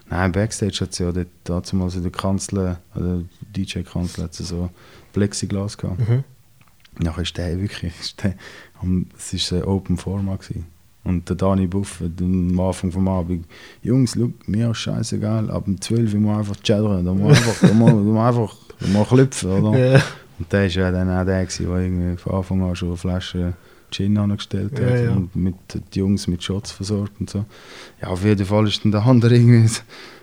nein, 0.09 0.31
Backstage 0.31 0.79
hat 0.81 0.91
es 0.91 0.99
ja 0.99 1.11
dort 1.11 1.71
damals 1.71 1.95
in 1.95 2.03
der 2.03 2.11
Kanzel, 2.11 2.77
oder 2.95 3.21
DJ-Kanzel 3.55 4.23
hat 4.23 4.33
so 4.33 4.69
Plexiglas 5.13 5.77
gehabt. 5.77 6.07
Mhm. 6.07 6.23
Nachher 6.99 7.21
ist 7.21 7.37
der 7.37 7.59
wirklich, 7.59 7.99
ist 7.99 8.23
der, 8.23 8.35
es 9.17 9.51
war 9.51 9.59
ein 9.59 9.63
Open 9.65 9.97
Format. 9.97 10.41
Gewesen. 10.41 10.65
Und 11.03 11.27
der 11.29 11.35
Dani 11.35 11.65
Buff 11.65 12.01
hat 12.01 12.21
am 12.21 12.59
Anfang 12.59 12.91
vom 12.91 13.07
Abend, 13.07 13.45
Jungs, 13.81 14.15
schau, 14.17 14.31
mir 14.47 14.71
ist 14.71 14.77
scheißegal, 14.79 15.49
ab 15.49 15.63
um 15.67 15.79
12 15.79 16.13
Uhr 16.13 16.19
muss 16.19 16.37
einfach 16.39 16.61
chattern, 16.61 17.05
da 17.05 17.13
muss 17.13 17.37
einfach, 17.37 17.67
da 17.67 17.73
muss, 17.73 17.89
da 17.89 17.95
muss 17.95 18.19
einfach 18.19 18.55
da 18.79 18.87
muss 18.87 19.07
klopfen, 19.07 19.49
oder? 19.51 19.77
Ja. 19.93 20.01
Und 20.37 20.51
der 20.51 20.61
war 20.61 20.67
ja 20.67 20.91
dann 20.91 21.09
auch 21.09 21.25
der, 21.25 21.45
gewesen, 21.45 21.67
der 21.67 21.77
irgendwie 21.79 22.17
von 22.17 22.33
Anfang 22.33 22.61
an 22.63 22.75
schon 22.75 22.89
eine 22.89 22.97
Flasche 22.97 23.53
Gin 23.91 24.17
angestellt 24.17 24.73
hat 24.73 24.81
Ja, 24.81 24.95
ja. 24.97 25.11
und 25.11 25.35
mit 25.35 25.55
die 25.93 25.99
Jungs 25.99 26.27
mit 26.27 26.43
Shots 26.43 26.71
versorgt 26.71 27.19
und 27.19 27.29
so. 27.29 27.45
Ja, 28.01 28.09
auf 28.09 28.23
jeden 28.23 28.45
Fall 28.45 28.67
ist 28.67 28.83
dann 28.83 28.91
der 28.91 29.05
andere 29.05 29.35
irgendwie 29.35 29.69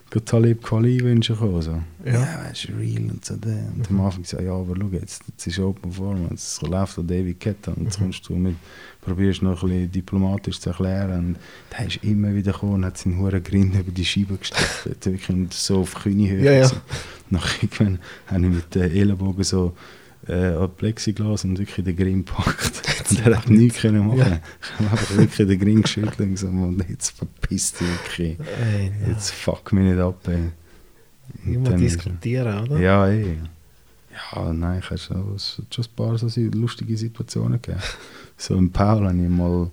so, 0.07 0.11
gerade 0.11 0.25
Talib 0.25 0.63
Kweli 0.63 1.01
wünschen 1.01 1.35
gekommen. 1.35 1.63
So. 1.63 1.83
Ja. 2.05 2.13
Ja, 2.13 2.45
weißt 2.49 2.69
du, 2.69 2.73
real 2.79 3.11
und 3.11 3.25
so. 3.25 3.35
Und 3.35 3.91
am 3.91 4.01
Anfang 4.01 4.23
gesagt, 4.23 4.43
ja, 4.43 4.53
aber 4.53 4.75
schau 4.81 4.89
jetzt, 4.93 5.23
jetzt 5.29 5.47
ist 5.47 5.59
Open 5.59 5.93
Form, 5.93 6.29
jetzt 6.31 6.63
läuft 6.63 6.97
der 6.97 7.05
David 7.05 7.41
Ketta 7.41 7.73
und 7.73 7.85
jetzt 7.85 7.99
kommst 7.99 8.29
du 8.29 8.35
mit, 8.35 8.57
probierst 9.03 9.43
noch 9.43 9.63
ein 9.63 9.69
bisschen 9.69 9.91
diplomatisch 9.91 10.61
zu 10.61 10.71
erklären. 10.71 11.19
Und 11.19 11.37
der 11.77 11.87
ist 11.87 12.05
immer 12.05 12.35
wieder 12.35 12.53
gekommen 12.53 12.75
und 12.75 12.85
hat 12.85 12.99
seinen 12.99 13.19
hohen 13.19 13.43
Grin 13.43 13.73
über 13.73 13.91
die 13.91 14.05
Scheibe 14.05 14.37
gesteckt. 14.37 15.29
Und 15.29 15.53
so 15.53 15.81
auf 15.81 15.95
Kniehöhe. 15.95 16.45
Ja, 16.45 16.53
ja. 16.53 16.71
Nach 17.31 17.63
irgendwann 17.63 17.99
habe 18.27 18.47
ich 18.47 18.53
mit 18.53 18.75
den 18.75 18.91
Ellenbogen 18.91 19.45
so 19.45 19.75
äh, 20.29 20.55
an 20.55 20.71
Plexiglas 20.77 21.45
und 21.45 21.59
wirklich 21.59 21.85
den 21.85 21.97
Grin 21.97 22.25
gepackt. 22.25 22.83
und 23.11 23.27
er 23.27 23.37
hat 23.37 23.49
nichts 23.49 23.81
können 23.81 24.07
machen. 24.07 24.19
Ja. 24.19 24.27
Ich 24.63 24.79
habe 24.79 24.91
einfach 24.91 25.17
wirklich 25.17 25.49
den 25.49 25.59
Grin 25.61 25.83
geschüttelt 25.83 26.21
und 26.21 26.31
gesagt, 26.33 26.53
"Mann, 26.53 26.85
jetzt 26.89 27.17
verpisst 27.17 27.81
dich 27.81 27.89
wirklich. 27.89 28.39
Ey, 28.63 28.93
ja. 29.03 29.09
Jetzt 29.09 29.31
fuck 29.31 29.73
mich 29.73 29.85
nicht 29.85 30.01
ab. 30.01 30.21
Ey. 30.29 30.51
Und 31.45 31.55
Immer 31.55 31.77
diskutieren, 31.77 32.63
oder? 32.63 32.79
Ja, 32.79 33.09
eh. 33.09 33.37
Ja, 34.35 34.53
nein, 34.53 34.79
ich 34.79 34.87
habe 34.87 34.99
schon, 34.99 35.17
ein 35.17 35.85
paar 35.95 36.17
so 36.19 36.29
lustige 36.55 36.97
Situationen 36.97 37.61
gegeben. 37.61 37.83
so 38.37 38.55
im 38.57 38.71
Paul 38.71 39.07
habe 39.07 39.17
ich 39.23 39.29
mal, 39.29 39.71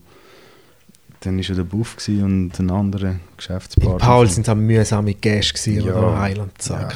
dann 1.22 1.38
war 1.38 1.44
ja 1.44 1.56
der 1.56 1.64
Buff 1.64 1.98
und 2.08 2.60
ein 2.60 2.72
anderer 2.72 3.16
Geschäftspartner. 3.38 3.94
In 3.94 3.98
Paul 4.00 4.30
sind 4.30 4.48
es 4.48 4.56
mühsame 4.56 5.14
Gäste 5.14 5.54
gewesen, 5.72 5.88
Ja. 5.88 5.96
oder? 5.96 6.20
Heiland 6.20 6.52
ja, 6.68 6.90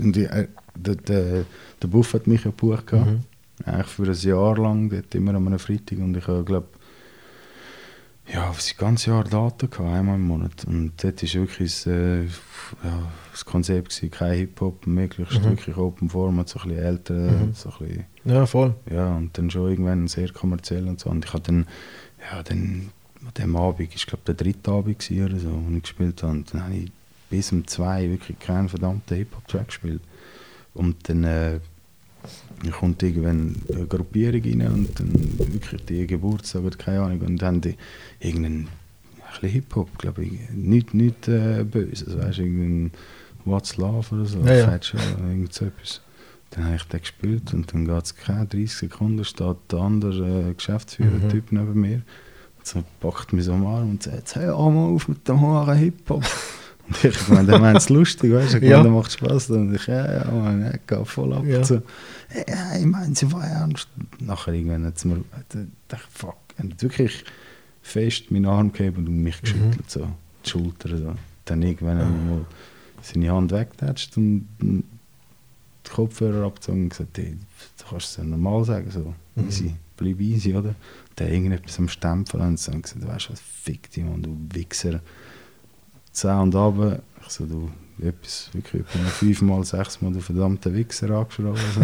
und 0.00 0.16
äh, 0.16 0.48
der, 0.76 0.94
der, 0.96 1.44
der 1.82 1.88
Buff 1.88 2.14
hat 2.14 2.26
mich 2.26 2.44
ja 2.44 2.50
gebucht. 2.50 2.92
Mhm. 2.92 3.20
Eigentlich 3.64 3.86
für 3.86 4.02
ein 4.04 4.12
Jahr 4.14 4.56
lang, 4.58 4.90
dort 4.90 5.14
immer 5.14 5.34
an 5.34 5.46
einem 5.46 5.58
Freitag. 5.58 5.98
Und 5.98 6.16
ich 6.16 6.24
glaube 6.24 6.64
ja, 8.32 8.48
das 8.52 8.76
ganze 8.76 9.10
Jahr 9.10 9.22
Daten 9.22 9.70
gehabt, 9.70 9.88
einmal 9.88 10.16
im 10.16 10.26
Monat. 10.26 10.64
Und 10.66 10.92
dort 11.02 11.22
war 11.22 11.32
wirklich 11.40 11.72
das, 11.72 11.86
äh, 11.86 12.24
ja, 12.24 13.12
das 13.30 13.44
Konzept, 13.44 13.90
gewesen, 13.90 14.10
kein 14.10 14.36
Hip-Hop, 14.38 14.84
möglichst 14.86 15.40
Mhm. 15.40 15.44
wirklich 15.50 15.76
Open 15.76 16.10
Format, 16.10 16.48
so 16.48 16.58
ein 16.60 16.68
bisschen 16.70 16.84
älter, 16.84 17.14
Mhm. 17.14 17.52
so 17.54 17.70
ein 17.70 17.86
bisschen, 17.86 18.04
Ja, 18.24 18.44
voll. 18.46 18.74
ja, 18.90 19.14
und 19.16 19.38
dann 19.38 19.48
schon 19.50 19.70
irgendwann 19.70 20.08
sehr 20.08 20.30
kommerziell 20.32 20.88
und 20.88 20.98
so. 20.98 21.08
Und 21.10 21.24
ich 21.24 21.32
habe 21.32 21.42
dann, 21.44 21.66
ja, 22.32 22.42
dann, 22.42 22.90
an 23.24 23.32
dem 23.38 23.56
Abend, 23.56 23.94
ich 23.94 24.06
glaube 24.06 24.22
der 24.26 24.34
dritte 24.34 24.72
Abend 24.72 24.98
gewesen 24.98 25.24
oder 25.24 25.38
so, 25.38 25.48
wo 25.52 25.76
ich 25.76 25.82
gespielt 25.82 26.22
habe, 26.24 26.32
und 26.32 26.52
dann 26.52 26.64
habe 26.64 26.74
ich 26.74 26.92
bis 27.30 27.52
um 27.52 27.64
zwei 27.66 28.08
wirklich 28.10 28.38
keinen 28.40 28.68
verdammten 28.68 29.16
Hip-Hop-Track 29.16 29.68
gespielt. 29.68 30.00
Und 30.76 31.08
dann 31.08 31.24
äh, 31.24 31.60
kommt 32.70 33.02
irgendwann 33.02 33.56
eine 33.72 33.86
Gruppierung 33.86 34.42
rein 34.42 34.72
und 34.72 34.98
dann 34.98 35.38
wirklich 35.38 35.84
die 35.84 36.06
Geburtstag 36.06 36.62
oder 36.62 36.76
keine 36.76 37.02
Ahnung 37.02 37.20
und 37.20 37.42
dann 37.42 37.46
haben 37.46 37.60
die 37.60 37.76
irgendeinen 38.20 38.68
ein 39.42 39.48
Hip-Hop, 39.48 39.98
glaube 39.98 40.24
ich, 40.24 40.32
nicht, 40.50 40.94
nicht 40.94 41.28
äh, 41.28 41.64
Böses, 41.64 42.16
weißt 42.16 42.38
du, 42.38 42.42
irgendein 42.42 42.90
What's 43.44 43.76
Love 43.76 44.14
oder 44.14 44.24
so, 44.24 44.40
Ja, 44.40 44.54
ja. 44.54 44.80
Irgend 45.28 45.52
so 45.52 45.66
etwas. 45.66 46.00
Dann 46.50 46.64
habe 46.64 46.76
ich 46.76 46.84
den 46.84 47.00
gespielt 47.00 47.52
und 47.52 47.72
dann 47.72 47.86
geht 47.86 48.04
es 48.04 48.16
keine 48.16 48.46
30 48.46 48.72
Sekunden, 48.72 49.24
steht 49.24 49.56
der 49.70 49.78
andere 49.80 50.50
äh, 50.50 50.54
Geschäftsführer-Typ 50.54 51.52
neben 51.52 51.80
mir 51.80 52.02
und 52.58 52.66
so 52.66 52.82
packt 53.00 53.32
mich 53.32 53.44
so 53.44 53.52
am 53.52 53.66
Arm 53.66 53.90
und 53.90 54.02
sagt, 54.02 54.34
hey, 54.36 54.46
hör 54.46 54.70
mal 54.70 54.94
auf 54.94 55.08
mit 55.08 55.26
dem 55.28 55.40
Haaren 55.40 55.76
Hip-Hop. 55.76 56.24
Und 56.88 57.04
ich 57.04 57.28
meine, 57.28 57.46
der 57.46 57.58
meint 57.58 57.78
es 57.78 57.88
lustig, 57.88 58.32
weißt 58.32 58.54
du, 58.54 58.58
ich 58.58 58.64
Ja. 58.64 58.78
meine, 58.78 58.88
der 58.90 58.92
macht 58.98 59.12
Spaß. 59.12 59.50
Und 59.50 59.74
ich, 59.74 59.86
ja, 59.86 60.24
ja, 60.24 60.30
man, 60.30 60.62
ja, 60.62 60.72
geht 60.86 61.06
voll 61.08 61.32
ab. 61.32 61.44
Ja. 61.44 61.64
So, 61.64 61.82
ja, 62.46 62.76
ich 62.78 62.86
meine, 62.86 63.14
sie 63.14 63.30
war 63.32 63.44
ernst. 63.44 63.88
Nachher 64.20 64.52
irgendwann 64.54 64.84
hat 64.86 64.98
sie 64.98 65.08
mir, 65.08 65.16
ich, 65.18 65.98
fuck, 66.12 66.36
er 66.56 66.64
hat 66.64 66.82
wirklich 66.82 67.24
fest 67.82 68.30
meinen 68.30 68.46
Arm 68.46 68.72
gegeben 68.72 69.06
und 69.06 69.22
mich 69.22 69.40
geschüttelt, 69.40 69.90
so, 69.90 70.08
die 70.44 70.50
Schulter. 70.50 70.96
So. 70.96 71.14
Dann 71.44 71.62
irgendwann 71.62 71.98
ich 72.00 72.30
mal 72.30 72.44
seine 73.02 73.30
Hand 73.32 73.52
weggetatscht 73.52 74.16
und 74.16 74.48
den 74.60 74.84
Kopfhörer 75.92 76.46
abgezogen 76.46 76.84
und 76.84 76.88
gesagt, 76.90 77.16
hey, 77.18 77.36
du 77.78 77.84
kannst 77.88 78.10
es 78.10 78.16
ja 78.16 78.24
normal 78.24 78.64
sagen, 78.64 78.90
so, 78.90 79.14
Mhm. 79.36 79.48
easy, 79.48 79.74
bleib 79.96 80.20
easy, 80.20 80.54
oder? 80.54 80.74
Der 81.18 81.30
irgendetwas 81.32 81.78
am 81.78 81.88
Stempel 81.88 82.40
und 82.40 82.54
gesagt, 82.56 82.84
weißt 83.06 83.28
du 83.28 83.32
was, 83.32 83.40
fick 83.40 83.90
dich, 83.90 84.02
Mann, 84.04 84.22
du 84.22 84.36
Wichser. 84.52 85.00
10 86.16 86.30
und 86.38 86.54
runter. 86.54 87.02
Ich 87.22 87.28
so, 87.32 87.44
du, 87.44 87.70
etwas, 88.00 88.50
wirklich 88.52 88.84
fünfmal, 88.86 89.64
sechsmal 89.64 90.12
den 90.12 90.22
verdammten 90.22 90.74
Wichser 90.74 91.10
angeschrien. 91.10 91.48
Also. 91.48 91.80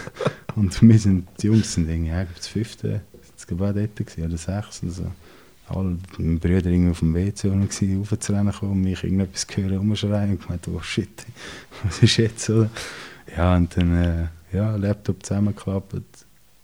und 0.56 0.82
wir 0.82 0.98
sind, 0.98 1.28
die 1.40 1.46
Jungs 1.46 1.72
sind 1.74 1.88
irgendwie, 1.88 2.10
ja, 2.10 2.24
das 2.24 2.46
fünfte, 2.48 3.00
das 3.36 3.58
war 3.58 3.72
dort, 3.72 3.96
gewesen, 3.96 4.24
oder 4.24 4.36
sechste. 4.36 4.86
Also. 4.86 5.10
Alle 5.68 5.98
meine 6.18 6.38
Brüder 6.38 6.68
irgendwie 6.68 6.90
auf 6.90 6.98
dem 6.98 7.14
WC 7.14 7.48
gewesen, 7.48 7.98
raufzurennen 8.10 8.52
kommen 8.52 8.72
und 8.72 8.80
mich 8.80 9.04
irgendetwas 9.04 9.46
hören, 9.54 9.76
rumschreien 9.78 10.32
und 10.32 10.42
gemeint, 10.42 10.66
oh 10.68 10.80
shit, 10.80 11.24
was 11.84 12.02
ist 12.02 12.16
jetzt, 12.16 12.50
oder? 12.50 12.68
Ja, 13.36 13.54
und 13.56 13.76
dann, 13.76 13.96
äh, 13.96 14.26
ja, 14.52 14.74
Laptop 14.74 15.24
zusammengeklappt, 15.24 15.94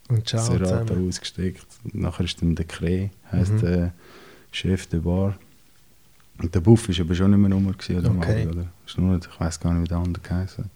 Und 0.09 0.27
ciao 0.27 0.43
Serato 0.43 0.85
zusammen. 0.87 1.07
ausgesteckt. 1.07 1.65
Und 1.85 1.95
nachher 1.95 2.25
ist 2.25 2.41
dann 2.41 2.55
der 2.55 2.65
Kreh, 2.65 3.09
heisst 3.31 3.53
Mhm. 3.53 3.61
der 3.61 3.93
Chef 4.51 4.87
der 4.87 4.99
Bar. 4.99 5.37
Und 6.41 6.53
der 6.53 6.59
Buff 6.59 6.87
war 6.87 6.95
aber 6.99 7.15
schon 7.15 7.31
nicht 7.31 7.39
mehr 7.39 7.49
Nummer 7.49 7.73
gewesen, 7.73 7.97
oder? 7.99 8.11
Okay. 8.15 8.47
Oder? 8.47 8.65
Ist 8.85 8.97
nur, 8.97 9.17
ich 9.17 9.39
weiß 9.39 9.59
gar 9.59 9.73
nicht, 9.73 9.83
wie 9.85 9.87
der 9.87 9.97
andere 9.97 10.21
geheißen 10.21 10.63
hat. 10.65 10.71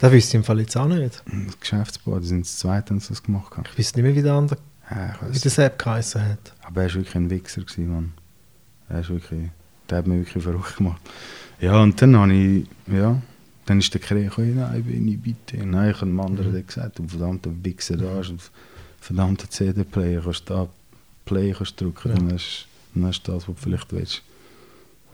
Das 0.00 0.12
wüsste 0.12 0.30
ich 0.30 0.34
im 0.34 0.44
Fall 0.44 0.60
jetzt 0.60 0.76
auch 0.76 0.88
nicht. 0.88 1.22
Das 1.46 1.60
Geschäftsbar, 1.60 2.20
die 2.20 2.26
sind 2.26 2.44
das 2.44 2.58
zweite, 2.58 2.98
sie 3.00 3.08
das 3.08 3.22
gemacht 3.22 3.56
haben. 3.56 3.64
Ich 3.72 3.78
wüsste 3.78 3.98
nicht 4.00 4.06
mehr, 4.06 4.14
wie 4.16 4.22
der 4.22 4.34
andere, 4.34 4.58
Ja, 4.90 5.14
wie 5.30 5.38
der 5.38 5.50
Sepp 5.50 5.78
geheißen 5.78 6.22
hat. 6.22 6.54
Aber 6.62 6.82
er 6.82 6.88
war 6.88 6.94
wirklich 6.96 7.14
ein 7.14 7.30
Wichser, 7.30 7.62
gewesen, 7.62 7.90
Mann. 7.92 8.12
Er 8.88 9.00
ist 9.00 9.08
wirklich, 9.10 9.48
der 9.88 9.98
hat 9.98 10.06
mich 10.06 10.26
wirklich 10.26 10.42
verrückt 10.44 10.76
gemacht. 10.76 11.00
Ja, 11.60 11.80
und 11.82 12.00
dann 12.02 12.14
habe 12.16 12.34
ich, 12.34 12.66
ja, 12.88 13.20
dann 13.64 13.78
ist 13.78 13.92
der 13.94 14.00
Kreh 14.00 14.24
gekommen, 14.24 14.56
nein, 14.56 14.82
bin 14.84 15.08
ich 15.08 15.18
bitte. 15.20 15.64
Nein, 15.64 15.90
ich 15.90 15.96
habe 15.96 16.06
dem 16.06 16.20
anderen 16.20 16.52
Mhm. 16.52 16.66
gesagt, 16.66 16.98
du 16.98 17.08
verdammter 17.08 17.50
Wichser, 17.62 17.96
da 17.96 18.16
hast 18.16 18.28
du 18.28 18.32
einen 18.32 18.40
verdammten 19.00 19.50
CD-Player, 19.50 20.20
kannst 20.22 20.50
da 20.50 20.68
Play 21.24 21.52
kannst 21.56 21.80
drücken, 21.80 22.08
Ja. 22.10 22.14
dann, 22.16 22.32
hast, 22.34 22.66
dann 22.94 23.06
hast 23.06 23.22
du 23.22 23.32
das, 23.32 23.48
was 23.48 23.54
du 23.54 23.60
vielleicht 23.62 23.92
willst. 23.92 24.22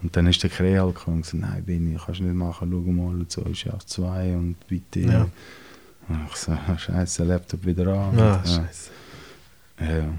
Und 0.02 0.16
dann 0.16 0.26
ist 0.26 0.42
der 0.42 0.50
halt 0.50 0.94
gekommen 0.94 1.18
und 1.18 1.22
gesagt, 1.22 1.42
nein, 1.42 1.64
bin 1.64 1.94
ich, 1.94 2.04
kannst 2.04 2.20
du 2.20 2.24
nicht 2.24 2.34
machen, 2.34 2.68
schau 2.70 2.92
mal, 2.92 3.14
und 3.14 3.30
so 3.30 3.42
ist 3.42 3.64
ja 3.64 3.78
zwei 3.86 4.36
und 4.36 4.56
bitte. 4.66 5.00
Ja. 5.00 5.28
Und 6.08 6.26
ich 6.28 6.36
so, 6.36 6.56
scheiße, 6.76 7.24
Laptop 7.24 7.64
wieder 7.64 7.86
an. 7.86 7.96
Ah, 7.96 8.08
Und, 8.10 8.18
ja. 8.18 8.44
scheiße. 8.44 8.90
Ja, 9.80 9.96
ja. 9.98 10.14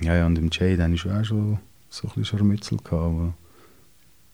Ja, 0.00 0.16
ja, 0.16 0.26
und 0.26 0.36
im 0.38 0.50
hatte 0.82 0.94
ich 0.94 1.00
schon 1.00 1.12
auch 1.12 1.24
schon 1.24 1.58
so 1.88 2.08
ein 2.08 2.14
bisschen 2.14 2.24
Scharmützel 2.24 2.78
gehabt, 2.78 2.92
aber 2.92 3.34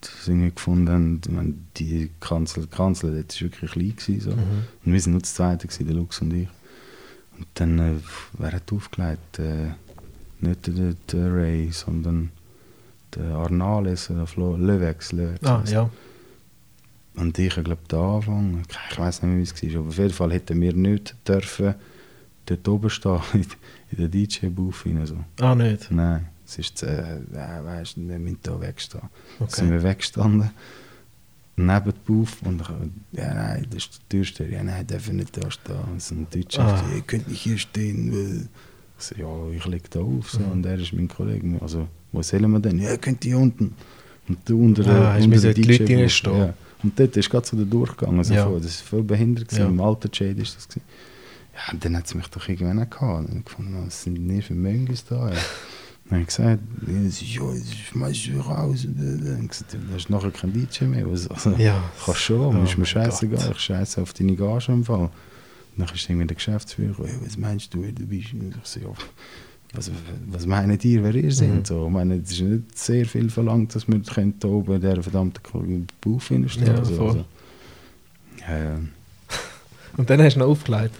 das 0.00 0.28
irgendwie 0.28 0.50
gefunden 0.50 1.20
meine, 1.28 1.54
die 1.76 2.10
Kanzel, 2.20 2.66
Kanzel 2.66 3.14
dort 3.14 3.34
war 3.34 3.40
wirklich 3.42 3.70
klein. 3.70 3.96
Gewesen, 3.96 4.20
so. 4.20 4.30
Mhm. 4.30 4.64
Und 4.84 4.92
wir 4.92 5.00
sind 5.00 5.12
nur 5.12 5.20
das 5.20 5.34
Zweite, 5.34 5.66
gewesen, 5.68 5.86
der 5.86 5.94
Lux 5.94 6.20
und 6.22 6.32
ich. 6.32 6.48
Und 7.38 7.46
dann, 7.54 7.78
äh, 7.78 7.92
wer 8.38 8.52
hat 8.52 8.72
aufgelegt? 8.72 9.38
Äh, 9.38 9.72
nicht 10.40 10.66
der, 10.66 10.94
der 11.12 11.34
Ray, 11.34 11.70
sondern 11.70 12.30
der 12.32 12.39
Arnales, 13.18 14.06
der 14.08 14.26
Flo, 14.26 14.56
Löwex. 14.56 15.12
Löwex 15.12 15.44
Ah, 15.46 15.62
ja. 15.66 15.90
und 17.16 17.38
ich 17.38 17.54
glaube 17.54 17.78
da 17.88 18.14
angefangen. 18.14 18.62
Ich 18.90 18.98
weiß 18.98 19.22
nicht 19.22 19.30
mehr, 19.30 19.38
wie 19.38 19.42
es 19.42 19.74
war. 19.74 19.80
Aber 19.80 19.88
auf 19.88 19.98
jeden 19.98 20.12
Fall 20.14 20.32
hätten 20.32 20.60
wir 20.60 20.72
nicht 20.72 21.14
dürfen 21.26 21.74
dort 22.46 22.68
oben 22.68 22.90
stehen, 22.90 23.20
in, 23.90 23.96
der 23.98 24.08
DJ-Booth. 24.08 24.84
So. 25.04 25.16
Ah, 25.40 25.54
nicht. 25.54 25.90
Nein, 25.90 26.26
es 26.46 26.58
ist, 26.58 26.82
äh, 26.82 27.16
äh, 27.18 27.64
weißt 27.64 27.96
du, 27.96 28.08
wir 28.08 28.18
müssen 28.18 28.38
hier 28.44 28.60
wegstehen. 28.60 29.02
Dann 29.38 29.48
sind 29.48 29.64
Okay. 29.66 29.70
wir 29.72 29.82
weggestanden, 29.82 30.50
neben 31.56 31.84
der 31.84 31.92
Booth. 32.06 32.36
Und 32.44 32.60
ich, 32.62 32.68
ja, 33.18 33.34
nein, 33.34 33.66
das 33.70 33.84
ist 33.84 34.00
der 34.00 34.08
Türsteher. 34.08 34.48
Ja, 34.50 34.62
nein, 34.64 34.86
dürfen 34.86 35.16
nicht 35.16 35.36
da 35.36 35.50
stehen. 35.50 35.76
Und 35.92 36.02
so 36.02 36.14
ein 36.14 36.26
Deutscher, 36.30 36.62
Ah. 36.64 36.82
ihr 36.94 37.02
könnt 37.02 37.28
nicht 37.28 37.40
hier 37.42 37.58
stehen. 37.58 38.12
weil-" 38.12 38.48
Ich 38.98 39.04
so, 39.06 39.14
ja, 39.16 39.56
ich 39.56 39.64
lege 39.66 39.88
da 39.90 40.00
auf. 40.00 40.30
So. 40.30 40.40
Mhm. 40.40 40.52
Und 40.52 40.66
er 40.66 40.78
ist 40.78 40.92
mein 40.92 41.08
Kollege. 41.08 41.58
Also, 41.62 41.88
wo 42.12 42.22
sollen 42.22 42.50
wir 42.50 42.60
denn? 42.60 42.78
Ja, 42.78 42.90
ihr 42.90 42.98
könnt 42.98 43.24
hier 43.24 43.38
unten. 43.38 43.74
Und 44.28 44.38
du 44.48 44.62
unter 44.64 44.86
Ah, 44.86 45.14
unter 45.16 45.28
müssen 45.28 45.42
der 45.42 45.54
die 45.54 45.62
Leute 45.62 45.84
DJ-Booth. 45.84 46.00
reinstehen. 46.02 46.38
Ja. 46.38 46.54
Und 46.82 46.98
dort 46.98 47.16
ist 47.16 47.28
gerade 47.30 47.46
so 47.46 47.56
der 47.56 47.66
Durchgang. 47.66 48.18
Also 48.18 48.34
Ja. 48.34 48.44
Das 48.48 48.80
war 48.80 48.86
voll 48.88 49.02
behindert. 49.02 49.48
gewesen. 49.48 49.62
Ja. 49.62 49.68
Im 49.68 49.80
alten 49.80 50.10
Jade 50.12 50.40
ist 50.42 50.56
das. 50.56 50.68
Gewesen. 50.68 50.82
Ja, 51.54 51.72
und 51.72 51.84
dann 51.84 51.96
hat 51.96 52.06
es 52.06 52.14
mich 52.14 52.26
doch 52.28 52.48
irgendwann 52.48 52.78
auch 52.82 52.88
gehabt. 52.90 53.28
Und 53.28 53.38
ich 53.38 53.44
gefunden, 53.44 53.82
was 53.86 54.02
sind 54.02 54.14
denn 54.28 54.40
für 54.42 54.54
Möngis 54.54 55.04
da? 55.04 55.28
Ja. 55.30 55.34
Dann 56.04 56.12
habe 56.12 56.20
ich 56.22 56.26
gesagt, 56.28 56.60
ja, 56.86 57.40
schmeiß 57.90 58.12
ich 58.16 58.32
raus. 58.36 58.84
Und 58.84 58.96
dann 58.98 59.32
habe 59.34 59.42
ich 59.42 59.48
gesagt, 59.50 59.74
du 59.74 59.94
hast 59.94 60.10
nachher 60.10 60.30
kein 60.30 60.52
DJ 60.52 60.84
mehr. 60.84 61.06
Also, 61.06 61.28
Ja. 61.58 61.82
Kannst 62.04 62.20
schon, 62.20 62.56
Oh 62.56 62.62
ist 62.64 62.78
mir 62.78 62.86
scheißegal. 62.86 63.38
Gott. 63.46 63.56
Ich 63.56 63.62
scheiße 63.62 64.00
auf 64.00 64.12
deine 64.12 64.34
Gage 64.34 64.72
im 64.72 64.84
Fall. 64.84 65.10
Dann 65.76 65.88
ist 65.94 66.08
irgendwie 66.10 66.26
der 66.26 66.34
Geschäftsführer 66.36 67.06
ja, 67.06 67.12
was 67.24 67.36
meinst 67.36 67.72
du, 67.74 67.82
wer 67.82 67.92
du 67.92 68.04
bist? 68.06 68.32
Und 68.32 68.54
ich 68.56 68.68
so, 68.68 68.80
ja, 68.80 68.88
was, 69.72 69.90
was 70.26 70.46
meinen 70.46 70.78
die, 70.78 71.02
wer 71.02 71.14
ihr 71.14 71.32
seid? 71.32 71.48
Mhm. 71.48 71.64
So, 71.64 71.86
ich 71.86 71.92
meine, 71.92 72.16
es 72.16 72.32
ist 72.32 72.40
nicht 72.40 72.78
sehr 72.78 73.06
viel 73.06 73.30
verlangt, 73.30 73.74
dass 73.74 73.86
wir 73.86 74.00
hier 74.00 74.44
oben 74.44 74.74
in 74.74 74.80
dieser 74.80 75.02
verdammten 75.02 75.86
Bauch 76.00 76.22
hinstehen. 76.22 76.66
Ja, 76.66 76.84
so, 76.84 76.94
voll. 76.94 77.08
also. 77.08 77.24
ja. 78.40 78.78
Und 79.96 80.10
dann 80.10 80.22
hast 80.22 80.34
du 80.34 80.40
noch 80.40 80.48
aufgelegt. 80.48 80.94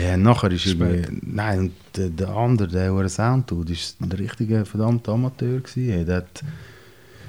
Ja, 0.00 0.16
nachher 0.16 0.50
ist 0.52 0.66
irgendwie, 0.66 1.04
nein, 1.22 1.72
der, 1.96 2.10
der 2.10 2.28
andere, 2.28 2.68
der, 2.68 2.94
der 2.94 3.08
Sound 3.08 3.48
tut, 3.48 3.70
ist 3.70 4.00
ein 4.00 4.12
richtiger 4.12 4.64
verdammter 4.64 5.12
Amateur 5.12 5.60
gewesen. 5.60 6.06
Der 6.06 6.16
hat, 6.18 6.44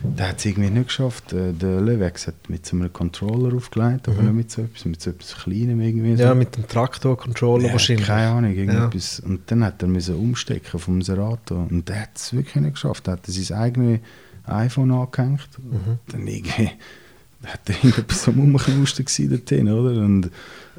der 0.04 0.30
hat 0.30 0.40
es 0.40 0.46
irgendwie 0.46 0.70
nicht 0.70 0.88
geschafft. 0.88 1.34
Äh, 1.34 1.54
Der 1.54 1.82
Levex 1.82 2.28
hat 2.28 2.50
mit 2.50 2.66
so 2.66 2.76
einem 2.76 2.92
Controller 2.92 3.56
aufgelegt, 3.56 4.08
aber 4.08 4.22
Mhm. 4.22 4.26
nicht 4.28 4.36
mit 4.36 4.52
so 4.52 4.62
etwas, 4.64 4.86
mit 4.86 5.02
so 5.02 5.10
etwas 5.12 5.36
Kleinem 5.36 5.80
irgendwie. 5.82 6.14
Ja, 6.14 6.30
so. 6.30 6.36
mit 6.36 6.56
dem 6.58 6.68
Traktor-Controller 6.68 7.68
Ja, 7.68 7.72
wahrscheinlich. 7.74 8.08
Keine 8.08 8.30
Ahnung, 8.32 8.54
irgendetwas. 8.56 9.20
Und 9.20 9.50
dann 9.52 9.64
hat 9.64 9.82
er 9.82 9.88
müssen 9.88 10.16
umstecken 10.16 10.80
vom 10.80 11.02
Serato. 11.02 11.68
Und 11.70 11.88
der 11.90 12.02
hat 12.02 12.10
es 12.16 12.34
wirklich 12.34 12.56
nicht 12.56 12.74
geschafft. 12.74 13.08
Er 13.08 13.14
hat 13.14 13.26
sein 13.26 13.58
eigenes 13.58 14.00
iPhone 14.46 14.92
angehängt. 14.92 15.48
Mhm. 15.60 16.00
Dann 16.08 16.28
irgendwie 16.28 16.70
hat 17.46 17.62
er 17.70 17.76
irgendetwas 17.76 18.28
am 18.28 18.40
Rumknusten 18.40 19.06
gewesen 19.06 19.30
dort 19.30 19.50
drin, 19.52 19.70
oder? 19.70 20.02
Und 20.04 20.32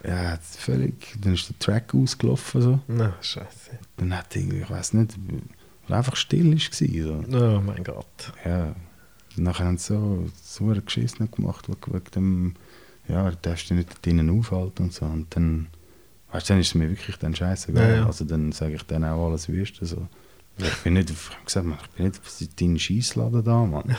ja, 0.06 0.36
völlig, 0.42 1.14
dann 1.20 1.34
ist 1.34 1.48
der 1.48 1.58
Track 1.60 1.94
ausgelaufen. 1.94 2.60
So. 2.62 2.80
Na, 2.88 3.14
scheiße. 3.20 3.70
Dann 3.98 4.16
hat 4.16 4.34
er 4.34 4.42
irgendwie, 4.42 4.62
ich 4.62 4.70
weiß 4.70 4.94
nicht, 4.94 5.14
einfach 5.88 6.16
still 6.16 6.52
ist 6.54 6.70
gewesen, 6.72 7.24
so. 7.30 7.38
Oh 7.38 7.60
mein 7.64 7.84
Gott. 7.84 8.32
Ja. 8.44 8.74
Und 9.36 9.44
nachher 9.44 9.66
haben 9.66 9.78
sie 9.78 9.94
so, 9.94 10.26
so 10.42 10.64
einen 10.64 11.30
gemacht, 11.30 11.68
wegen 11.68 12.04
dem, 12.14 12.54
ja, 13.08 13.30
du 13.30 13.36
darfst 13.42 13.70
dich 13.70 13.76
nicht 13.76 13.90
dort 13.90 14.04
drinnen 14.04 14.30
aufhalten 14.30 14.84
und 14.84 14.92
so. 14.92 15.04
Und 15.06 15.34
dann, 15.34 15.68
weißt 16.32 16.48
du, 16.48 16.52
dann 16.54 16.60
ist 16.60 16.68
es 16.68 16.74
mir 16.74 16.90
wirklich 16.90 17.16
dann 17.16 17.34
scheißegal. 17.34 17.88
Ja, 17.88 17.96
ja. 17.96 18.06
Also 18.06 18.24
dann 18.24 18.52
sage 18.52 18.74
ich 18.74 18.82
dann 18.84 19.04
auch 19.04 19.28
alles 19.28 19.48
Wüste. 19.48 19.86
So. 19.86 20.06
Ich 20.58 20.76
bin 20.78 20.94
nicht, 20.94 21.10
ich 21.10 21.30
hab 21.30 21.46
gesagt, 21.46 21.66
ich 21.66 21.90
bin 21.96 22.06
nicht 22.06 22.20
auf 22.20 22.48
deinen 22.56 22.78
Scheissladen 22.78 23.42
da, 23.42 23.64
Mann. 23.64 23.96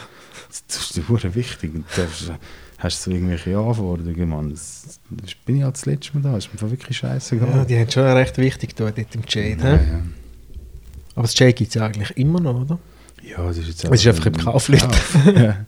Das, 0.47 0.65
das 0.67 0.77
ist 0.77 0.97
dir 0.97 1.35
wichtig. 1.35 1.73
Und 1.73 1.85
du 1.95 2.01
darfst, 2.01 2.31
hast 2.77 3.01
so 3.01 3.11
irgendwelche 3.11 3.57
Anforderungen, 3.57 4.29
Mann. 4.29 4.49
Das, 4.51 4.99
das 5.09 5.35
bin 5.35 5.57
ich 5.57 5.63
halt 5.63 5.75
das 5.75 5.85
letzte 5.85 6.17
Mal 6.17 6.31
da. 6.31 6.37
Ist 6.37 6.53
mir 6.53 6.69
wirklich 6.69 6.97
scheißegal. 6.97 7.49
Ja, 7.49 7.65
die 7.65 7.77
haben 7.77 7.89
schon 7.89 8.03
recht 8.03 8.37
wichtig 8.37 8.75
dort 8.75 8.97
im 8.97 9.23
Jade. 9.27 9.63
ja, 9.63 9.73
ja. 9.75 10.03
Aber 11.15 11.23
das 11.23 11.37
Jade 11.37 11.53
gibt 11.53 11.69
es 11.69 11.75
ja 11.75 11.85
eigentlich 11.85 12.11
immer 12.17 12.39
noch, 12.39 12.61
oder? 12.61 12.79
Ja, 13.23 13.47
das 13.47 13.57
ist 13.57 13.67
jetzt 13.67 13.83
Es 13.85 13.91
ist 14.01 14.07
einfach 14.07 14.25
im. 14.27 14.37
Kauf. 14.37 14.69
ja. 14.69 15.65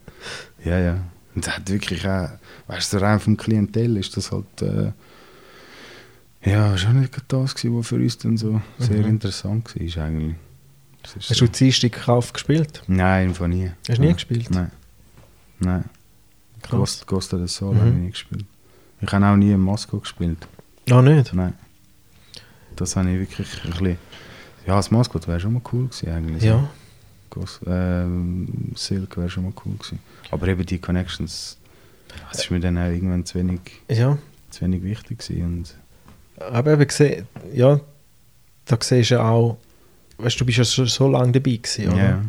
ja, 0.63 0.79
ja. 0.79 0.97
Und 1.33 1.45
das 1.47 1.55
hat 1.57 1.69
wirklich 1.69 2.07
auch, 2.07 2.29
weißt 2.67 2.93
du, 2.93 2.97
rein 3.01 3.19
vom 3.19 3.37
Klientel 3.37 3.97
ist 3.97 4.15
das 4.17 4.31
halt, 4.31 4.61
äh, 4.61 4.91
ja, 6.43 6.77
schon 6.77 6.99
nicht 7.01 7.13
das 7.27 7.55
gewesen, 7.55 7.77
was 7.77 7.87
für 7.87 7.95
uns 7.95 8.17
dann 8.17 8.37
so 8.37 8.61
sehr 8.77 8.99
Mhm. 8.99 9.05
interessant 9.09 9.75
war 9.75 10.03
eigentlich. 10.05 10.35
Hast 11.15 11.27
so. 11.29 11.45
du 11.45 11.51
Dienstag 11.51 11.91
Kauf 11.93 12.33
gespielt? 12.33 12.81
Nein, 12.87 13.29
einfach 13.29 13.47
nie. 13.47 13.71
Hast 13.87 13.97
du 13.97 14.01
nie 14.01 14.07
Nein. 14.07 14.15
gespielt? 14.15 14.49
Nein. 14.51 14.71
Nein. 15.59 15.85
Costa, 16.69 17.05
Costa 17.05 17.37
del 17.37 17.47
Sol 17.47 17.73
Mhm. 17.75 17.79
habe 17.79 17.89
ich 17.89 17.95
nie 17.95 18.09
gespielt. 18.11 18.45
Ich 19.01 19.11
habe 19.11 19.25
auch 19.25 19.35
nie 19.35 19.51
in 19.51 19.59
Moskau 19.59 19.97
gespielt. 19.99 20.47
Ah, 20.89 21.01
nicht? 21.01 21.33
Nein. 21.33 21.53
Das 22.75 22.95
habe 22.95 23.09
ich 23.11 23.19
wirklich 23.19 23.47
ein 23.63 23.69
bisschen, 23.71 23.97
ja, 24.67 24.75
das 24.75 24.89
Maskott 24.91 25.27
wäre 25.27 25.39
schon 25.39 25.53
mal 25.53 25.61
cool 25.71 25.87
gewesen 25.87 26.09
eigentlich. 26.09 26.43
Ja. 26.43 26.69
Gos- 27.35 27.59
ähm, 27.67 28.47
Silk 28.75 29.17
wäre 29.17 29.29
schon 29.29 29.43
mal 29.43 29.53
cool 29.65 29.73
gewesen. 29.77 29.99
Aber 30.31 30.47
eben 30.47 30.65
die 30.65 30.79
Connections, 30.79 31.57
das 32.31 32.41
ist 32.45 32.51
mir 32.51 32.59
dann 32.59 32.77
auch 32.77 32.85
irgendwann 32.89 33.25
zu 33.25 33.37
wenig, 33.37 33.59
Ja. 33.89 34.17
zu 34.49 34.61
wenig 34.61 34.81
wichtig 34.83 35.19
gewesen. 35.19 35.43
Und 35.43 35.75
Aber 36.51 36.73
eben 36.73 36.87
gesehen, 36.87 37.27
ja, 37.53 37.79
da 38.65 38.77
siehst 38.81 39.11
du 39.11 39.15
ja 39.15 39.29
auch, 39.29 39.57
weißt 40.17 40.35
du, 40.35 40.39
du 40.39 40.45
bist 40.45 40.57
ja 40.57 40.63
schon 40.63 40.87
so 40.87 41.07
lange 41.07 41.33
dabei 41.33 41.57
gewesen, 41.57 41.89
oder? 41.89 41.97
ja. 41.97 42.25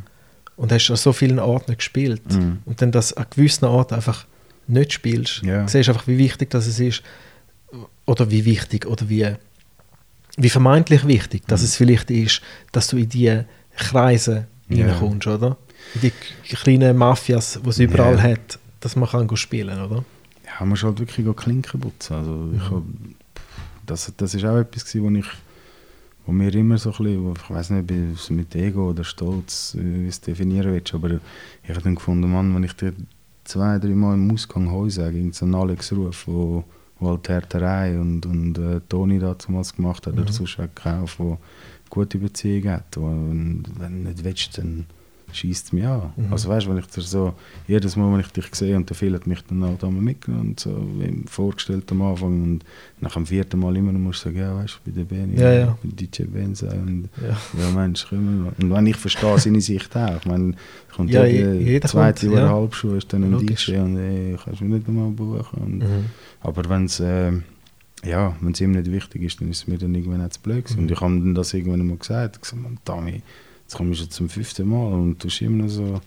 Und 0.56 0.72
hast 0.72 0.90
an 0.90 0.96
so 0.96 1.12
vielen 1.12 1.38
Orten 1.38 1.76
gespielt. 1.76 2.22
Mhm. 2.32 2.58
Und 2.64 2.80
dann, 2.82 2.90
dass 2.90 3.12
an 3.12 3.26
gewissen 3.30 3.66
Orten 3.66 3.94
einfach 3.94 4.26
nicht 4.66 4.92
spielst, 4.92 5.42
Ja. 5.42 5.68
siehst 5.68 5.88
einfach, 5.88 6.06
wie 6.06 6.18
wichtig 6.18 6.50
das 6.50 6.66
es 6.66 6.80
ist. 6.80 7.02
Oder 8.06 8.30
wie 8.30 8.44
wichtig, 8.44 8.86
oder 8.86 9.08
wie, 9.08 9.34
wie 10.38 10.48
vermeintlich 10.48 11.06
wichtig, 11.06 11.42
dass 11.46 11.60
Mhm. 11.60 11.64
es 11.66 11.76
vielleicht 11.76 12.10
ist, 12.10 12.40
dass 12.72 12.88
du 12.88 12.96
in 12.96 13.08
die 13.08 13.42
Kreise 13.76 14.46
Ja. 14.68 14.88
reinkommst, 14.88 15.26
oder? 15.26 15.56
In 15.94 16.00
die 16.00 16.10
kleinen 16.56 16.96
Mafias, 16.96 17.60
die 17.62 17.68
es 17.68 17.78
überall 17.78 18.16
Ja. 18.16 18.22
hat, 18.22 18.58
dass 18.80 18.96
man 18.96 19.08
kann 19.08 19.36
spielen, 19.36 19.80
oder? 19.80 20.04
Ja, 20.44 20.52
man 20.60 20.70
muss 20.70 20.82
halt 20.82 20.98
wirklich 20.98 21.26
Klinken 21.36 21.80
putzen. 21.80 22.14
Also 22.14 22.50
ich 22.54 22.70
hab, 22.70 22.82
das, 23.86 24.12
das 24.16 24.34
ist 24.34 24.44
auch 24.44 24.56
etwas 24.58 24.84
gewesen, 24.84 25.14
wo 25.14 25.18
ich 25.18 25.26
wo 26.28 26.32
mir 26.32 26.52
immer 26.56 26.76
so 26.76 26.90
ein 26.90 26.96
bisschen, 26.96 27.32
ich 27.36 27.50
weiß 27.50 27.70
nicht, 27.70 27.88
ob 27.88 27.96
es 28.16 28.30
mit 28.30 28.52
Ego 28.56 28.90
oder 28.90 29.04
Stolz, 29.04 29.76
äh, 29.78 29.80
wie 30.02 30.08
es 30.08 30.20
definieren 30.20 30.72
willst, 30.72 30.92
aber 30.92 31.20
ich 31.62 31.70
habe 31.70 31.80
dann 31.82 31.94
gefunden, 31.94 32.32
Mann, 32.32 32.52
wenn 32.52 32.64
ich 32.64 32.72
dir 32.72 32.92
zwei, 33.44 33.78
drei 33.78 33.90
Mal 33.90 34.14
im 34.14 34.28
Ausgang 34.32 34.68
Häuser, 34.72 35.12
gegen 35.12 35.32
so 35.32 35.44
einen 35.44 35.54
Alex 35.54 35.92
Ruf, 35.92 36.24
wo, 36.26 36.64
wo 36.98 37.10
halt 37.10 37.28
Härterei 37.28 37.96
und, 37.96 38.26
und 38.26 38.58
äh, 38.58 38.80
Toni 38.88 39.20
damals 39.20 39.72
gemacht 39.76 40.04
hat, 40.08 40.16
Mhm. 40.16 40.22
oder 40.22 40.32
sonst 40.32 40.54
auch 40.58 40.62
gekauft, 40.62 41.14
wo 41.20 41.38
gute 41.90 42.18
Beziehungen 42.18 42.70
hat. 42.72 42.96
Und 42.96 43.64
wenn 43.78 44.04
du 44.04 44.10
nicht 44.10 44.24
willst, 44.24 44.58
dann 44.58 44.86
schießt 45.32 45.66
es 45.66 45.72
mich 45.72 45.84
an. 45.84 46.12
Mhm. 46.16 46.32
Also 46.32 46.48
weißt 46.48 46.68
wenn 46.68 46.78
ich 46.78 46.86
dir 46.86 47.00
so, 47.02 47.34
jedes 47.66 47.96
Mal, 47.96 48.10
wenn 48.12 48.20
ich 48.20 48.28
dich 48.28 48.46
sehe 48.54 48.76
und 48.76 48.88
der 48.88 48.96
Phil 48.96 49.12
hat 49.12 49.26
mich 49.26 49.42
dann 49.42 49.62
halt 49.64 49.82
einmal 49.82 50.00
mitgenommen 50.02 50.50
und 50.50 50.60
so, 50.60 50.70
wie 50.98 51.24
vorgestellt 51.28 51.90
am 51.90 52.00
Anfang 52.02 52.42
und 52.42 52.64
nach 53.00 53.14
dem 53.14 53.26
vierten 53.26 53.58
Mal 53.58 53.76
immer 53.76 53.92
musst 53.92 54.24
du 54.24 54.28
sagen, 54.28 54.38
ja 54.38 54.54
weißt 54.56 54.80
bei 54.84 54.92
der 54.92 55.02
Benny, 55.04 55.36
Ja, 55.38 55.52
ja. 55.52 55.78
bei 55.82 55.90
DJ 55.92 56.22
Benza 56.24 56.68
und 56.70 57.08
Ja. 57.20 57.36
ja 57.60 57.70
Mensch, 57.74 58.06
komm. 58.08 58.46
Und 58.58 58.70
wenn 58.70 58.86
ich 58.86 58.96
verstehe 58.96 59.36
seine 59.38 59.60
Sicht 59.60 59.94
auch, 59.96 60.16
ich 60.16 60.26
meine, 60.26 60.54
kommt 60.94 61.10
Ja, 61.10 61.24
ja, 61.26 61.52
je- 61.52 61.72
jeder 61.72 61.88
zweite 61.88 62.26
kommt, 62.28 62.38
ja. 62.38 62.48
Halbschuh 62.48 62.94
ist 62.94 63.12
dann 63.12 63.24
ein. 63.24 63.44
DJ 63.46 63.78
und 63.78 63.96
ey, 63.98 64.36
kannst 64.42 64.60
du 64.60 64.64
mich 64.64 64.74
nicht 64.74 64.88
einmal 64.88 65.10
buchen. 65.10 65.60
Und, 65.60 65.78
Mhm. 65.80 66.04
Aber 66.40 66.68
wenn 66.70 66.84
es 66.84 67.00
äh, 67.00 67.32
ja, 68.04 68.36
wenn's 68.40 68.60
ihm 68.60 68.72
nicht 68.72 68.90
wichtig 68.90 69.22
ist, 69.22 69.40
dann 69.40 69.50
ist 69.50 69.58
es 69.62 69.66
mir 69.66 69.78
dann 69.78 69.94
irgendwann 69.94 70.24
auch 70.24 70.30
zu 70.30 70.40
blöd. 70.40 70.70
Mhm. 70.72 70.78
Und 70.78 70.90
ich 70.90 71.00
habe 71.00 71.14
ihm 71.14 71.34
das 71.34 71.54
irgendwann 71.54 71.86
mal 71.86 71.96
gesagt, 71.96 72.36
ich 72.36 72.42
gesagt, 72.42 72.62
Mann, 72.62 72.78
Tommy, 72.84 73.22
jetzt 73.62 73.74
kommst 73.76 73.92
du 74.00 74.04
schon 74.04 74.10
zum 74.10 74.28
fünften 74.28 74.68
Mal 74.68 74.92
und 74.92 75.22
du 75.24 75.44
immer 75.44 75.64
noch 75.64 75.68
so, 75.70 76.00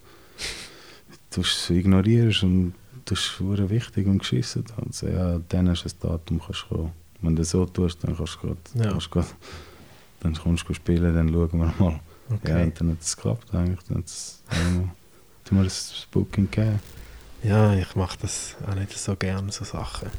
du 1.32 1.74
ignorierst 1.74 2.44
und 2.44 2.74
du 3.06 3.16
bist 3.16 3.70
wichtig 3.70 4.08
und 4.08 4.20
geschissen. 4.20 4.66
Und 4.78 4.94
so, 4.94 5.08
ja, 5.08 5.40
dann 5.50 5.70
hast 5.70 5.84
du 5.84 5.90
ein 5.90 6.12
Datum, 6.12 6.40
kannst 6.40 6.66
du 6.70 6.76
kommen. 6.76 6.92
Wenn 7.22 7.36
du 7.36 7.44
so 7.44 7.66
tust, 7.66 8.04
dann 8.04 8.16
kannst 8.16 8.38
du 8.42 8.48
grad, 8.48 8.58
Ja. 8.76 8.92
kannst 8.92 9.12
grad, 9.12 9.36
dann 10.22 10.34
kommst 10.36 10.68
du 10.70 10.74
spielen, 10.74 11.14
dann 11.16 11.30
schauen 11.30 11.52
wir 11.52 11.58
mal. 11.58 11.74
Ja, 11.82 12.00
Okay. 12.32 12.64
und 12.64 12.80
dann 12.80 12.92
hat 12.92 13.02
es 13.02 13.16
geklappt 13.16 13.54
eigentlich. 13.56 13.80
Dann 13.88 13.98
hat 13.98 14.06
es 14.06 14.44
ja, 14.52 15.52
mal 15.56 15.64
das 15.64 16.08
Booking 16.12 16.50
gegeben. 16.52 16.80
Ja, 17.44 17.74
ich 17.74 17.96
mache 17.96 18.20
das 18.22 18.56
auch 18.70 18.76
nicht 18.76 18.96
so 18.98 19.16
gerne, 19.16 19.52
so 19.52 19.66
Sachen. 19.66 20.10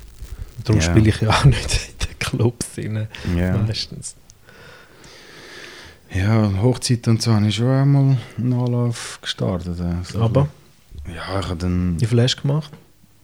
Darum 0.65 0.81
Ja. 0.81 0.91
spiele 0.91 1.09
ich 1.11 1.21
ja 1.21 1.31
auch 1.31 1.45
nicht 1.47 1.73
in 1.75 2.09
den 2.09 2.19
Clubs 2.19 2.67
rein, 2.79 3.09
Ja. 3.37 3.57
meistens. 3.59 4.15
Ja, 6.13 6.51
Hochzeit 6.61 7.07
und 7.07 7.23
so 7.23 7.33
habe 7.33 7.47
ich 7.47 7.55
schon 7.55 7.69
einmal 7.69 8.17
einen 8.37 8.53
Anlauf 8.53 9.19
gestartet. 9.23 9.81
Also, 9.81 10.21
Aber 10.21 10.49
Ja, 11.07 11.39
ich 11.41 11.47
habe 11.49 11.57
dann 11.57 11.97
hast 12.01 12.37
du 12.37 12.43
gemacht? 12.43 12.73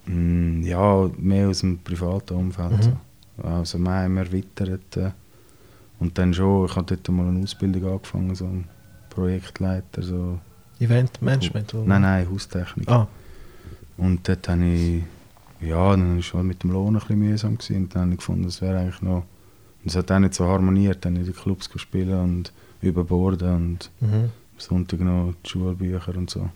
mm, 0.07 0.63
ja, 0.63 1.11
mehr 1.19 1.49
aus 1.49 1.61
dem 1.61 1.79
privaten 1.79 2.35
Umfeld. 2.35 2.71
Mhm. 2.73 2.83
So. 2.83 3.43
Also 3.49 3.79
mehr 3.79 4.05
haben 4.05 4.15
wir 4.15 4.23
erweitert. 4.23 4.97
Äh, 4.97 5.11
und 5.99 6.17
dann 6.17 6.33
schon, 6.33 6.67
ich 6.67 6.77
habe 6.77 6.87
dort 6.87 7.09
mal 7.09 7.27
eine 7.27 7.43
Ausbildung 7.43 7.93
angefangen, 7.93 8.35
so 8.37 8.45
ein 8.45 8.69
Projektleiter. 9.11 10.03
So. 10.03 10.39
Eventmanagement? 10.79 11.75
oder? 11.75 11.87
Nein, 11.87 12.03
nein, 12.03 12.29
Haustechnik. 12.31 12.89
Ah, 12.89 13.09
Und 13.97 14.29
dort 14.29 14.49
habe 14.49 14.65
ich, 14.65 15.03
ja, 15.61 15.91
dann 15.91 16.13
war 16.13 16.19
es 16.19 16.25
schon 16.25 16.47
mit 16.47 16.63
dem 16.63 16.71
Lohn 16.71 16.95
ein 16.95 17.01
bisschen 17.01 17.19
mühsam. 17.19 17.59
Gewesen. 17.59 17.77
Und 17.77 17.95
dann 17.95 18.03
habe 18.03 18.13
ich 18.13 18.19
gefunden, 18.19 18.45
das 18.45 18.61
wäre 18.61 18.79
eigentlich 18.79 19.03
noch, 19.03 19.25
und 19.83 19.87
es 19.87 19.97
hat 19.97 20.11
auch 20.11 20.19
nicht 20.19 20.35
so 20.35 20.47
harmoniert, 20.47 21.05
dann 21.05 21.17
in 21.17 21.25
den 21.25 21.35
Clubs 21.35 21.71
spielen 21.77 22.21
und 22.21 22.53
überborden 22.83 23.55
und 23.55 23.91
mhm. 24.01 24.15
am 24.15 24.31
Sonntag 24.59 25.01
noch 25.01 25.35
die 25.45 25.51
Schulbücher 25.51 26.17
und 26.17 26.31
so 26.31 26.49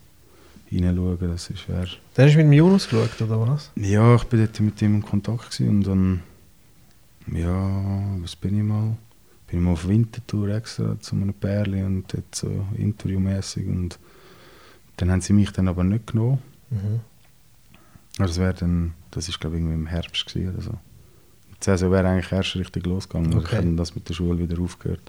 reinschauen, 0.72 1.18
das 1.20 1.50
ist 1.50 1.60
schwer. 1.60 1.86
Dann 2.14 2.26
hast 2.26 2.34
du 2.34 2.38
mit 2.38 2.46
dem 2.46 2.52
Jonas 2.52 2.88
geschaut, 2.88 3.20
oder 3.20 3.40
was? 3.40 3.70
Ja, 3.76 4.14
ich 4.14 4.24
bin 4.24 4.40
dort 4.40 4.60
mit 4.60 4.80
ihm 4.82 4.96
in 4.96 5.02
Kontakt 5.02 5.50
gewesen 5.50 5.68
und 5.68 5.86
dann, 5.86 6.22
ja, 7.32 8.02
was 8.20 8.36
bin 8.36 8.58
ich 8.58 8.64
mal? 8.64 8.96
Bin 9.46 9.58
ich 9.58 9.64
mal 9.64 9.72
auf 9.72 9.88
Wintertour 9.88 10.48
extra 10.48 10.98
zu 11.00 11.16
einem 11.16 11.34
Pärli 11.34 11.82
und 11.82 12.12
dort 12.12 12.34
so 12.34 12.66
interviewmäßig 12.76 13.66
und 13.66 13.98
dann 14.96 15.10
haben 15.10 15.20
sie 15.20 15.32
mich 15.32 15.50
dann 15.50 15.66
aber 15.66 15.82
nicht 15.82 16.08
genommen. 16.08 16.38
Mhm. 16.70 17.00
Das 18.26 18.38
wäre 18.38 18.54
dann, 18.54 18.94
das 19.10 19.28
ist 19.28 19.40
glaube 19.40 19.56
ich 19.56 19.60
irgendwie 19.62 19.74
im 19.74 19.86
Herbst 19.86 20.26
gewesen 20.26 20.52
oder 20.54 20.62
so. 20.62 20.70
Die 21.60 21.64
Saison 21.64 21.90
wäre 21.92 22.08
eigentlich 22.08 22.32
erst 22.32 22.56
richtig 22.56 22.86
losgegangen, 22.86 23.34
Okay. 23.34 23.46
ich 23.50 23.56
habe 23.58 23.76
das 23.76 23.94
mit 23.94 24.08
der 24.08 24.14
Schule 24.14 24.38
wieder 24.38 24.60
aufgehört. 24.60 25.02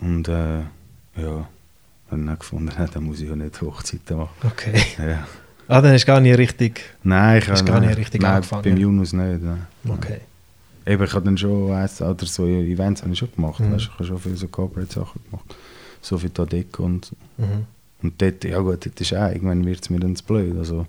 Und 0.00 0.28
äh, 0.28 0.60
ja, 0.60 1.48
dann 2.10 2.22
habe 2.26 2.32
ich 2.34 2.38
gefunden, 2.38 2.72
dann 2.94 3.02
muss 3.04 3.20
ich 3.20 3.28
ja 3.28 3.36
nicht 3.36 3.60
Hochzeiten 3.60 4.16
machen. 4.16 4.30
Okay. 4.44 4.80
Ja. 4.98 5.26
Ah, 5.66 5.82
dann 5.82 5.92
hast 5.92 6.04
du 6.04 6.06
gar 6.06 6.20
nicht 6.20 6.38
richtig... 6.38 6.80
Nein, 7.02 7.38
ich 7.42 7.48
habe 7.50 7.62
gar 7.64 7.80
nicht 7.80 7.96
richtig 7.98 8.22
nein, 8.22 8.36
angefangen? 8.36 8.62
beim 8.62 8.76
Yunus 8.78 9.12
nicht. 9.12 9.42
Nein. 9.42 9.66
Okay. 9.86 10.20
Eben, 10.86 11.04
ich 11.04 11.12
habe 11.12 11.24
dann 11.26 11.36
schon 11.36 11.70
eins 11.72 12.00
oder 12.00 12.24
so 12.24 12.46
Events 12.46 13.02
habe 13.02 13.12
ich 13.12 13.18
schon 13.18 13.30
gemacht. 13.34 13.60
Mhm. 13.60 13.72
Weißt, 13.72 13.84
ich 13.84 13.90
habe 13.90 14.04
schon 14.06 14.18
viele 14.18 14.36
so 14.36 14.48
Corporate 14.48 14.90
Sachen 14.90 15.20
gemacht. 15.30 15.54
So 16.00 16.16
viel 16.16 16.30
da 16.30 16.46
Deko 16.46 16.84
und 16.84 17.12
Mhm. 17.36 17.66
Und 18.00 18.22
dort, 18.22 18.44
ja 18.44 18.60
gut, 18.60 18.86
dort 18.86 19.00
ist 19.00 19.12
auch, 19.12 19.28
irgendwann 19.28 19.66
wird 19.66 19.82
es 19.82 19.90
mir 19.90 19.98
dann 20.00 20.14
zu 20.16 20.22
blöd. 20.24 20.56
Also, 20.56 20.86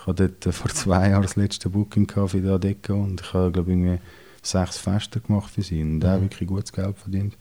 ich 0.00 0.06
hatte 0.06 0.28
dort 0.28 0.46
äh, 0.46 0.52
vor 0.52 0.70
zwei 0.70 1.10
Jahren 1.10 1.22
das 1.22 1.36
letzte 1.36 1.68
Booking 1.68 2.08
für 2.08 2.40
die 2.40 2.48
Adecco 2.48 2.94
und 2.94 3.20
ich 3.20 3.32
habe, 3.34 3.52
glaube 3.52 3.72
ich, 3.72 4.00
sechs 4.42 4.78
Feste 4.78 5.20
gemacht 5.20 5.50
für 5.52 5.62
sie 5.62 5.82
und 5.82 6.04
auch 6.04 6.16
Mhm. 6.18 6.22
wirklich 6.22 6.48
gutes 6.48 6.72
Geld 6.72 6.96
verdient. 6.96 7.36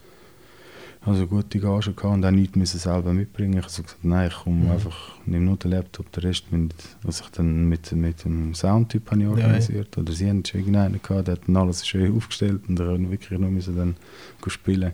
Also 1.02 1.28
gute 1.28 1.60
Gage 1.60 1.94
gehabt 1.94 2.14
und 2.14 2.26
auch 2.26 2.32
nichts 2.32 2.58
müssen 2.58 2.78
selber 2.78 3.14
mitbringen. 3.14 3.54
Ich 3.54 3.60
habe 3.60 3.68
gesagt, 3.68 3.96
nein, 4.02 4.28
ich 4.28 4.36
komme 4.44 4.66
Mhm. 4.66 4.72
einfach, 4.72 4.98
nehme 5.26 5.46
nur 5.46 5.56
den 5.56 5.72
Laptop, 5.72 6.12
den 6.12 6.24
Rest, 6.26 6.52
mit, 6.52 6.74
was 7.04 7.22
ich 7.22 7.28
dann 7.30 7.70
mit, 7.70 7.90
mit 7.94 8.26
dem 8.26 8.54
Soundtyp 8.54 9.10
habe 9.10 9.22
ich 9.22 9.26
Ja, 9.26 9.30
organisiert. 9.32 9.98
Oder 9.98 10.12
sie 10.12 10.30
haben 10.30 10.44
schon 10.44 10.60
irgendeinen 10.60 11.02
gehabt, 11.02 11.28
der 11.30 11.36
hat 11.36 11.48
dann 11.48 11.56
alles 11.56 11.88
schön 11.88 12.14
aufgestellt 12.16 12.64
und 12.68 12.78
dann 12.78 13.10
wirklich 13.10 13.40
nur 13.40 13.50
müssen 13.50 13.78
dann 13.78 13.96
spielen. 14.48 14.92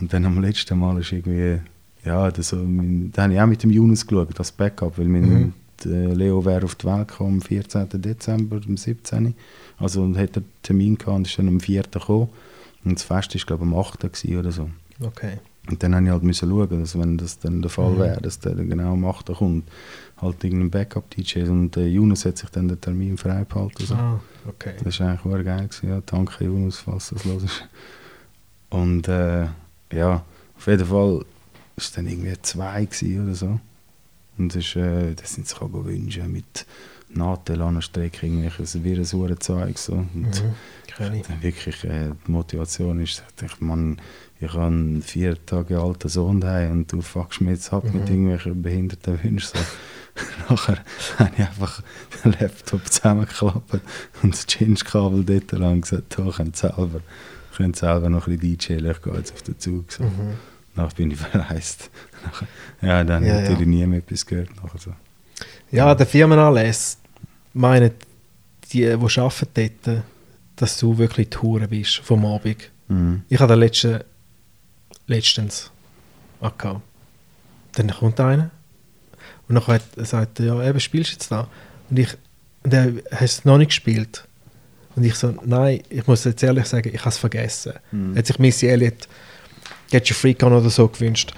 Und 0.00 0.12
dann 0.12 0.26
am 0.26 0.38
letzten 0.42 0.78
Mal 0.78 0.98
ist 1.00 1.12
irgendwie, 1.12 1.60
ja, 2.04 2.30
das 2.30 2.50
da 2.50 3.22
habe 3.22 3.32
ich 3.32 3.40
auch 3.40 3.46
mit 3.46 3.62
dem 3.62 3.70
Jonas 3.70 4.06
geschaut, 4.06 4.28
das 4.38 4.52
Backup, 4.52 4.98
weil 4.98 5.08
mein 5.08 5.22
Mhm. 5.22 5.52
Der 5.84 6.14
Leo 6.14 6.44
wäre 6.44 6.64
auf 6.64 6.74
die 6.74 6.86
Welt 6.86 7.08
gekommen 7.08 7.34
am 7.34 7.42
14. 7.42 7.88
Dezember, 8.02 8.60
am 8.66 8.76
17. 8.76 9.34
Also 9.78 10.02
und 10.02 10.16
hat 10.18 10.36
einen 10.36 10.46
Termin 10.62 10.96
gehabt 10.98 11.16
und 11.16 11.26
ist 11.26 11.38
dann 11.38 11.48
am 11.48 11.60
4. 11.60 11.82
gekommen. 11.84 12.28
Und 12.84 12.94
das 12.98 13.02
Fest 13.04 13.34
war, 13.34 13.46
glaube 13.46 13.64
ich, 13.64 13.70
am 13.72 13.78
8. 13.78 14.00
gewesen 14.00 14.38
oder 14.38 14.52
so. 14.52 14.70
Okay. 15.00 15.38
Und 15.70 15.82
dann 15.82 15.90
musste 15.92 16.04
ich 16.06 16.10
halt 16.12 16.22
müssen 16.22 16.48
schauen, 16.50 16.80
dass 16.80 16.98
wenn 16.98 17.18
das 17.18 17.38
dann 17.38 17.60
der 17.60 17.70
Fall 17.70 17.90
Mhm. 17.90 17.98
wäre, 17.98 18.20
dass 18.22 18.38
der 18.40 18.54
dann 18.54 18.70
genau 18.70 18.92
am 18.94 19.04
8. 19.04 19.26
kommt, 19.34 19.68
halt 20.16 20.42
irgendein 20.42 20.70
Backup-DJ 20.70 21.42
und 21.42 21.76
der 21.76 21.88
Jonas 21.90 22.24
hat 22.24 22.38
sich 22.38 22.48
dann 22.50 22.68
den 22.68 22.80
Termin 22.80 23.16
frei 23.18 23.44
behalten. 23.44 23.84
So. 23.84 23.94
Ah, 23.94 24.20
okay. 24.48 24.74
Das 24.82 24.98
war 25.00 25.10
eigentlich 25.22 25.44
geil. 25.44 25.68
Gewesen. 25.68 25.88
Ja, 25.90 26.00
danke 26.06 26.44
Jonas, 26.44 26.78
falls 26.78 27.10
das 27.10 27.24
hörst. 27.24 27.68
Und 28.70 29.08
äh, 29.08 29.46
ja, 29.92 30.24
auf 30.56 30.66
jeden 30.66 30.84
Fall 30.86 31.14
war 31.16 31.24
es 31.76 31.92
dann 31.92 32.06
irgendwie 32.06 32.34
zwei 32.42 32.88
oder 33.22 33.34
so. 33.34 33.60
Und 34.38 34.54
das, 34.54 34.64
ist, 34.64 34.76
äh, 34.76 35.14
das 35.14 35.34
sind 35.34 35.46
sich 35.48 35.60
auch 35.60 35.70
wünschen 35.72 36.30
mit 36.32 36.66
Nadel 37.10 37.62
an 37.62 37.74
der 37.76 37.80
Strecke, 37.82 38.26
irgendwelches 38.26 38.82
wie 38.84 38.94
ein 38.94 39.04
saures 39.04 39.38
Zeug. 39.40 39.78
So. 39.78 39.94
Und 39.94 40.06
Mhm. 40.14 40.54
Dann 41.28 41.42
wirklich 41.42 41.84
äh, 41.84 42.10
die 42.26 42.30
Motivation 42.32 42.98
ist, 43.00 43.22
ich, 43.40 43.60
man, 43.60 44.00
ich 44.40 44.48
habe 44.52 44.64
einen 44.64 45.00
vier 45.00 45.36
Tage 45.46 45.78
alten 45.78 46.08
Sohn 46.08 46.40
daheim 46.40 46.72
und 46.72 46.92
du 46.92 47.00
fuckst 47.02 47.40
mich 47.40 47.50
jetzt 47.50 47.72
ab 47.72 47.84
mit 47.84 47.94
Mhm. 47.94 48.00
irgendwelchen 48.08 48.62
behinderten 48.62 49.22
Wünschen. 49.22 49.50
So. 49.54 50.24
Nachher 50.54 50.78
habe 51.18 51.30
ich 51.36 51.40
einfach 51.40 51.82
den 52.24 52.32
Laptop 52.32 52.84
zusammengeklappt 52.90 53.80
und 54.24 54.34
das 54.34 54.46
Change-Kabel 54.46 55.22
dort 55.24 55.52
lang 55.52 55.82
gesagt, 55.82 56.18
«Da, 56.18 56.28
könnt 56.36 56.56
selber, 56.56 57.00
könnt 57.56 57.76
selber 57.76 58.08
noch 58.10 58.26
ein 58.26 58.36
bisschen 58.38 58.58
DJen, 58.58 58.90
ich 58.90 59.00
gehe 59.02 59.14
jetzt 59.14 59.32
auf 59.32 59.42
den 59.42 59.58
Zug. 59.60 59.92
So. 59.92 60.02
Mhm. 60.02 60.34
Nachher 60.78 60.94
bin 60.96 61.10
ich 61.10 61.18
verreist. 61.18 61.90
Ja, 62.80 63.04
dann 63.04 63.08
Ja, 63.08 63.14
habe 63.14 63.24
ich 63.24 63.30
ja. 63.32 63.40
natürlich 63.50 63.66
nie 63.66 63.86
mehr 63.86 63.98
etwas 63.98 64.24
gehört. 64.24 64.50
Nachher 64.62 64.78
so. 64.78 64.92
Ja, 65.70 65.94
der 65.94 66.06
Firmenanlässe 66.06 66.96
meinen, 67.52 67.90
die, 68.72 68.80
die 68.80 68.86
arbeiten 69.20 69.48
dort, 69.84 70.02
dass 70.56 70.78
du 70.78 70.96
wirklich 70.98 71.30
die 71.30 71.38
Hure 71.38 71.68
bist 71.68 71.96
vom 71.98 72.24
Abend. 72.24 72.70
Mhm. 72.88 73.22
Ich 73.28 73.38
hatte 73.38 73.52
den 73.54 73.60
letzten, 73.60 74.00
letztens 75.06 75.70
gehabt. 76.40 76.80
Dann 77.72 77.90
kommt 77.90 78.18
einer 78.20 78.50
und 79.48 79.54
dann 79.68 79.80
sagt 80.04 80.40
er, 80.40 80.46
ja, 80.46 80.68
eben, 80.68 80.80
spielst 80.80 81.10
du 81.10 81.14
jetzt 81.14 81.30
da? 81.30 81.48
Und 81.90 81.98
ich, 81.98 82.08
und 82.64 82.72
er 82.74 82.84
hat 83.12 83.22
es 83.22 83.44
noch 83.44 83.58
nicht 83.58 83.68
gespielt. 83.68 84.26
Und 84.96 85.04
ich 85.04 85.14
so, 85.14 85.34
nein, 85.44 85.82
ich 85.90 86.06
muss 86.06 86.24
jetzt 86.24 86.42
ehrlich 86.42 86.66
sagen, 86.66 86.90
ich 86.92 87.00
habe 87.00 87.10
es 87.10 87.18
vergessen. 87.18 87.74
Mhm. 87.92 88.16
Hat 88.16 88.26
sich 88.26 88.38
Missy 88.38 88.66
Elliott 88.66 89.08
Get 89.90 90.08
Your 90.10 90.16
Freak 90.16 90.42
On 90.42 90.52
oder 90.52 90.70
so 90.70 90.86
gewünscht. 90.88 91.32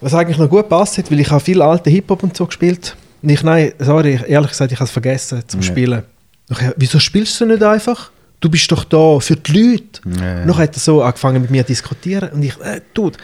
Was 0.00 0.14
eigentlich 0.14 0.38
noch 0.38 0.48
gut 0.48 0.68
passt 0.68 0.96
hat, 0.98 1.10
weil 1.10 1.20
ich 1.20 1.30
habe 1.30 1.40
viel 1.44 1.60
alten 1.60 1.90
Hip-Hop 1.90 2.22
und 2.22 2.36
so 2.36 2.46
gespielt. 2.46 2.96
Und 3.22 3.28
ich, 3.28 3.42
nein, 3.42 3.72
sorry, 3.78 4.14
ich- 4.14 4.28
ehrlich 4.28 4.50
gesagt, 4.50 4.72
ich 4.72 4.78
habe 4.78 4.86
es 4.86 4.90
vergessen 4.92 5.42
zum 5.46 5.60
Ja. 5.60 5.66
Spielen. 5.66 6.02
Nachher, 6.48 6.74
wieso 6.76 6.98
spielst 6.98 7.38
du 7.40 7.46
nicht 7.46 7.62
einfach? 7.62 8.10
Du 8.40 8.48
bist 8.48 8.72
doch 8.72 8.84
da 8.84 9.20
für 9.20 9.36
die 9.36 9.52
Leute. 9.52 10.00
Ja. 10.20 10.46
Noch 10.46 10.58
hat 10.58 10.74
er 10.74 10.80
so 10.80 11.02
angefangen 11.02 11.42
mit 11.42 11.50
mir 11.50 11.62
zu 11.66 11.72
diskutieren 11.72 12.30
und 12.30 12.42
ich, 12.42 12.58
äh, 12.60 12.80
Dude, 12.94 13.18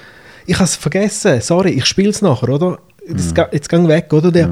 ich 0.45 0.55
habe 0.57 0.65
es 0.65 0.77
vergessen, 0.77 1.41
sorry, 1.41 1.71
ich 1.71 1.87
spiele 1.87 2.11
es 2.11 2.21
nachher, 2.21 2.51
oder? 2.51 2.79
Das, 3.09 3.33
ga- 3.35 3.49
Jetzt 3.53 3.69
gang 3.71 3.89
weg, 3.89 4.13
oder? 4.13 4.31
Der, 4.31 4.51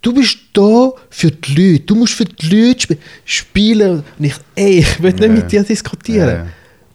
Du 0.00 0.12
bist 0.14 0.38
da 0.52 0.92
für 1.10 1.32
die 1.32 1.54
Leute, 1.72 1.84
du 1.86 1.96
musst 1.96 2.12
für 2.14 2.24
die 2.24 2.46
Leute 2.54 2.78
sp 2.86 2.98
spielen. 3.24 4.04
Und 4.16 4.24
ich, 4.24 4.34
ey, 4.54 4.78
ich 4.78 5.02
will 5.02 5.10
nicht 5.12 5.22
Ja. 5.24 5.28
mit 5.28 5.50
dir 5.50 5.62
diskutieren. 5.64 6.48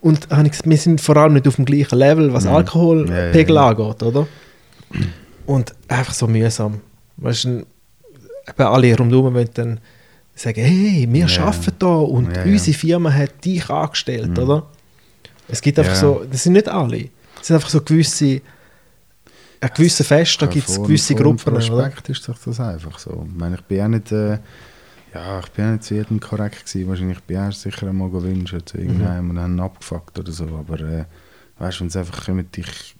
Ja, 0.03 0.09
ja. 0.11 0.15
Und 0.19 0.29
habe 0.29 0.43
ich 0.45 0.51
gesagt, 0.51 0.69
wir 0.69 0.77
sind 0.77 1.01
vor 1.01 1.17
allem 1.17 1.33
nicht 1.33 1.47
auf 1.47 1.55
dem 1.55 1.65
gleichen 1.65 1.97
Level, 1.97 2.33
was 2.33 2.43
Mhm. 2.45 2.51
Alkoholpegel 2.51 3.55
Ja, 3.55 3.71
ja, 3.71 3.71
ja. 3.73 3.83
angeht, 3.83 4.03
oder? 4.03 4.27
Und 5.45 5.73
einfach 5.87 6.13
so 6.13 6.27
mühsam. 6.27 6.81
Weißt 7.17 7.45
du, 7.45 7.49
eben 7.49 7.65
alle 8.63 8.97
rundherum 8.97 9.33
wollen 9.33 9.49
dann 9.53 9.79
sagen, 10.35 10.61
hey, 10.63 11.07
wir 11.09 11.25
Ja. 11.27 11.43
arbeiten 11.45 11.73
da 11.79 11.87
und 11.87 12.35
Ja, 12.35 12.45
ja. 12.45 12.51
unsere 12.51 12.77
Firma 12.77 13.11
hat 13.13 13.43
dich 13.45 13.69
angestellt, 13.69 14.31
Mhm. 14.31 14.37
oder? 14.43 14.65
Es 15.47 15.61
gibt 15.61 15.77
einfach 15.79 15.93
Ja. 15.93 15.99
so, 15.99 16.25
das 16.29 16.43
sind 16.43 16.53
nicht 16.53 16.67
alle, 16.69 17.09
es 17.39 17.47
sind 17.47 17.55
einfach 17.55 17.69
so 17.69 17.81
gewisse, 17.81 18.41
an 19.61 19.69
gewissen 19.75 20.05
Festen 20.05 20.49
gibt 20.49 20.67
es 20.67 20.81
gewisse 20.81 21.15
Gruppen, 21.15 21.39
von 21.39 21.53
oder? 21.53 21.85
Respekt 21.85 22.09
ist 22.09 22.27
doch 22.27 22.37
das 22.43 22.59
einfach 22.59 22.99
so. 22.99 23.25
Ich 23.31 23.39
meine, 23.39 23.55
ich 23.55 23.61
bin 23.61 23.81
auch 23.81 23.87
nicht, 23.87 24.11
äh, 24.11 24.37
ja, 25.13 25.39
ich 25.39 25.49
bin 25.51 25.71
nicht 25.73 25.83
zu 25.83 25.95
jedem 25.95 26.19
korrekt 26.19 26.65
gewesen. 26.65 26.89
Wahrscheinlich 26.89 27.19
bin 27.21 27.37
ich 27.37 27.43
auch 27.43 27.51
sicher 27.51 27.87
einmal 27.87 28.09
gewünscht 28.09 28.55
zu 28.65 28.77
irgendeinem 28.77 29.29
und 29.31 29.39
haben 29.39 29.55
ihn 29.55 29.59
abgefuckt 29.59 30.17
oder 30.19 30.31
so. 30.31 30.45
Aber 30.45 30.79
äh, 30.79 31.05
weißt 31.59 31.77
du, 31.77 31.81
wenn 31.81 31.87
es 31.87 31.95
einfach 31.97 32.27
mit 32.29 32.55
dich 32.57 32.95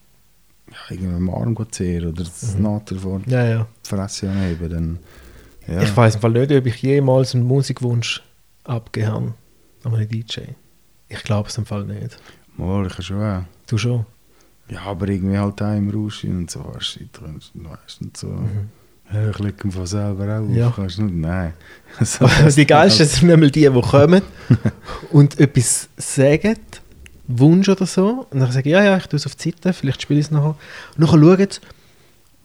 ja, 0.71 0.77
irgendwie 0.95 1.15
am 1.15 1.29
Arm 1.29 1.57
zehren 1.71 2.09
oder 2.09 2.23
das 2.23 2.55
Mhm. 2.55 2.63
Naht 2.63 2.89
vor 2.89 3.19
die 3.19 3.29
Ja, 3.31 3.45
ja. 3.45 3.67
Fresse 3.83 4.29
anheben, 4.29 4.69
dann 4.69 4.99
ja. 5.67 5.81
Ich 5.81 5.95
weiß 5.95 6.15
im 6.15 6.21
Fall 6.21 6.31
nicht, 6.31 6.51
ob 6.51 6.65
ich 6.65 6.81
jemals 6.81 7.35
einen 7.35 7.45
Musikwunsch 7.45 8.21
habe 8.65 8.91
an 9.07 9.33
einen 9.95 10.07
DJ. 10.09 10.41
Ich 11.07 11.23
glaube 11.23 11.47
es 11.49 11.57
im 11.57 11.65
Fall 11.65 11.85
nicht. 11.85 12.17
Mal, 12.57 12.87
ich 12.87 13.05
schon 13.05 13.21
auch. 13.23 13.43
Du 13.67 13.77
schon? 13.77 14.05
Ja, 14.69 14.81
aber 14.81 15.07
irgendwie 15.07 15.37
halt 15.37 15.61
auch 15.61 15.75
im 15.75 15.89
Rausch 15.89 16.23
und 16.25 16.49
so, 16.49 16.63
weißt 16.65 16.99
du, 17.13 17.25
und 18.01 18.17
so. 18.17 18.27
Ich 19.31 19.39
lege 19.39 19.71
von 19.71 19.85
selber 19.85 20.39
auf, 20.39 20.47
Mhm. 20.47 20.55
Ja. 20.55 20.73
weißt 20.75 20.97
du, 20.97 21.03
nein. 21.03 21.53
So, 22.01 22.27
die 22.55 22.65
geilsten 22.65 23.05
sind 23.05 23.27
nämlich 23.27 23.51
die, 23.51 23.69
die 23.69 23.81
kommen 23.81 24.21
und 25.11 25.39
etwas 25.39 25.87
sagen, 25.97 26.57
Wunsch 27.27 27.69
oder 27.69 27.85
so. 27.85 28.25
Und 28.31 28.39
dann 28.39 28.51
sage 28.51 28.69
ich, 28.69 28.73
ja, 28.73 28.83
ja, 28.83 28.97
ich 28.97 29.05
tue 29.07 29.17
es 29.17 29.25
auf 29.25 29.35
die 29.35 29.51
Seite, 29.51 29.73
vielleicht 29.73 30.01
spiele 30.01 30.19
ich 30.19 30.25
es 30.25 30.31
nachher. 30.31 30.55
Und 30.97 30.97
dann 30.97 31.07
schauen 31.07 31.47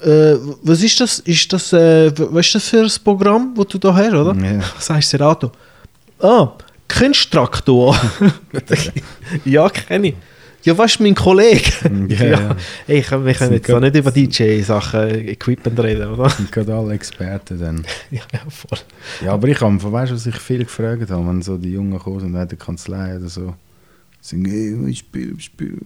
äh, 0.00 0.36
was 0.62 0.82
ist 0.82 1.00
das? 1.00 1.18
Ist 1.20 1.52
das, 1.52 1.72
äh, 1.72 2.12
was 2.16 2.46
ist 2.46 2.54
das 2.54 2.68
für 2.68 2.82
ein 2.82 2.90
Programm, 3.02 3.54
das 3.56 3.66
du 3.68 3.78
da 3.78 3.94
hast, 3.94 4.12
oder? 4.14 4.34
Ja. 4.34 4.60
Sagst 4.78 5.12
du 5.12 5.16
Serato? 5.16 5.50
Ah, 6.20 6.52
kennst 6.86 7.24
du 7.34 7.38
Traktor? 7.38 7.96
ja, 9.44 9.68
kenne 9.70 10.08
ich. 10.08 10.14
Ja, 10.68 10.76
was 10.76 10.90
ist 10.92 11.00
mein 11.00 11.14
Kollege? 11.14 11.70
Ja, 12.08 12.24
ja. 12.26 12.56
Ey, 12.86 12.98
ich, 12.98 13.10
wir 13.10 13.18
können 13.18 13.34
Sind 13.34 13.52
jetzt 13.54 13.68
da 13.70 13.80
nicht 13.80 13.96
über 13.96 14.10
DJ-Sachen, 14.10 15.08
Equipment 15.28 15.80
reden, 15.80 16.08
oder? 16.12 16.28
sind 16.28 16.52
gerade 16.52 16.74
alle 16.74 16.92
Experten 16.92 17.58
dann. 17.58 17.86
ja, 18.10 18.20
ja, 18.34 18.40
voll. 18.50 18.78
Ja, 19.24 19.32
aber 19.32 19.48
ich 19.48 19.58
habe, 19.62 19.82
weißt 19.92 20.10
du, 20.10 20.16
was 20.16 20.26
ich 20.26 20.36
viel 20.36 20.58
gefragt 20.64 21.10
habe, 21.10 21.26
wenn 21.26 21.40
so 21.40 21.56
die 21.56 21.70
Jungen 21.72 21.98
kommen 21.98 22.16
und 22.16 22.26
in 22.26 22.32
der 22.34 22.46
Kanzlei 22.58 23.16
oder 23.16 23.30
so, 23.30 23.54
sagen, 24.20 24.44
hey, 24.44 24.90
ich 24.90 24.98
spiele, 24.98 25.40
spiel, 25.40 25.80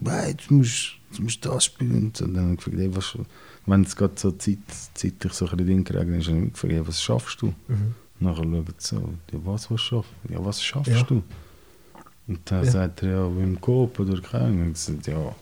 nein, 0.00 0.30
jetzt 0.30 0.50
musst, 0.50 0.92
jetzt 1.10 1.20
musst 1.20 1.44
du 1.44 1.50
das 1.50 1.66
spielen. 1.66 2.10
Und 2.18 2.18
dann 2.22 2.36
habe 2.38 2.50
ich 2.52 2.56
gefragt, 2.56 2.76
hey, 2.78 2.90
was, 2.96 3.18
wenn 3.66 3.82
es 3.82 3.94
gerade 3.96 4.14
so 4.16 4.30
Zeit, 4.32 4.56
zeitlich 4.94 5.32
so 5.34 5.46
ein 5.46 5.56
bisschen 5.58 5.84
kriegen, 5.84 6.10
dann 6.12 6.24
habe 6.24 6.46
ich 6.46 6.52
gefragt, 6.54 6.72
hey, 6.72 6.82
was 6.86 7.02
schaffst 7.02 7.42
du? 7.42 7.48
Mhm. 7.68 7.94
Nachher 8.20 8.44
schaut 8.44 8.80
so, 8.80 8.96
ja, 9.30 9.38
was, 9.44 9.70
was 9.70 9.82
schaffst 9.82 10.10
du? 10.26 10.32
Ja, 10.32 10.42
was 10.42 10.62
schaffst 10.64 10.90
Ja. 10.90 11.02
du? 11.02 11.22
Und 12.28 12.40
dann 12.44 12.64
Ja. 12.64 12.70
sagt 12.70 13.02
er, 13.02 13.10
ja, 13.10 13.26
beim 13.26 13.60
Coop 13.60 14.00
oder 14.00 14.20
keine. 14.20 14.62
Und 14.62 14.68
ich 14.68 14.72
gesagt, 14.86 15.06
ja, 15.06 15.34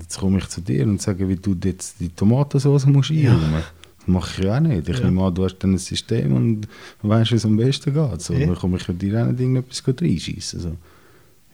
jetzt 0.00 0.18
komme 0.18 0.38
ich 0.38 0.48
zu 0.48 0.60
dir 0.60 0.84
und 0.84 1.00
sage, 1.02 1.28
wie 1.28 1.36
du 1.36 1.54
jetzt 1.64 2.00
die 2.00 2.08
Tomatensauce 2.08 2.86
musst 2.86 3.10
einräumen. 3.10 3.62
Das 3.98 4.06
mache 4.08 4.40
ich 4.40 4.46
ja 4.46 4.56
auch 4.56 4.60
nicht. 4.60 4.88
Ich 4.88 4.98
Ja. 4.98 5.04
nehme 5.04 5.22
an, 5.24 5.34
du 5.34 5.44
hast 5.44 5.58
dann 5.58 5.74
ein 5.74 5.78
System 5.78 6.34
und 6.34 6.68
weißt, 7.02 7.32
wie 7.32 7.36
es 7.36 7.44
am 7.44 7.56
besten 7.56 7.92
geht. 7.92 8.22
So, 8.22 8.32
Ja. 8.34 8.46
Dann 8.46 8.54
komme 8.56 8.78
ich 8.78 8.84
dir 8.86 9.22
auch 9.22 9.26
nicht 9.30 9.40
irgendetwas 9.40 9.82
reinschießen. 9.86 10.60
So. 10.60 10.76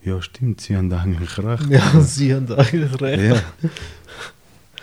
Ja, 0.03 0.21
stimmt, 0.21 0.61
sie 0.61 0.77
haben 0.77 0.91
eigentlich 0.93 1.37
recht. 1.37 1.69
Ja, 1.69 1.99
sie 2.01 2.33
haben 2.33 2.49
eigentlich 2.53 3.01
recht. 3.01 3.23
Ja. 3.23 3.69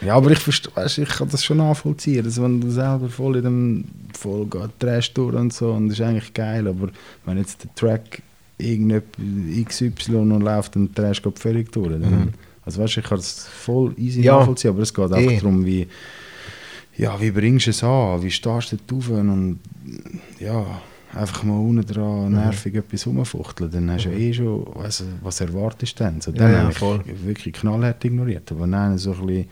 Ja, 0.04 0.16
aber 0.16 0.32
ich 0.32 0.40
verstehe, 0.40 0.74
weißt, 0.74 0.98
ich 0.98 1.08
kann 1.08 1.28
das 1.28 1.44
schon 1.44 1.58
nachvollziehen, 1.58 2.24
dass 2.24 2.42
wenn 2.42 2.60
du 2.60 2.68
selber 2.72 3.08
voll 3.08 3.36
in 3.36 3.44
dem 3.44 3.84
voll 4.18 4.46
geht, 4.46 4.80
Trash 4.80 5.14
durch 5.14 5.36
und 5.36 5.52
so, 5.52 5.70
und 5.72 5.88
das 5.90 6.00
ist 6.00 6.04
eigentlich 6.04 6.34
geil, 6.34 6.66
aber 6.66 6.88
wenn 7.24 7.38
jetzt 7.38 7.62
der 7.62 7.72
Track 7.76 8.20
XY 8.60 10.14
und 10.16 10.40
läuft 10.42 10.76
und 10.76 10.96
der 10.96 11.06
Trash 11.06 11.22
geht 11.22 11.38
völlig 11.38 11.72
durch, 11.72 11.98
Mhm. 11.98 12.30
also 12.64 12.82
weißt, 12.82 12.98
ich 12.98 13.04
kann 13.04 13.18
das 13.18 13.46
voll 13.46 13.94
easy 13.98 14.22
Ja. 14.22 14.38
nachvollziehen, 14.38 14.70
aber 14.70 14.82
es 14.82 14.92
geht 14.94 15.10
Eh. 15.10 15.14
einfach 15.14 15.40
darum, 15.42 15.64
wie, 15.64 15.86
ja, 16.96 17.20
wie 17.20 17.30
bringst 17.30 17.66
du 17.66 17.70
es 17.70 17.82
an, 17.82 18.22
wie 18.22 18.30
stehst 18.30 18.72
du 18.72 18.76
da 18.76 18.82
drauf 18.86 19.08
und 19.10 19.58
ja, 20.38 20.82
einfach 21.14 21.42
mal 21.42 21.58
unten 21.58 21.86
dran 21.86 22.28
Mhm. 22.30 22.34
nervig 22.38 22.74
etwas 22.74 23.06
rumfuchteln, 23.06 23.70
dann 23.70 23.90
hast 23.90 24.04
du 24.06 24.10
ja 24.10 24.16
eh 24.16 24.32
schon, 24.32 24.64
weißt, 24.74 25.00
du, 25.00 25.04
was 25.22 25.40
erwartest 25.40 25.98
du 25.98 26.04
denn? 26.04 26.20
So, 26.20 26.32
dann 26.32 26.50
Ja, 26.52 26.68
ja, 26.68 26.74
habe 26.80 27.02
ich 27.06 27.24
wirklich 27.26 27.54
knallhart 27.54 28.04
ignoriert, 28.04 28.50
aber 28.52 28.64
einer 28.64 28.96
so 28.98 29.12
ein 29.12 29.26
bisschen 29.26 29.46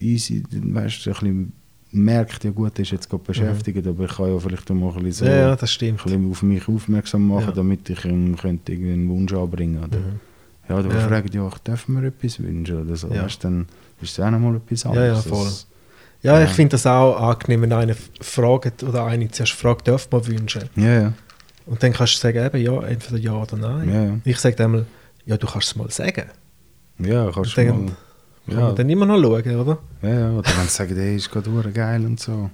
easy, 0.00 0.42
weißt 0.50 1.06
du, 1.06 1.10
ein 1.10 1.14
bisschen 1.14 1.52
merkt, 1.92 2.44
ja 2.44 2.50
gut, 2.50 2.72
er 2.78 2.82
ist 2.82 2.90
jetzt 2.92 3.08
gerade 3.10 3.22
beschäftigt, 3.24 3.86
aber 3.86 4.04
ich 4.04 4.12
kann 4.16 4.32
ja 4.32 4.38
vielleicht 4.38 4.70
auch 4.70 4.74
mal 4.74 4.88
ein 4.96 5.02
bisschen, 5.02 5.26
so, 5.26 5.32
Mhm. 5.32 5.38
Ja, 5.38 5.48
ja, 5.48 5.56
das 5.56 5.78
ein 5.82 5.96
bisschen 5.96 6.30
auf 6.30 6.42
mich 6.42 6.68
aufmerksam 6.68 7.28
machen, 7.28 7.46
Ja. 7.48 7.52
damit 7.52 7.88
ich 7.90 8.04
ihm 8.04 8.36
könnte 8.36 8.72
einen 8.72 9.08
Wunsch 9.10 9.32
anbringen 9.32 9.78
oder 9.84 9.98
Mhm. 9.98 10.20
ja, 10.68 10.78
oder 10.78 10.88
Ja. 10.88 11.00
ja. 11.00 11.08
fragen, 11.08 11.28
ja, 11.32 11.50
darf 11.64 11.88
mir 11.88 12.04
etwas 12.06 12.40
wünschen 12.40 12.82
oder 12.82 12.96
so, 12.96 13.08
Ja. 13.08 13.24
weißt, 13.24 13.44
dann 13.44 13.66
ist 14.00 14.12
es 14.18 14.20
auch 14.20 14.30
nochmal 14.30 14.56
etwas 14.56 14.84
Ja, 14.84 14.90
anderes. 14.90 15.24
ja, 15.24 15.30
voll. 15.30 15.44
Das- 15.44 15.66
Ja, 16.24 16.38
Ja. 16.38 16.44
ich 16.44 16.50
finde 16.52 16.70
das 16.70 16.86
auch 16.86 17.16
angenehm, 17.20 17.62
wenn 17.62 17.72
einer 17.72 17.96
fragt 18.20 18.84
oder 18.84 19.04
eine 19.06 19.28
zuerst 19.30 19.52
fragt, 19.54 19.88
darf 19.88 20.08
man 20.12 20.24
wünschen? 20.26 20.62
ja, 20.76 21.00
ja, 21.02 21.12
Und 21.66 21.82
dann 21.82 21.92
kannst 21.92 22.14
du 22.14 22.18
sagen, 22.18 22.44
eben, 22.44 22.60
ja, 22.62 22.80
entweder 22.82 23.18
ja 23.18 23.34
oder 23.34 23.56
nein. 23.56 23.88
Ja, 23.88 24.04
ja. 24.04 24.18
Ich 24.24 24.38
sage 24.38 24.54
dann 24.56 24.70
mal, 24.72 24.86
ja, 25.26 25.36
du 25.36 25.46
kannst 25.46 25.68
es 25.68 25.76
mal 25.76 25.90
sagen. 25.90 26.24
ja, 26.98 27.30
kannst 27.32 27.56
du 27.56 27.64
dann 27.66 27.84
mal, 27.86 27.92
ja, 28.46 28.60
man 28.60 28.76
dann 28.76 28.90
immer 28.90 29.06
noch 29.06 29.20
schauen, 29.20 29.56
oder? 29.56 29.78
ja, 30.02 30.08
ja, 30.08 30.30
oder 30.32 30.50
wenn 30.56 30.64
sie 30.68 30.74
sagen, 30.74 30.96
hey, 30.96 31.16
ist 31.16 31.30
gerade 31.30 31.50
geil 31.72 32.04
und 32.04 32.18
so, 32.20 32.50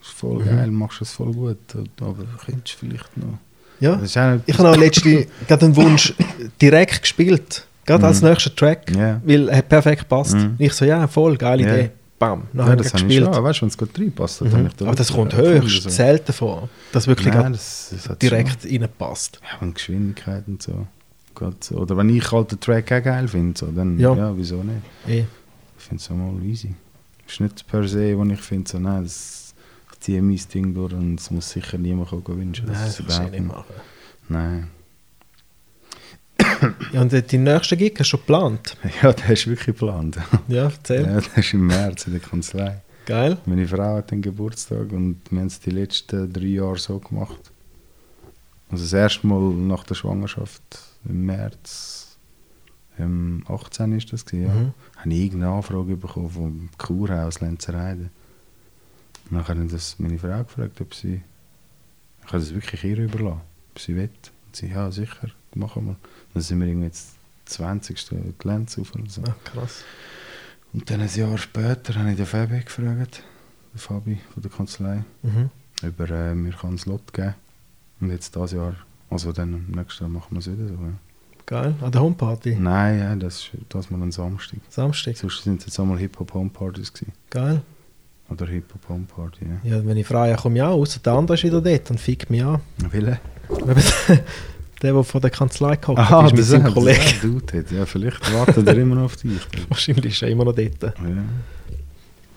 ist 0.00 0.10
voll 0.12 0.40
Mhm. 0.42 0.46
geil, 0.46 0.70
machst 0.70 1.00
du 1.00 1.04
es 1.04 1.12
voll 1.12 1.32
gut, 1.32 1.58
aber 2.00 2.14
könntest 2.44 2.74
du 2.82 2.86
vielleicht 2.86 3.16
noch, 3.16 3.38
Ja. 3.80 4.00
Ich 4.02 4.16
habe 4.16 4.40
auch 4.58 4.76
letztens 4.76 5.26
gerade 5.46 5.66
einen 5.66 5.76
Wunsch 5.76 6.14
direkt 6.62 7.02
gespielt. 7.02 7.66
Gerade 7.84 8.06
als 8.06 8.20
Mhm. 8.22 8.30
nächster 8.30 8.54
Track. 8.56 8.90
Ja. 8.96 9.20
Weil 9.24 9.48
er 9.48 9.62
perfekt 9.62 10.00
gepasst. 10.02 10.34
Mhm. 10.34 10.54
Ich 10.58 10.72
so, 10.72 10.84
ja, 10.84 11.06
voll, 11.06 11.36
geile 11.36 11.62
Ja. 11.62 11.74
Idee. 11.74 11.90
Bam. 12.18 12.44
Dann 12.54 12.66
ja, 12.68 12.72
ich 12.72 12.78
das 12.78 12.94
habe 12.94 13.02
ich 13.02 13.08
gespielt. 13.18 13.34
schon, 13.34 13.44
weißt 13.44 13.58
du, 13.58 13.62
wenn 13.62 13.68
es 13.68 13.76
gerade 13.78 13.90
reinpasst, 13.98 14.40
dann 14.40 14.48
Mhm. 14.60 14.66
ich 14.68 14.72
da 14.76 14.86
Aber 14.86 14.94
das 14.94 15.12
kommt 15.12 15.36
höchst 15.36 15.82
so. 15.82 15.88
selten 15.90 16.32
vor, 16.32 16.68
dass 16.92 17.06
wirklich 17.06 17.28
Nein, 17.34 17.52
das, 17.52 17.92
das 18.08 18.18
direkt 18.18 18.62
Schon. 18.62 18.70
reinpasst. 18.80 19.40
Ja, 19.42 19.60
wenn 19.60 19.74
Geschwindigkeit 19.74 20.44
und 20.48 20.62
so. 20.62 20.86
So. 21.60 21.76
Oder 21.76 21.96
wenn 21.96 22.08
ich 22.08 22.30
halt 22.32 22.52
den 22.52 22.60
Track 22.60 22.92
auch 22.92 23.02
geil 23.02 23.28
finde, 23.28 23.58
so, 23.58 23.66
dann 23.66 23.98
Ja. 23.98 24.14
ja. 24.14 24.36
wieso 24.36 24.62
nicht? 24.62 24.82
Eh. 25.06 25.24
Ich 25.78 25.84
finde 25.84 26.02
es 26.02 26.10
auch 26.10 26.14
mal 26.14 26.42
easy. 26.42 26.74
ist 27.26 27.40
nicht 27.40 27.66
per 27.66 27.86
se, 27.86 28.16
wo 28.16 28.24
ich 28.24 28.40
finde, 28.40 28.70
so, 28.70 28.78
nein, 28.78 29.02
das, 29.02 29.54
ich 29.92 30.00
ziehe 30.00 30.22
mein 30.22 30.40
Ding 30.52 30.74
durch 30.74 30.92
und 30.94 31.20
es 31.20 31.30
muss 31.30 31.50
sicher 31.50 31.78
niemand 31.78 32.10
wünschen. 32.12 32.66
Nein, 32.66 32.74
das 32.74 33.00
ist 33.00 33.06
kannst 33.08 33.18
du 33.18 33.30
nicht 33.30 33.46
machen. 33.46 33.74
Nein. 34.28 34.70
Ja, 36.92 37.02
und 37.02 37.12
die 37.12 37.38
nächste 37.38 37.76
Gig 37.76 37.92
hast 37.98 38.08
du 38.12 38.16
schon 38.16 38.20
geplant? 38.20 38.76
Ja, 39.02 39.12
der 39.12 39.30
ist 39.30 39.46
wirklich 39.46 39.66
geplant. 39.66 40.16
Ja, 40.48 40.64
erzähl. 40.64 41.02
Ja, 41.02 41.20
der 41.20 41.38
ist 41.38 41.52
im 41.54 41.66
März 41.66 42.06
in 42.06 42.12
der 42.12 42.22
Kanzlei. 42.22 42.82
Geil. 43.04 43.38
Meine 43.46 43.68
Frau 43.68 43.96
hat 43.96 44.10
den 44.10 44.22
Geburtstag 44.22 44.90
und 44.92 45.20
wir 45.30 45.40
haben 45.40 45.46
es 45.46 45.60
die 45.60 45.70
letzten 45.70 46.32
drei 46.32 46.46
Jahre 46.46 46.78
so 46.78 46.98
gemacht. 46.98 47.52
Also 48.68 48.82
das 48.84 48.92
erste 48.92 49.26
Mal 49.26 49.40
nach 49.54 49.84
der 49.84 49.94
Schwangerschaft 49.94 50.60
im 51.08 51.26
März, 51.26 52.16
im 52.98 53.44
18 53.48 53.92
ist 53.96 54.12
das 54.12 54.24
gewesen, 54.24 54.46
ja. 54.46 54.54
Mhm. 54.54 54.74
Habe 54.96 55.10
ich 55.10 55.20
irgendeine 55.24 55.52
Anfrage 55.52 55.96
bekommen 55.96 56.30
vom 56.30 56.68
Kurhaus 56.78 57.40
Lenzerheide. 57.40 58.10
Und 59.30 59.36
dann 59.38 59.48
habe 59.48 59.64
ich 59.64 59.70
das 59.72 59.98
meine 59.98 60.18
Frau 60.18 60.42
gefragt, 60.44 60.80
ob 60.80 60.94
sie, 60.94 61.20
ich 62.20 62.26
habe 62.26 62.38
das 62.38 62.54
wirklich 62.54 62.82
ihr 62.84 62.98
überlassen, 62.98 63.40
ob 63.74 63.78
sie 63.80 63.96
will. 63.96 64.10
Und 64.46 64.56
sie, 64.56 64.68
ja 64.68 64.90
sicher, 64.90 65.28
machen 65.54 65.86
wir. 65.86 65.96
Dann 66.32 66.42
sind 66.42 66.60
wir 66.60 66.66
irgendwie 66.68 66.86
jetzt 66.86 67.10
20. 67.46 68.08
die 68.10 68.48
Lenz 68.48 68.78
auf 68.78 68.94
oder 68.94 69.08
so. 69.08 69.22
Ah, 69.22 69.34
krass. 69.44 69.82
Und 70.72 70.90
dann 70.90 71.00
ein 71.00 71.08
Jahr 71.14 71.38
später 71.38 71.94
habe 71.94 72.10
ich 72.10 72.16
den 72.16 72.26
Fabi 72.26 72.60
gefragt, 72.60 73.22
den 73.72 73.78
Fabi 73.78 74.18
von 74.32 74.42
der 74.42 74.50
Kanzlei, 74.50 75.04
Mhm. 75.22 75.50
ob 75.84 76.00
er 76.00 76.30
äh, 76.30 76.34
mir 76.34 76.52
kann 76.52 76.74
ein 76.74 76.80
Lot 76.86 77.12
geben 77.12 77.34
Und 78.00 78.10
jetzt 78.10 78.34
dieses 78.34 78.52
Jahr, 78.52 78.74
also 79.10 79.32
dann 79.32 79.52
im 79.68 79.70
nächsten 79.74 80.04
Jahr 80.04 80.10
machen 80.10 80.28
wir 80.30 80.38
es 80.38 80.46
wieder 80.46 80.68
so. 80.68 80.74
Ja. 80.74 80.92
Geil. 81.46 81.74
An 81.80 81.92
der 81.92 82.00
Homeparty. 82.00 82.56
Nein, 82.56 82.98
ja, 82.98 83.14
das 83.14 83.36
ist 83.36 83.50
das 83.68 83.88
mal 83.90 84.02
ein 84.02 84.10
Samstag. 84.10 84.58
Samstag. 84.68 85.16
Sonst 85.16 85.44
sind 85.44 85.60
es 85.60 85.66
jetzt 85.66 85.78
einmal 85.78 85.96
Hip-Hop-Home-Partys 85.98 86.92
gewesen. 86.92 87.12
Geil. 87.30 87.62
Oder 88.28 88.46
Hip-Hop-Home-Party, 88.46 89.44
ja. 89.44 89.76
Ja, 89.76 89.86
wenn 89.86 89.96
ich 89.96 90.06
frage, 90.06 90.32
ja, 90.32 90.36
komm 90.36 90.56
ja 90.56 90.68
aus, 90.68 91.00
der 91.00 91.12
andere 91.12 91.36
ist 91.36 91.44
wieder 91.44 91.60
dort 91.60 91.88
und 91.92 92.00
fickt 92.00 92.30
mich 92.30 92.42
an. 92.42 92.60
Wille? 92.90 93.20
der, 94.82 94.92
der 94.92 95.04
von 95.04 95.20
der 95.20 95.30
Kanzlei 95.30 95.76
gehockt 95.76 96.00
Aha, 96.00 96.26
ist 96.26 96.32
mit 96.32 96.40
das 96.40 96.48
seinem 96.48 96.74
Kollegen. 96.74 97.00
ein 97.00 97.20
Dude 97.22 97.46
dort. 97.52 97.70
Ja, 97.70 97.86
vielleicht 97.86 98.34
wartet 98.34 98.66
er 98.66 98.76
immer 98.76 98.96
noch 98.96 99.04
auf 99.04 99.16
dich. 99.16 99.40
Wahrscheinlich 99.68 100.14
ist 100.14 100.22
er 100.22 100.28
immer 100.30 100.44
noch 100.44 100.54
dort. 100.54 100.82
Ja. 100.82 100.92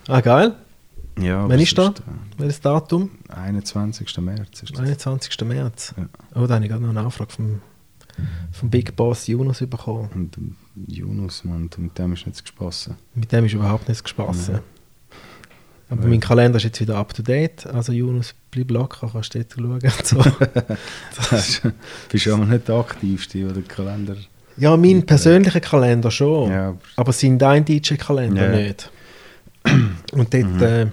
Ah, 0.08 0.22
geil. 0.22 0.56
Ja 1.22 1.38
Wann 1.44 1.52
aber 1.52 1.56
ist 1.62 1.78
da? 1.78 1.84
sonst, 1.86 2.02
Welches 2.38 2.62
Datum? 2.62 3.10
äh, 3.30 3.34
21. 3.34 4.18
März 4.20 4.64
ist 4.64 4.72
das. 4.74 4.80
21. 4.80 5.42
März. 5.46 5.94
Ja. 5.98 6.06
Oh, 6.42 6.48
da 6.48 6.56
habe 6.56 6.64
ich 6.66 6.70
gerade 6.72 6.84
noch 6.84 6.90
eine 6.90 7.02
Anfrage 7.02 7.32
vom, 7.34 7.62
vom 8.52 8.70
Big 8.70 8.96
Boss 8.96 9.28
Jonas 9.28 9.60
bekommen. 9.60 10.10
Und 10.14 10.38
Jonas, 10.88 11.44
Mann, 11.44 11.70
mit 11.78 11.98
dem 11.98 12.14
ist 12.14 12.26
nicht 12.26 12.38
zu 12.38 12.46
spassen. 12.48 12.96
Mit 13.16 13.32
dem 13.32 13.46
ist 13.46 13.54
überhaupt 13.54 13.88
nichts 13.88 14.04
gespassen. 14.04 14.60
Aber 15.92 16.04
Ja. 16.04 16.08
mein 16.10 16.20
Kalender 16.20 16.58
ist 16.58 16.64
jetzt 16.64 16.80
wieder 16.82 16.98
up 16.98 17.14
to 17.16 17.24
date. 17.24 17.66
Also 17.66 17.92
Jonas, 17.92 18.36
bleib 18.52 18.70
locker, 18.72 19.10
kannst 19.12 19.34
dort 19.34 19.52
schauen. 19.54 19.80
So. 20.04 20.18
Das 21.32 21.62
bist 22.12 22.26
du 22.28 22.34
aber 22.34 22.46
nicht 22.46 22.68
der 22.68 22.76
aktivste, 22.76 23.44
oder 23.46 23.54
der 23.56 23.64
Kalender. 23.64 24.16
ja, 24.58 24.78
mein 24.78 25.04
persönlicher 25.06 25.60
Kalender 25.62 26.12
schon. 26.12 26.52
Ja, 26.52 26.70
aber- 26.70 26.78
Aber 26.96 27.14
sein 27.14 27.40
dein 27.40 27.66
DJ-Kalender 27.66 28.52
Ja. 28.60 28.68
nicht. 28.68 28.92
Und 30.14 30.34
dort, 30.34 30.44
Mhm. 30.46 30.62
äh, 30.62 30.88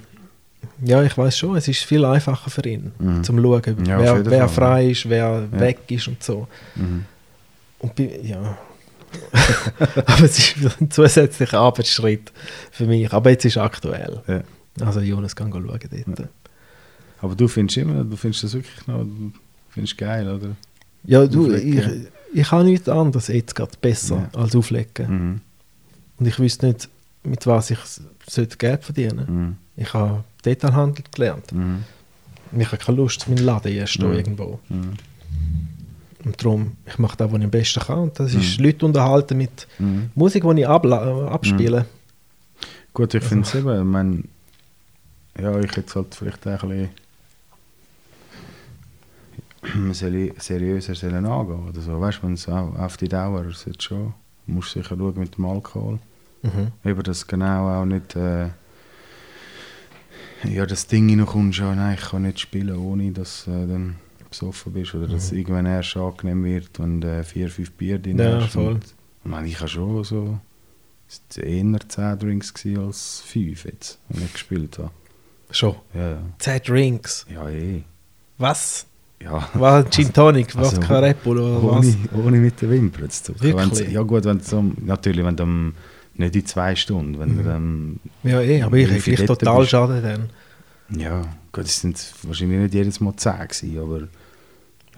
ja, 0.82 1.02
ich 1.02 1.16
weiß 1.16 1.36
schon, 1.38 1.56
es 1.56 1.68
ist 1.68 1.82
viel 1.84 2.04
einfacher 2.04 2.50
für 2.50 2.66
ihn, 2.66 2.92
Mhm. 2.98 3.24
zum 3.24 3.40
schauen, 3.40 3.84
Ja, 3.86 3.98
wer, 3.98 4.26
wer 4.26 4.48
frei 4.48 4.90
ist, 4.90 5.08
wer 5.08 5.48
Ja. 5.52 5.60
weg 5.60 5.78
ist 5.90 6.08
und 6.08 6.22
so. 6.22 6.46
Mhm. 6.74 7.04
Und 7.78 7.94
bei, 7.94 8.20
ja. 8.22 8.58
Aber 10.06 10.24
es 10.24 10.38
ist 10.38 10.56
ein 10.80 10.90
zusätzlicher 10.90 11.58
Arbeitsschritt 11.60 12.32
für 12.70 12.86
mich. 12.86 13.10
Aber 13.12 13.30
jetzt 13.30 13.44
ist 13.44 13.56
aktuell. 13.56 14.20
Ja. 14.26 14.42
Also 14.84 15.00
Jonas 15.00 15.34
kann 15.34 15.50
schauen 15.52 15.64
dort. 15.66 16.28
Aber 17.20 17.34
du 17.34 17.48
findest 17.48 17.78
immer, 17.78 18.04
du 18.04 18.16
findest 18.16 18.44
das 18.44 18.54
wirklich 18.54 18.86
noch, 18.86 19.02
du 19.04 19.32
findest 19.70 19.96
geil, 19.96 20.28
oder? 20.28 20.48
Ja, 21.04 21.26
du, 21.26 21.52
ich, 21.54 21.82
ich 22.34 22.50
habe 22.50 22.64
nichts 22.64 22.88
anderes 22.88 23.28
jetzt 23.28 23.54
gerade 23.54 23.72
besser 23.80 24.28
als 24.34 24.54
auflegen. 24.54 25.08
Mhm. 25.08 25.40
Und 26.18 26.26
ich 26.26 26.38
wüsste 26.38 26.66
nicht, 26.66 26.88
mit 27.22 27.46
was 27.46 27.70
ich 27.70 27.78
sollte 28.28 28.56
Geld 28.56 28.84
verdienen 28.84 29.26
Mhm. 29.28 29.56
Ich 29.82 29.92
habe 29.94 30.24
Detailhandel 30.46 31.04
gelernt. 31.12 31.52
Mhm. 31.52 31.84
Ich 32.58 32.66
habe 32.68 32.78
keine 32.78 32.96
Lust, 32.98 33.28
meinen 33.28 33.44
Laden 33.44 33.72
erst 33.72 33.98
Mhm. 34.00 34.12
irgendwo. 34.12 34.60
Mhm. 34.68 34.92
Und 36.24 36.42
darum, 36.42 36.72
ich 36.86 36.98
mache 36.98 37.16
das, 37.16 37.30
was 37.30 37.38
ich 37.38 37.44
am 37.44 37.50
besten 37.50 37.80
kann. 37.80 37.98
Und 37.98 38.18
das 38.18 38.34
ist 38.34 38.58
Mhm. 38.58 38.64
Leute 38.64 38.86
unterhalten 38.86 39.36
mit 39.36 39.66
Mhm. 39.78 40.10
Musik, 40.14 40.42
die 40.44 40.60
ich 40.62 40.66
äh, 40.66 41.28
abspiele. 41.28 41.86
Gut, 42.94 43.14
ich 43.14 43.22
Also- 43.22 43.28
finde 43.28 43.46
es 43.48 43.54
eben, 43.54 43.78
ich 43.78 43.84
meine, 43.84 44.22
ja, 45.38 45.58
ich 45.60 45.70
hätte 45.76 45.84
es 45.86 45.94
halt 45.96 46.14
vielleicht 46.14 46.46
ein 46.46 46.58
bisschen 46.58 46.88
seri- 49.92 50.32
seriöser 50.38 50.94
sollen 50.94 51.26
angehen 51.26 51.68
oder 51.68 51.80
so. 51.80 52.00
Weißt 52.00 52.18
du, 52.18 52.22
wenn 52.26 52.34
es 52.34 52.48
auf, 52.48 52.96
die 52.96 53.08
Dauer 53.08 53.44
ist 53.44 53.66
jetzt 53.66 53.82
schon, 53.82 54.14
musst 54.46 54.74
du 54.74 54.80
sicher 54.82 54.96
schauen 54.96 55.18
mit 55.18 55.36
dem 55.36 55.44
Alkohol. 55.44 55.98
Mhm. 56.42 56.68
Eben, 56.84 57.02
dass 57.02 57.26
genau 57.26 57.68
auch 57.68 57.84
nicht, 57.84 58.14
äh, 58.16 58.48
ja, 60.44 60.66
das 60.66 60.86
Ding 60.86 61.08
reinkommst, 61.08 61.58
ja, 61.58 61.74
nein, 61.74 61.96
ich 62.00 62.08
kann 62.10 62.22
nicht 62.22 62.40
spielen, 62.40 62.76
ohne 62.76 63.12
dass 63.12 63.46
äh, 63.46 63.50
dann 63.66 63.96
besoffen 64.28 64.72
bist 64.72 64.94
oder 64.94 65.06
dass 65.08 65.32
Mhm. 65.32 65.38
irgendwann 65.38 65.66
erst 65.66 65.96
angenehm 65.96 66.44
wird, 66.44 66.78
wenn 66.78 67.00
du 67.00 67.08
äh, 67.08 67.22
vier, 67.24 67.48
fünf 67.48 67.70
Bier 67.72 67.98
drin 67.98 68.18
Ja, 68.18 68.40
hast. 68.42 68.52
voll. 68.52 68.74
Und, 68.74 68.84
ich 68.84 69.30
meine, 69.30 69.48
ich 69.48 69.58
habe 69.58 69.68
schon 69.68 70.04
so, 70.04 70.38
es 71.08 71.22
waren 71.38 71.74
eher 71.74 71.88
10 71.88 72.18
Drinks 72.18 72.52
als 72.78 73.22
5 73.26 73.64
jetzt, 73.64 73.98
wenn 74.08 74.24
ich 74.24 74.32
gespielt 74.32 74.78
habe. 74.78 74.90
Schon. 75.50 75.76
Ja, 75.94 76.10
ja. 76.10 76.18
10 76.38 76.60
Drinks. 76.64 77.26
Ja, 77.32 77.48
eh. 77.48 77.82
Was? 78.38 78.86
Ja. 79.22 79.48
Was? 79.54 79.86
Gin 79.90 80.12
Tonic, 80.12 80.54
Also, 80.56 80.76
Vodka 80.76 80.98
Red 80.98 81.22
Bull 81.22 81.38
oder 81.38 81.62
was? 81.78 81.86
Ohne, 81.86 82.24
ohne 82.26 82.36
mit 82.38 82.60
den 82.60 82.70
Wimpern 82.70 83.08
zu 83.08 83.32
zucken. 83.32 83.42
Wirklich? 83.42 83.90
Ja 83.90 84.02
gut, 84.02 84.24
wenn 84.24 84.40
so, 84.40 84.62
natürlich, 84.84 85.24
wenn 85.24 85.36
du 85.36 85.42
am- 85.44 85.74
nicht 86.18 86.36
in 86.36 86.46
zwei 86.46 86.74
Stunden, 86.76 87.18
wenn 87.18 87.36
du 87.36 87.42
dann, 87.42 88.00
Ja, 88.22 88.40
eh, 88.40 88.62
aber 88.62 88.76
ich 88.76 89.04
dort 89.26 89.40
total 89.40 89.58
bist- 89.60 89.70
schade 89.70 90.00
dann. 90.02 90.98
ja, 91.00 91.22
gut, 91.52 91.64
es 91.64 91.80
sind 91.80 92.12
wahrscheinlich 92.22 92.58
nicht 92.60 92.74
jedes 92.74 93.00
Mal 93.00 93.14
10 93.16 93.32
gewesen, 93.48 93.78
aber... 93.78 94.00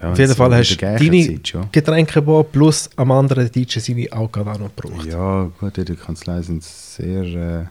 Ja, 0.01 0.12
Auf 0.12 0.19
jeden 0.19 0.35
Fall 0.36 0.55
hast 0.55 0.70
du 0.70 0.77
deine 0.77 1.27
Zeit 1.27 1.49
schon. 1.49 1.69
Getränke 1.73 2.12
gebaut, 2.15 2.53
plus 2.53 2.89
am 2.95 3.11
anderen 3.11 3.51
DJ 3.51 3.81
seine 3.81 4.07
auch 4.12 4.31
gerade 4.31 4.53
auch 4.53 4.59
noch 4.61 4.70
gebraucht. 4.77 5.07
Ja, 5.07 5.51
gut, 5.59 5.77
in 5.77 5.85
der 5.85 5.97
Kanzlei 5.97 6.40
sind 6.43 6.62
sehr... 6.62 7.23
Äh, 7.24 7.65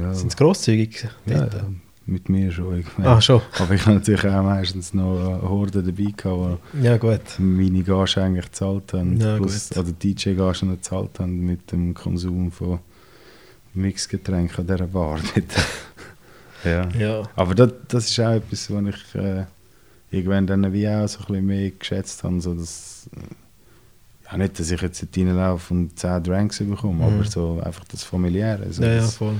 ja, 0.00 0.14
Sind 0.14 0.36
grosszügig 0.36 1.06
ja, 1.26 1.34
ja, 1.36 1.48
mit 2.08 2.28
mir 2.28 2.50
schon. 2.50 2.80
Ich 2.80 2.86
Ah, 3.04 3.20
schon. 3.20 3.40
Aber 3.58 3.74
ich 3.74 3.82
habe 3.86 3.96
natürlich 3.96 4.24
auch 4.26 4.42
meistens 4.42 4.94
noch 4.94 5.18
eine 5.18 5.42
Horde 5.48 5.82
dabei 5.82 6.10
gehabt, 6.16 6.60
die 6.72 6.84
Ja, 6.84 6.96
gut. 6.96 7.20
meine 7.38 7.82
Gage 7.82 8.22
eigentlich 8.22 8.46
gezahlt 8.46 8.92
haben. 8.94 9.20
Ja, 9.20 9.36
plus, 9.36 9.68
gut. 9.68 9.78
oder 9.78 9.92
DJ-Gage 9.92 10.66
noch 10.66 10.74
gezahlt 10.76 11.18
haben 11.20 11.44
mit 11.44 11.70
dem 11.70 11.94
Konsum 11.94 12.50
von 12.50 12.78
Mixgetränken 13.74 14.58
an 14.58 14.66
dieser 14.66 14.86
Bar. 14.88 15.20
ja. 16.64 16.88
Ja. 16.98 17.22
Aber 17.36 17.54
das, 17.54 17.72
das 17.88 18.08
ist 18.10 18.18
auch 18.20 18.32
etwas, 18.32 18.70
was 18.70 18.84
ich 18.94 19.14
äh, 19.14 19.44
irgendwann 20.10 20.46
dann 20.46 20.72
wie 20.72 20.88
auch 20.88 21.06
so 21.06 21.20
ein 21.20 21.26
bisschen 21.26 21.46
mehr 21.46 21.70
geschätzt 21.70 22.24
habe. 22.24 22.40
So 22.40 22.54
dass, 22.54 23.08
äh, 23.14 24.30
ja, 24.32 24.38
nicht, 24.38 24.58
dass 24.58 24.70
ich 24.70 24.80
jetzt 24.80 25.06
reinlaufe 25.16 25.74
und 25.74 25.98
10 25.98 26.22
Drinks 26.22 26.58
bekomme, 26.58 26.94
Mhm. 27.06 27.14
aber 27.20 27.24
so 27.24 27.60
einfach 27.64 27.84
das 27.84 28.02
Familiäre. 28.02 28.72
So 28.72 28.82
Ja, 28.82 28.88
ja, 28.94 28.96
das, 28.96 29.16
voll. 29.16 29.34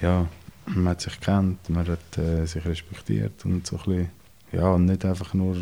ja, 0.00 0.26
man 0.66 0.88
hat 0.88 1.00
sich 1.00 1.20
kennt, 1.20 1.68
man 1.68 1.86
hat 1.86 2.18
äh, 2.18 2.46
sich 2.46 2.64
respektiert 2.64 3.44
und 3.44 3.66
so 3.66 3.76
ein 3.76 3.84
bisschen, 3.84 4.10
ja, 4.52 4.70
und 4.70 4.86
nicht 4.86 5.04
einfach 5.04 5.34
nur 5.34 5.56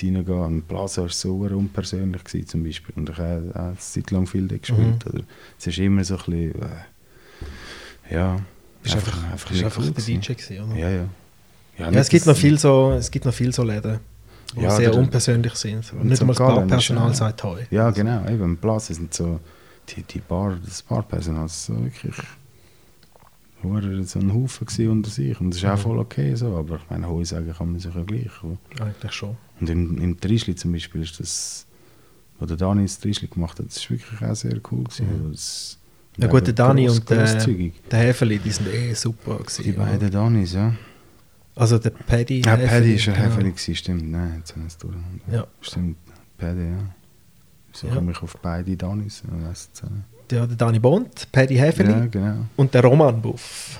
reingehen. 0.00 0.28
Und 0.28 0.68
Plaza 0.68 1.02
war 1.02 1.08
so 1.08 1.36
unpersönlich 1.36 2.24
gewesen, 2.24 2.46
zum 2.46 2.64
Beispiel. 2.64 2.94
Und 2.96 3.08
ich 3.08 3.18
habe 3.18 3.52
eine 3.54 3.76
Zeit 3.78 4.10
lang 4.10 4.26
viel 4.26 4.48
gespielt. 4.48 5.06
Oder, 5.06 5.22
es 5.58 5.66
ist 5.66 5.78
immer 5.78 6.04
so 6.04 6.16
ein 6.16 6.24
bisschen, 6.24 6.62
äh, 6.62 8.14
ja, 8.14 8.40
Bist 8.82 8.94
einfach, 8.96 9.30
einfach 9.30 9.50
bist 9.50 9.64
einfach 9.64 9.82
cool 9.82 9.90
der. 9.90 10.04
DJ 10.04 10.32
gewesen, 10.32 10.60
oder? 10.64 10.76
Ja, 10.76 10.90
ja. 10.90 11.04
Ja, 11.78 11.90
nicht, 11.90 12.00
es 12.00 12.08
gibt 12.10 12.26
noch 12.26 12.36
viel 12.36 12.58
so, 12.58 12.92
es 12.92 13.10
gibt 13.10 13.24
noch 13.24 13.32
viel 13.32 13.52
so 13.52 13.62
Läden, 13.62 13.98
die 14.54 14.62
Ja, 14.62 14.70
sehr 14.70 14.94
unpersönlich 14.94 15.54
sind. 15.54 15.90
Und 15.94 16.06
nicht 16.06 16.20
einmal 16.20 16.36
das 16.36 16.46
Barpersonal 16.46 17.14
sagt 17.14 17.42
Heu. 17.44 17.62
Ja, 17.70 17.90
genau. 17.90 18.26
Eben, 18.28 18.42
im 18.42 18.56
Plaza 18.58 18.92
sind 18.92 19.14
so, 19.14 19.40
die, 19.88 20.02
die 20.02 20.20
Bar, 20.20 20.58
das 20.62 20.82
Barpersonal, 20.82 21.46
ist 21.46 21.64
so 21.64 21.82
wirklich 21.82 22.14
hure 23.62 24.04
so 24.04 24.18
ein 24.18 24.32
Haufen 24.32 24.66
unter 24.90 25.10
sich. 25.10 25.40
Und 25.40 25.50
das 25.50 25.58
ist 25.58 25.64
auch 25.64 25.78
voll 25.78 25.98
okay 25.98 26.34
so, 26.34 26.56
aber 26.56 26.76
ich 26.76 26.90
meine, 26.90 27.08
Heu 27.08 27.24
sagen 27.24 27.52
kann 27.56 27.70
man 27.72 27.80
sich 27.80 27.94
ja 27.94 28.02
gleich. 28.02 28.30
Eigentlich 28.80 29.12
schon. 29.12 29.36
Und 29.60 29.70
im, 29.70 29.98
im 29.98 30.20
Trischli 30.20 30.54
zum 30.54 30.72
Beispiel 30.72 31.02
ist 31.02 31.18
das, 31.20 31.66
wo 32.38 32.46
der 32.46 32.56
Dani 32.56 32.82
das 32.82 32.98
Trischli 32.98 33.28
gemacht 33.28 33.58
hat, 33.58 33.66
das 33.66 33.76
ist 33.76 33.90
wirklich 33.90 34.20
auch 34.22 34.34
sehr 34.34 34.60
cool 34.70 34.84
gewesen. 34.84 35.06
Mhm. 35.26 35.32
Das, 35.32 35.78
Ja 36.18 36.26
gut, 36.26 36.46
der 36.46 36.54
Dani 36.54 36.86
gross- 36.86 36.98
und 36.98 37.10
der, 37.10 37.24
grosszügig. 37.24 37.72
der 37.90 37.98
Häferli, 38.00 38.38
die 38.38 38.50
sind 38.50 38.68
eh 38.68 38.94
super 38.94 39.38
gewesen. 39.38 39.62
Die 39.64 39.72
beiden 39.72 40.10
Danis, 40.10 40.52
ja. 40.54 40.74
Also 41.54 41.78
der 41.78 41.90
Paddy 41.90 42.42
Ja, 42.44 42.56
Paddy 42.56 42.94
ist 42.94 43.08
ein 43.08 43.14
genau. 43.14 43.26
Häferli 43.26 43.50
gewesen, 43.50 43.74
stimmt. 43.76 44.10
Nein, 44.10 44.36
jetzt 44.38 44.52
haben 44.52 44.62
wir 44.62 44.66
es 44.68 44.78
durcheinander. 44.78 45.20
Ja. 45.32 45.46
Stimmt, 45.60 45.96
Paddy, 46.38 46.60
ja. 46.70 46.94
Wieso 47.72 47.86
Ja. 47.86 47.94
komme 47.94 48.12
ich 48.12 48.22
auf 48.22 48.36
beide 48.42 48.76
Danis? 48.76 49.22
Ich 49.24 50.11
nicht. 50.32 50.40
Ja, 50.40 50.46
der 50.46 50.56
Dani 50.56 50.78
Bond, 50.78 51.28
Paddy 51.32 51.56
Häferli 51.56 51.90
Ja, 51.90 52.06
genau. 52.06 52.46
und 52.56 52.72
der 52.74 52.82
Roman 52.84 53.20
Buff. 53.20 53.78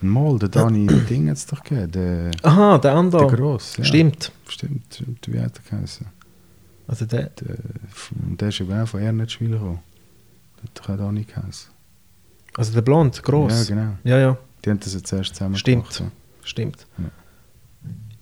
Mal, 0.00 0.38
der 0.38 0.48
Dani 0.48 0.86
Ding 1.08 1.28
hat 1.28 1.36
es 1.36 1.46
doch 1.46 1.62
gegeben, 1.62 1.92
der, 1.92 2.30
Aha, 2.42 2.78
der 2.78 2.94
andere. 2.94 3.26
der 3.28 3.36
Gross. 3.36 3.76
Ja. 3.76 3.84
Stimmt. 3.84 4.32
Stimmt, 4.48 4.82
stimmt, 4.94 5.32
wie 5.32 5.40
hat 5.40 5.52
er 5.64 5.76
geheißen? 5.76 6.06
Also 6.88 7.04
der, 7.06 7.30
Der, 7.30 7.56
der 8.40 8.48
ist 8.48 8.60
eben 8.60 8.72
auch 8.80 8.88
von 8.88 9.00
Ernest-Spiel 9.00 9.50
gekommen. 9.50 9.78
Der 10.58 10.64
hat 10.64 10.78
doch 10.78 10.88
auch 10.94 10.98
Dani 10.98 11.22
geheißen. 11.24 11.70
also 12.56 12.72
der 12.72 12.82
Blond, 12.82 13.22
gross. 13.22 13.68
Ja, 13.68 13.74
genau. 13.76 13.92
Ja, 14.04 14.18
ja, 14.18 14.36
Die 14.64 14.70
haben 14.70 14.80
das 14.80 14.94
jetzt 14.94 15.12
erst 15.12 15.36
zusammen 15.36 15.56
Stimmt. 15.56 15.84
gemacht. 15.84 16.00
ja. 16.00 16.06
stimmt. 16.42 16.86
Ja. 16.98 17.04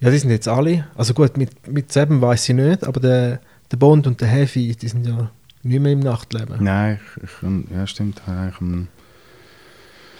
Ja, 0.03 0.11
die 0.11 0.19
sind 0.19 0.31
jetzt 0.31 0.49
alle. 0.49 0.87
Also 0.95 1.12
gut, 1.15 1.37
mit, 1.37 1.66
mit 1.66 1.93
Seben 1.93 2.20
weiß 2.23 2.49
ich 2.49 2.55
nicht, 2.55 2.85
aber 2.85 3.01
der, 3.01 3.41
der 3.70 3.77
Bond 3.78 4.07
und 4.07 4.20
der 4.20 4.28
Heavy, 4.28 4.74
die 4.74 4.89
sind 4.89 5.07
ja 5.07 5.31
nicht 5.62 5.81
mehr 5.81 5.93
im 5.93 6.01
Nachtleben. 6.01 6.62
Nein, 6.62 7.01
ich, 7.16 7.23
ich, 7.24 7.70
ja 7.70 7.87
stimmt. 7.87 8.23
Eigentlich, 8.27 8.61
einen- 8.61 8.89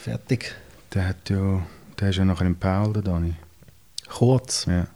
Fertig. 0.01 0.55
der 0.95 1.09
hat 1.09 1.29
ja, 1.31 1.63
der 1.99 2.11
ist 2.11 2.17
ja 2.17 2.25
nachher 2.25 2.47
im 2.47 2.57
Paul, 2.57 2.93
der 2.93 3.03
Dani. 3.03 3.35
Kurz, 4.09 4.65
Ja, 4.67 4.87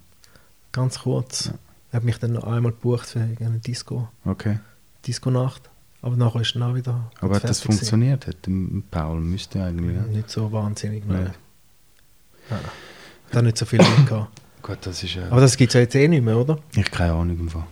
ganz 0.72 0.98
kurz. 1.00 1.46
Ja. 1.46 1.52
Er 1.92 1.96
hat 1.98 2.04
mich 2.04 2.18
dann 2.18 2.32
noch 2.32 2.44
einmal 2.44 2.72
gebucht 2.72 3.06
für 3.06 3.20
eine 3.20 3.58
Disco, 3.60 4.08
okay. 4.24 4.58
Disco-Nacht. 5.06 5.70
Aber 6.02 6.16
nachher 6.16 6.40
ist 6.40 6.54
dann 6.54 6.62
auch 6.64 6.74
wieder 6.74 7.10
Aber 7.20 7.36
hat 7.36 7.44
das 7.44 7.60
fertig 7.60 7.62
gewesen. 7.62 7.78
funktioniert? 7.78 8.26
Hat 8.26 8.36
im 8.46 8.82
Paul 8.90 9.20
müsste 9.20 9.62
eigentlich, 9.62 9.96
ja. 9.96 10.02
Nicht 10.02 10.28
so 10.30 10.50
wahnsinnig, 10.52 11.04
nein. 11.06 11.24
Nein. 11.24 11.34
Ja. 12.50 12.60
Da 13.30 13.40
nicht 13.42 13.56
so 13.56 13.64
viel 13.64 13.78
gehabt. 13.78 14.40
Gut, 14.62 14.78
das 14.82 15.02
ist 15.02 15.14
ja... 15.14 15.28
Aber 15.30 15.40
das 15.40 15.56
gibt 15.56 15.70
es 15.70 15.74
ja 15.74 15.80
jetzt 15.80 15.94
eh 15.94 16.08
nicht 16.08 16.22
mehr, 16.24 16.36
oder? 16.36 16.58
ich 16.74 16.90
keine 16.90 17.12
Ahnung 17.12 17.38
im 17.38 17.48
Fall. 17.48 17.66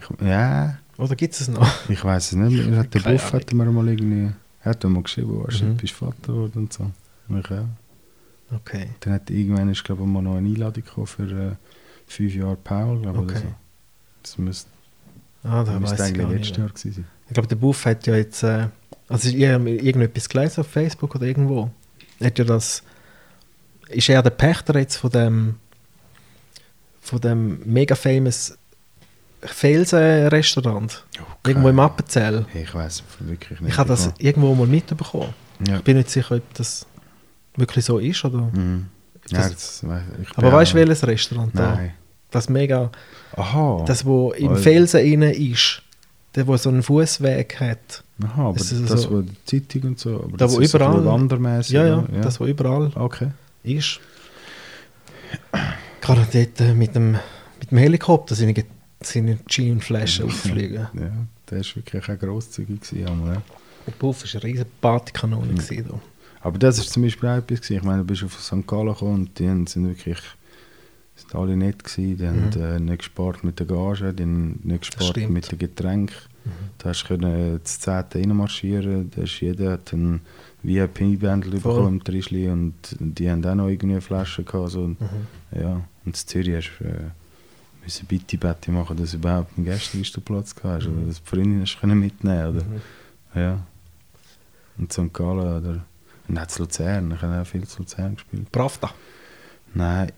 Ich, 0.00 0.26
ja, 0.26 0.78
Oder 0.98 1.16
gibt 1.16 1.34
es 1.34 1.40
es 1.42 1.48
noch? 1.48 1.88
ich 1.88 2.04
weiß 2.04 2.26
es 2.26 2.32
nicht. 2.32 2.66
mehr. 2.68 2.84
Der 2.84 3.00
Buff 3.00 3.32
hat 3.32 3.52
mir 3.52 3.64
mal 3.66 3.88
irgendwie... 3.88 4.32
Er 4.64 4.70
hat 4.70 4.84
mir 4.84 4.90
mal 4.90 5.02
geschrieben, 5.02 5.28
du, 5.48 5.64
Mhm. 5.64 5.76
bist 5.76 5.94
Vater 5.94 6.14
geworden 6.32 6.52
und 6.54 6.72
so. 6.72 6.90
Ich 7.36 7.48
ja. 7.48 7.64
Okay. 8.54 8.90
Dann 9.00 9.14
hat 9.14 9.30
irgendwann 9.30 9.70
ist, 9.70 9.82
glaube 9.82 10.02
ich, 10.02 10.08
mal 10.08 10.22
noch 10.22 10.36
eine 10.36 10.46
Einladung 10.48 10.84
gekommen 10.84 11.06
für 11.06 11.22
äh, 11.22 11.52
fünf 12.06 12.34
Jahre 12.34 12.56
Paul, 12.56 13.00
glaube 13.00 13.18
ich, 13.18 13.24
oder 13.24 13.32
Okay. 13.36 13.46
so. 13.48 13.54
Das 14.22 14.38
müsste, 14.38 14.70
Ah, 15.42 15.64
da 15.64 15.72
weiß 15.74 15.80
müsste 15.80 15.94
ich 15.96 16.02
eigentlich 16.02 16.28
letztes. 16.40 16.56
Jahr 16.58 16.68
gewesen 16.68 16.92
sein. 16.92 17.04
Ich 17.28 17.34
glaube, 17.34 17.48
der 17.48 17.56
Buff 17.56 17.84
hat 17.86 18.06
ja 18.06 18.14
jetzt, 18.14 18.42
äh, 18.42 18.68
also 19.08 19.28
ich 19.28 19.44
habe 19.48 19.70
irgendetwas 19.70 20.28
gelesen 20.28 20.60
auf 20.60 20.66
Facebook 20.68 21.14
oder 21.16 21.26
irgendwo. 21.26 21.70
Hat 22.22 22.38
ja 22.38 22.44
das, 22.44 22.82
ist 23.88 24.08
er 24.08 24.22
der 24.22 24.30
Pächter 24.30 24.78
jetzt 24.78 24.96
von 24.96 25.10
dem, 25.10 25.54
von 27.00 27.20
dem 27.20 27.60
mega 27.64 27.94
famous 27.96 28.56
Felsen-Restaurant? 29.42 31.04
Irgendwo 31.46 31.68
im 31.68 31.80
Appenzell. 31.80 32.46
Ich 32.54 32.74
weiß 32.74 33.02
wirklich 33.20 33.60
nicht. 33.60 33.72
Ich 33.72 33.78
habe 33.78 33.88
das 33.88 34.06
Ja. 34.06 34.12
irgendwo 34.18 34.54
mal 34.54 34.66
mitbekommen. 34.66 35.34
Ja. 35.66 35.76
Ich 35.76 35.82
bin 35.82 35.96
nicht 35.96 36.10
sicher, 36.10 36.36
ob 36.36 36.54
das 36.54 36.86
wirklich 37.56 37.84
so 37.84 37.98
ist? 37.98 38.24
Oder? 38.24 38.48
Mhm. 38.52 38.86
Ja, 39.28 39.48
Das- 39.48 39.84
Aber 40.36 40.52
weißt 40.52 40.72
du, 40.72 40.76
welches 40.76 41.06
Restaurant 41.06 41.50
da? 41.56 41.74
Nein. 41.76 41.92
Das 42.30 42.48
mega, 42.48 42.90
Aha. 43.36 43.84
das 43.86 44.04
wo 44.04 44.32
im 44.32 44.50
Weil- 44.50 44.56
Felsen 44.56 45.00
innen 45.04 45.32
ist, 45.34 45.82
der 46.34 46.46
wo 46.46 46.56
so 46.56 46.70
einen 46.70 46.82
Fußweg 46.82 47.60
hat. 47.60 48.02
Aha, 48.24 48.48
aber 48.48 48.58
das, 48.58 48.72
ist 48.72 48.88
das 48.90 49.02
so- 49.02 49.10
wo 49.10 49.20
die 49.22 49.34
Zeitung 49.44 49.90
und 49.90 49.98
so. 49.98 50.16
Aber 50.16 50.30
Da, 50.36 50.46
das 50.46 50.52
wo 50.52 50.56
so 50.56 50.76
überall- 50.78 50.92
bisschen 50.92 51.04
wandermäßig. 51.12 51.72
Ja, 51.74 51.86
ja, 51.86 51.98
oder? 51.98 52.20
das 52.22 52.40
wo 52.40 52.46
überall 52.46 52.90
Okay. 52.94 53.28
ist. 53.64 54.00
Gerade 56.00 56.26
dort 56.32 56.60
äh, 56.60 56.74
mit 56.74 56.94
dem, 56.96 57.12
mit 57.60 57.70
dem 57.70 57.78
Helikopter 57.78 58.34
sind 58.34 58.54
die 59.02 59.38
Gin-Flaschen 59.48 60.26
auffliegen. 60.26 60.88
Ja, 60.94 61.10
der 61.50 61.58
war 61.58 61.76
wirklich 61.76 62.08
auch 62.08 62.18
grosszügig. 62.18 62.80
Gewesen, 62.80 63.06
einmal, 63.08 63.34
ja. 63.34 63.42
Der 63.86 63.92
Puff 63.92 64.24
war 64.24 64.40
eine 64.40 64.42
riesige 64.44 64.66
Partykanone. 64.80 65.54
da. 65.54 66.00
Aber 66.40 66.58
das 66.58 66.78
war 66.78 66.84
zum 66.84 67.02
Beispiel 67.02 67.28
auch 67.28 67.36
etwas. 67.36 67.60
Gewesen. 67.60 67.76
Ich 67.76 67.82
meine, 67.82 67.98
du 67.98 68.04
bist 68.04 68.24
auf 68.24 68.40
St. 68.40 68.66
Gallen 68.66 68.88
gekommen 68.88 69.14
und 69.14 69.38
die 69.38 69.44
sind 69.44 69.88
wirklich 69.88 70.18
sind 71.14 71.34
alle 71.34 71.56
nett 71.56 71.84
gewesen. 71.84 72.16
Die 72.16 72.26
haben 72.26 72.52
äh, 72.60 72.80
nicht 72.80 72.98
gespart 72.98 73.44
mit 73.44 73.58
der 73.58 73.66
Gage, 73.66 74.12
die 74.12 74.22
haben 74.22 74.60
nicht 74.62 74.90
gespart 74.90 75.28
mit 75.28 75.50
den 75.50 75.58
Getränken. 75.58 76.16
Da 76.78 76.88
hast 76.88 77.04
du 77.04 77.08
können 77.08 77.60
das 77.62 77.78
10. 77.80 78.04
reinmarschieren, 78.14 79.10
da 79.14 79.22
ist 79.22 79.40
jeder 79.40 79.72
hat 79.72 79.92
ein 79.92 80.20
VIP-Bändel 80.64 81.52
bekommen 81.52 81.88
im 82.00 82.04
Trischli 82.04 82.48
und 82.48 82.74
die 82.98 83.30
haben 83.30 83.44
auch 83.44 83.54
noch 83.54 83.68
irgendwie 83.68 84.00
Flaschen 84.00 84.44
gehabt. 84.44 84.70
So. 84.70 84.88
Mhm. 84.88 84.96
Ja, 85.54 85.74
und 85.74 85.84
in 86.06 86.14
Zürich 86.14 86.56
hast 86.56 86.78
du 86.80 86.84
äh, 86.84 87.10
müssen 87.82 88.06
bitte 88.06 88.38
Betty 88.38 88.70
machen, 88.70 88.96
dass 88.96 89.10
du 89.12 89.16
überhaupt 89.16 89.56
einen 89.56 89.64
Gästelistenplatz 89.66 90.54
hast, 90.62 90.86
oder 90.86 91.02
dass 91.06 91.22
die 91.22 91.28
Freundin 91.28 91.64
können 91.80 91.98
mitnehmen 92.00 92.46
oder 92.56 92.64
Mhm. 92.64 92.80
ja. 93.34 93.58
Und 94.78 94.92
St. 94.92 95.12
Gallen 95.12 95.58
oder 95.62 95.84
und 96.28 96.38
auch 96.38 96.46
zu 96.46 96.62
Luzern, 96.62 97.10
ich 97.12 97.20
habe 97.22 97.40
auch 97.42 97.46
viel 97.46 97.66
zu 97.66 97.80
Luzern 97.80 98.14
gespielt. 98.14 98.50
Pravda. 98.52 98.90
Nein, 99.74 100.12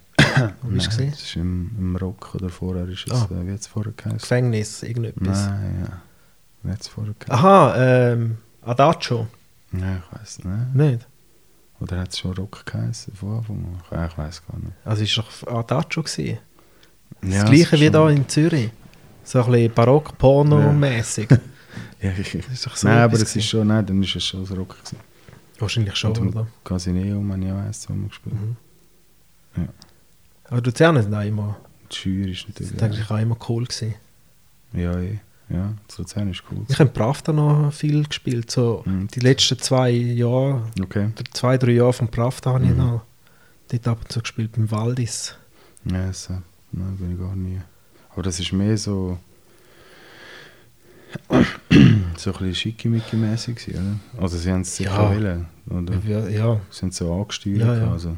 Wo 0.62 0.68
bist 0.68 0.86
du 0.86 0.90
gewesen? 0.90 1.10
das 1.10 1.22
ist 1.22 1.36
im, 1.36 1.70
im 1.78 1.96
Rock 1.96 2.34
oder 2.34 2.48
vorher 2.50 2.88
ist 2.88 3.06
es, 3.06 3.12
Ah. 3.12 3.28
äh, 3.32 3.46
wie 3.46 3.52
hat 3.52 3.60
es 3.60 3.66
vorher 3.66 3.92
geheißen? 3.96 4.18
Gefängnis, 4.18 4.82
irgendetwas. 4.82 5.46
Nein, 5.46 5.86
ja. 5.88 6.02
Wie 6.62 6.70
hat 6.72 6.80
es 6.80 6.88
vorher 6.88 7.14
geheißen? 7.18 7.44
Aha, 7.44 7.74
ähm, 8.12 8.38
Adagio. 8.62 9.26
Nein, 9.72 10.02
ich 10.12 10.20
weiß 10.20 10.38
nicht. 10.44 10.74
Nicht? 10.74 11.06
Oder 11.80 12.00
hat 12.00 12.10
es 12.12 12.18
schon 12.18 12.32
Rock 12.34 12.64
geheißen 12.66 13.14
von 13.14 13.38
Anfang 13.38 13.64
an? 13.90 14.08
Ich, 14.10 14.18
weiß 14.18 14.42
gar 14.46 14.58
nicht. 14.58 14.72
Also 14.84 15.02
es 15.02 15.16
war 15.16 15.24
doch 15.52 15.58
Adagio. 15.58 16.02
Gewesen. 16.02 16.38
Das 17.20 17.30
Ja, 17.34 17.44
gleiche 17.44 17.62
es 17.62 17.72
ist 17.72 17.80
wie 17.80 17.90
hier 17.90 18.08
in 18.08 18.28
Zürich. 18.28 18.70
So 19.24 19.42
ein 19.42 19.50
bisschen 19.50 19.72
barock-porno-mäßig. 19.74 21.28
Ja, 22.02 22.10
ich, 22.18 22.34
ich, 22.34 22.44
so 22.60 22.70
nein, 22.86 22.98
aber 22.98 23.14
es 23.14 23.34
ist 23.34 23.46
schon, 23.46 23.66
nein, 23.68 23.84
dann 23.86 24.02
ist 24.02 24.14
es 24.16 24.24
schon 24.26 24.40
das 24.46 24.56
Rock 24.56 24.76
gewesen. 24.78 24.98
Wahrscheinlich 25.58 25.96
schon, 25.96 26.16
Und 26.18 26.28
oder? 26.28 26.46
Casineum 26.64 27.32
habe 27.32 27.44
ich 27.44 27.50
auch 27.52 27.56
eins 27.58 27.80
zusammen 27.80 28.08
gespielt. 28.08 28.34
Mhm. 28.34 28.56
Ja. 29.56 29.68
Aber 30.50 30.60
die 30.60 30.68
Luzerner 30.70 31.02
sind 31.02 31.14
auch 31.14 31.22
immer, 31.24 31.56
Die 31.90 31.96
Scheuer 31.96 32.28
ist 32.28 32.48
natürlich 32.48 32.82
eigentlich 32.82 33.10
auch 33.10 33.18
immer 33.18 33.36
cool 33.48 33.64
gewesen. 33.64 33.94
Ja, 34.74 34.98
eh. 35.00 35.20
ja, 35.48 35.72
das 35.86 35.98
Luzern 35.98 36.30
ist 36.30 36.42
cool. 36.50 36.66
Ich 36.68 36.78
habe 36.78 36.90
Pravda 36.90 37.32
noch 37.32 37.72
viel 37.72 38.04
gespielt. 38.04 38.50
So 38.50 38.82
Mhm. 38.84 39.08
die 39.08 39.20
letzten 39.20 39.58
zwei 39.60 39.90
Jahre, 39.90 40.64
Okay. 40.82 41.10
zwei, 41.32 41.56
drei 41.56 41.72
Jahre 41.72 41.92
von 41.92 42.08
Pravda 42.08 42.52
habe 42.54 42.64
ich 42.64 42.70
Mhm. 42.72 42.76
noch 42.76 43.02
dort 43.68 43.88
ab 43.88 43.98
und 44.02 44.12
zu 44.12 44.20
gespielt, 44.20 44.52
beim 44.52 44.70
Waldis. 44.70 45.34
Ja, 45.90 46.06
das, 46.08 46.28
äh, 46.30 46.34
nein, 46.76 46.96
bin 46.98 47.12
ich 47.12 47.18
gar 47.18 47.34
nie. 47.36 47.60
Aber 48.10 48.22
das 48.22 48.38
ist 48.40 48.52
mehr 48.52 48.76
so. 48.78 49.18
so 51.30 52.32
ein 52.32 52.38
bisschen 52.38 52.54
schickimicki-mäßig, 52.54 53.70
oder? 53.70 54.00
Also, 54.20 54.36
sie 54.38 54.50
haben 54.50 54.62
es 54.62 54.76
sicher 54.76 54.90
Ja. 54.90 55.10
wollen, 55.14 55.46
oder? 55.70 55.94
Ja, 56.06 56.28
ja, 56.28 56.60
Sie 56.70 56.78
sind 56.80 56.94
so 56.94 57.12
angesteuert. 57.12 57.58
Ja, 57.60 57.76
ja. 57.76 57.90
Also. 57.92 58.16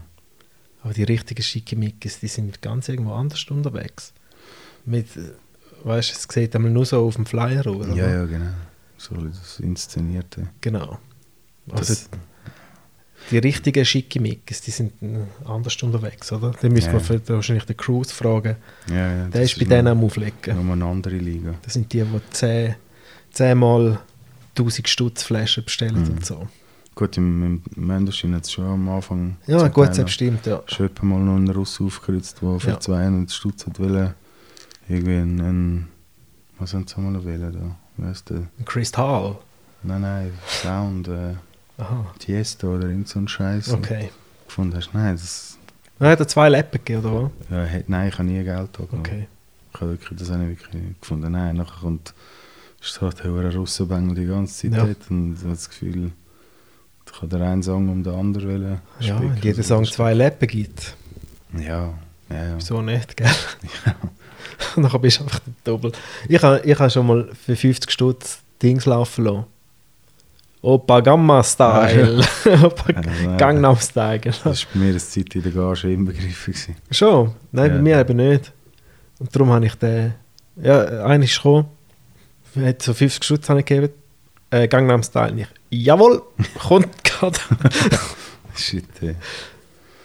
aber 0.82 0.94
die 0.94 1.02
richtigen 1.02 1.42
Schickimickis, 1.42 2.20
die 2.20 2.28
sind 2.28 2.62
ganz 2.62 2.88
irgendwo 2.88 3.12
anders 3.12 3.44
unterwegs. 3.50 4.12
Mit, 4.84 5.08
weißt 5.84 6.10
du, 6.10 6.14
es 6.14 6.26
sieht 6.32 6.54
einmal 6.56 6.70
nur 6.70 6.86
so 6.86 7.04
auf 7.06 7.16
dem 7.16 7.26
Flyer 7.26 7.66
aus. 7.66 7.86
Ja, 7.88 7.92
oder? 7.92 8.08
ja, 8.16 8.24
genau. 8.24 8.50
So 8.98 9.14
ein 9.14 9.24
bisschen 9.28 9.40
das 9.42 9.60
Inszenierte. 9.60 10.48
Genau. 10.62 10.98
Also 11.70 11.92
Das, 11.92 12.08
die 13.30 13.38
richtigen 13.38 13.84
Schickimickis, 13.84 14.60
die 14.60 14.70
sind 14.70 14.92
anders 15.44 15.82
unterwegs, 15.82 16.30
oder? 16.32 16.52
Dann 16.60 16.72
müssen 16.72 16.92
Ja. 16.92 17.08
wir 17.08 17.28
wahrscheinlich 17.28 17.64
den 17.64 17.76
Cruise 17.76 18.12
fragen. 18.14 18.56
ja, 18.88 18.94
ja, 18.96 19.28
Der 19.28 19.40
das 19.42 19.52
ist 19.52 19.58
bei 19.58 19.64
denen 19.64 19.88
am 19.88 20.04
Auflegen. 20.04 20.64
Noch 20.66 20.72
eine 20.72 20.84
andere 20.84 21.16
Liga. 21.16 21.54
Das 21.62 21.74
sind 21.74 21.92
die, 21.92 22.02
die 22.02 22.20
10, 22.30 22.74
10 23.32 23.58
mal 23.58 23.98
1000 24.54 24.88
Stutz 24.88 25.22
Flaschen 25.24 25.64
bestellen 25.64 26.02
Mhm. 26.02 26.08
und 26.10 26.26
so. 26.26 26.46
Gut, 26.94 27.16
im, 27.18 27.42
im 27.76 27.86
Männerschein 27.86 28.34
hat 28.34 28.44
es 28.44 28.52
schon 28.52 28.64
am 28.64 28.88
Anfang. 28.88 29.36
Ja, 29.46 29.68
gut, 29.68 29.88
noch- 29.88 29.94
selbststimmt, 29.94 30.46
ja. 30.46 30.62
Ist 30.66 30.78
jemand 30.78 31.02
mal 31.02 31.18
noch 31.20 31.36
einen 31.36 31.50
Russ 31.50 31.78
aufgekreuzt, 31.80 32.38
der 32.40 32.58
für 32.60 32.70
Ja. 32.70 32.80
200 32.80 33.30
Stutz 33.30 33.66
hat 33.66 33.78
wollen. 33.78 34.14
Irgendwie 34.88 35.16
ein, 35.16 35.40
ein 35.40 35.88
was 36.58 36.72
haben 36.72 36.86
sie 36.86 36.98
mal 37.00 37.22
wollen 37.22 37.52
da? 37.52 37.76
Wer 37.98 38.10
ist 38.12 38.30
der? 38.30 38.44
Chris 38.64 38.96
Hall. 38.96 39.36
Nein, 39.82 40.00
nein, 40.00 40.30
Sound, 40.62 41.08
äh, 41.08 41.34
Aha, 41.78 42.06
Tiesto 42.18 42.74
oder 42.74 42.88
irgend 42.88 43.08
so 43.08 43.18
ein 43.18 43.28
Scheiß. 43.28 43.70
okay. 43.72 44.10
Gefunden 44.46 44.76
hast, 44.76 44.94
nein, 44.94 45.14
das, 45.14 45.58
Er 45.98 46.10
hat 46.10 46.20
er 46.20 46.28
zwei 46.28 46.48
Lappen 46.48 46.78
gegeben, 46.84 47.04
oder 47.04 47.24
was? 47.24 47.30
ja, 47.50 47.66
hat, 47.78 47.88
nein, 47.88 48.08
ich 48.08 48.14
habe 48.14 48.24
nie 48.28 48.42
Geld 48.42 48.72
genommen. 48.72 49.00
Okay. 49.00 49.26
Ich 49.74 49.80
habe 49.80 49.90
wirklich, 49.92 50.18
das 50.18 50.30
habe 50.30 50.44
ich 50.44 50.48
wirklich 50.60 50.82
gefunden. 51.00 51.32
Nein, 51.32 51.56
nachher 51.56 51.80
kommt, 51.80 52.14
ist 52.80 52.94
so 52.94 53.10
der 53.10 53.54
Russenbengel 53.54 54.14
die 54.14 54.26
ganze 54.26 54.54
Zeit 54.70 54.78
Ja. 54.78 54.86
dort 54.86 55.10
und 55.10 55.34
ich 55.34 55.40
habe 55.42 55.50
das 55.50 55.68
Gefühl, 55.68 56.12
da 57.04 57.12
kann 57.20 57.28
der 57.28 57.40
einen 57.42 57.62
Song 57.62 57.88
um 57.90 58.02
den 58.02 58.14
anderen 58.14 58.48
wollen. 58.48 58.80
Ja, 59.00 59.20
wenn 59.20 59.36
jeder 59.42 59.62
Song 59.62 59.84
zwei 59.84 60.14
Lappen 60.14 60.48
gibt. 60.48 60.96
Ja, 61.58 61.92
ja, 62.30 62.44
ja. 62.44 62.56
Wieso 62.56 62.80
nicht, 62.82 63.16
gell? 63.16 63.30
Und 64.76 64.82
dann 64.92 65.00
bist 65.00 65.18
du 65.20 65.24
einfach 65.24 65.40
der 65.40 65.52
Doppel. 65.64 65.92
Ich 66.28 66.42
habe 66.42 66.60
ich 66.64 66.78
ha 66.78 66.88
schon 66.88 67.06
mal 67.06 67.28
für 67.34 67.54
50 67.56 67.90
Stutz 67.90 68.40
Dings 68.62 68.86
laufen 68.86 69.24
lassen. 69.24 69.44
Opa 70.66 71.00
Gamma 71.00 71.42
Style. 71.44 72.18
Opa 72.64 72.84
Ah, 72.88 72.92
Ja, 72.92 73.00
nein. 73.28 73.38
Gangnam 73.38 73.76
Style, 73.76 74.18
genau. 74.18 74.36
Das 74.44 74.64
war 74.64 74.72
bei 74.74 74.78
mir 74.80 74.88
eine 74.90 74.98
Zeit 74.98 75.34
in 75.34 75.42
der 75.42 75.52
Gage 75.52 75.92
inbegriffen. 75.92 76.54
Schon? 76.90 77.34
Nein, 77.52 77.68
bei 77.70 77.76
Ja. 77.76 77.82
mir 77.82 78.00
eben 78.00 78.16
nicht. 78.16 78.52
Und 79.20 79.34
darum 79.34 79.50
habe 79.52 79.64
ich 79.66 79.74
den. 79.76 80.14
Ja, 80.62 81.04
einer 81.04 81.24
ist 81.24 81.36
gekommen. 81.36 81.66
Hat 82.60 82.82
so 82.82 82.94
50 82.94 83.22
Stutz 83.24 83.48
habe 83.48 83.60
ich 83.60 83.66
gegeben. 83.66 83.92
Äh, 84.50 84.66
Gangnam 84.66 85.02
Style 85.02 85.32
nicht. 85.32 85.50
Jawohl, 85.70 86.22
kommt 86.58 87.04
gerade. 87.04 87.38
Shit, 88.56 88.84
ey. 89.02 89.14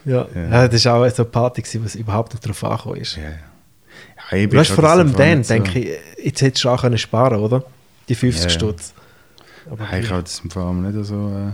ja. 0.05 0.27
Ja. 0.35 0.41
ja. 0.49 0.67
das 0.67 0.85
war 0.85 0.95
auch 1.05 1.09
so 1.09 1.23
eine 1.23 1.31
Party, 1.31 1.63
was 1.83 1.95
überhaupt 1.95 2.33
nicht 2.33 2.43
darauf 2.45 2.63
angekommen 2.63 2.97
ist. 3.01 3.15
Ja, 3.17 3.23
ja. 3.23 4.38
ja 4.38 4.51
Weißt, 4.53 4.71
vor 4.71 4.83
allem 4.83 5.15
dann, 5.15 5.43
so- 5.43 5.53
denke 5.53 5.79
ich, 5.79 5.89
jetzt 6.23 6.41
hättest 6.41 6.65
du 6.65 6.69
auch 6.69 6.81
können 6.81 6.97
sparen 6.97 7.39
oder? 7.39 7.63
Die 8.09 8.15
50 8.15 8.43
Ja, 8.43 8.49
ja. 8.49 8.53
Stutz. 8.53 8.93
Aber 9.72 9.89
Ja, 9.91 9.98
ich 9.99 10.10
habe 10.11 10.23
das 10.23 10.39
im 10.41 10.49
Fall 10.52 10.73
nicht 10.76 11.06
so. 11.06 11.30
Äh, 11.30 11.52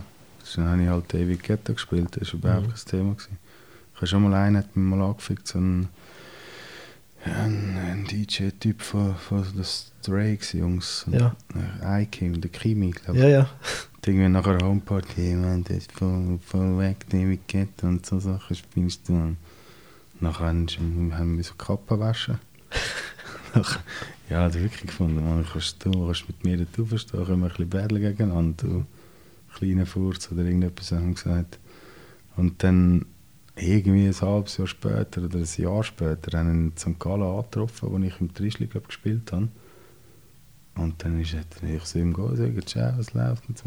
dann 0.56 0.70
habe 0.70 0.82
ich 0.84 0.90
halt 0.90 1.14
David 1.14 1.44
Guetta 1.44 1.74
gespielt, 1.74 2.10
das 2.20 2.34
war 2.34 2.40
überhaupt 2.40 2.68
Mhm. 2.68 2.72
kein 2.74 2.86
Thema. 2.86 3.14
Gewesen. 3.14 3.38
Ich 3.94 3.98
habe 3.98 4.08
schon 4.08 4.24
mal 4.24 4.34
einen, 4.34 4.58
hat 4.58 4.76
mich 4.76 4.86
mal 4.98 5.06
angefickt, 5.06 5.48
so 5.48 5.60
ein, 5.60 5.90
ja, 7.26 7.34
ein, 7.44 7.78
ein 7.78 8.06
DJ-Typ 8.06 8.82
von, 8.82 9.16
von 9.16 9.44
den 9.54 9.64
Stray 9.64 10.38
Jungs. 10.54 11.06
Ja. 11.12 11.36
Ike 11.84 12.26
und 12.26 12.42
der 12.42 12.52
Kimi, 12.52 12.92
glaube 12.92 13.18
ich. 13.18 13.24
ja, 13.24 13.30
ja. 13.30 13.40
Und 13.96 14.08
Irgendwie 14.08 14.30
nach 14.30 14.46
einer 14.48 14.66
Homeparty, 14.66 15.36
man, 15.36 15.64
das 15.66 15.78
ist 15.78 15.92
voll, 15.92 16.40
voll 16.46 16.78
weg, 16.80 17.06
David 17.10 17.48
Guetta 17.48 17.88
und 17.88 18.06
so 18.06 18.20
Sachen 18.20 18.56
spielst 18.56 19.10
du. 19.10 19.14
Und 19.14 19.38
nachher 20.22 20.54
sie- 20.70 20.78
haben 21.14 21.36
wir 21.38 21.44
so 21.44 21.54
Kappen 21.56 22.00
waschen. 22.00 22.40
Ja, 24.30 24.44
hat 24.44 24.56
er 24.56 24.62
wirklich 24.62 24.88
gefunden, 24.88 25.24
man, 25.24 25.46
kannst 25.46 25.84
du 25.86 25.92
kannst 25.92 26.28
mit 26.28 26.44
mir 26.44 26.58
dazu 26.58 26.86
verstehen, 26.86 27.26
können 27.26 27.40
wir 27.40 27.46
ein 27.46 27.50
bisschen 27.50 27.70
betteln 27.70 28.02
gegeneinander, 28.02 28.68
du 28.68 28.86
kleiner 29.58 29.86
Furz 29.86 30.32
oder 30.32 30.44
irgendetwas 30.44 30.92
haben 30.92 31.14
gesagt. 31.14 31.60
Und 32.36 32.64
dann 32.64 33.06
irgendwie 33.56 34.08
ein 34.08 34.22
halbes 34.22 34.58
Jahr 34.58 34.68
später 34.68 35.24
oder 35.24 35.40
ein 35.40 35.48
Jahr 35.58 35.84
später 35.84 36.38
haben 36.38 36.48
wir 36.48 36.54
in 36.54 36.78
St. 36.78 37.00
Gallen 37.00 37.24
angetroffen, 37.24 37.90
wo 37.92 37.98
ich 37.98 38.20
im 38.22 38.34
Trischli 38.34 38.68
glaub, 38.68 38.88
gespielt 38.88 39.32
habe. 39.32 39.48
Und 40.76 41.04
dann 41.04 41.20
ist 41.20 41.34
er, 41.34 41.70
ich 41.70 41.84
so 41.84 41.98
ihm 42.00 42.14
gehen, 42.14 42.36
sage, 42.36 42.66
ciao, 42.66 42.94
was 42.98 43.14
läuft? 43.14 43.44
Und 43.50 43.58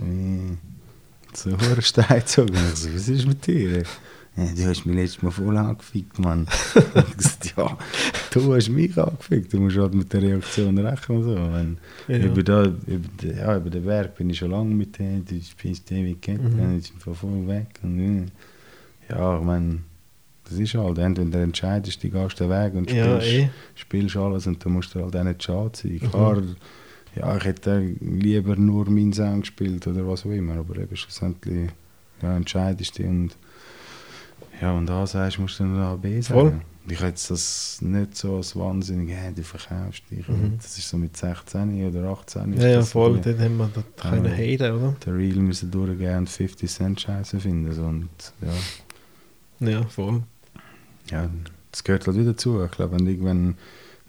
so, 1.34 1.50
so 1.50 1.56
einen 1.56 1.82
Stein 1.82 2.20
gezogen. 2.20 2.56
Und 2.56 2.72
ich 2.72 2.78
so, 2.78 2.94
was 2.94 3.08
ist 3.08 3.26
mit 3.26 3.46
dir? 3.46 3.82
Ja, 4.36 4.44
du 4.56 4.64
hast 4.68 4.86
mich 4.86 4.94
letztes 4.96 5.22
Mal 5.22 5.30
voll 5.32 5.56
angefickt, 5.56 6.18
Mann. 6.18 6.46
Ich 6.74 7.16
gesagt, 7.16 7.54
ja, 7.56 7.76
du 8.30 8.54
hast 8.54 8.68
mich 8.68 8.96
angefickt, 8.96 9.52
du 9.52 9.60
musst 9.60 9.76
halt 9.76 9.92
mit 9.92 10.12
der 10.12 10.22
Reaktion 10.22 10.78
rechnen. 10.78 11.18
und 11.18 11.24
So. 11.24 11.34
Wenn, 11.34 11.78
Ja. 12.08 12.26
über, 12.26 12.42
da, 12.42 12.64
über, 12.64 13.08
den- 13.22 13.36
ja, 13.36 13.56
über 13.56 13.70
den 13.70 13.84
Werk 13.86 14.16
bin 14.16 14.30
ich 14.30 14.38
schon 14.38 14.52
lange 14.52 14.74
mit 14.74 14.98
denen, 14.98 15.24
du 15.24 15.40
spielst 15.42 15.90
ewig 15.92 16.22
kennt, 16.22 16.56
Mhm. 16.56 16.78
ist 16.78 16.92
einfach 16.94 17.14
voll 17.16 17.46
weg. 17.48 17.66
Und, 17.82 17.98
äh, 17.98 18.26
ja, 19.12 19.38
ich 19.38 19.44
meine, 19.44 19.78
das 20.44 20.58
ist 20.58 20.74
halt, 20.74 20.98
entweder 20.98 21.30
du 21.30 21.38
entscheidest, 21.42 22.02
du 22.02 22.08
gehst 22.08 22.40
den 22.40 22.50
Weg 22.50 22.74
und 22.74 22.90
Ja, 22.90 23.20
spielst, 23.20 23.26
eh. 23.36 23.50
spielst 23.74 24.16
alles 24.16 24.46
und 24.46 24.64
dann 24.64 24.72
musst 24.72 24.94
du 24.94 25.02
halt 25.02 25.16
auch 25.16 25.24
nicht 25.24 25.42
schade 25.42 25.70
sein. 25.74 25.92
Mhm. 25.92 25.98
Klar, 26.10 26.42
ja, 27.16 27.36
ich 27.36 27.44
hätte 27.44 27.80
lieber 28.00 28.54
nur 28.56 28.88
meinen 28.88 29.12
Sound 29.12 29.42
gespielt 29.42 29.86
oder 29.88 30.06
was 30.06 30.24
auch 30.24 30.30
immer, 30.30 30.54
aber 30.56 30.76
eben 30.78 30.96
schlussendlich 30.96 31.70
ja, 32.22 32.36
entscheidest 32.36 32.98
du 32.98 33.04
und 33.04 33.30
Ja, 34.60 34.76
wenn 34.76 34.86
du 34.86 34.92
A 34.92 35.06
sagst, 35.06 35.38
musst 35.38 35.58
du 35.58 35.64
dann 35.64 35.76
A 35.78 35.96
B 35.96 36.20
sagen. 36.20 36.40
Voll. 36.40 36.60
Ich 36.88 37.00
hätte 37.00 37.22
das 37.28 37.78
nicht 37.82 38.16
so 38.16 38.36
als 38.36 38.56
wahnsinnig, 38.56 39.10
hey, 39.14 39.32
du 39.32 39.42
verkaufst 39.42 40.02
dich. 40.10 40.26
Mhm. 40.26 40.54
Das 40.56 40.76
ist 40.76 40.88
so 40.88 40.96
mit 40.96 41.16
16 41.16 41.86
oder 41.86 42.08
18. 42.08 42.54
ist 42.54 42.62
Ja, 42.62 42.68
ja, 42.68 42.82
so 42.82 42.86
voll. 42.88 43.20
Dort 43.22 43.38
haben 43.38 43.56
wir 43.58 43.70
das 43.72 43.84
Ja. 44.02 44.10
können 44.10 44.36
haten, 44.36 44.72
oder? 44.72 44.96
Der 45.04 45.14
Real 45.16 45.36
müssen 45.36 45.70
durchgehen 45.70 46.18
und 46.18 46.28
50 46.30 46.68
Cent 46.70 47.00
Scheiße 47.00 47.38
finden. 47.38 47.72
So. 47.72 47.84
Und 47.84 48.08
ja, 49.60 49.68
Ja, 49.70 49.82
voll. 49.84 50.22
ja, 51.10 51.30
das 51.70 51.84
gehört 51.84 52.06
halt 52.06 52.16
wieder 52.16 52.32
dazu. 52.32 52.62
Ich 52.64 52.70
glaube, 52.72 52.96
wenn 52.96 53.04
du 53.04 53.10
irgendwann 53.12 53.54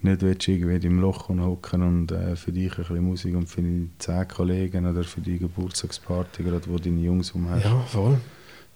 nicht 0.00 0.22
willst, 0.22 0.48
irgendwie 0.48 0.84
im 0.86 0.98
Loch 0.98 1.28
hocken 1.28 1.82
und 1.82 2.10
äh, 2.10 2.34
für 2.34 2.50
dich 2.52 2.72
ein 2.72 2.76
bisschen 2.78 3.04
Musik 3.04 3.36
und 3.36 3.48
für 3.48 3.62
die 3.62 3.88
10 3.98 4.26
Kollegen 4.28 4.86
oder 4.86 5.04
für 5.04 5.20
die 5.20 5.38
Geburtstagsparty, 5.38 6.42
gerade 6.42 6.66
wo 6.68 6.78
deine 6.78 7.00
Jungs 7.00 7.30
um 7.32 7.48
hast, 7.50 7.64
Ja, 7.64 7.78
voll. 7.82 8.18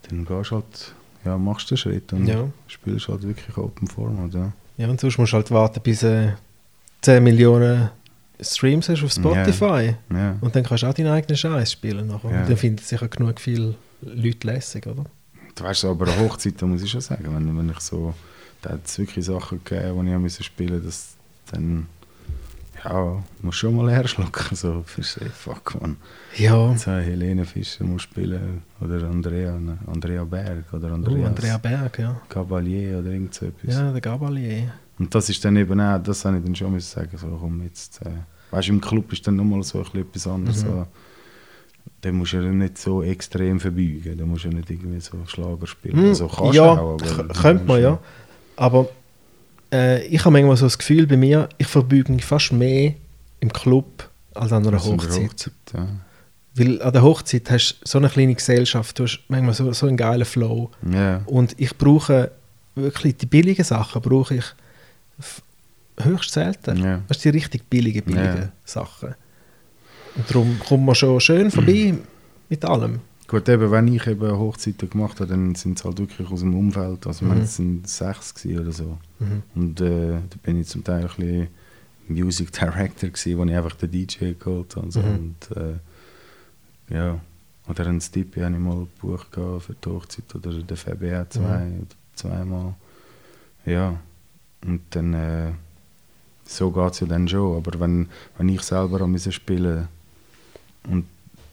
dann 0.09 0.25
gehst 0.25 0.51
du 0.53 0.55
halt, 0.57 0.95
ja, 1.27 1.37
machst 1.39 1.71
den 1.71 1.77
Schritt 1.77 2.13
und 2.13 2.27
Ja. 2.27 2.49
spielst 2.69 3.09
halt 3.09 3.23
wirklich 3.23 3.57
Open 3.57 3.87
Format. 3.89 4.33
Ja. 4.35 4.53
Ja, 4.79 4.89
und 4.89 5.01
sonst 5.01 5.19
musst 5.19 5.33
du 5.33 5.37
halt 5.37 5.51
warten, 5.51 5.81
bis 5.83 6.03
äh, 6.03 6.33
10 7.03 7.23
Millionen 7.23 7.91
Streams 8.41 8.89
hast 8.89 9.03
auf 9.03 9.13
Spotify. 9.13 9.97
Ja. 10.13 10.37
Und 10.41 10.55
dann 10.55 10.63
kannst 10.65 10.83
du 10.83 10.87
auch 10.89 10.95
deinen 10.95 11.09
eigenen 11.13 11.37
Scheiß 11.37 11.73
spielen. 11.73 12.07
Nachher. 12.09 12.31
Ja. 12.31 12.41
Und 12.43 12.49
dann 12.51 12.57
finden 12.57 12.79
sicher 12.83 13.09
genug 13.09 13.41
viele 13.41 13.75
Leute 14.03 14.47
lässig, 14.47 14.87
oder? 14.87 15.05
Du 15.55 15.65
weißt 15.65 15.87
aber 15.87 16.07
eine 16.07 16.21
Hochzeit, 16.21 16.61
da 16.61 16.67
muss 16.67 16.83
ich 16.83 16.91
schon 16.91 17.01
sagen, 17.01 17.25
wenn, 17.35 17.57
wenn 17.57 17.71
ich 17.71 17.81
so, 17.81 18.13
da 18.61 18.71
hat 18.71 18.81
es 18.85 18.99
wirklich 18.99 19.25
Sachen 19.25 19.63
gegeben, 19.65 20.05
die 20.05 20.13
ich 20.13 20.19
musste 20.19 20.45
spielen, 20.45 20.83
das 20.85 21.15
dann, 21.51 21.87
ja, 22.89 23.23
musst 23.43 23.59
schon 23.59 23.75
mal 23.77 23.91
herschlucken, 23.91 24.55
so 24.57 24.85
sich, 24.97 25.29
fuck 25.33 25.81
man. 25.81 25.97
Ja. 26.37 26.71
Jetzt 26.71 26.87
Helene 26.87 27.45
Fischer 27.45 27.85
muss 27.85 28.03
spielen, 28.03 28.63
oder 28.81 29.09
Andrea, 29.09 29.59
ne, 29.59 29.79
Andrea 29.87 30.25
Berg, 30.25 30.65
oder 30.73 30.91
Oh, 30.91 30.95
Andreas 30.95 31.27
Andrea 31.29 31.59
Berg, 31.59 31.99
ja. 31.99 32.21
Cavalier 32.29 32.99
oder 32.99 33.11
irgend 33.11 33.35
so 33.35 33.47
etwas. 33.47 33.75
Ja, 33.75 33.91
der 33.93 34.01
Gabalier. 34.01 34.73
Und 34.99 35.15
das 35.15 35.29
ist 35.29 35.45
dann 35.45 35.57
eben 35.57 35.81
auch, 35.81 35.99
das 36.03 36.25
habe 36.25 36.39
ich 36.39 36.45
dann 36.45 36.55
schon 36.55 36.73
müssen 36.73 36.89
sagen, 37.01 37.17
so 37.17 37.27
komm 37.41 37.63
jetzt, 37.63 38.01
äh, 38.03 38.11
weißt 38.51 38.69
du, 38.69 38.73
im 38.73 38.81
Club 38.81 39.13
ist 39.13 39.27
dann 39.27 39.37
nochmal 39.37 39.63
so 39.63 39.79
ein 39.79 39.85
bisschen 39.85 40.01
etwas 40.03 40.27
anderes, 40.27 40.65
Mhm. 40.65 40.69
so, 40.69 40.87
da 42.01 42.13
musst 42.13 42.33
du 42.33 42.37
ja 42.39 42.51
nicht 42.53 42.79
so 42.79 43.03
extrem 43.03 43.59
verbeugen, 43.61 44.17
da 44.19 44.25
musst 44.25 44.45
du 44.45 44.49
ja 44.49 44.55
nicht 44.55 44.71
irgendwie 44.71 45.01
so 45.01 45.17
Schlager 45.27 45.67
spielen, 45.67 45.97
Hm, 45.99 46.05
also 46.09 46.29
kannst 46.29 46.55
ja, 46.55 46.65
auch, 46.73 47.01
aber... 47.01 47.29
könnte 47.35 47.65
man 47.65 47.83
ja. 47.83 47.99
Aber 48.57 48.89
äh, 49.73 50.05
ich 50.07 50.21
habe 50.21 50.33
manchmal 50.33 50.57
so 50.57 50.67
das 50.67 50.79
Gefühl 50.79 51.07
bei 51.07 51.17
mir, 51.17 51.49
ich 51.59 51.67
verbeuge 51.67 52.13
mich 52.13 52.25
fast 52.25 52.53
mehr 52.53 52.95
im 53.41 53.53
Club 53.53 54.09
als 54.35 54.53
an 54.53 54.67
einer 54.67 54.77
Also 54.79 54.93
Hochzeit. 54.93 55.31
Hochzeit, 55.31 55.53
ja. 55.75 55.87
Weil 56.55 56.81
an 56.83 56.93
der 56.93 57.03
Hochzeit 57.03 57.51
hast 57.51 57.81
du 57.83 57.87
so 57.89 57.99
eine 57.99 58.09
kleine 58.09 58.35
Gesellschaft, 58.35 58.99
du 58.99 59.05
hast 59.05 59.21
manchmal 59.29 59.55
so, 59.55 59.71
so 59.73 59.87
einen 59.87 59.97
geilen 59.97 60.25
Flow. 60.25 60.71
Ja, 60.91 61.23
Und 61.27 61.55
ich 61.59 61.77
brauche 61.77 62.31
wirklich 62.75 63.17
die 63.19 63.27
billigen 63.27 63.65
Sachen, 63.65 64.01
brauche 64.03 64.37
ich 64.37 64.45
höchst 66.01 66.33
selten. 66.33 66.83
Ja. 66.83 67.01
Weißt 67.09 67.25
du, 67.25 67.31
die 67.33 67.37
richtig 67.39 67.69
billigen, 67.69 68.03
billigen 68.05 68.37
Ja. 68.37 68.53
Sachen. 68.65 69.15
Und 70.15 70.31
darum 70.31 70.59
kommt 70.67 70.85
man 70.85 70.95
schon 70.95 71.21
schön 71.21 71.51
vorbei 71.51 71.95
mit 72.49 72.65
allem. 72.65 73.01
Gut, 73.29 73.49
eben, 73.49 73.71
wenn 73.71 73.89
ich 73.89 74.07
eben 74.07 74.31
Hochzeiten 74.39 74.89
gemacht 74.91 75.21
habe, 75.21 75.31
dann 75.31 75.55
sind 75.55 75.79
es 75.79 75.85
halt 75.85 75.99
wirklich 75.99 76.31
aus 76.31 76.41
dem 76.41 76.55
Umfeld, 76.55 77.07
also 77.07 77.25
Mhm. 77.25 77.35
mhm. 77.35 77.41
es 77.41 77.57
sind 77.57 77.89
sechs 77.89 78.35
oder 78.47 78.73
so. 78.73 78.99
Mhm. 79.19 79.43
Und 79.55 79.81
äh, 79.81 80.13
da 80.31 80.37
bin 80.43 80.61
ich 80.61 80.69
zum 80.69 80.85
Teil 80.85 81.03
ein 81.03 81.07
bisschen 81.17 81.49
Music 82.09 82.53
Director 82.53 83.11
gewesen, 83.11 83.39
wo 83.39 83.45
ich 83.45 83.55
einfach 83.55 83.75
den 83.77 83.91
DJ 83.91 84.33
geholt 84.39 84.77
habe 84.77 84.87
und 84.87 84.93
so. 84.93 85.01
Mhm. 85.01 85.35
Und, 85.51 85.57
äh, 85.57 86.95
ja, 86.95 87.21
oder 87.69 87.87
einen 87.87 88.01
Stippy 88.01 88.41
habe 88.41 88.55
ich 88.55 88.61
mal 88.61 88.87
gebucht 89.01 89.29
für 89.35 89.75
die 89.85 89.89
Hochzeit 89.89 90.33
oder 90.35 90.53
den 90.53 90.77
FBR 90.77 91.29
zwei, 91.31 91.59
Mhm. 91.65 91.77
oder 91.79 91.87
zweimal. 92.15 92.75
Ja, 93.65 93.99
und 94.65 94.81
dann, 94.91 95.15
äh, 95.15 95.53
so 96.45 96.71
geht 96.71 96.93
es 96.93 97.01
ja 97.01 97.07
dann 97.09 97.27
schon, 97.27 97.57
aber 97.57 97.81
wenn, 97.81 98.09
wenn 98.39 98.49
ich 98.49 98.63
selber 98.63 99.05
spielen 99.19 99.89
und 100.89 101.07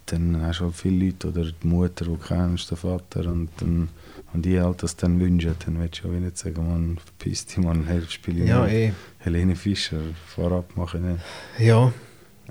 dann 0.08 0.42
hast 0.42 0.60
du 0.60 0.66
halt 0.66 0.76
viele 0.76 1.06
Leute 1.06 1.30
oder 1.30 1.44
die 1.46 1.68
Mutter, 1.68 2.06
die 2.06 2.12
du 2.12 2.18
kennst, 2.18 2.70
der 2.72 2.78
Vater 2.78 3.26
und 3.32 3.50
dann 3.58 3.90
und 4.34 4.44
die 4.46 4.60
halt 4.60 4.82
das 4.82 4.96
dann 4.96 5.20
wünschen, 5.20 5.54
dann 5.64 5.80
willst 5.80 6.04
du 6.04 6.08
ja 6.08 6.14
wie 6.16 6.20
nicht 6.20 6.38
sagen, 6.40 6.68
man, 6.68 6.98
verpiss 6.98 7.46
dich, 7.46 7.58
man, 7.60 7.86
hey, 7.86 8.02
spiele 8.10 8.44
ich 8.44 8.50
Ja, 8.50 8.66
eh. 8.66 8.92
Helene 9.20 9.56
Fischer, 9.56 10.00
vorab 10.26 10.76
mache 10.76 10.98
ich 10.98 11.04
nicht. 11.04 11.20
Ja. 11.60 11.94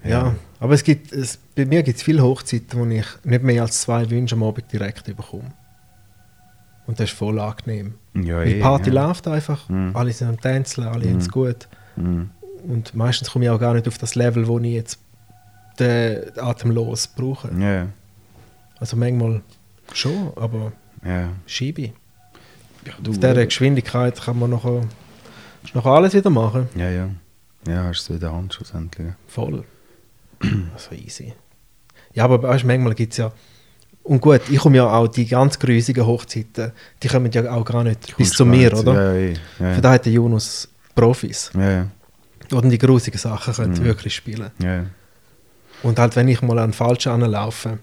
Ja. 0.05 0.11
Ja. 0.11 0.35
Aber 0.61 0.75
es 0.75 0.85
gibt, 0.85 1.13
es, 1.13 1.39
bei 1.57 1.65
mir 1.67 1.83
gibt 1.83 1.97
es 1.99 2.03
viele 2.05 2.23
Hochzeiten, 2.23 2.79
wo 2.79 2.87
ich 2.87 3.05
nicht 3.25 3.43
mehr 3.43 3.63
als 3.63 3.81
zwei 3.81 4.09
Wünsche 4.11 4.37
am 4.37 4.45
Abend 4.45 4.73
direkt 4.73 5.05
bekomme. 5.05 5.53
Und 6.87 6.99
das 7.01 7.11
ist 7.11 7.17
voll 7.19 7.39
angenehm. 7.39 7.95
Ja, 8.15 8.45
Die 8.45 8.53
eh, 8.55 8.61
Party 8.61 8.91
ja. 8.91 9.07
läuft 9.07 9.27
einfach, 9.29 9.69
Mhm. 9.69 9.91
alle 9.95 10.13
sind 10.13 10.29
am 10.29 10.41
Tänzeln, 10.41 10.87
alle 10.87 11.09
haben 11.09 11.19
es 11.19 11.29
gut. 11.29 11.69
Mhm. 11.97 12.31
Und 12.67 12.95
meistens 12.95 13.31
komme 13.31 13.45
ich 13.47 13.51
auch 13.51 13.59
gar 13.61 13.75
nicht 13.75 13.89
auf 13.89 13.99
das 13.99 14.15
Level, 14.15 14.47
wo 14.47 14.59
ich 14.61 14.73
jetzt 14.73 14.99
den 15.79 16.39
atemlos 16.39 17.07
brauche. 17.07 17.51
Ja, 17.59 17.89
Also 18.79 18.97
manchmal 18.97 19.43
schon, 19.93 20.33
aber 20.37 20.73
ja. 21.05 21.31
schiebe 21.47 21.83
ja 21.83 22.93
du, 23.03 23.11
Auf 23.11 23.17
dieser 23.19 23.37
äh, 23.37 23.45
Geschwindigkeit 23.47 24.21
kann 24.21 24.39
man 24.39 24.53
ist 24.53 25.75
nachher 25.75 25.91
alles 25.93 26.15
wieder 26.15 26.31
machen. 26.31 26.69
Ja, 26.75 26.91
ja. 26.91 27.09
Ja, 27.69 27.85
hast 27.85 28.09
du 28.09 28.15
in 28.15 28.21
der 28.21 28.33
Hand 28.33 28.55
schlussendlich. 28.55 29.13
Voll. 29.29 29.65
Also 30.75 30.93
easy. 30.97 31.33
Ja, 32.15 32.25
aber 32.25 32.43
weißt, 32.43 32.65
manchmal 32.65 32.95
gibt 32.95 33.13
es 33.13 33.19
ja. 33.19 33.31
Und 34.03 34.21
gut, 34.21 34.41
ich 34.51 34.59
komme 34.59 34.79
ja 34.79 34.93
auch 34.93 35.07
die 35.07 35.27
ganz 35.27 35.57
grusigen 35.59 36.05
Hochzeiten, 36.05 36.73
die 37.01 37.07
kommen 37.09 37.31
ja 37.31 37.49
auch 37.53 37.65
gar 37.65 37.85
nicht 37.85 38.17
bis 38.17 38.31
zu 38.33 38.45
mir, 38.45 38.77
oder? 38.77 38.95
Ja, 38.95 39.13
ja, 39.13 39.19
eh. 39.19 39.35
ja. 39.61 39.75
Für 39.75 39.81
da 39.81 39.93
hat 39.93 40.05
der 40.07 40.13
Jonas 40.13 40.69
Profis. 40.97 41.53
Ja, 41.55 41.71
ja. 41.71 41.87
Oder 42.53 42.69
die 42.69 42.79
grusigen 42.79 43.17
Sachen 43.19 43.55
können 43.55 43.73
Mhm. 43.75 43.85
wirklich 43.85 44.15
spielen. 44.17 44.51
ja, 44.61 44.77
ja. 44.77 44.85
Und 45.83 45.99
halt, 45.99 46.17
wenn 46.17 46.29
ich 46.29 46.43
mal 46.43 46.59
an 46.59 46.69
den 46.71 46.73
falschen 46.75 47.13
anlaufe, 47.13 47.79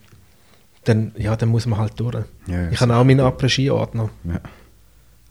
dann, 0.86 1.12
ja, 1.18 1.36
dann 1.36 1.50
muss 1.50 1.66
man 1.66 1.80
halt 1.80 2.00
durch. 2.00 2.24
ja. 2.48 2.70
Ich 2.70 2.80
habe 2.82 2.96
auch 2.96 3.04
meinen 3.04 3.20
Après-Ski-Ordner. 3.20 4.10
Ja. 4.24 4.40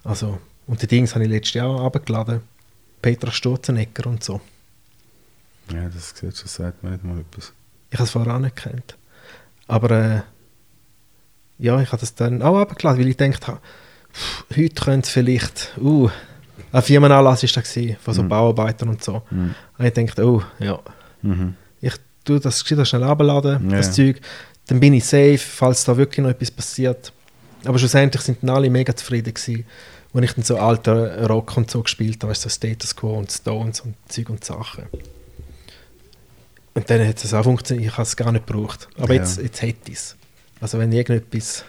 Also, 0.05 0.39
und 0.67 0.83
die 0.83 0.87
Dings 0.87 1.15
habe 1.15 1.25
ich 1.25 1.31
letztes 1.31 1.55
Jahr 1.55 1.81
abgeladen. 1.81 2.43
Petra 3.01 3.31
Sturzenegger 3.31 4.07
und 4.09 4.23
so. 4.25 4.41
ja, 5.73 5.89
das 5.89 6.11
sieht 6.17 6.37
schon, 6.37 6.49
sagt 6.49 6.83
mir 6.83 6.91
nicht 6.91 7.05
mal 7.05 7.19
etwas. 7.21 7.53
Ich 7.91 7.99
habe 7.99 8.05
es 8.05 8.11
vorher 8.11 8.35
auch 8.35 8.39
nicht 8.41 8.57
gekannt. 8.57 8.97
Aber 9.67 9.91
äh, 9.91 10.21
ja, 11.59 11.81
ich 11.81 11.89
habe 11.93 12.01
das 12.01 12.15
dann 12.15 12.43
auch 12.43 12.59
abgeladen, 12.59 13.01
weil 13.01 13.09
ich 13.09 13.17
gedacht 13.17 13.47
habe, 13.47 13.61
heute 14.55 14.75
könnte 14.83 15.07
es 15.07 15.13
vielleicht, 15.13 15.73
uh, 15.81 16.11
ein 16.73 16.83
Firmenanlass 16.83 17.43
war 17.43 17.63
das 17.63 17.97
von 18.03 18.15
so 18.15 18.23
Mhm. 18.23 18.29
Bauarbeitern 18.29 18.89
und 18.91 19.03
so. 19.03 19.23
Mhm. 19.31 19.55
Und 19.79 19.85
ich 19.85 19.93
dachte, 19.95 20.27
oh, 20.27 20.43
ja, 20.59 20.79
Mhm. 21.23 21.55
Tue 22.29 22.41
das 22.41 22.63
gescheit 22.65 22.87
schnell 22.87 23.03
abladen, 23.05 23.71
Ja. 23.71 23.77
das 23.79 23.93
Zeug. 23.93 24.21
Dann 24.67 24.81
bin 24.81 24.93
ich 24.95 25.05
safe, 25.05 25.39
falls 25.39 25.85
da 25.85 25.97
wirklich 25.97 26.23
noch 26.23 26.31
etwas 26.31 26.51
passiert. 26.51 27.13
Aber 27.65 27.79
schlussendlich 27.79 28.23
sind 28.23 28.39
dann 28.43 28.51
alle 28.51 28.71
mega 28.71 28.95
zufrieden 28.95 29.33
gewesen, 29.35 29.65
als 30.15 30.25
ich 30.25 30.33
dann 30.35 30.45
so 30.45 30.59
alter 30.59 31.27
Rock 31.27 31.57
und 31.57 31.71
so 31.71 31.83
gespielt 31.83 32.23
habe, 32.23 32.31
weißt 32.31 32.45
du, 32.45 32.49
so 32.49 32.55
Status 32.55 32.95
Quo 32.95 33.19
und 33.19 33.31
Stones 33.33 33.81
und 33.81 33.95
Zeug 34.09 34.31
und 34.31 34.45
Sachen. 34.45 34.85
Und 36.75 36.89
dann 36.91 37.07
hat 37.07 37.23
es 37.25 37.35
auch 37.35 37.43
funktioniert, 37.43 37.87
ich 37.87 37.93
habe 37.93 38.03
es 38.03 38.17
gar 38.17 38.31
nicht 38.31 38.47
gebraucht. 38.47 38.89
Aber 38.99 39.15
Ja. 39.15 39.21
jetzt, 39.21 39.39
jetzt 39.41 39.61
hätte 39.63 39.91
ich 39.91 39.95
es. 39.95 40.17
Also 40.61 40.79
wenn 40.79 40.93
irgendetwas 40.93 41.65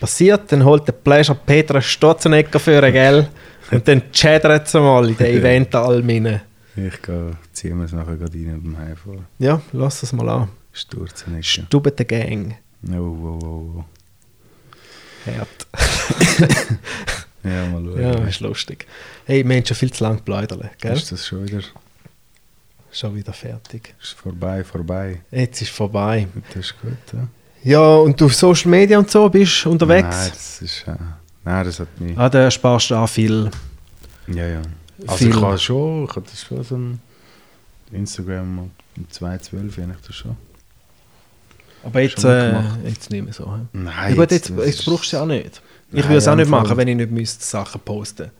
passiert, 0.00 0.50
dann 0.52 0.64
holt 0.64 0.86
der 0.88 0.92
Pleasure 0.92 1.38
Petra 1.46 1.80
Stotzenegger 1.80 2.58
für 2.58 2.80
gell? 2.92 3.28
Und 3.70 3.86
dann 3.88 4.02
chattert 4.12 4.68
sie 4.68 4.80
mal 4.80 5.08
in 5.08 5.16
den 5.16 5.26
Event 5.26 5.74
rein. 5.74 6.40
Ich 6.76 7.02
gehe, 7.02 7.32
ziehe 7.56 7.74
mir 7.74 7.84
es 7.84 7.92
nachher 7.92 8.16
gerade 8.16 8.32
rein 8.36 8.60
beim 8.62 8.78
Heimfahren. 8.78 9.26
Ja, 9.38 9.60
lass 9.72 10.02
es 10.02 10.12
mal 10.12 10.28
an. 10.28 10.48
Sturzen 10.72 11.34
nicht. 11.34 11.48
Stube 11.48 11.90
der 11.90 12.04
Gang. 12.04 12.56
Oh, 12.88 12.94
oh, 12.94 13.38
oh, 13.42 13.74
oh. 13.78 13.84
Hart. 15.26 15.66
Ja, 17.42 17.64
mal 17.68 17.80
schauen. 17.84 18.00
Ja, 18.00 18.12
ist 18.26 18.40
lustig. 18.40 18.86
Hey, 19.24 19.46
wir 19.48 19.54
haben 19.56 19.64
schon 19.64 19.76
viel 19.76 19.92
zu 19.92 20.02
lange 20.02 20.16
gebläudert, 20.16 20.68
gell? 20.80 20.94
Ist 20.96 21.12
das 21.12 21.24
schon 21.28 21.46
wieder 21.46 21.60
Schon 22.90 23.14
wieder 23.14 23.32
fertig. 23.32 23.94
ist 24.02 24.14
vorbei, 24.14 24.64
vorbei. 24.64 25.20
Jetzt 25.30 25.62
ist 25.62 25.70
vorbei. 25.70 26.26
Das 26.48 26.64
ist 26.66 26.74
gut, 26.80 26.96
ja? 27.12 27.28
Ja, 27.62 27.96
und 27.98 28.20
du 28.20 28.24
auf 28.26 28.34
Social 28.34 28.70
Media 28.70 28.98
und 28.98 29.08
so 29.10 29.28
bist 29.28 29.64
du 29.64 29.70
unterwegs? 29.70 30.08
Nein, 30.08 30.30
das 30.32 30.62
ist... 30.62 30.84
Äh, 30.88 30.94
nein, 31.44 31.64
das 31.64 31.78
hat 31.78 32.00
mich... 32.00 32.18
Ah, 32.18 32.28
da 32.28 32.50
sparst 32.50 32.90
du 32.90 32.94
auch 32.96 33.08
viel. 33.08 33.48
Ja, 34.26 34.46
ja. 34.46 34.62
Also 35.06 35.16
Viel- 35.18 35.28
ich 35.28 35.40
habe 35.40 35.58
schon, 35.58 36.04
ich 36.04 36.10
habe 36.16 36.22
das 36.28 36.42
schon 36.42 36.64
so 36.64 36.76
ein 36.76 37.00
Instagram 37.92 38.70
mit 38.96 39.12
212 39.14 39.78
habe 39.78 39.92
ich 39.98 40.06
das 40.06 40.14
schon. 40.16 40.36
Aber 41.84 42.00
jetzt, 42.00 42.24
äh, 42.24 42.58
jetzt 42.84 43.10
nicht 43.10 43.24
mehr 43.24 43.32
so. 43.32 43.54
hä? 43.54 43.60
Nein, 43.72 44.16
gut, 44.16 44.30
jetzt, 44.32 44.48
jetzt 44.50 44.58
ist- 44.80 44.84
brauchst 44.86 45.04
du 45.04 45.06
es 45.06 45.12
ja 45.12 45.22
auch 45.22 45.26
nicht. 45.26 45.62
Ich 45.92 46.02
würde 46.04 46.16
es 46.16 46.26
auch 46.28 46.34
nicht 46.34 46.48
machen, 46.50 46.76
wenn 46.76 46.88
ich 46.88 46.96
nicht 46.96 47.12
müsste 47.12 47.44
Sachen 47.44 47.80
posten 47.80 48.30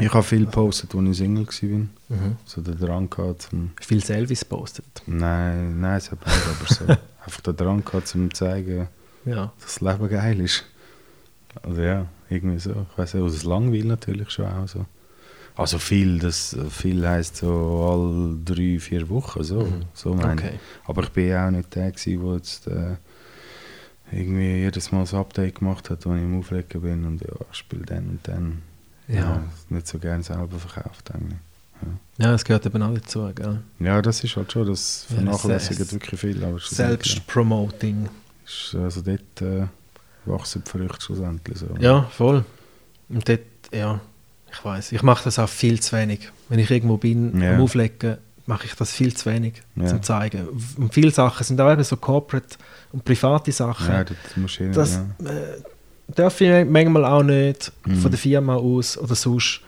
Ich 0.00 0.12
habe 0.12 0.24
viel 0.24 0.46
gepostet, 0.46 0.92
als 0.94 1.08
ich 1.10 1.16
Single 1.16 1.46
war. 1.46 1.78
Mhm. 2.16 2.36
So 2.44 2.60
den 2.60 2.76
Drang 2.78 3.08
gehabt 3.08 3.42
zum... 3.42 3.70
Viel 3.80 4.02
Selfies 4.04 4.44
postet. 4.44 4.84
Nein, 5.06 5.80
nein, 5.80 5.96
es 5.98 6.10
hat 6.10 6.18
aber 6.24 6.74
so. 6.74 6.84
Einfach 7.24 7.40
den 7.42 7.56
Drang 7.56 7.84
gehabt 7.84 8.08
zum 8.08 8.34
zeigen, 8.34 8.88
Ja. 9.24 9.52
dass 9.60 9.74
das 9.74 9.80
Leben 9.80 10.08
geil 10.08 10.40
ist. 10.40 10.64
Also 11.62 11.82
ja, 11.82 12.06
irgendwie 12.28 12.58
so. 12.58 12.86
Ich 12.90 12.98
weiß 12.98 13.14
nicht, 13.14 13.22
aus 13.22 13.44
Langweil 13.44 13.84
natürlich 13.84 14.30
schon 14.30 14.46
auch 14.46 14.66
so. 14.66 14.84
Also 15.56 15.78
viel, 15.78 16.18
das 16.18 16.56
viel 16.70 17.06
heisst 17.06 17.36
so 17.36 17.48
alle 17.86 18.36
drei, 18.44 18.78
vier 18.80 19.08
Wochen 19.10 19.44
so. 19.44 19.70
so 19.92 20.14
meine. 20.14 20.32
Okay. 20.32 20.58
Aber 20.86 21.02
ich 21.02 21.10
bin 21.10 21.28
ja 21.28 21.46
auch 21.46 21.50
nicht 21.50 21.74
der 21.74 21.92
gewesen, 21.92 22.22
der 22.24 22.34
jetzt 22.36 22.66
äh, 22.68 22.96
irgendwie 24.10 24.62
jedes 24.62 24.92
Mal 24.92 25.00
das 25.00 25.14
Update 25.14 25.56
gemacht 25.56 25.90
hat, 25.90 26.06
wenn 26.06 26.16
ich 26.16 26.22
im 26.22 26.38
Auflegen 26.38 26.80
bin 26.80 27.04
und 27.04 27.20
ja, 27.20 27.28
ich 27.50 27.58
spiele 27.58 27.84
dann 27.84 28.08
und 28.08 28.20
dann. 28.28 28.62
Ja. 29.08 29.42
nicht 29.68 29.86
so 29.88 29.98
gerne 29.98 30.22
selber 30.22 30.58
verkauft 30.58 31.10
eigentlich. 31.12 31.38
Ja, 32.16 32.32
es 32.32 32.44
gehört 32.44 32.64
eben 32.64 32.80
auch 32.82 32.94
dazu, 32.94 33.28
gell? 33.34 33.60
Ja, 33.80 34.00
das 34.00 34.22
ist 34.22 34.36
halt 34.36 34.52
schon, 34.52 34.68
das 34.68 35.06
Ja, 35.10 35.16
vernachlässigt 35.16 35.80
das- 35.80 35.92
wirklich 35.92 36.20
viel. 36.20 36.42
Aber 36.44 36.58
Selbstpromoting. 36.60 38.08
Also 38.74 39.02
dort 39.02 39.42
äh, 39.42 39.66
wachsen 40.24 40.62
die 40.64 40.70
Früchte 40.70 41.00
schlussendlich 41.00 41.58
so. 41.58 41.66
Ja, 41.80 42.02
voll. 42.04 42.44
Und 43.08 43.28
dort, 43.28 43.40
ja, 43.72 44.00
ich 44.52 44.64
weiß, 44.64 44.92
ich 44.92 45.02
mache 45.02 45.24
das 45.24 45.38
auch 45.38 45.48
viel 45.48 45.80
zu 45.80 45.96
wenig. 45.96 46.30
Wenn 46.48 46.58
ich 46.58 46.70
irgendwo 46.70 46.96
bin, 46.96 47.40
Ja. 47.40 47.54
am 47.54 47.60
Auflegen, 47.62 48.18
mache 48.46 48.66
ich 48.66 48.74
das 48.74 48.92
viel 48.92 49.14
zu 49.14 49.30
wenig 49.30 49.54
Ja. 49.76 49.86
zum 49.86 50.02
zeigen. 50.02 50.48
Und 50.76 50.92
viele 50.92 51.10
Sachen 51.10 51.44
sind 51.44 51.60
auch 51.60 51.72
eben 51.72 51.84
so 51.84 51.96
corporate 51.96 52.56
und 52.92 53.04
private 53.04 53.52
Sachen. 53.52 53.88
Ja, 53.88 54.04
das 54.04 54.16
musst 54.36 54.58
du 54.60 54.70
das 54.70 54.94
ja. 55.22 55.30
äh, 55.30 55.62
darf 56.14 56.40
ich 56.40 56.66
manchmal 56.68 57.04
auch 57.04 57.22
nicht 57.22 57.72
Mhm. 57.86 57.96
von 57.96 58.10
der 58.10 58.18
Firma 58.18 58.54
aus 58.56 58.98
oder 58.98 59.14
sonst. 59.14 59.60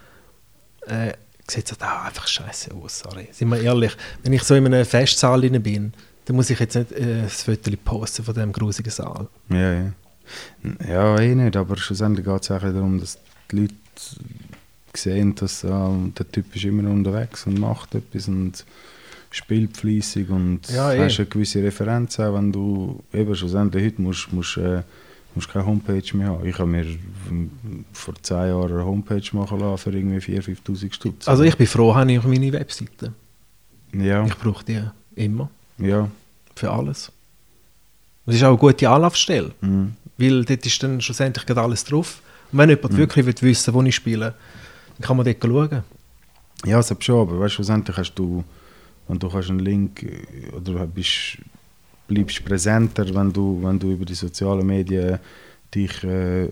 Äh, 0.87 1.13
sieht 1.49 1.71
es 1.71 1.81
auch 1.81 2.05
einfach 2.07 2.27
scheiße 2.27 2.73
aus, 2.75 3.01
sorry. 3.01 3.29
Sind 3.33 3.49
wir 3.51 3.61
ehrlich, 3.61 3.97
wenn 4.23 4.33
ich 4.33 4.43
so 4.43 4.55
in 4.55 4.67
einem 4.67 4.85
Festsaal 4.85 5.41
drin 5.43 5.63
bin, 5.63 5.93
dann 6.27 6.37
muss 6.37 6.49
ich 6.51 6.59
jetzt 6.59 6.75
nicht 6.75 6.93
äh, 6.93 7.23
das 7.23 7.43
Foto 7.43 7.71
posten 7.85 8.25
von 8.25 8.35
diesem 8.35 8.53
grusigen 8.53 8.91
Saal. 8.91 9.29
Ja, 9.51 9.73
ja. 9.73 9.93
Ja, 10.89 11.19
eh 11.21 11.35
nicht, 11.35 11.55
aber 11.57 11.77
schlussendlich 11.77 12.25
geht 12.25 12.43
es 12.43 12.51
auch 12.51 12.61
darum, 12.61 12.99
dass 12.99 13.19
die 13.51 13.57
Leute 13.57 13.75
sehen, 14.97 15.35
dass 15.35 15.65
ähm, 15.65 16.13
der 16.19 16.31
Typ 16.31 16.55
ist 16.55 16.65
immer 16.65 16.89
unterwegs 16.91 17.47
und 17.47 17.59
macht 17.59 17.95
etwas 17.95 18.29
und 18.29 18.65
spielt 19.31 19.77
fleissig 19.77 20.31
und 20.31 20.61
Ja, 20.71 20.93
eh. 20.93 21.05
hast 21.05 21.19
eine 21.19 21.27
gewisse 21.29 21.63
Referenz 21.63 22.19
auch, 22.21 22.35
wenn 22.35 22.53
du 22.53 23.03
eben 23.13 23.35
schlussendlich 23.35 23.85
heute 23.85 24.03
musst, 24.03 24.33
musst, 24.33 24.57
äh, 24.59 24.83
musst 25.35 25.49
keine 25.49 25.67
Homepage 25.67 26.17
mehr 26.17 26.29
haben. 26.29 26.47
Ich 26.47 26.57
habe 26.59 26.71
mir 26.71 26.87
vor 27.93 28.15
zwei 28.23 28.49
Jahren 28.49 28.73
eine 28.73 28.85
Homepage 28.85 29.25
machen 29.33 29.59
lassen 29.59 29.79
für 29.79 29.91
irgendwie 29.97 30.19
4'000, 30.19 30.57
5'000 30.65 30.93
Stutz. 30.95 31.27
Also 31.29 31.43
ich 31.43 31.57
bin 31.57 31.67
froh, 31.67 31.95
habe 31.95 32.13
ich 32.13 32.23
meine 32.23 32.53
Webseite. 32.53 33.13
Ja, 33.93 34.25
Ich 34.27 34.37
brauche 34.37 34.65
die 34.65 34.81
immer, 35.17 35.51
ja. 35.79 36.09
für 36.55 36.71
alles. 36.71 37.11
Das 38.27 38.37
ist 38.37 38.43
auch 38.45 38.49
eine 38.49 38.57
gute 38.59 38.89
Anlaufstelle, 38.89 39.51
Mhm. 39.61 39.93
weil 40.17 40.45
dort 40.45 40.65
ist 40.65 40.83
dann 40.83 41.01
schlussendlich 41.01 41.45
gerade 41.47 41.61
alles 41.63 41.85
drauf. 41.85 42.21
Und 42.53 42.59
wenn 42.59 42.71
jemand 42.71 42.97
wirklich 42.97 43.27
will 43.27 43.35
wissen 43.41 43.75
wo 43.75 43.83
ich 43.83 43.95
spiele, 43.97 44.35
kann 45.01 45.17
man 45.17 45.27
dort 45.27 45.43
schauen. 45.43 45.85
Ja, 46.65 46.77
das 46.79 46.97
schon, 47.01 47.21
aber 47.21 47.41
weißt, 47.41 47.55
schlussendlich 47.55 47.97
hast 47.97 48.15
du, 48.15 48.45
wenn 49.09 49.19
du 49.19 49.29
kannst 49.29 49.51
einen 49.51 49.59
Link 49.59 50.03
äh, 50.03 50.55
oder 50.55 50.87
bist, 50.87 51.39
bleibst 52.09 52.45
präsenter, 52.45 53.15
wenn 53.15 53.33
du, 53.33 53.61
wenn 53.63 53.79
du 53.79 53.91
über 53.91 54.05
die 54.05 54.15
sozialen 54.15 54.67
Medien 54.67 55.19
dich 55.75 56.03
äh, 56.05 56.49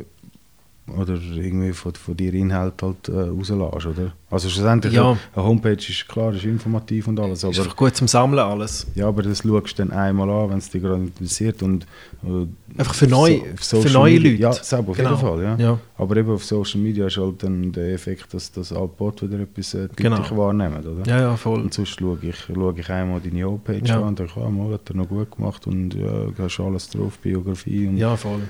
oder 0.88 1.14
irgendwie 1.34 1.72
von, 1.72 1.94
von 1.94 2.16
dir 2.16 2.34
Inhalt 2.34 2.82
halt 2.82 3.08
äh, 3.08 3.12
rauslässt, 3.12 3.86
oder? 3.86 4.12
Also 4.30 4.48
schlussendlich, 4.48 4.92
Ja. 4.94 5.16
eine 5.34 5.44
Homepage 5.44 5.74
ist 5.76 6.08
klar, 6.08 6.34
ist 6.34 6.44
informativ 6.44 7.06
und 7.06 7.20
alles, 7.20 7.38
ist 7.38 7.44
aber, 7.44 7.56
einfach 7.58 7.76
gut 7.76 7.94
zum 7.94 8.08
Sammeln 8.08 8.40
alles. 8.40 8.86
ja, 8.96 9.06
aber 9.06 9.22
das 9.22 9.38
schaust 9.42 9.78
du 9.78 9.84
dann 9.84 9.92
einmal 9.92 10.28
an, 10.28 10.50
wenn 10.50 10.58
es 10.58 10.70
dich 10.70 10.82
gerade 10.82 11.02
interessiert 11.02 11.62
und 11.62 11.86
äh, 12.24 12.46
Einfach 12.78 12.94
für 12.94 13.06
neu- 13.06 13.42
auf 13.54 13.82
für 13.82 13.90
neue 13.90 14.18
Media- 14.18 14.48
Leute. 14.48 14.58
Ja, 14.58 14.64
selber 14.64 14.90
auf 14.90 14.96
Genau. 14.96 15.10
jeden 15.10 15.20
Fall, 15.20 15.42
ja. 15.42 15.56
Ja. 15.56 15.78
Aber 15.98 16.16
eben 16.16 16.30
auf 16.32 16.44
Social 16.44 16.80
Media 16.80 17.06
ist 17.06 17.16
halt 17.16 17.42
dann 17.42 17.70
der 17.70 17.92
Effekt, 17.94 18.32
dass 18.34 18.50
das 18.50 18.72
Altbot 18.72 19.22
wieder 19.22 19.38
etwas 19.40 19.74
äh, 19.74 19.88
Genau. 19.94 20.16
deutlich 20.16 20.36
wahrnehmen, 20.36 20.84
oder? 20.84 21.08
Ja, 21.08 21.20
ja, 21.20 21.36
voll. 21.36 21.60
Und 21.60 21.72
sonst 21.74 21.90
schaue 22.00 22.18
ich, 22.22 22.34
schaue 22.36 22.74
ich 22.76 22.90
einmal 22.90 23.20
deine 23.20 23.44
Homepage 23.44 23.80
Ja. 23.84 23.98
an 23.98 24.08
und 24.08 24.18
denke, 24.18 24.32
ah, 24.40 24.48
mal, 24.50 24.72
hat 24.72 24.88
er 24.90 24.96
noch 24.96 25.08
gut 25.08 25.30
gemacht 25.36 25.66
und 25.66 25.94
ja, 25.94 26.10
hast 26.38 26.58
alles 26.60 26.88
drauf, 26.88 27.18
Biografie 27.18 27.86
und 27.86 27.98
Ja, 27.98 28.16
voll. 28.16 28.40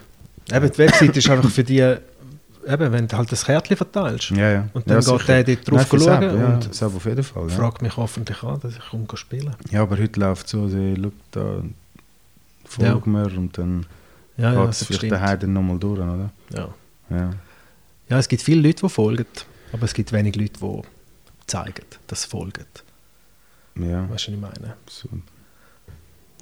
Eben, 0.53 0.71
die 0.73 0.79
Webseite 0.79 1.19
ist 1.19 1.31
einfach 1.31 1.49
für 1.51 1.63
die, 1.65 1.95
eben, 2.67 2.93
wenn 2.93 3.07
du 3.09 3.17
halt 3.17 3.31
das 3.33 3.45
Kärtchen 3.45 3.77
verteilst. 3.77 4.31
ja, 4.31 4.51
ja. 4.51 4.69
Und 4.73 4.89
dann 4.89 5.01
ja, 5.01 5.11
geht 5.13 5.21
sicher. 5.21 5.43
der 5.43 5.57
dort 5.57 5.71
drauf 5.71 5.93
Nein, 5.93 6.01
schauen 6.01 6.01
Seb, 6.01 6.41
ja, 6.41 6.47
und 6.47 6.75
Seb 6.75 6.95
auf 6.97 7.05
jeden 7.07 7.25
Fall, 7.25 7.49
ja. 7.49 7.57
Fragt 7.57 7.83
mich 7.83 7.97
hoffentlich 7.97 8.43
an, 8.43 8.61
dass 8.61 8.75
ich 8.77 8.89
komme 8.91 9.07
spielen 9.15 9.55
Ja, 9.71 9.83
aber 9.83 9.99
heute 9.99 10.21
läuft 10.21 10.47
es 10.47 10.53
so, 10.53 10.69
sie 10.69 10.97
schaut 11.01 11.13
da, 11.33 11.63
folgt 12.65 13.07
mir 13.07 13.27
und 13.37 13.57
dann 13.59 13.87
Ja, 14.37 14.53
ja, 14.53 14.65
geht 14.65 14.71
es 14.71 14.85
vielleicht 14.85 15.13
daheim 15.13 15.39
dann 15.41 15.53
nochmal 15.53 15.79
durch, 15.79 16.01
oder? 16.01 16.31
Ja. 16.55 16.69
Ja. 17.11 17.31
ja, 18.09 18.19
es 18.19 18.29
gibt 18.29 18.43
viele 18.43 18.63
Leute, 18.63 18.83
die 18.83 18.89
folgen, 18.89 19.27
aber 19.73 19.85
es 19.85 19.95
gibt 19.95 20.13
wenig 20.13 20.37
Leute, 20.37 20.59
die 20.61 20.83
zeigen, 21.47 21.85
dass 22.07 22.23
sie 22.23 22.29
folgen. 22.29 22.65
Ja, 23.75 24.09
Weißt 24.11 24.29
du, 24.29 24.33
was 24.33 24.35
ich 24.35 24.41
meine? 24.41 24.75
so. 24.89 25.09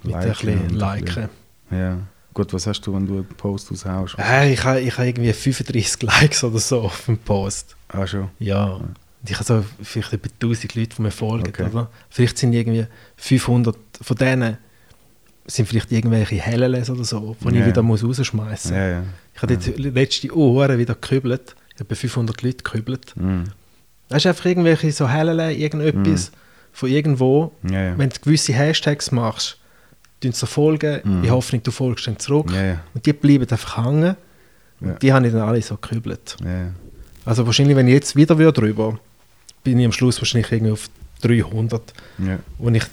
Mit 0.03 0.15
ein 0.15 0.27
Liken 0.27 0.29
bisschen 0.29 0.59
ein 0.59 0.69
liken. 0.69 1.29
Ja. 1.71 1.97
Gut, 2.33 2.53
was 2.53 2.65
hast 2.67 2.81
du, 2.81 2.93
wenn 2.93 3.05
du 3.07 3.15
einen 3.15 3.25
Post 3.25 3.71
raushaust? 3.71 4.15
Äh, 4.17 4.53
ich 4.53 4.63
habe 4.63 4.79
ich 4.79 4.97
ha 4.97 5.03
irgendwie 5.03 5.33
35 5.33 6.01
Likes 6.21 6.43
oder 6.43 6.59
so 6.59 6.81
auf 6.81 7.05
dem 7.05 7.17
Post. 7.17 7.75
Ah, 7.89 8.07
schon? 8.07 8.29
Ja. 8.39 8.65
Und 8.75 8.95
ich 9.29 9.33
habe 9.35 9.43
so 9.43 9.63
vielleicht 9.83 10.13
über 10.13 10.29
1000 10.41 10.75
Leute, 10.75 10.95
die 10.95 11.01
mir 11.01 11.11
folgen. 11.11 11.49
Okay. 11.49 11.63
Oder? 11.69 11.89
Vielleicht 12.09 12.37
sind 12.37 12.53
irgendwie 12.53 12.85
500 13.17 13.75
von 14.01 14.17
denen 14.17 14.57
sind 15.47 15.67
vielleicht 15.67 15.91
irgendwelche 15.91 16.35
Helleles 16.35 16.89
oder 16.89 17.03
so, 17.03 17.35
die 17.41 17.55
Ja. 17.55 17.61
ich 17.61 17.65
wieder 17.67 17.81
muss 17.81 18.03
rausschmeißen 18.03 18.71
muss. 18.71 18.77
Ja, 18.77 18.87
ja. 18.89 19.03
Ich 19.35 19.41
habe 19.41 19.57
dort 19.57 19.77
letzte 19.77 20.33
Uhr 20.33 20.77
wieder 20.77 20.93
gekübelt. 20.93 21.55
Ich 21.73 21.79
habe 21.79 21.95
500 21.95 22.41
Leute 22.41 22.63
gekübelt. 22.63 23.13
Mhm. 23.15 23.45
Das 24.07 24.19
ist 24.19 24.27
einfach 24.27 24.45
irgendwelche 24.45 24.91
so 24.91 25.09
Hellele, 25.09 25.53
irgendetwas 25.53 26.31
von 26.71 26.89
irgendwo. 26.89 27.51
Ja, 27.69 27.81
ja. 27.81 27.97
Wenn 27.97 28.09
du 28.09 28.19
gewisse 28.21 28.53
Hashtags 28.53 29.11
machst, 29.11 29.57
tun 30.21 30.31
sie 30.31 30.47
folgen, 30.47 31.01
Mhm. 31.03 31.23
in 31.25 31.31
Hoffnung, 31.31 31.61
du 31.63 31.71
folgst 31.71 32.07
dann 32.07 32.17
zurück. 32.19 32.51
Ja. 32.51 32.79
Und 32.93 33.05
die 33.05 33.13
bleiben 33.13 33.47
einfach 33.49 33.85
hängen. 33.85 34.15
Und 34.79 34.87
Ja. 34.87 34.93
die 34.95 35.13
habe 35.13 35.27
ich 35.27 35.33
dann 35.33 35.41
alle 35.41 35.61
so 35.61 35.75
gekübelt. 35.77 36.37
Ja. 36.43 36.71
Also 37.25 37.45
wahrscheinlich, 37.45 37.75
wenn 37.75 37.87
ich 37.87 37.93
jetzt 37.93 38.15
wieder 38.15 38.37
würde 38.37 38.61
drüber, 38.61 38.99
bin 39.63 39.79
ich 39.79 39.85
am 39.85 39.91
Schluss 39.91 40.19
wahrscheinlich 40.19 40.51
irgendwie 40.51 40.71
auf 40.71 40.89
300, 41.21 41.93
Ja. 42.19 42.39
wo 42.57 42.69
ich 42.69 42.83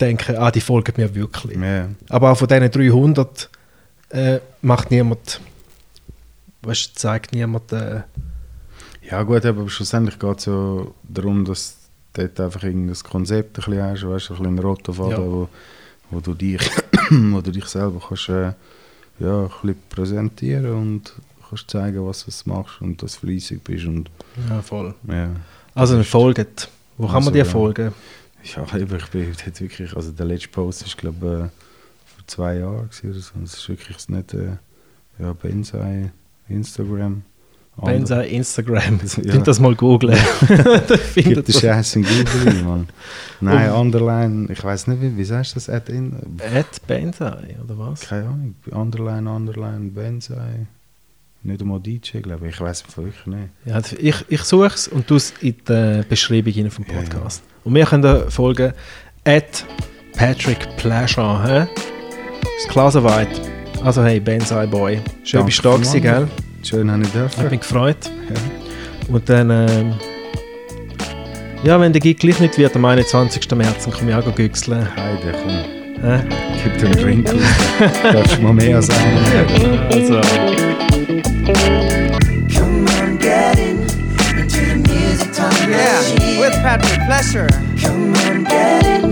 denke, 0.00 0.38
ah, 0.40 0.50
die 0.50 0.60
folgen 0.60 0.92
mir 0.96 1.12
wirklich. 1.14 1.58
Ja. 1.58 1.88
Aber 2.08 2.30
auch 2.32 2.38
von 2.38 2.46
diesen 2.48 2.70
300 2.70 3.48
äh, 4.10 4.38
macht 4.62 4.90
niemand, 4.90 5.40
weißt, 6.62 6.98
zeigt 6.98 7.32
niemand, 7.32 7.72
äh, 7.72 8.02
Ja 9.10 9.22
gut, 9.22 9.44
aber 9.46 9.68
schlussendlich 9.70 10.18
geht 10.18 10.38
es 10.38 10.44
ja 10.46 10.82
darum, 11.02 11.44
dass 11.44 11.76
du 12.12 12.22
dort 12.22 12.40
einfach 12.40 12.62
irgendein 12.62 12.96
Konzept 13.02 13.58
ein 13.58 13.64
bisschen 13.64 13.82
hast, 13.82 14.06
weißt, 14.06 14.30
ein 14.30 14.36
bisschen 14.36 14.46
einen 14.46 14.58
roten 14.58 14.92
Faden, 14.94 15.10
Ja. 15.10 15.18
wo, 15.18 15.48
wo, 16.10 16.20
du 16.20 16.34
dich, 16.34 16.60
wo 17.10 17.40
du 17.40 17.50
dich 17.50 17.66
selber 17.66 18.00
kannst, 18.06 18.28
äh, 18.28 18.52
ja, 19.20 19.42
ein 19.44 19.48
bisschen 19.48 19.76
präsentieren 19.88 20.72
und 20.72 21.12
kannst 21.48 21.70
zeigen, 21.70 22.06
was 22.06 22.24
du 22.24 22.50
machst 22.50 22.80
und 22.80 23.02
dass 23.02 23.14
du 23.20 23.26
fleissig 23.26 23.62
bist 23.64 23.86
und 23.86 24.10
ja, 24.48 24.62
voll. 24.62 24.94
ja. 25.08 25.30
Also 25.74 25.96
eine. 26.04 26.68
Wo 26.96 27.06
kann 27.06 27.14
man 27.24 27.24
Also, 27.24 27.30
dir 27.32 27.38
ja. 27.38 27.44
folgen? 27.44 27.92
Ja, 28.42 28.76
eben, 28.76 28.96
ich 28.96 29.06
bin 29.08 29.32
dort 29.44 29.60
wirklich, 29.60 29.94
also 29.96 30.10
der 30.12 30.26
letzte 30.26 30.48
Post 30.48 30.86
ist 30.86 30.96
glaube 30.96 31.26
ich 31.26 31.32
äh, 31.32 32.14
vor 32.16 32.26
zwei 32.26 32.56
Jahren 32.58 32.88
gewesen 32.88 33.10
oder 33.10 33.20
so. 33.20 33.32
Und 33.34 33.44
Es 33.44 33.54
ist 33.54 33.68
wirklich 33.68 33.96
das 33.96 34.08
nette, 34.08 34.58
ja, 35.18 35.32
Bensei, 35.32 36.10
Instagram. 36.48 37.22
Benza, 37.84 38.20
Instagram. 38.22 39.00
Ja. 39.22 39.32
Find 39.32 39.46
das 39.46 39.60
mal 39.60 39.74
googeln. 39.74 40.18
Da 40.48 40.80
Gib 40.88 40.98
findet 41.00 41.48
den 41.48 41.52
das. 41.52 41.60
Scheiß 41.60 41.96
in 41.96 42.02
Google 42.04 42.62
Mann. 42.64 42.88
Nein, 43.40 43.70
Underline, 43.70 44.48
ich 44.52 44.62
weiß 44.62 44.88
nicht, 44.88 45.00
wie, 45.00 45.16
wie 45.16 45.24
sagst 45.24 45.52
du 45.52 45.54
das? 45.56 45.68
Add 45.70 45.92
in? 45.92 46.16
At 46.54 46.86
Bensai, 46.86 47.56
oder 47.64 47.78
was? 47.78 48.00
Keine 48.00 48.26
Ahnung. 48.26 48.54
Underline, 48.70 49.30
Underline, 49.30 49.90
Bensei. 49.90 50.66
Nicht 51.44 51.60
einmal 51.60 51.78
DJ, 51.80 52.18
glaube 52.18 52.48
ich. 52.48 52.54
Ich 52.54 52.60
weiß 52.60 52.84
es 52.88 52.96
wirklich 52.96 53.26
nicht. 53.26 53.48
Ja, 53.64 53.80
ich, 53.98 54.24
ich 54.28 54.42
suche 54.42 54.66
es 54.66 54.88
und 54.88 55.06
tue 55.06 55.18
es 55.18 55.32
in 55.40 55.54
der 55.68 56.02
Beschreibung 56.08 56.70
vom 56.70 56.84
Ja, 56.88 56.94
ja. 56.94 57.00
Podcast. 57.00 57.42
Und 57.64 57.74
wir 57.74 57.84
können 57.86 58.30
folgen 58.30 58.72
at 59.24 59.64
Patrick 60.16 60.66
Pleasure. 60.78 61.44
Hä? 61.46 61.66
Ist 62.58 62.68
klar 62.68 62.90
soweit. 62.90 63.28
Also 63.84 64.02
hey, 64.02 64.18
Bensai 64.18 64.66
Boy. 64.66 65.00
Schön 65.22 65.46
bist 65.46 65.64
du 65.64 65.78
da 65.78 65.98
gell? 66.00 66.28
Schön, 66.62 66.90
habe 66.90 67.02
ich 67.02 67.08
Hat 67.08 67.14
dürfen. 67.14 67.50
mich 67.50 67.60
gefreut. 67.60 67.96
Ja. 68.28 69.14
Und 69.14 69.28
dann, 69.28 69.50
ähm, 69.50 69.94
ja, 71.64 71.80
wenn 71.80 71.92
der 71.92 72.00
Gig 72.00 72.18
gleich 72.18 72.40
nicht 72.40 72.58
wird, 72.58 72.74
am 72.76 72.84
21. 72.84 73.50
März, 73.56 73.84
dann 73.84 73.94
komme 73.94 74.10
ich 74.10 74.16
auch 74.16 74.34
güchseln. 74.34 74.86
Heide, 74.96 75.32
komm. 75.42 75.50
Hä? 76.02 76.20
Gib 76.62 76.78
dir 76.78 76.86
einen 76.86 76.96
Drink. 77.02 77.30
Darfst 78.12 78.36
du 78.38 78.42
mal 78.42 78.52
mehr 78.52 78.76
als 78.76 78.88
einen 78.90 79.78
Also, 79.90 80.20
Come 82.54 82.86
on, 83.00 83.18
get 83.18 83.58
in 83.58 83.78
into 84.38 84.60
the 84.60 84.76
music 84.76 85.32
time 85.32 85.70
Yeah, 85.70 86.38
with 86.40 86.52
Patrick 86.62 87.00
Pleasure. 87.06 87.48
Come 87.82 88.14
on, 88.28 88.44
get 88.44 88.84
in 88.86 89.10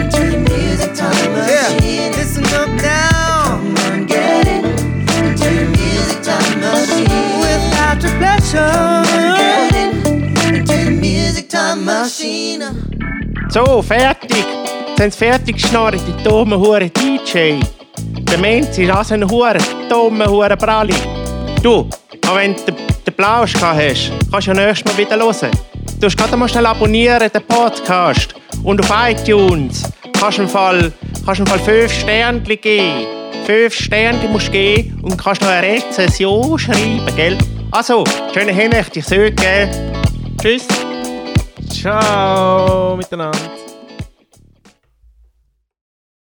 into 0.00 0.22
the 0.30 0.38
music 0.38 0.94
time 0.94 1.12
Yeah, 1.36 1.68
listen 2.16 2.44
up 2.54 2.68
So, 13.48 13.82
fertig. 13.82 14.44
Jetzt 14.88 15.00
haben 15.00 15.10
sie 15.10 15.18
fertig 15.18 15.56
geschnarrt, 15.56 16.00
die 16.06 16.22
dummen 16.22 16.58
Huren 16.58 16.90
DJ. 16.92 17.60
Der 18.30 18.38
Mensch 18.38 18.78
ist 18.78 18.90
also 18.90 19.14
ein 19.14 19.30
Huren, 19.30 19.62
dummer 19.88 20.26
Huren 20.26 20.58
Bralli. 20.58 20.94
Du, 21.62 21.88
auch 22.26 22.36
wenn 22.36 22.54
du 22.54 22.72
den 22.72 23.14
Blausch 23.16 23.54
gehabt 23.54 23.78
hast, 23.78 24.12
kannst 24.30 24.46
du 24.48 24.52
ja 24.52 24.66
nächstes 24.66 24.84
Mal 24.92 24.98
wieder 24.98 25.16
hören. 25.16 25.50
Du 25.98 26.06
musst 26.06 26.16
gerade 26.16 26.36
mal 26.36 26.48
schnell 26.48 26.66
abonnieren, 26.66 27.30
den 27.32 27.42
Podcast. 27.46 28.34
Und 28.64 28.80
auf 28.80 28.92
iTunes 29.08 29.82
kannst 30.18 30.38
du 30.38 30.42
im 30.42 30.48
Fall, 30.48 30.92
kannst 31.24 31.40
im 31.40 31.46
Fall 31.46 31.58
fünf 31.58 31.92
Sterne 31.92 32.40
geben. 32.40 33.06
Fünf 33.46 33.74
Sterne 33.74 34.28
musst 34.28 34.48
du 34.48 34.52
geben 34.52 35.00
und 35.02 35.16
kannst 35.16 35.40
noch 35.42 35.48
eine 35.48 35.66
Rezession 35.66 36.58
schreiben, 36.58 37.06
gell? 37.16 37.38
Also, 37.72 38.04
schöne 38.34 38.52
Hinrichtung, 38.52 38.98
ich 39.00 39.06
sage, 39.06 39.32
gell? 39.32 39.70
Tschüss. 40.42 40.68
Ciao 41.70 42.94
miteinander. 42.96 43.38